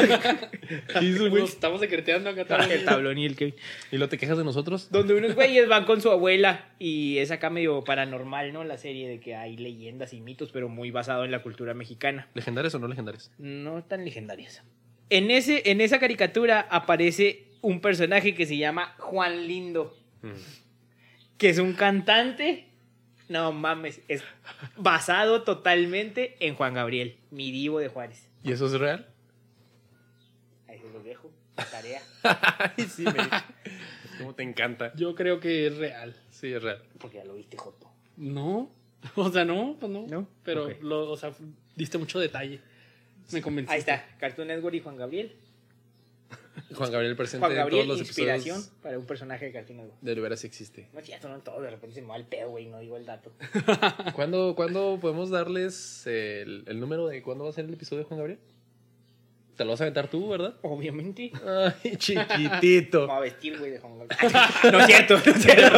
¿Qué 1.00 1.06
hizo, 1.06 1.30
güey? 1.30 1.44
Nos 1.44 1.52
estamos 1.52 1.80
secreteando 1.80 2.30
acá 2.30 2.42
el 2.42 2.48
también. 2.48 2.86
tablón 2.86 3.18
y 3.18 3.26
el 3.26 3.36
Kevin. 3.36 3.56
¿Y 3.92 3.98
lo 3.98 4.10
te 4.10 4.18
quejas 4.18 4.38
de 4.38 4.44
nosotros? 4.44 4.90
Donde 4.92 5.14
unos 5.14 5.36
güeyes 5.36 5.68
van 5.68 5.86
con 5.86 6.02
su 6.02 6.10
abuela 6.12 6.70
y 6.80 7.18
es 7.18 7.32
acá 7.32 7.50
medio 7.50 7.84
paranormal, 7.84 8.54
¿no? 8.54 8.64
La 8.64 8.78
serie 8.78 9.08
de 9.08 9.20
que 9.20 9.36
hay 9.36 9.58
leyendas 9.58 10.14
y 10.14 10.22
mitos, 10.22 10.52
pero 10.52 10.70
muy 10.70 10.92
basado 10.92 11.26
en 11.26 11.32
la 11.32 11.42
cultura 11.42 11.74
mexicana. 11.74 12.28
¿Legendarios 12.34 12.74
o 12.76 12.80
no 12.80 12.88
legendarios? 12.88 13.32
no 13.38 13.84
tan 13.84 14.06
legendarias. 14.06 14.64
En, 15.10 15.32
ese, 15.32 15.64
en 15.72 15.82
esa 15.82 16.00
caricatura 16.00 16.68
aparece 16.70 17.48
un 17.62 17.82
personaje 17.82 18.36
que 18.36 18.46
se 18.46 18.58
llama 18.58 18.96
Juan 19.00 19.48
Lindo, 19.48 19.98
que 21.38 21.50
es 21.50 21.58
un 21.58 21.74
cantante. 21.74 22.69
No 23.30 23.52
mames, 23.52 24.02
es 24.08 24.24
basado 24.76 25.44
totalmente 25.44 26.36
en 26.46 26.56
Juan 26.56 26.74
Gabriel, 26.74 27.20
mi 27.30 27.52
divo 27.52 27.80
de 27.80 27.88
Juárez. 27.88 28.28
¿Y 28.44 28.52
eso 28.52 28.66
es 28.66 28.74
real? 28.74 29.08
Ahí 30.68 30.80
se 30.80 30.92
los 30.92 31.04
dejo, 31.04 31.32
tarea. 31.56 32.02
Ay, 32.24 32.86
sí, 32.86 33.04
me. 33.04 33.14
¿Cómo 34.18 34.34
te 34.34 34.42
encanta? 34.42 34.94
Yo 34.96 35.14
creo 35.14 35.40
que 35.40 35.68
es 35.68 35.78
real. 35.78 36.16
Sí, 36.32 36.52
es 36.52 36.62
real. 36.62 36.84
Porque 36.98 37.18
ya 37.18 37.26
lo 37.26 37.36
viste, 37.36 37.56
Joto. 37.58 37.90
No. 38.18 38.72
O 39.16 39.32
sea, 39.32 39.46
no, 39.46 39.78
pues 39.80 39.90
no. 39.90 40.06
¿No? 40.08 40.28
Pero, 40.44 40.70
lo, 40.82 41.10
o 41.10 41.16
sea, 41.16 41.32
diste 41.74 41.98
mucho 41.98 42.20
detalle. 42.20 42.60
Me 43.32 43.42
convencí. 43.42 43.72
Ahí 43.72 43.80
está, 43.80 44.06
Cartoon 44.18 44.50
Network 44.50 44.76
y 44.76 44.82
Juan 44.82 44.98
Gabriel. 44.98 45.38
Juan 46.74 46.92
Gabriel 46.92 47.16
presente 47.16 47.46
Juan 47.46 47.56
Gabriel, 47.56 47.82
en 47.82 47.88
todos 47.88 48.00
los 48.00 48.08
inspiración 48.08 48.58
episodios 48.58 48.82
para 48.82 48.98
un 49.00 49.06
personaje 49.06 49.46
de 49.46 49.52
Cartoon 49.52 49.78
Network. 49.78 50.02
de 50.02 50.16
Veras 50.16 50.44
existe. 50.44 50.90
No 50.94 51.00
es 51.00 51.06
cierto, 51.06 51.30
no 51.30 51.36
en 51.36 51.42
todo, 51.42 51.62
de 51.62 51.70
repente 51.70 51.96
se 51.96 52.02
me 52.02 52.08
va 52.08 52.18
el 52.18 52.26
pedo, 52.26 52.50
güey, 52.50 52.68
no 52.68 52.80
digo 52.80 52.98
el 52.98 53.06
dato. 53.06 53.32
¿Cuándo, 54.16 54.56
¿Cuándo 54.56 54.98
podemos 55.02 55.30
darles 55.30 56.06
el, 56.08 56.64
el 56.68 56.80
número 56.80 57.08
de 57.08 57.22
cuándo 57.22 57.44
va 57.44 57.50
a 57.50 57.54
ser 57.54 57.66
el 57.66 57.74
episodio 57.74 58.04
de 58.04 58.06
Juan 58.06 58.20
Gabriel? 58.20 58.40
Te 59.60 59.66
lo 59.66 59.72
vas 59.72 59.82
a 59.82 59.84
aventar 59.84 60.08
tú, 60.08 60.30
¿verdad? 60.30 60.56
Obviamente. 60.62 61.34
Ay, 61.84 61.96
chiquitito. 61.98 63.02
Me 63.02 63.08
voy 63.08 63.18
a 63.18 63.20
vestir, 63.20 63.60
güey, 63.60 63.72
de 63.72 63.80
Juan 63.80 64.00
Gabriel. 64.00 64.34
no 64.72 64.80
es 64.80 64.86
cierto, 64.86 65.14
no 65.16 65.32
es 65.34 65.42
cierto. 65.44 65.78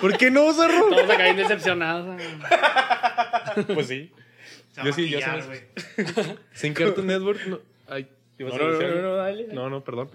¿Por 0.00 0.18
qué 0.18 0.30
no, 0.32 0.52
Zarro? 0.52 0.88
Todos 0.88 1.08
acá 1.08 1.22
bien 1.22 1.36
decepcionados. 1.36 2.20
Pues 3.72 3.86
sí. 3.86 4.10
Yo 4.84 4.92
sí, 4.92 5.08
yo 5.08 5.20
güey. 5.46 5.60
Sin 6.52 6.74
Cartoon 6.74 7.06
Network, 7.06 7.46
no. 7.46 7.60
Ay, 7.86 8.08
¿ibas 8.08 8.21
No, 8.48 8.54
a 8.54 8.58
no, 8.58 8.72
no, 8.72 9.02
no, 9.02 9.16
dale. 9.16 9.46
No, 9.52 9.70
no, 9.70 9.84
perdón. 9.84 10.10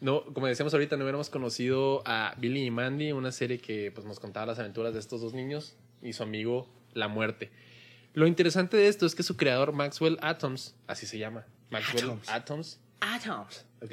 No, 0.00 0.24
como 0.34 0.46
decíamos 0.46 0.74
ahorita, 0.74 0.96
no 0.96 1.04
hubiéramos 1.04 1.30
conocido 1.30 2.02
a 2.04 2.34
Billy 2.36 2.66
y 2.66 2.70
Mandy, 2.70 3.12
una 3.12 3.32
serie 3.32 3.58
que 3.58 3.90
pues, 3.90 4.06
nos 4.06 4.20
contaba 4.20 4.46
las 4.46 4.58
aventuras 4.58 4.92
de 4.92 5.00
estos 5.00 5.20
dos 5.20 5.32
niños 5.32 5.76
y 6.02 6.12
su 6.12 6.22
amigo 6.22 6.68
La 6.92 7.08
Muerte. 7.08 7.50
Lo 8.12 8.26
interesante 8.26 8.76
de 8.76 8.88
esto 8.88 9.06
es 9.06 9.14
que 9.14 9.22
su 9.22 9.36
creador, 9.36 9.72
Maxwell 9.72 10.18
Atoms, 10.20 10.76
así 10.86 11.06
se 11.06 11.18
llama, 11.18 11.46
Maxwell 11.70 12.04
Atoms. 12.04 12.28
Atoms, 12.28 12.80
Atoms. 13.00 13.66
Ok. 13.82 13.92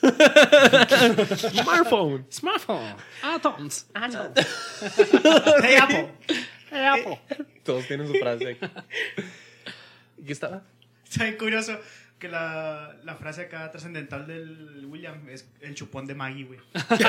Smartphone. 1.62 2.24
Smartphone. 2.30 2.96
Atoms. 3.22 3.86
Atoms. 3.94 4.46
Hey, 5.62 5.76
Apple. 5.76 6.08
Apple. 6.72 7.20
Todos 7.62 7.86
tienen 7.86 8.06
su 8.08 8.14
frase. 8.14 8.52
aquí. 8.52 8.66
¿Qué 10.24 10.32
estaba? 10.32 10.62
Está 11.04 11.24
bien 11.24 11.36
curioso 11.36 11.78
que 12.20 12.28
la, 12.28 12.96
la 13.02 13.16
frase 13.16 13.42
acá 13.42 13.68
trascendental 13.72 14.26
del 14.28 14.86
William 14.86 15.28
es 15.28 15.50
el 15.60 15.74
chupón 15.74 16.06
de 16.06 16.14
Maggie, 16.14 16.44
güey. 16.44 16.60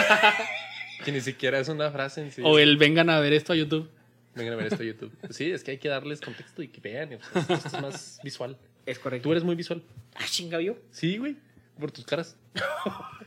Que 1.04 1.12
ni 1.12 1.22
siquiera 1.22 1.60
es 1.60 1.68
una 1.68 1.90
frase 1.90 2.22
en 2.22 2.32
sí. 2.32 2.42
O 2.46 2.60
el 2.60 2.78
vengan 2.78 3.10
a 3.10 3.20
ver 3.20 3.34
esto 3.34 3.54
a 3.54 3.56
YouTube. 3.56 3.90
Vengan 4.36 4.54
a 4.54 4.56
ver 4.58 4.68
esto 4.68 4.84
en 4.84 4.90
YouTube. 4.90 5.12
Sí, 5.32 5.52
es 5.52 5.64
que 5.64 5.72
hay 5.72 5.78
que 5.78 5.90
darles 5.90 6.22
contexto 6.22 6.62
y 6.62 6.68
que 6.68 6.80
vean. 6.80 7.14
o 7.14 7.20
sea, 7.20 7.56
esto 7.56 7.68
es 7.68 7.82
más 7.82 8.20
visual. 8.24 8.58
Es 8.86 9.00
correcto. 9.00 9.24
Tú 9.24 9.32
eres 9.32 9.44
muy 9.44 9.56
visual. 9.56 9.82
Ah, 10.16 10.26
chinga 10.26 10.62
yo. 10.62 10.78
Sí, 10.92 11.18
güey. 11.18 11.38
Por 11.80 11.92
tus 11.92 12.06
caras. 12.06 12.38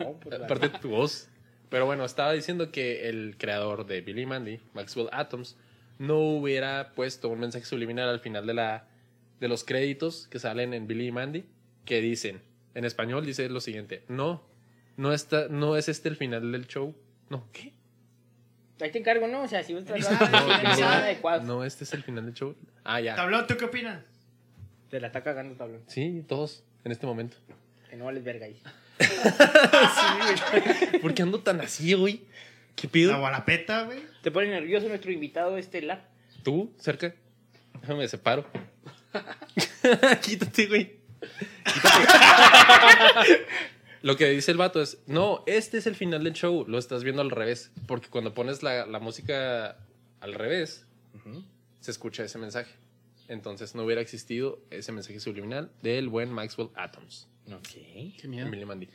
No, 0.00 0.18
pues, 0.20 0.40
Aparte 0.40 0.68
de 0.68 0.78
tu 0.80 0.88
voz. 0.88 1.28
Pero 1.68 1.86
bueno, 1.86 2.04
estaba 2.04 2.32
diciendo 2.32 2.72
que 2.72 3.08
el 3.08 3.36
creador 3.38 3.86
de 3.86 4.00
Billy 4.00 4.26
Mandy, 4.26 4.60
Maxwell 4.74 5.08
Atoms, 5.12 5.56
no 5.98 6.18
hubiera 6.18 6.92
puesto 6.94 7.28
un 7.28 7.40
mensaje 7.40 7.64
subliminal 7.64 8.08
al 8.08 8.18
final 8.20 8.44
de, 8.44 8.54
la, 8.54 8.88
de 9.40 9.48
los 9.48 9.64
créditos 9.64 10.28
que 10.28 10.38
salen 10.38 10.74
en 10.74 10.86
Billy 10.86 11.08
y 11.08 11.12
Mandy, 11.12 11.44
que 11.84 12.00
dicen, 12.00 12.42
en 12.74 12.84
español 12.84 13.24
dice 13.24 13.48
lo 13.48 13.60
siguiente, 13.60 14.04
no, 14.08 14.44
no, 14.96 15.12
está, 15.12 15.48
no 15.48 15.76
es 15.76 15.88
este 15.88 16.08
el 16.08 16.16
final 16.16 16.52
del 16.52 16.66
show. 16.66 16.94
No, 17.28 17.48
¿qué? 17.52 17.72
Ahí 18.80 18.90
te 18.90 18.98
encargo, 18.98 19.26
¿no? 19.26 19.42
O 19.42 19.48
sea, 19.48 19.62
si 19.62 19.72
vos 19.72 19.84
estás 19.84 20.20
No, 20.20 21.38
no, 21.38 21.42
no, 21.42 21.64
este 21.64 21.84
es 21.84 21.92
el 21.94 22.02
final 22.02 22.26
del 22.26 22.34
show. 22.34 22.54
Ah, 22.84 23.00
ya. 23.00 23.14
Tablón, 23.14 23.46
¿tú 23.46 23.56
qué 23.56 23.64
opinas? 23.64 24.02
Te 24.90 25.00
la 25.00 25.08
está 25.08 25.22
cagando, 25.22 25.56
tablón. 25.56 25.82
Sí, 25.86 26.24
todos, 26.28 26.64
en 26.84 26.92
este 26.92 27.06
momento. 27.06 27.38
Que 27.88 27.96
no 27.96 28.04
vales 28.04 28.22
verga 28.22 28.46
ahí. 28.46 28.60
¿Por 31.02 31.14
qué 31.14 31.22
ando 31.22 31.40
tan 31.40 31.60
así, 31.60 31.94
güey? 31.94 32.22
¿Qué 32.74 32.88
pido? 32.88 33.12
La 33.12 33.18
guarapeta, 33.18 33.84
güey. 33.84 34.00
Te 34.22 34.30
pone 34.30 34.48
nervioso 34.48 34.88
nuestro 34.88 35.10
invitado 35.10 35.56
estelar. 35.56 36.08
¿Tú? 36.42 36.74
¿Cerca? 36.78 37.14
Déjame 37.80 38.06
separo. 38.08 38.46
Quítate, 40.22 40.66
güey. 40.66 40.96
Quítate. 41.64 43.46
Lo 44.02 44.16
que 44.16 44.28
dice 44.30 44.52
el 44.52 44.56
vato 44.56 44.80
es, 44.80 44.98
no, 45.06 45.42
este 45.46 45.78
es 45.78 45.86
el 45.86 45.96
final 45.96 46.22
del 46.22 46.32
show, 46.32 46.64
lo 46.68 46.78
estás 46.78 47.02
viendo 47.02 47.22
al 47.22 47.30
revés, 47.30 47.72
porque 47.86 48.08
cuando 48.08 48.34
pones 48.34 48.62
la, 48.62 48.86
la 48.86 49.00
música 49.00 49.78
al 50.20 50.34
revés, 50.34 50.86
se 51.80 51.90
escucha 51.90 52.24
ese 52.24 52.38
mensaje. 52.38 52.72
Entonces 53.28 53.74
no 53.74 53.82
hubiera 53.82 54.00
existido 54.00 54.60
ese 54.70 54.92
mensaje 54.92 55.18
subliminal 55.18 55.70
del 55.82 56.08
buen 56.08 56.30
Maxwell 56.30 56.68
Atoms. 56.76 57.26
Ok. 57.52 57.68
Qué 58.20 58.28
miedo. 58.28 58.46
Emily 58.46 58.64
Mandy. 58.64 58.88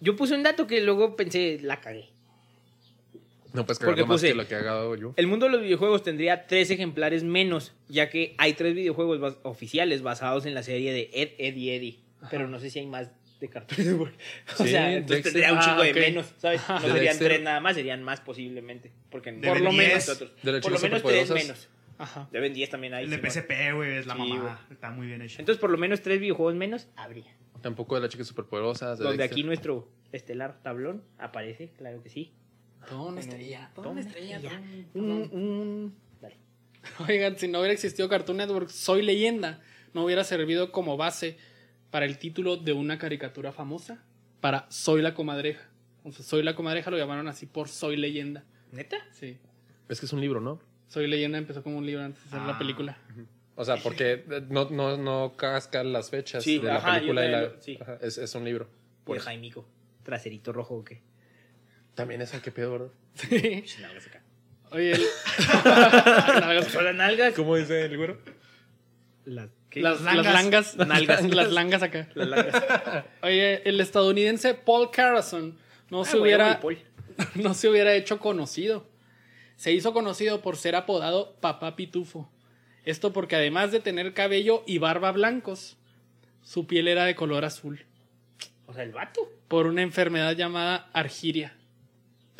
Yo 0.00 0.16
puse 0.16 0.34
un 0.34 0.42
dato 0.42 0.66
que 0.66 0.80
luego 0.80 1.16
pensé, 1.16 1.58
la 1.60 1.80
cagué. 1.80 2.08
No 3.52 3.64
puedes 3.66 3.78
Porque 3.78 3.92
cagarlo 4.02 4.06
más 4.06 4.20
puse- 4.22 4.28
que 4.28 4.34
lo 4.34 4.46
que 4.46 4.54
he 4.54 4.58
cagado 4.58 4.94
yo. 4.96 5.12
El 5.16 5.26
mundo 5.26 5.46
de 5.46 5.52
los 5.52 5.60
videojuegos 5.62 6.02
tendría 6.02 6.46
tres 6.46 6.70
ejemplares 6.70 7.24
menos, 7.24 7.72
ya 7.88 8.08
que 8.10 8.34
hay 8.38 8.52
tres 8.54 8.74
videojuegos 8.74 9.18
bas- 9.20 9.38
oficiales 9.42 10.02
basados 10.02 10.46
en 10.46 10.54
la 10.54 10.62
serie 10.62 10.92
de 10.92 11.10
Ed, 11.12 11.30
Ed 11.38 11.56
y 11.56 11.70
Eddie. 11.70 11.98
Pero 12.30 12.46
no 12.48 12.58
sé 12.60 12.70
si 12.70 12.78
hay 12.80 12.86
más 12.86 13.10
de 13.40 13.48
Cartoon 13.48 13.86
Network. 13.86 14.14
O 14.58 14.62
Sí, 14.64 14.68
sea, 14.70 14.92
entonces 14.92 15.24
Dexter. 15.24 15.32
tendría 15.32 15.52
un 15.52 15.58
Ah, 15.58 15.62
chingo 15.64 15.82
de 15.82 15.94
menos, 15.94 16.34
¿sabes? 16.36 16.60
No 16.68 16.74
De 16.74 16.80
serían 16.88 17.00
Dexter. 17.04 17.28
tres 17.28 17.42
nada 17.42 17.60
más, 17.60 17.74
serían 17.74 18.02
más 18.02 18.20
posiblemente. 18.20 18.92
Porque 19.10 19.32
De 19.32 19.48
por 19.48 19.60
lo 19.60 19.70
10. 19.70 19.82
menos 19.82 20.08
las 20.08 20.62
Por 20.62 20.72
lo 20.72 20.78
menos 20.80 21.02
tres 21.02 21.30
menos. 21.30 21.68
Ajá. 21.98 22.28
Deben 22.32 22.52
10 22.54 22.70
también 22.70 22.94
hay. 22.94 23.04
El 23.04 23.10
de. 23.10 23.18
PSP, 23.18 23.72
güey, 23.74 23.96
es 23.98 24.06
la 24.06 24.14
Sí, 24.14 24.20
mamá. 24.20 24.66
Está 24.70 24.90
muy 24.90 25.06
bien 25.06 25.20
hecho. 25.22 25.36
Entonces, 25.40 25.60
por 25.60 25.70
lo 25.70 25.76
menos 25.76 26.00
tres 26.02 26.18
videojuegos 26.20 26.54
menos 26.54 26.88
habría. 26.96 27.34
Tampoco 27.62 27.94
de 27.96 28.00
las 28.02 28.10
chicas 28.10 28.26
superpoderosas. 28.26 28.98
de 28.98 29.04
Donde 29.04 29.18
Dexter. 29.18 29.34
aquí 29.34 29.42
nuestro 29.44 29.88
estelar 30.12 30.62
tablón 30.62 31.02
aparece, 31.18 31.72
claro 31.76 32.02
que 32.02 32.08
sí. 32.08 32.32
Una 32.92 33.20
estrella. 33.20 33.70
Toda 33.74 33.88
una 33.90 34.00
estrella. 34.00 34.40
un- 34.94 35.30
Un, 35.32 35.94
Dale. 36.20 36.36
Oigan, 37.08 37.36
si 37.38 37.48
no 37.48 37.58
hubiera 37.60 37.72
existido 37.74 38.08
Cartoon 38.08 38.38
Network, 38.38 38.68
Soy 38.70 39.02
Leyenda 39.02 39.60
no 39.94 40.04
hubiera 40.04 40.24
servido 40.24 40.72
como 40.72 40.96
base 40.96 41.36
para 41.90 42.06
el 42.06 42.18
título 42.18 42.56
de 42.56 42.72
una 42.72 42.98
caricatura 42.98 43.52
famosa, 43.52 44.02
para 44.40 44.66
Soy 44.70 45.02
la 45.02 45.14
Comadreja. 45.14 45.68
Entonces, 45.98 46.24
Soy 46.26 46.42
la 46.42 46.54
Comadreja 46.54 46.90
lo 46.90 46.96
llamaron 46.96 47.28
así 47.28 47.46
por 47.46 47.68
Soy 47.68 47.96
Leyenda. 47.96 48.44
¿Neta? 48.72 48.96
Sí. 49.12 49.38
Es 49.88 50.00
que 50.00 50.06
es 50.06 50.12
un 50.12 50.20
libro, 50.20 50.40
¿no? 50.40 50.60
Soy 50.88 51.06
Leyenda 51.06 51.38
empezó 51.38 51.62
como 51.62 51.76
un 51.78 51.86
libro 51.86 52.02
antes 52.04 52.22
de 52.22 52.28
hacer 52.28 52.40
Ah. 52.40 52.46
la 52.52 52.58
película. 52.58 52.96
O 53.56 53.64
sea, 53.64 53.76
porque 53.76 54.24
no, 54.48 54.70
no, 54.70 54.96
no 54.96 55.34
cascan 55.36 55.92
las 55.92 56.08
fechas 56.10 56.42
Sí, 56.42 56.58
de 56.58 56.68
la 56.68 56.76
ajá, 56.76 56.94
película 56.94 57.26
y 57.26 57.30
la, 57.30 57.40
lo- 57.42 57.60
sí. 57.60 57.76
ajá, 57.80 57.98
es, 58.00 58.16
es 58.16 58.34
un 58.34 58.44
libro. 58.44 58.64
Por 59.04 59.16
Pues, 59.16 59.22
Jaimico. 59.24 59.66
Traserito 60.02 60.52
rojo 60.52 60.76
o 60.76 60.84
qué. 60.84 61.02
También 61.94 62.22
es 62.22 62.32
el 62.34 62.40
que 62.40 62.50
pedo, 62.50 62.72
¿verdad? 62.72 62.88
Sí. 63.14 63.64
Nalgas 63.80 64.06
acá. 64.06 64.22
Oye, 64.72 64.92
el- 64.92 65.00
Nalgas- 65.64 66.72
Por 66.72 66.82
las 66.84 66.94
nalgas. 66.94 67.34
¿Cómo 67.34 67.56
dice 67.56 67.82
el 67.86 67.96
güero? 67.96 68.18
Las, 69.24 69.48
¿qué? 69.68 69.80
las, 69.80 70.00
langas. 70.00 70.24
las 70.24 70.34
langas, 70.34 70.76
Nalgas. 70.88 71.22
las 71.34 71.50
langas 71.52 71.82
acá. 71.82 72.08
Las 72.14 72.28
langas. 72.28 72.62
Oye, 73.22 73.68
el 73.68 73.80
estadounidense 73.80 74.54
Paul 74.54 74.90
Carson 74.90 75.58
no 75.90 76.02
Ah, 76.02 76.04
se 76.04 76.16
hubiera 76.18 76.60
no 77.34 77.54
se 77.54 77.68
hubiera 77.68 77.94
hecho 77.94 78.18
conocido. 78.18 78.88
Se 79.56 79.72
hizo 79.72 79.92
conocido 79.92 80.40
por 80.40 80.56
ser 80.56 80.74
apodado 80.74 81.36
Papá 81.40 81.76
Pitufo. 81.76 82.30
Esto 82.84 83.12
porque 83.12 83.36
además 83.36 83.72
de 83.72 83.80
tener 83.80 84.14
cabello 84.14 84.62
y 84.66 84.78
barba 84.78 85.12
blancos, 85.12 85.76
su 86.42 86.66
piel 86.66 86.88
era 86.88 87.04
de 87.04 87.14
color 87.14 87.44
azul 87.44 87.84
O 88.66 88.72
sea, 88.72 88.84
el 88.84 88.92
vato. 88.92 89.28
por 89.48 89.66
una 89.66 89.82
enfermedad 89.82 90.34
llamada 90.34 90.88
argiria. 90.94 91.56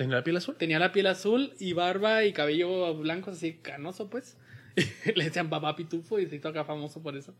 ¿Tenía 0.00 0.16
la 0.16 0.24
piel 0.24 0.38
azul? 0.38 0.56
Tenía 0.56 0.78
la 0.78 0.92
piel 0.92 1.06
azul 1.08 1.52
y 1.58 1.74
barba 1.74 2.24
y 2.24 2.32
cabello 2.32 2.94
blanco 2.94 3.32
así 3.32 3.58
canoso 3.60 4.08
pues. 4.08 4.38
Le 5.14 5.24
decían 5.24 5.50
Papá 5.50 5.76
Pitufo 5.76 6.18
y 6.18 6.26
se 6.26 6.36
hizo 6.36 6.48
acá 6.48 6.64
famoso 6.64 7.02
por 7.02 7.18
eso. 7.18 7.34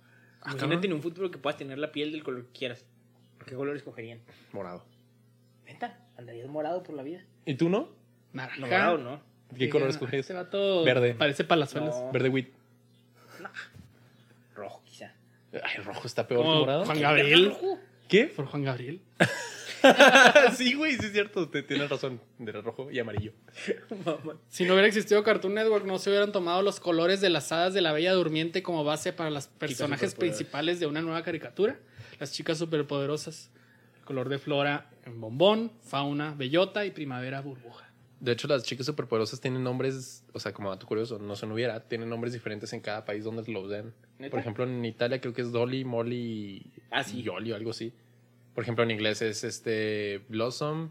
Imagínate 0.45 0.87
en 0.87 0.93
un 0.93 1.01
futuro 1.01 1.31
que 1.31 1.39
puedas 1.39 1.57
tener 1.57 1.79
la 1.79 1.91
piel 1.91 2.13
del 2.13 2.23
color 2.23 2.45
que 2.45 2.59
quieras. 2.59 2.85
¿Qué 3.47 3.55
color 3.55 3.75
escogerían? 3.77 4.21
Morado. 4.53 4.85
¿Neta? 5.65 6.01
¿Andarías 6.19 6.49
morado 6.49 6.83
por 6.83 6.95
la 6.97 7.03
vida? 7.03 7.25
¿Y 7.47 7.55
tú 7.55 7.71
no? 7.71 7.89
Naranja. 8.35 8.61
No, 8.61 8.67
morado 8.67 8.99
no. 8.99 9.23
¿Qué 9.57 9.71
color 9.71 9.87
no, 9.87 9.93
escoges? 9.95 10.21
Este 10.21 10.35
vato 10.35 10.85
Verde. 10.85 11.15
parece 11.15 11.45
palazuelos. 11.45 11.95
No. 11.99 12.13
Verde 12.13 12.29
wheat. 12.29 12.49
Rojo, 14.55 14.83
quizá. 14.85 15.15
Ay, 15.55 15.77
el 15.79 15.85
rojo 15.87 16.07
está 16.07 16.29
peor 16.29 16.43
que 16.43 16.47
morado. 16.47 16.85
Juan 16.85 17.01
Gabriel. 17.01 17.55
¿Qué? 18.07 18.27
Por 18.27 18.45
Juan 18.45 18.65
Gabriel. 18.65 19.01
sí, 20.57 20.75
güey, 20.75 20.97
sí 20.97 21.07
es 21.07 21.13
cierto. 21.13 21.49
Te 21.49 21.63
tienes 21.63 21.89
razón. 21.89 22.21
De 22.39 22.53
rojo 22.53 22.91
y 22.91 22.99
amarillo. 22.99 23.33
Si 24.49 24.65
no 24.65 24.73
hubiera 24.75 24.89
existido 24.89 25.23
Cartoon 25.23 25.55
Network, 25.55 25.85
no 25.87 25.99
se 25.99 26.11
hubieran 26.11 26.33
tomado 26.33 26.63
los 26.63 26.81
colores 26.81 27.21
de 27.21 27.31
las 27.31 27.51
hadas 27.53 27.75
de 27.75 27.81
la 27.81 27.93
Bella 27.93 28.13
Durmiente 28.13 28.63
como 28.63 28.85
base 28.85 29.13
para 29.13 29.31
los 29.31 29.47
personajes 29.47 30.15
principales 30.15 30.81
de 30.81 30.87
una 30.87 31.01
nueva 31.03 31.23
caricatura. 31.23 31.79
Las 32.19 32.33
chicas 32.33 32.59
superpoderosas. 32.59 33.51
El 33.99 34.05
color 34.05 34.29
de 34.29 34.39
Flora 34.39 34.91
en 35.05 35.21
bombón, 35.21 35.73
Fauna, 35.83 36.35
Bellota 36.35 36.85
y 36.85 36.91
Primavera 36.91 37.41
Burbuja. 37.41 37.87
De 38.19 38.33
hecho, 38.33 38.49
las 38.49 38.65
chicas 38.65 38.85
superpoderosas 38.85 39.41
tienen 39.41 39.65
nombres, 39.65 40.25
o 40.35 40.41
sea, 40.41 40.53
como 40.53 40.69
dato 40.69 40.87
curioso, 40.87 41.19
no 41.19 41.37
se 41.37 41.47
no 41.47 41.55
hubiera, 41.55 41.81
tienen 41.89 42.11
nombres 42.11 42.35
diferentes 42.35 42.71
en 42.75 42.81
cada 42.81 43.07
país 43.07 43.25
donde 43.25 43.51
los 43.51 43.71
den. 43.71 43.95
¿Neta? 44.19 44.31
Por 44.33 44.41
ejemplo, 44.41 44.65
en 44.65 44.85
Italia 44.85 45.21
creo 45.23 45.33
que 45.33 45.41
es 45.41 45.53
Dolly, 45.53 45.85
Molly 45.87 46.71
Ah, 46.91 47.03
sí. 47.03 47.21
y 47.21 47.23
Yoli 47.23 47.53
o 47.53 47.57
algo 47.57 47.71
así. 47.71 47.95
Por 48.55 48.63
ejemplo, 48.65 48.85
en 48.85 48.91
inglés 48.91 49.23
es 49.23 49.45
este 49.45 50.21
Blossom, 50.29 50.91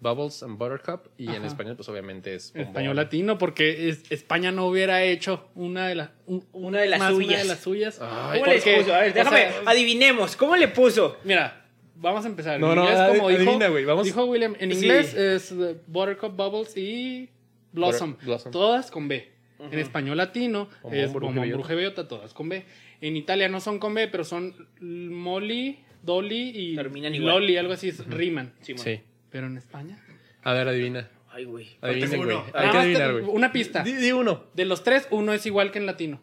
Bubbles 0.00 0.42
and 0.42 0.58
Buttercup 0.58 1.08
y 1.16 1.28
en 1.28 1.44
español 1.44 1.76
pues 1.76 1.88
obviamente 1.88 2.34
es 2.34 2.52
bombón. 2.52 2.68
español 2.68 2.96
latino, 2.96 3.38
porque 3.38 3.88
es- 3.88 4.02
España 4.10 4.52
no 4.52 4.66
hubiera 4.66 5.02
hecho 5.02 5.48
una 5.54 5.86
de, 5.88 5.94
las 5.94 6.10
un- 6.26 6.44
Una 6.52 6.80
de 6.80 6.88
las 6.88 6.98
más 6.98 7.12
suyas. 7.14 7.30
Una 7.30 7.38
de 7.42 7.44
las 7.48 7.60
suyas. 7.60 7.98
Ay, 8.02 8.40
¿Cómo 8.40 8.52
les 8.52 8.62
porque, 8.64 8.76
puso? 8.80 8.94
A 8.94 8.98
ver, 9.00 9.10
o 9.12 9.14
déjame, 9.14 9.36
sea, 9.38 9.62
adivinemos. 9.66 10.36
¿Cómo 10.36 10.56
le 10.56 10.68
puso? 10.68 11.16
Mira, 11.24 11.64
vamos 11.96 12.24
a 12.24 12.28
empezar. 12.28 12.60
No, 12.60 12.70
en 12.70 12.76
no, 12.76 12.82
inglés, 12.84 12.98
adi- 12.98 13.16
como 13.16 13.28
dijo, 13.30 13.40
adivina, 13.42 13.68
güey, 13.68 13.84
vamos. 13.86 14.04
dijo 14.04 14.24
William, 14.26 14.54
en 14.58 14.70
Sí. 14.72 14.76
inglés 14.78 15.14
es 15.14 15.52
uh, 15.52 15.76
Buttercup 15.86 16.36
Bubbles 16.36 16.76
y 16.76 17.30
Blossom. 17.72 18.12
Butter- 18.14 18.26
Blossom. 18.26 18.52
Todas 18.52 18.90
con 18.90 19.08
B. 19.08 19.30
En 19.70 19.78
español 19.78 20.18
latino 20.18 20.68
Bombón, 20.82 20.98
es. 20.98 21.12
Bruja 21.54 21.72
y 21.72 21.76
Bellota, 21.76 22.06
todas 22.06 22.34
con 22.34 22.50
B. 22.50 22.64
En 23.00 23.16
Italia 23.16 23.48
no 23.48 23.60
son 23.60 23.78
con 23.78 23.94
B, 23.94 24.08
pero 24.08 24.24
son 24.24 24.54
Molly, 24.80 25.78
Dolly 26.04 26.52
y 26.54 26.76
Terminan 26.76 27.14
igual. 27.14 27.34
Loli, 27.40 27.56
algo 27.56 27.72
así, 27.72 27.90
riman. 27.90 28.52
Simón. 28.60 28.82
Sí. 28.84 29.00
Pero 29.30 29.46
en 29.46 29.56
España. 29.56 29.98
A 30.42 30.52
ver, 30.52 30.68
adivina. 30.68 31.10
Ay, 31.30 31.44
güey. 31.44 31.76
Tengo 31.80 32.06
güey. 32.16 32.20
uno. 32.20 32.44
Hay 32.46 32.52
Nada 32.52 32.62
que 32.62 32.66
más 32.76 32.84
adivinar, 32.84 33.12
güey. 33.12 33.24
Una 33.24 33.52
pista. 33.52 33.82
Di, 33.82 33.92
di 33.94 34.12
uno. 34.12 34.44
De 34.54 34.64
los 34.64 34.84
tres, 34.84 35.08
uno 35.10 35.32
es 35.32 35.44
igual 35.46 35.72
que 35.72 35.78
en 35.78 35.86
latino. 35.86 36.20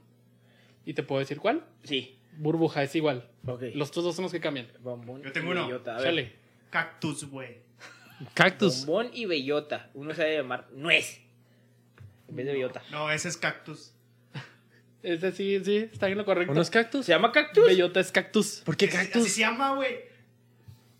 ¿Y 0.85 0.93
te 0.93 1.03
puedo 1.03 1.19
decir 1.19 1.39
cuál? 1.39 1.65
Sí. 1.83 2.17
Burbuja 2.37 2.83
es 2.83 2.95
igual. 2.95 3.27
Ok. 3.45 3.63
Los 3.75 3.89
otros 3.89 4.05
dos 4.05 4.15
son 4.15 4.23
los 4.23 4.31
que 4.31 4.39
cambian. 4.39 4.67
Bombón 4.79 5.21
Yo 5.23 5.31
tengo 5.31 5.49
y 5.49 5.51
uno. 5.51 5.67
bellota. 5.67 5.93
A 5.95 5.97
ver. 5.97 6.05
Sale. 6.05 6.31
Cactus, 6.69 7.25
güey. 7.25 7.57
Cactus. 8.33 8.85
Bombón 8.85 9.11
y 9.13 9.25
bellota. 9.25 9.89
Uno 9.93 10.13
se 10.13 10.23
debe 10.23 10.37
llamar 10.37 10.67
nuez. 10.73 11.21
En 12.29 12.35
vez 12.35 12.45
de 12.45 12.53
bellota. 12.53 12.81
No, 12.91 13.11
ese 13.11 13.27
es 13.27 13.35
cactus. 13.35 13.93
Ese 15.03 15.31
sí, 15.31 15.59
sí, 15.65 15.89
está 15.91 16.05
bien 16.07 16.17
lo 16.17 16.25
correcto. 16.25 16.51
¿Unos 16.51 16.69
cactus? 16.69 17.05
¿Se 17.05 17.11
llama 17.11 17.31
cactus? 17.31 17.65
Bellota 17.65 17.99
es 17.99 18.11
cactus. 18.11 18.61
¿Por 18.63 18.77
qué 18.77 18.87
cactus? 18.87 19.23
Así 19.23 19.31
se 19.31 19.41
llama, 19.41 19.73
güey. 19.75 19.95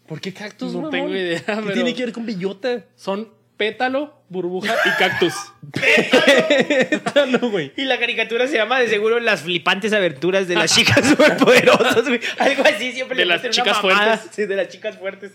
¿Por 0.07 0.19
qué 0.19 0.34
cactus, 0.34 0.72
No 0.73 0.78
mamón? 0.82 0.91
tengo 0.91 1.10
idea, 1.10 1.40
¿Qué 1.40 1.53
pero- 1.56 1.73
tiene 1.73 1.94
que 1.94 2.06
ver 2.06 2.14
con 2.14 2.26
bellota? 2.26 2.86
Son 2.95 3.30
Pétalo, 3.57 4.23
Burbuja 4.30 4.73
y 4.86 4.90
Cactus. 4.98 5.36
no, 7.41 7.52
güey. 7.52 7.72
Y 7.78 7.84
la 7.86 7.99
caricatura 7.99 8.48
se 8.48 8.56
llama 8.56 8.80
de 8.80 8.88
seguro 8.88 9.19
Las 9.19 9.41
flipantes 9.41 9.94
aventuras 9.94 10.48
de 10.48 10.56
las 10.56 10.73
chicas 10.76 11.06
superpoderosas, 11.10 12.07
güey. 12.07 12.19
Algo 12.40 12.64
así 12.65 12.91
siempre 12.91 13.18
De 13.18 13.26
le 13.26 13.38
las 13.38 13.48
chicas 13.52 13.78
fuertes. 13.80 14.22
Sí, 14.32 14.45
de 14.48 14.56
las 14.56 14.68
chicas 14.69 14.98
fuertes. 14.98 15.34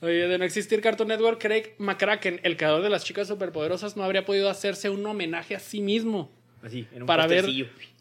Oye, 0.00 0.26
de 0.28 0.38
no 0.38 0.44
existir 0.44 0.80
Cartoon 0.80 1.08
Network, 1.08 1.40
Craig 1.40 1.74
McCracken, 1.78 2.40
el 2.42 2.56
creador 2.56 2.82
de 2.82 2.90
las 2.90 3.04
chicas 3.04 3.28
superpoderosas, 3.28 3.96
no 3.96 4.02
habría 4.02 4.24
podido 4.24 4.50
hacerse 4.50 4.90
un 4.90 5.06
homenaje 5.06 5.54
a 5.54 5.60
sí 5.60 5.80
mismo 5.80 6.32
Así, 6.64 6.88
en 6.92 7.02
un 7.02 7.06
para 7.06 7.26
ver 7.26 7.44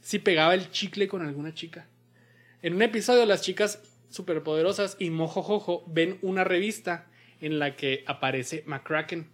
si 0.01 0.19
pegaba 0.19 0.53
el 0.55 0.71
chicle 0.71 1.07
con 1.07 1.21
alguna 1.25 1.53
chica. 1.53 1.87
En 2.61 2.73
un 2.75 2.81
episodio, 2.81 3.25
las 3.25 3.41
chicas 3.41 3.81
superpoderosas 4.09 4.95
y 4.99 5.09
Mojojojo 5.09 5.83
ven 5.87 6.17
una 6.21 6.43
revista 6.43 7.07
en 7.41 7.59
la 7.59 7.75
que 7.75 8.03
aparece 8.07 8.63
McCracken. 8.65 9.27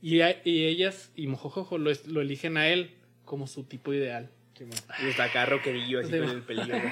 Y, 0.00 0.20
a- 0.20 0.40
y 0.44 0.64
ellas 0.66 1.10
y 1.16 1.26
Mojojojo 1.26 1.78
lo, 1.78 1.90
eligen 2.20 2.56
a 2.56 2.68
él 2.68 2.94
como 3.24 3.46
su 3.46 3.64
tipo 3.64 3.92
ideal. 3.92 4.30
Sí, 4.56 4.64
y 5.02 5.08
está 5.08 5.24
acá 5.24 5.46
rockerillo 5.46 6.00
así 6.00 6.10
Sí, 6.12 6.18
con 6.18 6.28
el 6.30 6.42
pelillo. 6.42 6.68
güey. 6.78 6.88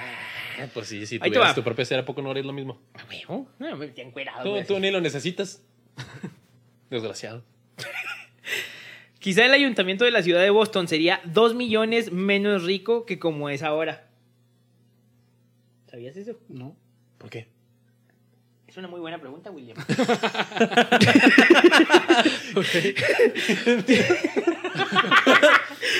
Ah, 0.60 0.66
Pues 0.74 0.88
sí, 0.88 1.06
si 1.06 1.16
Ahí 1.16 1.20
te 1.20 1.28
tuvieras 1.30 1.54
tu 1.54 1.62
propia 1.62 1.84
serie, 1.84 2.02
¿a 2.02 2.04
poco 2.04 2.20
no 2.22 2.30
harías 2.30 2.46
lo 2.46 2.52
mismo? 2.52 2.80
Ah, 2.94 3.02
güey, 3.06 3.22
No, 3.58 3.76
me 3.76 3.88
te 3.88 4.02
encuerado. 4.02 4.42
Tú, 4.42 4.50
güey. 4.50 4.66
tú 4.66 4.78
ni 4.80 4.90
lo 4.90 5.00
necesitas. 5.00 5.62
Desgraciado. 6.90 7.44
Quizá 9.20 9.44
el 9.44 9.52
ayuntamiento 9.52 10.04
de 10.06 10.10
la 10.10 10.22
ciudad 10.22 10.40
de 10.40 10.48
Boston 10.48 10.88
sería 10.88 11.20
dos 11.24 11.54
millones 11.54 12.10
menos 12.10 12.64
rico 12.64 13.04
que 13.04 13.18
como 13.18 13.50
es 13.50 13.62
ahora. 13.62 14.08
¿Sabías 15.90 16.16
eso? 16.16 16.40
¿No? 16.48 16.74
¿Por 17.18 17.28
qué? 17.28 17.48
Es 18.66 18.78
una 18.78 18.88
muy 18.88 18.98
buena 19.00 19.18
pregunta, 19.20 19.50
William. 19.50 19.76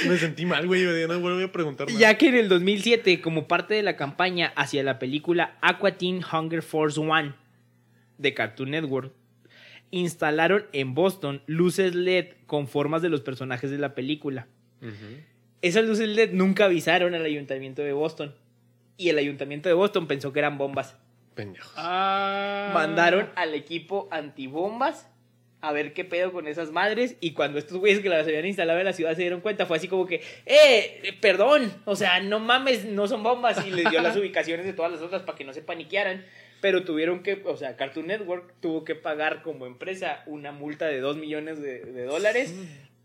Me 0.09 0.17
sentí 0.17 0.47
mal, 0.47 0.67
güey. 0.67 0.85
No 1.07 1.21
vuelvo 1.21 1.45
a 1.45 1.53
preguntar 1.53 1.89
nada. 1.89 1.99
Ya 1.99 2.17
que 2.17 2.29
en 2.29 2.37
el 2.37 2.49
2007, 2.49 3.21
como 3.21 3.47
parte 3.49 3.75
de 3.75 3.83
la 3.83 3.97
campaña 3.97 4.53
hacia 4.57 4.83
la 4.83 4.99
película 4.99 5.59
Aqua 5.61 5.99
Teen 5.99 6.23
Hunger 6.25 6.63
Force 6.63 6.99
One 6.99 7.35
de 8.17 8.33
Cartoon 8.33 8.71
Network, 8.71 9.13
instalaron 9.91 10.67
en 10.73 10.95
Boston 10.95 11.43
luces 11.47 11.95
LED 11.95 12.35
con 12.47 12.69
formas 12.69 13.03
de 13.03 13.09
los 13.09 13.21
personajes 13.21 13.71
de 13.71 13.79
la 13.79 13.95
película. 13.95 14.47
Esas 15.63 15.85
luces 15.85 16.09
LED 16.09 16.33
nunca 16.33 16.65
avisaron 16.65 17.15
al 17.15 17.25
ayuntamiento 17.25 17.83
de 17.83 17.93
Boston. 17.93 18.35
Y 18.97 19.09
el 19.09 19.19
ayuntamiento 19.19 19.69
de 19.69 19.75
Boston 19.75 20.07
pensó 20.07 20.33
que 20.33 20.41
eran 20.41 20.59
bombas. 20.59 20.97
Pendejos. 21.35 21.73
Ah. 21.77 22.71
Mandaron 22.75 23.31
al 23.35 23.55
equipo 23.55 24.09
antibombas 24.11 25.09
a 25.63 25.73
ver 25.73 25.93
qué 25.93 26.05
pedo 26.05 26.33
con 26.33 26.47
esas 26.47 26.71
madres. 26.71 27.17
Y 27.21 27.33
cuando 27.33 27.59
estos 27.59 27.79
güeyes 27.79 28.01
que 28.01 28.09
las 28.09 28.27
habían 28.27 28.47
instalado 28.47 28.79
en 28.79 28.87
la 28.87 28.93
ciudad 28.93 29.15
se 29.15 29.23
dieron 29.23 29.41
cuenta, 29.41 29.67
fue 29.67 29.77
así 29.77 29.89
como 29.89 30.07
que, 30.07 30.23
¡eh! 30.47 31.17
Perdón, 31.21 31.73
o 31.85 31.97
sea, 31.97 32.21
no 32.21 32.41
mames, 32.41 32.85
no 32.85 33.07
son 33.07 33.23
bombas. 33.23 33.65
Y 33.67 33.71
les 33.71 33.91
dio 33.91 34.01
las 34.01 34.17
ubicaciones 34.19 34.67
de 34.67 34.73
todas 34.73 34.93
las 34.93 35.03
otras 35.03 35.23
para 35.23 35.37
que 35.37 35.45
no 35.45 35.53
se 35.53 35.63
paniquearan. 35.63 36.25
Pero 36.61 36.85
tuvieron 36.85 37.23
que, 37.23 37.43
o 37.47 37.57
sea, 37.57 37.77
Cartoon 37.77 38.09
Network 38.09 38.55
tuvo 38.61 38.85
que 38.85 38.95
pagar 38.95 39.43
como 39.43 39.67
empresa 39.67 40.23
una 40.27 40.53
multa 40.53 40.87
de 40.87 41.01
2 41.01 41.17
millones 41.17 41.61
de, 41.61 41.85
de 41.85 42.05
dólares 42.05 42.55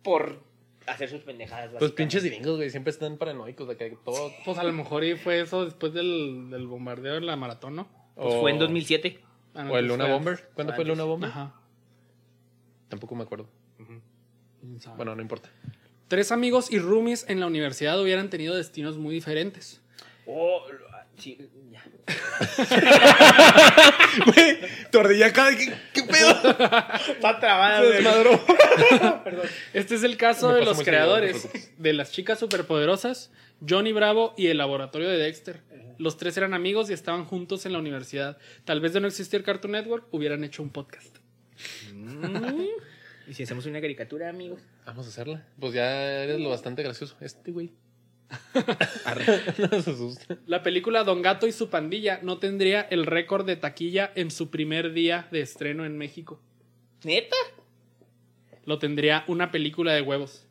por 0.04 0.40
hacer 0.88 1.10
sus 1.10 1.22
pendejadas. 1.22 1.72
Pues 1.72 1.82
básicamente. 1.82 1.96
pinches 1.96 2.24
gringos, 2.24 2.58
güey. 2.58 2.70
Siempre 2.70 2.92
están 2.92 3.18
paranoicos 3.18 3.68
de 3.68 3.78
que 3.78 3.98
todo. 4.04 4.32
Pues 4.44 4.58
a 4.58 4.64
lo 4.64 4.74
mejor 4.74 5.04
y 5.04 5.16
fue 5.16 5.42
eso 5.42 5.66
después 5.66 5.94
del, 5.94 6.50
del 6.50 6.68
bombardeo 6.68 7.16
en 7.16 7.26
la 7.26 7.36
maratón, 7.36 7.76
¿no? 7.76 7.88
Pues 8.16 8.36
fue 8.36 8.52
en 8.52 8.60
2007. 8.60 9.20
Ah, 9.54 9.64
no, 9.64 9.72
O 9.72 9.78
el 9.78 9.86
entonces 9.86 10.06
Luna 10.06 10.14
Bomber. 10.14 10.50
¿Cuándo 10.54 10.74
fue 10.74 10.84
el 10.84 10.90
Luna 10.90 11.04
Bomber? 11.04 11.30
Ajá. 11.30 11.54
Tampoco 12.90 13.16
me 13.16 13.24
acuerdo. 13.24 13.48
Bueno, 14.98 15.16
no 15.16 15.22
importa. 15.22 15.50
Tres 16.08 16.32
amigos 16.32 16.72
y 16.72 16.80
roomies 16.80 17.28
en 17.30 17.40
la 17.40 17.48
universidad 17.48 18.02
hubieran 18.02 18.30
tenido 18.30 18.56
destinos 18.56 18.98
muy 18.98 19.14
diferentes. 19.14 19.82
Oh, 20.28 20.64
sí, 21.18 21.38
ya. 21.72 21.84
Güey, 24.26 24.58
tordilla 24.92 25.28
acá. 25.28 25.50
¿Qué, 25.56 25.74
qué 25.94 26.04
pedo? 26.04 26.30
Está 26.32 27.40
trabada, 27.40 27.80
Se 27.82 27.86
güey. 27.86 27.96
desmadró. 27.98 28.42
Este 29.74 29.96
es 29.96 30.04
el 30.04 30.18
caso 30.18 30.50
Me 30.50 30.56
de 30.56 30.66
los 30.66 30.82
creadores 30.82 31.48
de 31.78 31.94
las 31.94 32.12
chicas 32.12 32.40
superpoderosas, 32.40 33.32
Johnny 33.68 33.94
Bravo 33.94 34.34
y 34.38 34.48
el 34.48 34.58
laboratorio 34.58 35.10
de 35.10 35.18
Dexter. 35.18 35.62
Los 35.98 36.18
tres 36.18 36.36
eran 36.38 36.54
amigos 36.54 36.90
y 36.90 36.94
estaban 36.94 37.26
juntos 37.26 37.66
en 37.66 37.74
la 37.74 37.80
universidad. 37.80 38.38
Tal 38.66 38.82
vez 38.82 38.94
de 38.94 39.00
no 39.00 39.08
existir 39.08 39.44
Cartoon 39.44 39.72
Network, 39.74 40.08
hubieran 40.12 40.44
hecho 40.44 40.62
un 40.64 40.70
podcast. 40.70 41.18
¿Y 43.28 43.34
si 43.34 43.44
hacemos 43.44 43.66
una 43.66 43.82
caricatura, 43.82 44.30
amigos? 44.30 44.62
Vamos 44.86 45.06
a 45.08 45.10
hacerla. 45.10 45.46
Pues 45.60 45.74
ya 45.74 46.24
eres 46.24 46.40
lo 46.40 46.50
bastante 46.50 46.84
gracioso. 46.84 47.16
Este 47.22 47.52
güey. 47.52 47.72
no 49.72 49.82
se 49.82 49.92
asusta. 49.92 50.38
La 50.46 50.64
película 50.64 51.04
Don 51.04 51.22
Gato 51.22 51.48
y 51.48 51.52
su 51.52 51.70
pandilla 51.70 52.20
no 52.24 52.38
tendría 52.40 52.82
el 52.82 53.06
récord 53.06 53.46
de 53.46 53.56
taquilla 53.56 54.12
en 54.16 54.32
su 54.32 54.50
primer 54.50 54.94
día 54.94 55.28
de 55.32 55.42
estreno 55.42 55.86
en 55.86 55.98
México. 55.98 56.42
¿Neta? 57.04 57.36
Lo 58.66 58.80
tendría 58.80 59.24
una 59.28 59.52
película 59.52 59.94
de 59.94 60.02
huevos. 60.02 60.48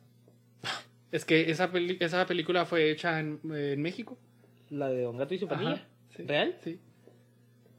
Es 1.11 1.25
que 1.25 1.49
esa, 1.51 1.71
peli- 1.71 1.97
esa 1.99 2.25
película 2.25 2.65
fue 2.65 2.91
hecha 2.91 3.19
en, 3.19 3.39
en 3.53 3.81
México. 3.81 4.17
La 4.69 4.89
de 4.89 5.01
Don 5.03 5.17
Gato 5.17 5.33
y 5.33 5.39
su 5.39 5.47
pandilla. 5.47 5.73
Ajá, 5.73 5.87
sí. 6.15 6.23
¿Real? 6.23 6.57
Sí. 6.63 6.79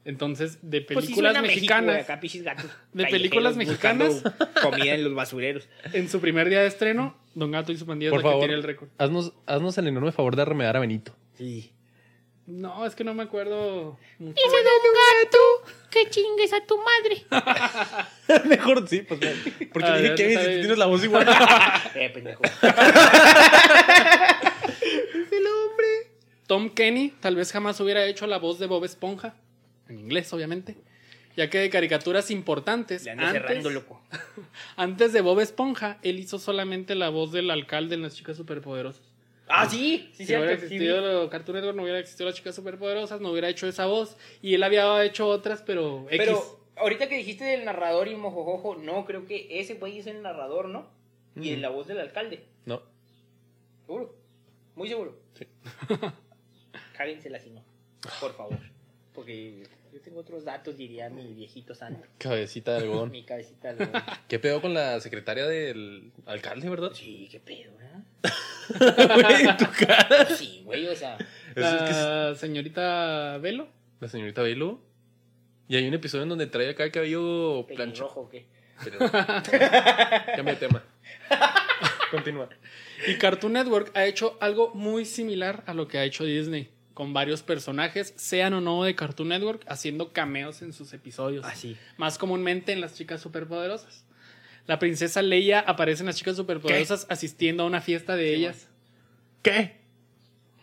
Entonces, 0.07 0.57
de 0.61 0.81
Pues 0.81 1.05
sí 1.05 1.11
películas 1.11 1.33
México, 1.33 1.47
mexicanas. 1.55 1.85
güey, 1.95 2.01
acá 2.01 2.19
pichis 2.19 2.41
gatos. 2.43 2.71
De 2.93 3.05
películas 3.07 3.55
mexicanas. 3.57 4.23
Comida 4.63 4.93
en 4.95 5.03
los 5.03 5.13
basureros. 5.13 5.67
En 5.93 6.09
su 6.09 6.19
primer 6.21 6.47
día 6.49 6.61
de 6.61 6.67
estreno, 6.67 7.15
Don 7.35 7.51
Gato 7.51 7.71
y 7.73 7.77
su 7.77 7.85
pandilla 7.85 8.09
es 8.09 8.13
Por 8.13 8.21
que 8.21 8.27
favor, 8.27 8.39
tiene 8.39 8.53
el 8.55 8.63
récord. 8.63 8.87
haznos, 8.97 9.33
haznos 9.45 9.77
el 9.77 9.87
enorme 9.87 10.11
favor 10.13 10.35
de 10.37 10.45
remedar 10.45 10.77
a 10.77 10.79
Benito. 10.79 11.13
Sí. 11.37 11.71
No, 12.45 12.85
es 12.85 12.95
que 12.95 13.03
no 13.03 13.13
me 13.13 13.23
acuerdo 13.23 13.99
mucho. 14.19 14.37
Ese 14.37 14.55
don 14.55 14.93
gato, 14.95 15.73
que 15.91 16.09
chingues 16.09 16.53
a 16.53 16.65
tu 16.65 16.77
madre. 16.77 18.45
Mejor 18.47 18.87
sí, 18.87 19.01
pues. 19.01 19.19
Porque 19.73 19.89
Ah, 19.89 19.97
dije, 19.97 20.15
Kevin, 20.15 20.39
si 20.39 20.45
tú 20.45 20.51
tienes 20.61 20.77
la 20.77 20.85
voz 20.85 21.03
igual. 21.03 21.27
Eh, 21.95 22.09
pendejo. 22.09 22.41
Tom 26.47 26.69
Kenny 26.69 27.13
tal 27.19 27.35
vez 27.35 27.51
jamás 27.51 27.79
hubiera 27.81 28.05
hecho 28.05 28.25
la 28.27 28.37
voz 28.37 28.59
de 28.59 28.67
Bob 28.67 28.85
Esponja, 28.85 29.35
en 29.89 29.99
inglés 29.99 30.31
obviamente, 30.33 30.75
ya 31.35 31.49
que 31.49 31.59
de 31.59 31.69
caricaturas 31.69 32.31
importantes, 32.31 33.03
Le 33.05 33.11
ando 33.11 33.29
cerrando, 33.31 33.55
antes, 33.69 33.73
loco. 33.73 34.01
antes 34.75 35.13
de 35.13 35.21
Bob 35.21 35.39
Esponja, 35.39 35.97
él 36.01 36.19
hizo 36.19 36.39
solamente 36.39 36.95
la 36.95 37.09
voz 37.09 37.31
del 37.31 37.51
alcalde 37.51 37.95
en 37.95 38.01
Las 38.01 38.15
Chicas 38.15 38.37
Superpoderosas. 38.37 39.03
Ah, 39.49 39.69
sí. 39.69 40.09
Sí, 40.13 40.25
si 40.25 40.35
hubiera 40.35 40.57
sí, 40.57 40.63
existido 40.65 40.99
lo- 40.99 41.29
Cartoon 41.29 41.55
Network, 41.55 41.77
no 41.77 41.83
hubiera 41.83 41.99
existido 41.99 42.27
Las 42.27 42.35
Chicas 42.35 42.55
Superpoderosas, 42.55 43.21
no 43.21 43.31
hubiera 43.31 43.47
hecho 43.49 43.67
esa 43.67 43.85
voz, 43.85 44.17
y 44.41 44.55
él 44.55 44.63
había 44.63 45.03
hecho 45.05 45.27
otras, 45.27 45.61
pero 45.61 46.05
X. 46.09 46.17
Pero 46.17 46.59
ahorita 46.75 47.07
que 47.07 47.17
dijiste 47.17 47.45
del 47.45 47.63
narrador 47.65 48.07
y 48.09 48.15
mojojojo, 48.15 48.75
no, 48.75 49.05
creo 49.05 49.25
que 49.25 49.47
ese 49.59 49.75
güey 49.75 49.99
es 49.99 50.07
el 50.07 50.21
narrador, 50.21 50.67
¿no? 50.67 50.89
Y 51.39 51.51
en 51.51 51.61
la 51.61 51.69
voz 51.69 51.87
del 51.87 51.99
alcalde. 51.99 52.43
No. 52.65 52.81
Seguro. 53.85 54.15
Muy 54.75 54.89
seguro. 54.89 55.17
Sí. 55.35 55.45
Cáguensela 56.97 57.39
si 57.39 57.51
no. 57.51 57.63
Por 58.19 58.35
favor. 58.35 58.57
Porque 59.17 59.63
yo 59.91 59.99
tengo 59.99 60.19
otros 60.19 60.45
datos, 60.45 60.77
diría 60.77 61.09
mi 61.09 61.33
viejito 61.33 61.73
santo. 61.73 62.07
Cabecita 62.19 62.73
de 62.73 62.83
algodón. 62.83 63.09
Mi 63.11 63.23
cabecita 63.23 63.73
de 63.73 63.83
algodón. 63.83 64.03
¿Qué 64.27 64.37
pedo 64.37 64.61
con 64.61 64.75
la 64.75 64.99
secretaria 64.99 65.47
del 65.47 66.11
alcalde, 66.27 66.69
verdad? 66.69 66.91
Sí, 66.93 67.27
qué 67.31 67.39
pedo, 67.39 67.71
¿eh? 67.81 68.29
Güey, 68.77 69.57
tu 69.57 69.65
cara. 69.83 70.27
Sí, 70.35 70.61
güey, 70.65 70.87
o 70.87 70.95
sea. 70.95 71.17
La 71.55 72.35
señorita 72.35 73.39
Velo. 73.39 73.69
la 73.99 74.07
señorita 74.07 74.43
Belo. 74.43 74.81
Y 75.67 75.77
hay 75.77 75.87
un 75.87 75.95
episodio 75.95 76.21
en 76.21 76.29
donde 76.29 76.45
trae 76.45 76.69
acá 76.69 76.83
el 76.83 76.91
cabello 76.91 77.65
plancho. 77.65 78.05
Pelirrojo, 78.05 78.21
¿o 78.21 78.29
¿qué? 78.29 78.45
Pero... 78.83 78.99
Cambia 78.99 80.53
de 80.53 80.55
tema. 80.57 80.83
Continúa. 82.11 82.49
Y 83.07 83.15
Cartoon 83.15 83.53
Network 83.53 83.89
ha 83.97 84.05
hecho 84.05 84.37
algo 84.41 84.75
muy 84.75 85.05
similar 85.05 85.63
a 85.65 85.73
lo 85.73 85.87
que 85.87 85.97
ha 85.97 86.03
hecho 86.03 86.23
Disney, 86.23 86.69
con 86.97 87.13
varios 87.13 87.43
personajes, 87.43 88.15
sean 88.17 88.55
o 88.55 88.59
no 88.59 88.83
de 88.83 88.95
Cartoon 88.95 89.29
Network, 89.29 89.63
haciendo 89.67 90.13
cameos 90.13 90.63
en 90.63 90.73
sus 90.73 90.93
episodios. 90.93 91.45
Así. 91.45 91.77
Más 91.95 92.17
comúnmente 92.17 92.71
en 92.71 92.81
las 92.81 92.95
chicas 92.95 93.21
superpoderosas. 93.21 94.03
La 94.65 94.79
princesa 94.79 95.21
Leia 95.21 95.59
aparece 95.59 96.01
en 96.01 96.07
las 96.07 96.15
chicas 96.15 96.35
superpoderosas 96.37 97.05
asistiendo 97.11 97.61
a 97.61 97.65
una 97.67 97.81
fiesta 97.81 98.15
de 98.15 98.33
ellas. 98.33 98.67
¿Qué? 99.43 99.75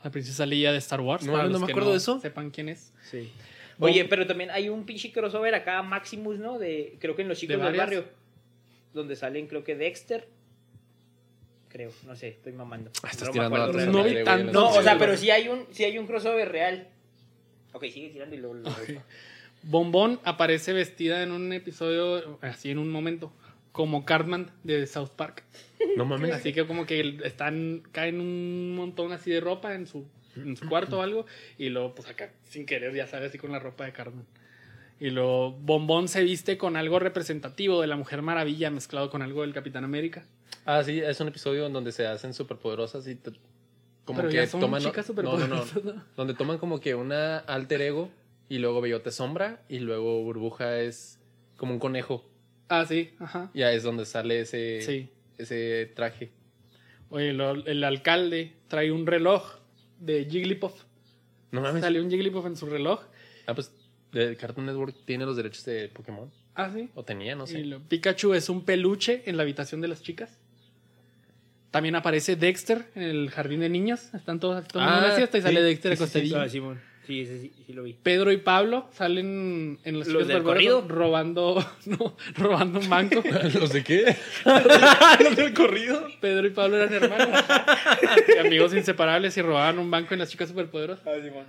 La 0.02 0.10
princesa 0.10 0.44
Leia 0.44 0.72
de 0.72 0.78
Star 0.78 1.00
Wars. 1.00 1.24
No, 1.24 1.34
para 1.34 1.44
no 1.44 1.50
los 1.50 1.60
me 1.60 1.66
que 1.68 1.72
acuerdo 1.72 1.92
de 1.92 1.98
eso. 1.98 2.18
Sepan 2.18 2.50
quién 2.50 2.68
es. 2.68 2.92
Sí. 3.08 3.30
Oye, 3.78 4.04
pero 4.04 4.26
también 4.26 4.50
hay 4.50 4.68
un 4.68 4.84
pinche 4.86 5.12
crossover 5.12 5.54
acá, 5.54 5.80
Maximus, 5.84 6.40
¿no? 6.40 6.58
De, 6.58 6.96
creo 6.98 7.14
que 7.14 7.22
en 7.22 7.28
Los 7.28 7.38
Chicos 7.38 7.58
¿De 7.58 7.62
del 7.62 7.76
varias? 7.76 7.86
Barrio. 7.86 8.04
Donde 8.92 9.14
salen, 9.14 9.46
creo 9.46 9.62
que 9.62 9.76
Dexter. 9.76 10.26
Creo, 11.74 11.90
no 12.06 12.14
sé, 12.14 12.28
estoy 12.28 12.52
mamando. 12.52 12.92
Ah, 13.02 13.08
estás 13.10 13.34
No 13.34 13.34
me 13.34 13.46
acuerdo 13.46 13.86
No 13.90 14.04
vi 14.04 14.22
tanto. 14.22 14.68
O 14.68 14.80
sea, 14.80 14.96
pero 14.96 15.16
sí 15.16 15.32
hay 15.32 15.48
un, 15.48 15.66
sí 15.72 15.82
hay 15.82 15.98
un 15.98 16.06
crossover 16.06 16.48
real. 16.48 16.86
Ok, 17.72 17.86
sigue 17.86 18.10
tirando 18.10 18.36
y 18.36 18.38
luego 18.38 18.54
lo 18.54 18.70
Bombón 19.64 20.20
aparece 20.22 20.72
vestida 20.72 21.24
en 21.24 21.32
un 21.32 21.52
episodio, 21.52 22.38
así 22.42 22.70
en 22.70 22.78
un 22.78 22.92
momento, 22.92 23.32
como 23.72 24.04
Cartman 24.04 24.52
de 24.62 24.86
South 24.86 25.10
Park. 25.16 25.42
No 25.96 26.04
mames. 26.04 26.30
Así 26.30 26.52
que 26.52 26.64
como 26.64 26.86
que 26.86 27.18
están, 27.24 27.82
caen 27.90 28.20
un 28.20 28.76
montón 28.76 29.10
así 29.10 29.32
de 29.32 29.40
ropa 29.40 29.74
en 29.74 29.88
su, 29.88 30.06
en 30.36 30.56
su 30.56 30.68
cuarto 30.68 31.00
o 31.00 31.02
algo. 31.02 31.26
Y 31.58 31.70
luego, 31.70 31.96
pues 31.96 32.08
acá, 32.08 32.30
sin 32.44 32.66
querer, 32.66 32.94
ya 32.94 33.08
sabes, 33.08 33.30
así 33.30 33.38
con 33.38 33.50
la 33.50 33.58
ropa 33.58 33.84
de 33.84 33.92
Cartman. 33.92 34.26
Y 35.00 35.10
luego 35.10 35.52
Bombón 35.52 36.08
se 36.08 36.22
viste 36.22 36.56
con 36.56 36.76
algo 36.76 36.98
representativo 36.98 37.80
de 37.80 37.86
la 37.88 37.96
Mujer 37.96 38.22
Maravilla 38.22 38.70
mezclado 38.70 39.10
con 39.10 39.22
algo 39.22 39.42
del 39.42 39.52
Capitán 39.52 39.84
América. 39.84 40.24
Ah, 40.64 40.82
sí, 40.84 41.00
es 41.00 41.20
un 41.20 41.28
episodio 41.28 41.66
en 41.66 41.72
donde 41.72 41.92
se 41.92 42.06
hacen 42.06 42.32
superpoderosas 42.32 43.06
y 43.08 43.18
como 44.04 44.18
Pero 44.18 44.28
que 44.30 44.36
ya 44.36 44.46
son 44.46 44.60
toman 44.60 44.82
chicas 44.82 45.08
no, 45.10 45.22
no, 45.22 45.32
no, 45.32 45.64
superpoderosas, 45.64 45.84
¿no? 45.84 46.04
donde 46.16 46.34
toman 46.34 46.58
como 46.58 46.80
que 46.80 46.94
una 46.94 47.38
alter 47.38 47.82
ego 47.82 48.10
y 48.48 48.58
luego 48.58 48.80
Bellote 48.80 49.10
sombra 49.10 49.62
y 49.68 49.80
luego 49.80 50.22
Burbuja 50.22 50.78
es 50.80 51.18
como 51.56 51.72
un 51.72 51.78
conejo. 51.80 52.24
Ah, 52.68 52.84
sí, 52.86 53.10
ajá. 53.18 53.50
Ya 53.54 53.72
es 53.72 53.82
donde 53.82 54.06
sale 54.06 54.40
ese 54.40 54.80
Sí. 54.82 55.10
ese 55.38 55.90
traje. 55.96 56.30
Oye, 57.10 57.32
lo- 57.32 57.52
el 57.66 57.82
alcalde 57.84 58.52
trae 58.68 58.90
un 58.92 59.06
reloj 59.06 59.44
de 60.00 60.24
Jigglypuff. 60.26 60.84
No 61.50 61.60
mames. 61.60 61.82
Salió 61.82 62.02
un 62.02 62.10
Jigglypuff 62.10 62.46
en 62.46 62.56
su 62.56 62.66
reloj. 62.66 63.00
Ah, 63.46 63.54
pues 63.54 63.70
Cartoon 64.38 64.66
Network 64.66 64.94
tiene 65.04 65.24
los 65.26 65.36
derechos 65.36 65.64
de 65.64 65.88
Pokémon 65.88 66.30
Ah, 66.54 66.70
sí. 66.74 66.88
o 66.94 67.02
tenía, 67.04 67.34
no 67.34 67.44
Y 67.44 67.48
sé. 67.48 67.58
lo- 67.64 67.80
Pikachu 67.80 68.34
es 68.34 68.48
un 68.48 68.64
peluche 68.64 69.22
en 69.26 69.36
la 69.36 69.42
habitación 69.42 69.80
de 69.80 69.88
las 69.88 70.02
chicas. 70.02 70.38
También 71.70 71.96
aparece 71.96 72.36
Dexter 72.36 72.86
en 72.94 73.02
el 73.02 73.30
jardín 73.30 73.60
de 73.60 73.68
niños. 73.68 74.14
Están 74.14 74.38
todos 74.38 74.66
tomando 74.68 74.94
Ah, 74.94 74.98
una 75.06 75.16
siesta 75.16 75.38
y 75.38 75.40
sí, 75.40 75.46
sale 75.48 75.60
Dexter 75.62 75.90
sí, 75.92 75.96
sí, 75.96 75.98
sí, 75.98 76.02
acostadillo. 76.04 76.40
Ah, 76.40 76.48
Simón. 76.48 76.80
Sí, 77.06 77.20
ese 77.20 77.38
sí, 77.40 77.52
sí 77.66 77.72
lo 77.74 77.82
vi. 77.82 77.92
Pedro 77.94 78.30
y 78.32 78.38
Pablo 78.38 78.88
salen 78.92 79.78
en 79.84 79.98
los, 79.98 80.06
¿Los 80.08 80.26
del 80.28 80.42
corrido? 80.42 80.86
robando, 80.88 81.62
no, 81.86 82.16
robando 82.36 82.78
un 82.78 82.88
banco. 82.88 83.22
¿Los 83.60 83.72
de 83.72 83.82
qué? 83.84 84.16
los 85.24 85.36
del 85.36 85.52
corrido. 85.52 86.06
Pedro 86.20 86.46
y 86.46 86.50
Pablo 86.50 86.78
eran 86.80 86.94
hermanos. 86.94 87.44
Y 88.34 88.38
amigos 88.38 88.72
inseparables 88.74 89.36
y 89.36 89.42
robaban 89.42 89.78
un 89.80 89.90
banco 89.90 90.14
en 90.14 90.20
las 90.20 90.30
chicas 90.30 90.48
superpoderosas. 90.48 91.04
Ah, 91.06 91.20
Simón. 91.22 91.44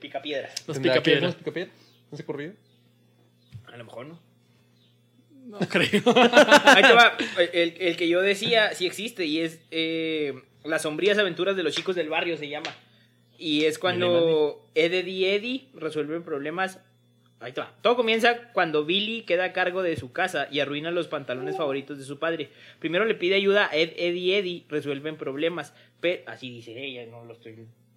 Pica 0.00 0.20
piedras. 0.20 0.52
Los 0.66 0.74
¿Tendrá 0.78 1.00
que 1.00 1.00
¿No 2.10 2.16
se 2.16 2.24
corrido? 2.24 2.54
A 3.66 3.76
lo 3.76 3.84
mejor 3.84 4.06
no. 4.06 4.20
No 5.46 5.58
creo. 5.68 6.02
Ahí 6.64 6.82
te 6.82 6.92
va. 6.92 7.16
El, 7.52 7.74
el 7.78 7.96
que 7.96 8.08
yo 8.08 8.20
decía 8.20 8.74
sí 8.74 8.86
existe 8.86 9.24
y 9.24 9.40
es 9.40 9.60
eh, 9.70 10.34
Las 10.64 10.82
sombrías 10.82 11.18
aventuras 11.18 11.56
de 11.56 11.62
los 11.62 11.74
chicos 11.74 11.96
del 11.96 12.08
barrio 12.08 12.36
se 12.36 12.48
llama. 12.48 12.74
Y 13.38 13.64
es 13.64 13.78
cuando 13.78 14.68
Eddie 14.74 15.10
y 15.10 15.24
Eddie 15.24 15.68
resuelven 15.74 16.22
problemas. 16.22 16.78
Ahí 17.40 17.52
te 17.52 17.62
va. 17.62 17.74
Todo 17.80 17.96
comienza 17.96 18.52
cuando 18.52 18.84
Billy 18.84 19.22
queda 19.22 19.44
a 19.44 19.52
cargo 19.54 19.82
de 19.82 19.96
su 19.96 20.12
casa 20.12 20.46
y 20.50 20.60
arruina 20.60 20.90
los 20.90 21.08
pantalones 21.08 21.56
favoritos 21.56 21.96
de 21.96 22.04
su 22.04 22.18
padre. 22.18 22.50
Primero 22.80 23.06
le 23.06 23.14
pide 23.14 23.36
ayuda 23.36 23.70
a 23.70 23.76
Ed, 23.76 23.92
Ed 23.96 24.14
y 24.14 24.34
Eddie 24.34 24.66
resuelven 24.68 25.16
problemas. 25.16 25.72
Pero, 26.02 26.22
así 26.30 26.50
dice 26.50 26.84
ella, 26.84 27.06
no 27.06 27.24
lo 27.24 27.32
estoy 27.32 27.54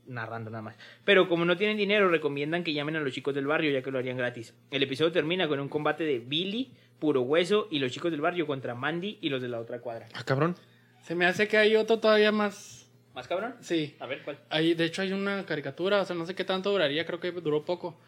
narrando 0.07 0.49
nada 0.49 0.61
más. 0.61 0.75
Pero 1.05 1.27
como 1.29 1.45
no 1.45 1.57
tienen 1.57 1.77
dinero, 1.77 2.09
recomiendan 2.09 2.63
que 2.63 2.73
llamen 2.73 2.95
a 2.95 2.99
los 2.99 3.13
chicos 3.13 3.33
del 3.35 3.47
barrio 3.47 3.71
ya 3.71 3.81
que 3.81 3.91
lo 3.91 3.99
harían 3.99 4.17
gratis. 4.17 4.53
El 4.71 4.83
episodio 4.83 5.11
termina 5.11 5.47
con 5.47 5.59
un 5.59 5.69
combate 5.69 6.03
de 6.03 6.19
Billy, 6.19 6.71
Puro 6.99 7.21
Hueso 7.21 7.67
y 7.71 7.79
los 7.79 7.91
chicos 7.91 8.11
del 8.11 8.21
barrio 8.21 8.47
contra 8.47 8.75
Mandy 8.75 9.17
y 9.21 9.29
los 9.29 9.41
de 9.41 9.49
la 9.49 9.59
otra 9.59 9.79
cuadra. 9.79 10.07
Ah, 10.13 10.23
cabrón. 10.23 10.55
Se 11.03 11.15
me 11.15 11.25
hace 11.25 11.47
que 11.47 11.57
hay 11.57 11.75
otro 11.75 11.99
todavía 11.99 12.31
más. 12.31 12.89
¿Más 13.13 13.27
cabrón? 13.27 13.55
Sí. 13.61 13.95
A 13.99 14.05
ver, 14.07 14.21
¿cuál? 14.23 14.39
Hay, 14.49 14.73
de 14.73 14.85
hecho, 14.85 15.01
hay 15.01 15.11
una 15.13 15.45
caricatura. 15.45 16.01
O 16.01 16.05
sea, 16.05 16.15
no 16.15 16.25
sé 16.25 16.33
qué 16.33 16.43
tanto 16.45 16.71
duraría. 16.71 17.05
Creo 17.05 17.19
que 17.19 17.31
duró 17.31 17.63
poco. 17.65 17.99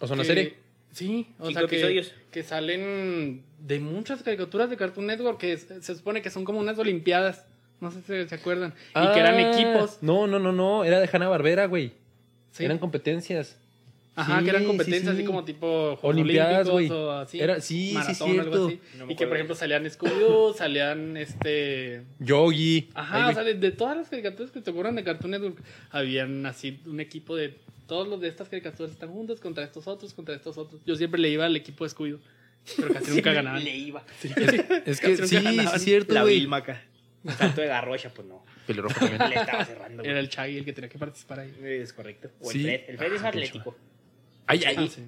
O 0.00 0.06
sea, 0.06 0.14
una 0.14 0.22
que- 0.22 0.26
serie. 0.28 0.56
Sí, 0.92 1.28
o 1.38 1.46
Cinco 1.46 1.60
sea 1.60 1.68
que, 1.68 1.76
episodios. 1.76 2.12
que 2.32 2.42
salen 2.42 3.44
de 3.60 3.78
muchas 3.78 4.24
caricaturas 4.24 4.68
de 4.68 4.76
Cartoon 4.76 5.06
Network 5.06 5.38
que 5.38 5.56
se, 5.56 5.80
se 5.82 5.94
supone 5.94 6.20
que 6.20 6.30
son 6.30 6.44
como 6.44 6.58
unas 6.58 6.76
olimpiadas. 6.80 7.46
No 7.80 7.90
sé 7.90 8.00
si 8.02 8.28
se 8.28 8.34
acuerdan. 8.34 8.74
y 8.90 9.12
que 9.14 9.18
eran 9.20 9.34
Ah, 9.36 9.52
equipos. 9.52 9.98
No, 10.02 10.26
no, 10.26 10.38
no, 10.38 10.52
no. 10.52 10.84
Era 10.84 11.00
de 11.00 11.08
Hanna 11.12 11.28
Barbera, 11.28 11.66
güey. 11.66 11.92
Sí. 12.52 12.64
Eran 12.64 12.78
competencias. 12.78 13.56
Ajá, 14.16 14.38
Sí, 14.38 14.44
que 14.44 14.50
eran 14.50 14.62
sí, 14.62 14.66
competencias 14.66 15.04
sí. 15.14 15.20
así 15.20 15.24
como 15.24 15.44
tipo 15.44 15.96
Juegos 15.96 16.04
Olimpiadas, 16.04 16.68
Olímpicos 16.68 16.98
güey. 16.98 17.06
o 17.08 17.10
así. 17.12 17.40
Era- 17.40 17.60
sí, 17.60 17.88
sí, 17.88 17.94
maratón, 17.94 18.28
algo 18.30 18.42
cierto. 18.42 18.66
así. 18.66 18.80
No 18.98 19.06
me 19.06 19.12
y 19.12 19.16
que, 19.16 19.26
por 19.26 19.36
ejemplo, 19.36 19.54
salían 19.56 19.84
Scooby-Doo, 19.86 20.54
salían 20.54 21.16
este... 21.16 22.02
Yogi. 22.18 22.90
Ajá, 22.94 23.26
Ay, 23.26 23.30
o 23.30 23.34
sea, 23.34 23.44
de, 23.44 23.54
de 23.54 23.70
todas 23.70 23.96
las 23.96 24.08
caricaturas 24.08 24.50
que 24.50 24.60
te 24.60 24.70
ocurran 24.70 24.96
de 24.96 25.04
Cartoon 25.04 25.30
Network, 25.30 25.62
habían 25.90 26.44
así 26.44 26.80
un 26.86 27.00
equipo 27.00 27.34
de 27.36 27.54
todos 27.86 28.06
los 28.08 28.20
de 28.20 28.28
estas 28.28 28.48
caricaturas 28.48 28.92
están 28.92 29.10
juntos 29.10 29.40
contra 29.40 29.64
estos 29.64 29.86
otros, 29.86 30.12
contra 30.12 30.34
estos 30.34 30.58
otros. 30.58 30.82
Yo 30.84 30.96
siempre 30.96 31.18
le 31.20 31.30
iba 31.30 31.46
al 31.46 31.56
equipo 31.56 31.84
de 31.84 31.90
Scooby-Doo, 31.90 32.20
pero 32.76 32.92
casi 32.92 33.10
nunca 33.14 33.32
ganaban. 33.32 33.64
Le 33.64 33.74
iba. 33.76 34.04
Es 34.84 35.00
que 35.00 35.16
sí, 35.16 35.26
sí, 35.28 35.36
es 35.36 35.82
cierto, 35.82 36.12
La 36.14 36.22
güey. 36.22 36.40
Vilmaca. 36.40 36.82
Un 37.22 37.32
salto 37.32 37.60
de 37.60 37.66
garrocha, 37.66 38.10
pues 38.10 38.26
no. 38.26 38.44
Pelirrojo 38.66 38.94
también. 38.98 39.18
Le 39.30 39.36
estaba 39.36 39.64
cerrando. 39.64 40.02
Era 40.02 40.20
el 40.20 40.28
Chaggy 40.28 40.58
el 40.58 40.64
que 40.64 40.72
tenía 40.72 40.88
que 40.88 40.98
participar 40.98 41.40
ahí. 41.40 41.54
Es 41.62 41.92
correcto. 41.92 42.30
O 42.40 42.50
Sí. 42.50 42.60
el 42.60 42.64
Fred. 42.64 42.80
El 42.90 42.98
Fred 42.98 43.12
es 43.14 43.22
Ah, 43.22 43.28
atlético. 43.28 43.76
Ay, 44.46 44.62
ay. 44.66 44.74
Ah, 44.78 44.86
sí. 44.88 45.06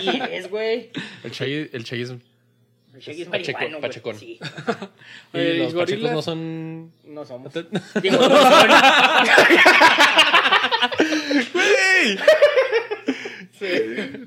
Sí, 0.00 0.20
es, 0.32 0.48
güey. 0.50 0.90
El 1.22 1.30
Chaggy, 1.30 1.70
el 1.72 1.84
Chaggy 1.84 2.02
es... 2.02 2.10
El 2.10 3.00
Shaggy 3.00 3.22
es 3.22 3.28
marihuano, 3.28 3.80
pachecón. 3.80 4.16
Sí. 4.18 4.38
Y 5.32 5.36
Oye, 5.36 5.54
¿y 5.54 5.58
los 5.58 5.74
pachecos 5.74 5.74
gorilas? 5.74 6.12
no 6.12 6.22
son... 6.22 6.92
No 7.04 7.24
somos. 7.24 7.52
Digo, 8.02 8.16
no 8.16 8.28
son. 8.28 8.70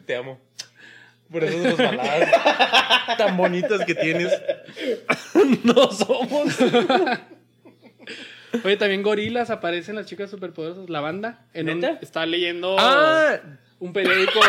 Te 0.06 0.16
amo. 0.16 0.40
Por 1.32 1.44
eso 1.44 1.58
esas 1.58 1.78
baladas 1.78 2.32
tan 3.18 3.38
bonitas 3.38 3.86
que 3.86 3.96
tienes. 3.96 4.32
no 5.64 5.92
somos. 5.92 6.56
Oye, 8.64 8.78
también 8.78 9.02
gorilas 9.02 9.50
aparecen 9.50 9.96
las 9.96 10.06
chicas 10.06 10.30
superpoderosas, 10.30 10.90
la 10.90 11.00
banda. 11.00 11.48
En 11.54 11.70
un, 11.70 11.80
¿Neta? 11.80 12.00
está 12.02 12.26
leyendo 12.26 12.76
Ah, 12.80 13.40
un 13.80 13.94
periódico. 13.94 14.40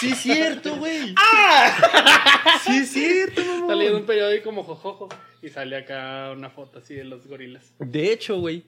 sí 0.00 0.14
cierto, 0.14 0.76
güey. 0.76 1.14
¡Ah! 1.16 2.60
Sí 2.64 2.84
cierto, 2.84 3.40
está 3.40 3.74
leyendo 3.74 4.00
un 4.00 4.06
periódico 4.06 4.52
mojojojo. 4.52 5.08
Y 5.40 5.48
sale 5.48 5.76
acá 5.76 6.30
una 6.32 6.50
foto 6.50 6.78
así 6.80 6.94
de 6.94 7.04
los 7.04 7.26
gorilas. 7.26 7.72
De 7.78 8.12
hecho, 8.12 8.38
güey. 8.38 8.64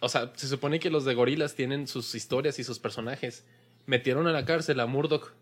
O 0.00 0.08
sea, 0.08 0.32
se 0.34 0.48
supone 0.48 0.80
que 0.80 0.90
los 0.90 1.04
de 1.04 1.14
gorilas 1.14 1.54
tienen 1.54 1.86
sus 1.86 2.14
historias 2.14 2.58
y 2.58 2.64
sus 2.64 2.78
personajes. 2.78 3.44
Metieron 3.86 4.26
a 4.26 4.32
la 4.32 4.44
cárcel 4.44 4.80
a 4.80 4.86
Murdoch. 4.86 5.32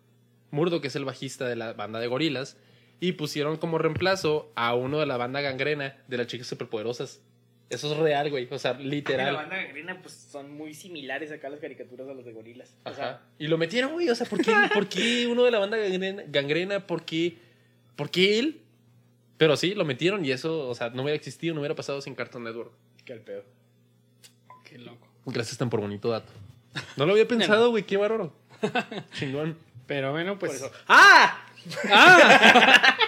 Murdoch 0.53 0.85
es 0.85 0.95
el 0.95 1.05
bajista 1.05 1.49
de 1.49 1.57
la 1.57 1.73
banda 1.73 1.99
de 1.99 2.07
gorilas. 2.07 2.57
Y 3.01 3.13
pusieron 3.13 3.57
como 3.57 3.79
reemplazo 3.79 4.53
a 4.55 4.77
uno 4.77 5.01
de 5.01 5.07
la 5.07 5.17
banda 5.17 5.41
gangrena 5.41 5.97
de 6.07 6.17
las 6.19 6.29
chicas 6.29 6.47
superpoderosas. 6.47 7.21
Eso 7.69 7.91
es 7.91 7.99
real, 7.99 8.31
güey. 8.31 8.47
O 8.51 8.59
sea, 8.59 8.75
La 8.75 8.79
literal. 8.81 9.35
banda 9.35 9.57
gangrena, 9.57 10.01
pues 10.03 10.15
son 10.15 10.53
muy 10.53 10.73
similares 10.75 11.33
acá 11.33 11.49
las 11.49 11.59
caricaturas 11.59 12.07
a 12.09 12.13
los 12.15 12.25
de 12.25 12.33
gorilas. 12.33 12.77
O 12.85 12.93
sea, 12.95 13.09
Ajá. 13.09 13.21
Y 13.39 13.49
lo 13.49 13.59
metieron, 13.59 13.93
güey. 13.95 14.09
O 14.09 14.15
sea, 14.15 14.29
¿por 14.29 14.41
qué, 14.45 14.53
por 14.73 14.89
qué 14.89 15.27
uno 15.27 15.43
de 15.43 15.51
la 15.51 15.59
banda 15.59 15.79
gangrena? 15.79 16.23
gangrena 16.29 16.87
¿Por 16.87 17.05
qué? 17.05 17.39
¿Por 17.97 18.11
qué 18.11 18.39
él? 18.39 18.61
Pero 19.39 19.57
sí, 19.57 19.75
lo 19.75 19.85
metieron 19.85 20.25
y 20.25 20.31
eso, 20.31 20.69
o 20.69 20.75
sea, 20.77 20.91
no 20.91 21.03
hubiera 21.03 21.17
existido, 21.17 21.55
no 21.55 21.61
hubiera 21.63 21.75
pasado 21.75 22.01
sin 22.03 22.15
Cartoon 22.15 22.45
Network. 22.45 22.71
qué 23.05 23.15
al 23.15 23.21
pedo. 23.21 23.43
Qué 24.65 24.79
loco. 24.79 25.09
Gracias 25.27 25.59
tan 25.59 25.71
por 25.71 25.81
bonito 25.81 26.09
dato. 26.11 26.33
No 26.97 27.05
lo 27.07 27.13
había 27.13 27.27
pensado, 27.29 27.71
güey. 27.71 27.83
Qué 27.85 27.97
bárbaro. 27.97 28.33
Chingón. 29.15 29.57
Pero 29.93 30.11
bueno, 30.11 30.39
pues. 30.39 30.53
Por 30.59 30.69
eso. 30.69 30.75
¡Ah! 30.89 31.45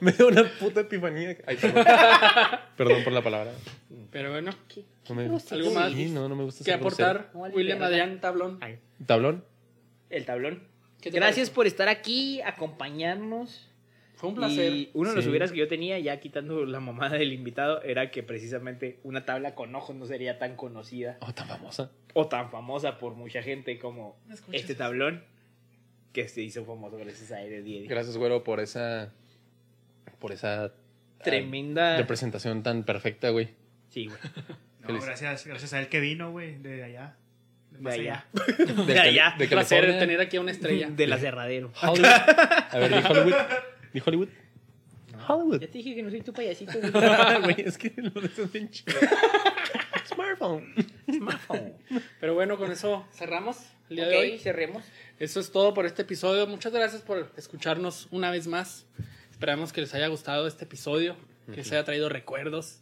Me 0.00 0.12
dio 0.12 0.28
una 0.28 0.44
puta 0.58 0.80
epifanía. 0.82 1.34
Ay, 1.46 1.56
perdón. 1.56 1.84
Perdón 2.76 3.04
por 3.04 3.12
la 3.14 3.22
palabra. 3.22 3.52
Pero 4.10 4.30
bueno, 4.32 4.50
No 5.08 5.14
me 5.14 5.28
gusta. 5.28 5.54
¿Algo 5.54 5.70
más 5.72 5.92
Sí, 5.92 6.10
no, 6.10 6.28
no 6.28 6.36
me 6.36 6.44
gusta 6.44 6.62
¿qué 6.62 6.72
ser 6.72 6.80
grosero. 6.80 7.08
aportar? 7.20 7.52
William 7.54 7.82
Adrián 7.82 8.20
Tablón. 8.20 8.58
Ay, 8.60 8.78
¿Tablón? 9.06 9.44
el 10.10 10.24
tablón. 10.26 10.62
¿Qué 11.00 11.10
te 11.10 11.16
Gracias 11.16 11.48
por 11.48 11.66
estar 11.66 11.88
aquí, 11.88 12.42
acompañarnos. 12.42 13.70
Fue 14.16 14.28
un 14.28 14.34
placer. 14.34 14.72
Y 14.72 14.90
uno 14.92 15.10
de 15.10 15.16
los 15.16 15.24
Sí. 15.24 15.30
hubieras 15.30 15.52
que 15.52 15.58
yo 15.58 15.68
tenía, 15.68 15.98
ya 15.98 16.20
quitando 16.20 16.64
la 16.66 16.80
mamada 16.80 17.16
del 17.16 17.32
invitado, 17.32 17.82
era 17.82 18.10
que 18.10 18.22
precisamente 18.22 19.00
una 19.04 19.24
tabla 19.24 19.54
con 19.54 19.74
ojos 19.74 19.96
no 19.96 20.04
sería 20.06 20.38
tan 20.38 20.54
conocida 20.56 21.16
Oh, 21.20 21.32
tan 21.32 21.48
famosa. 21.48 21.90
o 22.12 22.26
tan 22.28 22.50
famosa 22.50 22.98
por 22.98 23.14
mucha 23.14 23.42
gente 23.42 23.78
como 23.78 24.18
este 24.52 24.74
tablón 24.74 25.24
que 26.16 26.28
se 26.30 26.40
hizo 26.40 26.64
famoso 26.64 26.96
gracias 26.96 27.30
a 27.30 27.42
Eddie 27.42 27.58
Eddie. 27.58 27.86
Gracias, 27.88 28.16
güero, 28.16 28.42
por 28.42 28.58
esa. 28.60 29.12
Por 30.18 30.32
esa. 30.32 30.72
Tremenda. 31.22 31.98
Representación 31.98 32.62
tan 32.62 32.84
perfecta, 32.84 33.28
güey. 33.28 33.50
Sí, 33.90 34.06
güey. 34.06 34.18
No, 34.88 35.00
gracias, 35.00 35.44
gracias 35.44 35.72
a 35.72 35.80
él 35.80 35.88
que 35.88 35.98
vino, 35.98 36.30
güey, 36.30 36.58
de 36.58 36.84
allá. 36.84 37.16
De 37.72 37.90
allá. 37.92 38.24
De, 38.32 38.64
De 38.94 38.98
allá. 39.00 39.34
de 39.36 39.44
Un 39.44 39.50
placer 39.50 39.98
tener 39.98 40.20
aquí 40.20 40.36
a 40.36 40.40
una 40.40 40.52
estrella. 40.52 40.88
Del 40.88 41.12
aserradero. 41.12 41.72
Hollywood. 41.82 42.06
A 42.06 42.78
ver, 42.78 42.90
di 42.94 43.10
Hollywood. 43.10 43.34
Di 43.92 44.02
Hollywood. 44.06 44.28
Hollywood. 45.28 45.60
Ya 45.60 45.66
te 45.66 45.78
dije 45.78 45.96
que 45.96 46.02
no 46.04 46.10
soy 46.10 46.20
tu 46.22 46.32
payasito. 46.32 46.72
güey. 46.80 47.42
Güey, 47.42 47.66
es 47.66 47.76
que 47.76 47.92
lo 47.96 48.10
de 48.20 48.30
bien 48.52 48.70
chido. 48.70 48.94
Smartphone. 50.36 50.74
Smartphone. 51.10 51.74
Pero 52.20 52.34
bueno, 52.34 52.56
con 52.58 52.70
eso 52.70 53.06
cerramos 53.12 53.58
el 53.90 53.96
día 53.96 54.04
ok, 54.06 54.10
de 54.10 54.16
hoy. 54.18 54.38
cerremos. 54.38 54.84
Eso 55.18 55.40
es 55.40 55.50
todo 55.50 55.74
por 55.74 55.86
este 55.86 56.02
episodio. 56.02 56.46
Muchas 56.46 56.72
gracias 56.72 57.02
por 57.02 57.32
escucharnos 57.36 58.08
una 58.10 58.30
vez 58.30 58.46
más. 58.46 58.86
Esperamos 59.30 59.72
que 59.72 59.80
les 59.80 59.94
haya 59.94 60.08
gustado 60.08 60.46
este 60.46 60.64
episodio. 60.64 61.16
que 61.52 61.62
se 61.64 61.74
haya 61.76 61.84
traído 61.84 62.08
recuerdos. 62.08 62.80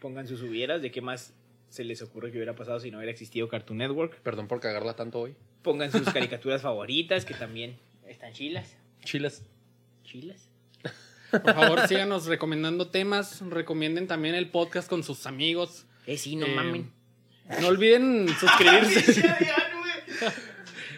Pongan 0.00 0.26
sus 0.26 0.42
hubieras 0.42 0.82
de 0.82 0.90
qué 0.90 1.00
más 1.00 1.34
se 1.68 1.84
les 1.84 2.00
ocurre 2.02 2.30
que 2.30 2.38
hubiera 2.38 2.54
pasado 2.54 2.80
si 2.80 2.90
no 2.90 2.98
hubiera 2.98 3.12
existido 3.12 3.48
Cartoon 3.48 3.78
Network. 3.78 4.20
Perdón 4.20 4.48
por 4.48 4.60
cagarla 4.60 4.94
tanto 4.96 5.20
hoy. 5.20 5.36
Pongan 5.62 5.90
sus 5.92 6.08
caricaturas 6.12 6.62
favoritas 6.62 7.24
que 7.24 7.34
también 7.34 7.78
están 8.06 8.32
chilas. 8.32 8.76
Chilas. 9.04 9.42
Chilas. 10.04 10.48
Por 11.30 11.54
favor, 11.54 11.88
síganos 11.88 12.26
recomendando 12.26 12.88
temas. 12.88 13.40
Recomienden 13.42 14.06
también 14.06 14.34
el 14.36 14.48
podcast 14.50 14.88
con 14.88 15.02
sus 15.02 15.26
amigos. 15.26 15.86
Eh, 16.06 16.16
sí, 16.16 16.36
no 16.36 16.46
Eh, 16.46 16.54
mamen. 16.54 16.90
No 17.60 17.68
olviden 17.68 18.26
suscribirse. 18.40 19.22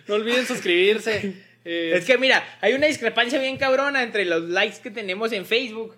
No 0.08 0.14
olviden 0.14 0.46
suscribirse. 0.46 1.34
Eh, 1.66 1.92
Es 1.94 2.06
que 2.06 2.16
mira, 2.16 2.42
hay 2.62 2.72
una 2.72 2.86
discrepancia 2.86 3.38
bien 3.38 3.58
cabrona 3.58 4.02
entre 4.02 4.24
los 4.24 4.42
likes 4.48 4.78
que 4.82 4.90
tenemos 4.90 5.32
en 5.32 5.44
Facebook, 5.44 5.96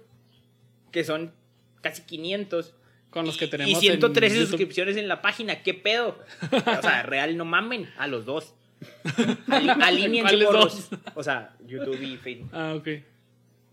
que 0.90 1.04
son 1.04 1.32
casi 1.80 2.02
500. 2.02 2.74
con 3.10 3.26
los 3.26 3.36
que 3.36 3.44
y- 3.44 3.50
tenemos. 3.50 3.70
Y 3.70 3.74
en 3.74 3.80
113 3.80 4.34
YouTube. 4.36 4.48
suscripciones 4.50 4.96
en 4.96 5.06
la 5.08 5.20
página. 5.22 5.62
¿Qué 5.62 5.74
pedo? 5.74 6.18
O 6.52 6.82
sea, 6.82 7.02
real, 7.04 7.36
no 7.36 7.44
mamen. 7.44 7.88
A 7.98 8.06
los 8.08 8.24
dos. 8.24 8.54
Alíñense 9.48 10.22
¿Cuáles 10.22 10.46
morros. 10.48 10.90
dos? 10.90 11.00
O 11.14 11.22
sea, 11.22 11.54
YouTube 11.66 12.00
y 12.02 12.16
Facebook. 12.16 12.50
Ah, 12.52 12.74
ok. 12.76 12.88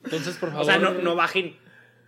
Entonces, 0.05 0.35
por 0.37 0.49
favor. 0.49 0.63
O 0.63 0.65
sea, 0.65 0.77
no, 0.79 0.91
no 0.93 1.15
bajen 1.15 1.55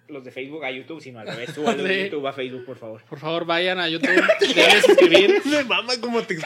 los 0.09 0.23
de 0.23 0.31
Facebook 0.31 0.63
a 0.65 0.71
YouTube, 0.71 1.01
sino 1.01 1.19
al 1.19 1.27
revés. 1.31 1.51
Suban 1.53 1.77
los 1.77 1.87
de 1.87 1.95
Sí. 1.95 2.03
YouTube 2.05 2.27
a 2.27 2.33
Facebook, 2.33 2.65
por 2.65 2.77
favor. 2.77 3.03
Por 3.03 3.19
favor, 3.19 3.45
vayan 3.45 3.79
a 3.79 3.87
YouTube. 3.89 4.09
Denle 4.41 4.81
suscribir. 4.81 5.41
Me 5.45 5.63
mama 5.63 5.93
como 6.01 6.21
te 6.23 6.37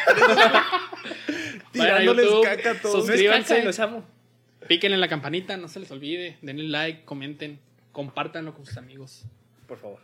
Tirándoles 1.72 2.26
YouTube, 2.26 2.44
caca 2.44 2.72
a 2.72 2.82
todos. 2.82 3.06
Suscríbanse. 3.06 3.64
los 3.64 3.80
amo. 3.80 4.06
Píquenle 4.68 4.96
en 4.96 5.02
la 5.02 5.08
campanita, 5.10 5.58
no 5.58 5.68
se 5.68 5.80
les 5.80 5.92
olvide. 5.92 6.38
Denle 6.42 6.64
like, 6.70 7.04
comenten, 7.06 7.60
compártanlo 7.92 8.54
con 8.54 8.66
sus 8.66 8.78
amigos. 8.78 9.26
Por 9.68 9.78
favor. 9.78 10.00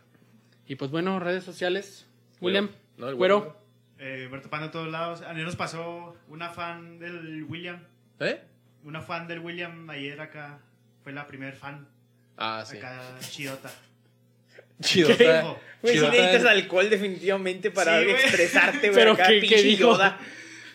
Y 0.66 0.74
pues 0.76 0.90
bueno, 0.90 1.18
redes 1.20 1.44
sociales. 1.44 2.06
William, 2.40 2.70
No, 2.96 3.08
el. 3.08 3.56
Eh, 3.98 4.28
Berto 4.30 4.48
Pando 4.50 4.66
en 4.66 4.72
todos 4.72 4.88
lados. 4.88 5.22
A 5.22 5.32
mí 5.34 5.42
nos 5.42 5.56
pasó 5.56 6.16
una 6.28 6.50
fan 6.50 6.98
del 6.98 7.44
William. 7.44 7.82
¿Eh? 8.20 8.40
Una 8.84 9.00
fan 9.02 9.28
del 9.28 9.40
William 9.40 9.88
ayer 9.90 10.20
acá. 10.20 10.58
Fue 11.02 11.12
la 11.12 11.26
primer 11.26 11.54
fan. 11.54 11.86
Ah, 12.40 12.64
sí. 12.66 12.78
Acá, 12.78 13.00
chidota. 13.20 13.70
Chidota. 14.82 15.56
Güey, 15.82 15.98
si 15.98 16.04
necesitas 16.08 16.44
alcohol 16.46 16.88
definitivamente 16.90 17.70
para 17.70 18.00
Sí, 18.02 18.10
expresarte, 18.10 18.78
güey. 18.88 18.92
Pero 18.94 19.12
acá, 19.12 19.26
¿qué- 19.28 19.40
qué 19.40 19.62
dijo? 19.62 19.92
Yoda. 19.92 20.18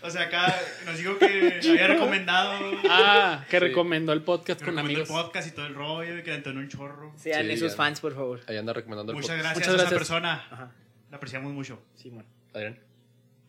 O 0.02 0.10
sea, 0.12 0.24
acá 0.24 0.56
nos 0.86 0.98
dijo 1.00 1.18
que 1.18 1.26
había 1.70 1.88
recomendado. 1.88 2.60
Ah, 2.88 3.44
que 3.50 3.58
Sí. 3.58 3.66
recomendó 3.66 4.14
el 4.14 4.22
podcast 4.22 4.60
que 4.60 4.66
con 4.66 4.76
recomendó 4.76 5.02
amigos. 5.02 5.10
el 5.10 5.26
podcast 5.26 5.48
y 5.48 5.52
todo 5.52 5.66
el 5.66 5.74
rollo 5.74 6.20
y 6.20 6.22
que 6.24 6.30
le 6.30 6.36
entonó 6.38 6.60
un 6.60 6.70
chorro. 6.70 7.12
Sean 7.18 7.46
Sí, 7.48 7.52
esos 7.54 7.72
ya. 7.72 7.78
fans, 7.78 8.00
por 8.00 8.14
favor. 8.14 8.42
Ahí 8.48 8.58
anda 8.58 8.72
recomendando 8.74 9.12
el 9.12 9.16
Muchas 9.16 9.30
podcast. 9.36 9.44
gracias 9.56 9.68
Muchas 9.68 9.68
a 9.68 9.76
esa 9.76 9.90
gracias. 9.96 9.98
persona. 10.00 10.48
Ajá. 10.52 10.72
La 11.10 11.18
apreciamos 11.18 11.52
mucho. 11.54 11.82
Simón. 11.96 12.26
Adrián. 12.54 12.78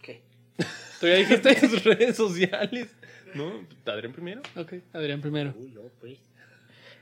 ¿Qué? 0.01 0.23
¿Tú 1.01 1.07
ya 1.07 1.15
dijiste? 1.17 1.61
sus 1.69 1.85
redes 1.85 2.17
sociales. 2.17 2.89
¿No? 3.35 3.67
¿Adrián 3.85 4.13
primero? 4.15 4.41
ok, 4.57 4.73
Adrián 4.95 5.21
primero. 5.21 5.53
Uy, 5.59 5.73
no, 5.73 5.83
pues. 6.01 6.19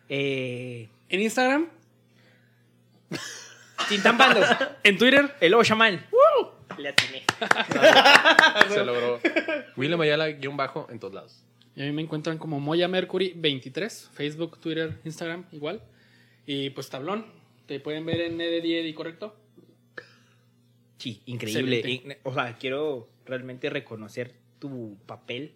Eh. 0.09 0.89
En 1.15 1.21
Instagram, 1.23 1.69
Tintampando. 3.89 4.41
en 4.83 4.99
Twitter, 4.99 5.33
El 5.41 5.53
lobo 5.53 5.63
chamán. 5.63 6.05
Le 6.77 6.89
atiné. 6.89 7.23
Se 8.69 8.85
logró. 8.85 9.21
William 9.77 10.01
Ayala, 10.01 10.27
guion 10.31 10.57
bajo, 10.57 10.89
en 10.91 10.99
todos 10.99 11.15
lados. 11.15 11.45
y 11.77 11.83
a 11.83 11.85
mí 11.85 11.93
me 11.93 12.03
encuentran 12.03 12.37
como 12.37 12.59
Moya 12.59 12.89
Mercury 12.89 13.33
23, 13.37 14.11
Facebook, 14.13 14.59
Twitter, 14.59 14.99
Instagram, 15.05 15.45
igual. 15.53 15.83
Y 16.47 16.71
pues 16.71 16.91
tablón, 16.91 17.27
te 17.67 17.79
pueden 17.79 18.05
ver 18.07 18.21
en 18.23 18.37
ED10 18.39 18.93
¿correcto? 18.95 19.37
Sí, 20.99 21.23
increíble. 21.27 22.19
O 22.25 22.35
sea, 22.35 22.57
quiero 22.59 23.09
realmente 23.25 23.71
reconocer 23.71 24.35
tu 24.59 24.99
papel. 25.07 25.55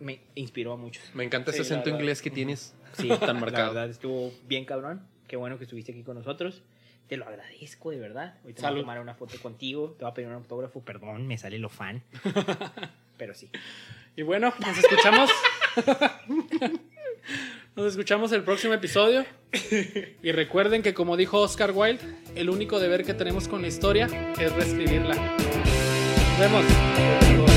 Me 0.00 0.20
inspiró 0.36 0.72
a 0.72 0.76
muchos. 0.78 1.04
Me 1.12 1.22
encanta 1.24 1.50
ese 1.50 1.64
Sí, 1.64 1.70
la 1.70 1.80
acento 1.80 1.90
inglés 1.94 2.22
que 2.22 2.30
tienes. 2.30 2.74
Sí, 2.96 3.08
Tan 3.08 3.20
La 3.26 3.34
marcado. 3.34 3.74
verdad, 3.74 3.90
estuvo 3.90 4.32
bien 4.46 4.64
cabrón. 4.64 5.02
Qué 5.28 5.36
bueno 5.36 5.58
que 5.58 5.64
estuviste 5.64 5.92
aquí 5.92 6.02
con 6.02 6.16
nosotros. 6.16 6.62
Te 7.08 7.16
lo 7.16 7.26
agradezco, 7.26 7.90
de 7.90 7.98
verdad. 7.98 8.34
Ahorita 8.42 8.62
voy 8.62 8.62
Salud. 8.62 8.78
a 8.78 8.82
tomar 8.82 9.00
una 9.00 9.14
foto 9.14 9.36
contigo. 9.40 9.94
Te 9.98 10.04
voy 10.04 10.10
a 10.10 10.14
pedir 10.14 10.28
un 10.28 10.34
autógrafo. 10.34 10.80
Perdón, 10.80 11.26
me 11.26 11.38
sale 11.38 11.58
lo 11.58 11.68
fan. 11.68 12.02
Pero 13.18 13.34
sí. 13.34 13.48
Y 14.16 14.22
bueno, 14.22 14.52
nos 14.60 14.78
escuchamos. 14.78 15.30
nos 17.76 17.86
escuchamos 17.86 18.32
el 18.32 18.42
próximo 18.42 18.74
episodio. 18.74 19.24
Y 20.22 20.32
recuerden 20.32 20.82
que 20.82 20.94
como 20.94 21.16
dijo 21.16 21.40
Oscar 21.40 21.70
Wilde, 21.72 22.02
el 22.34 22.50
único 22.50 22.78
deber 22.80 23.04
que 23.04 23.14
tenemos 23.14 23.46
con 23.48 23.62
la 23.62 23.68
historia 23.68 24.06
es 24.38 24.52
reescribirla. 24.52 25.14
Nos 25.14 26.38
vemos. 26.40 27.55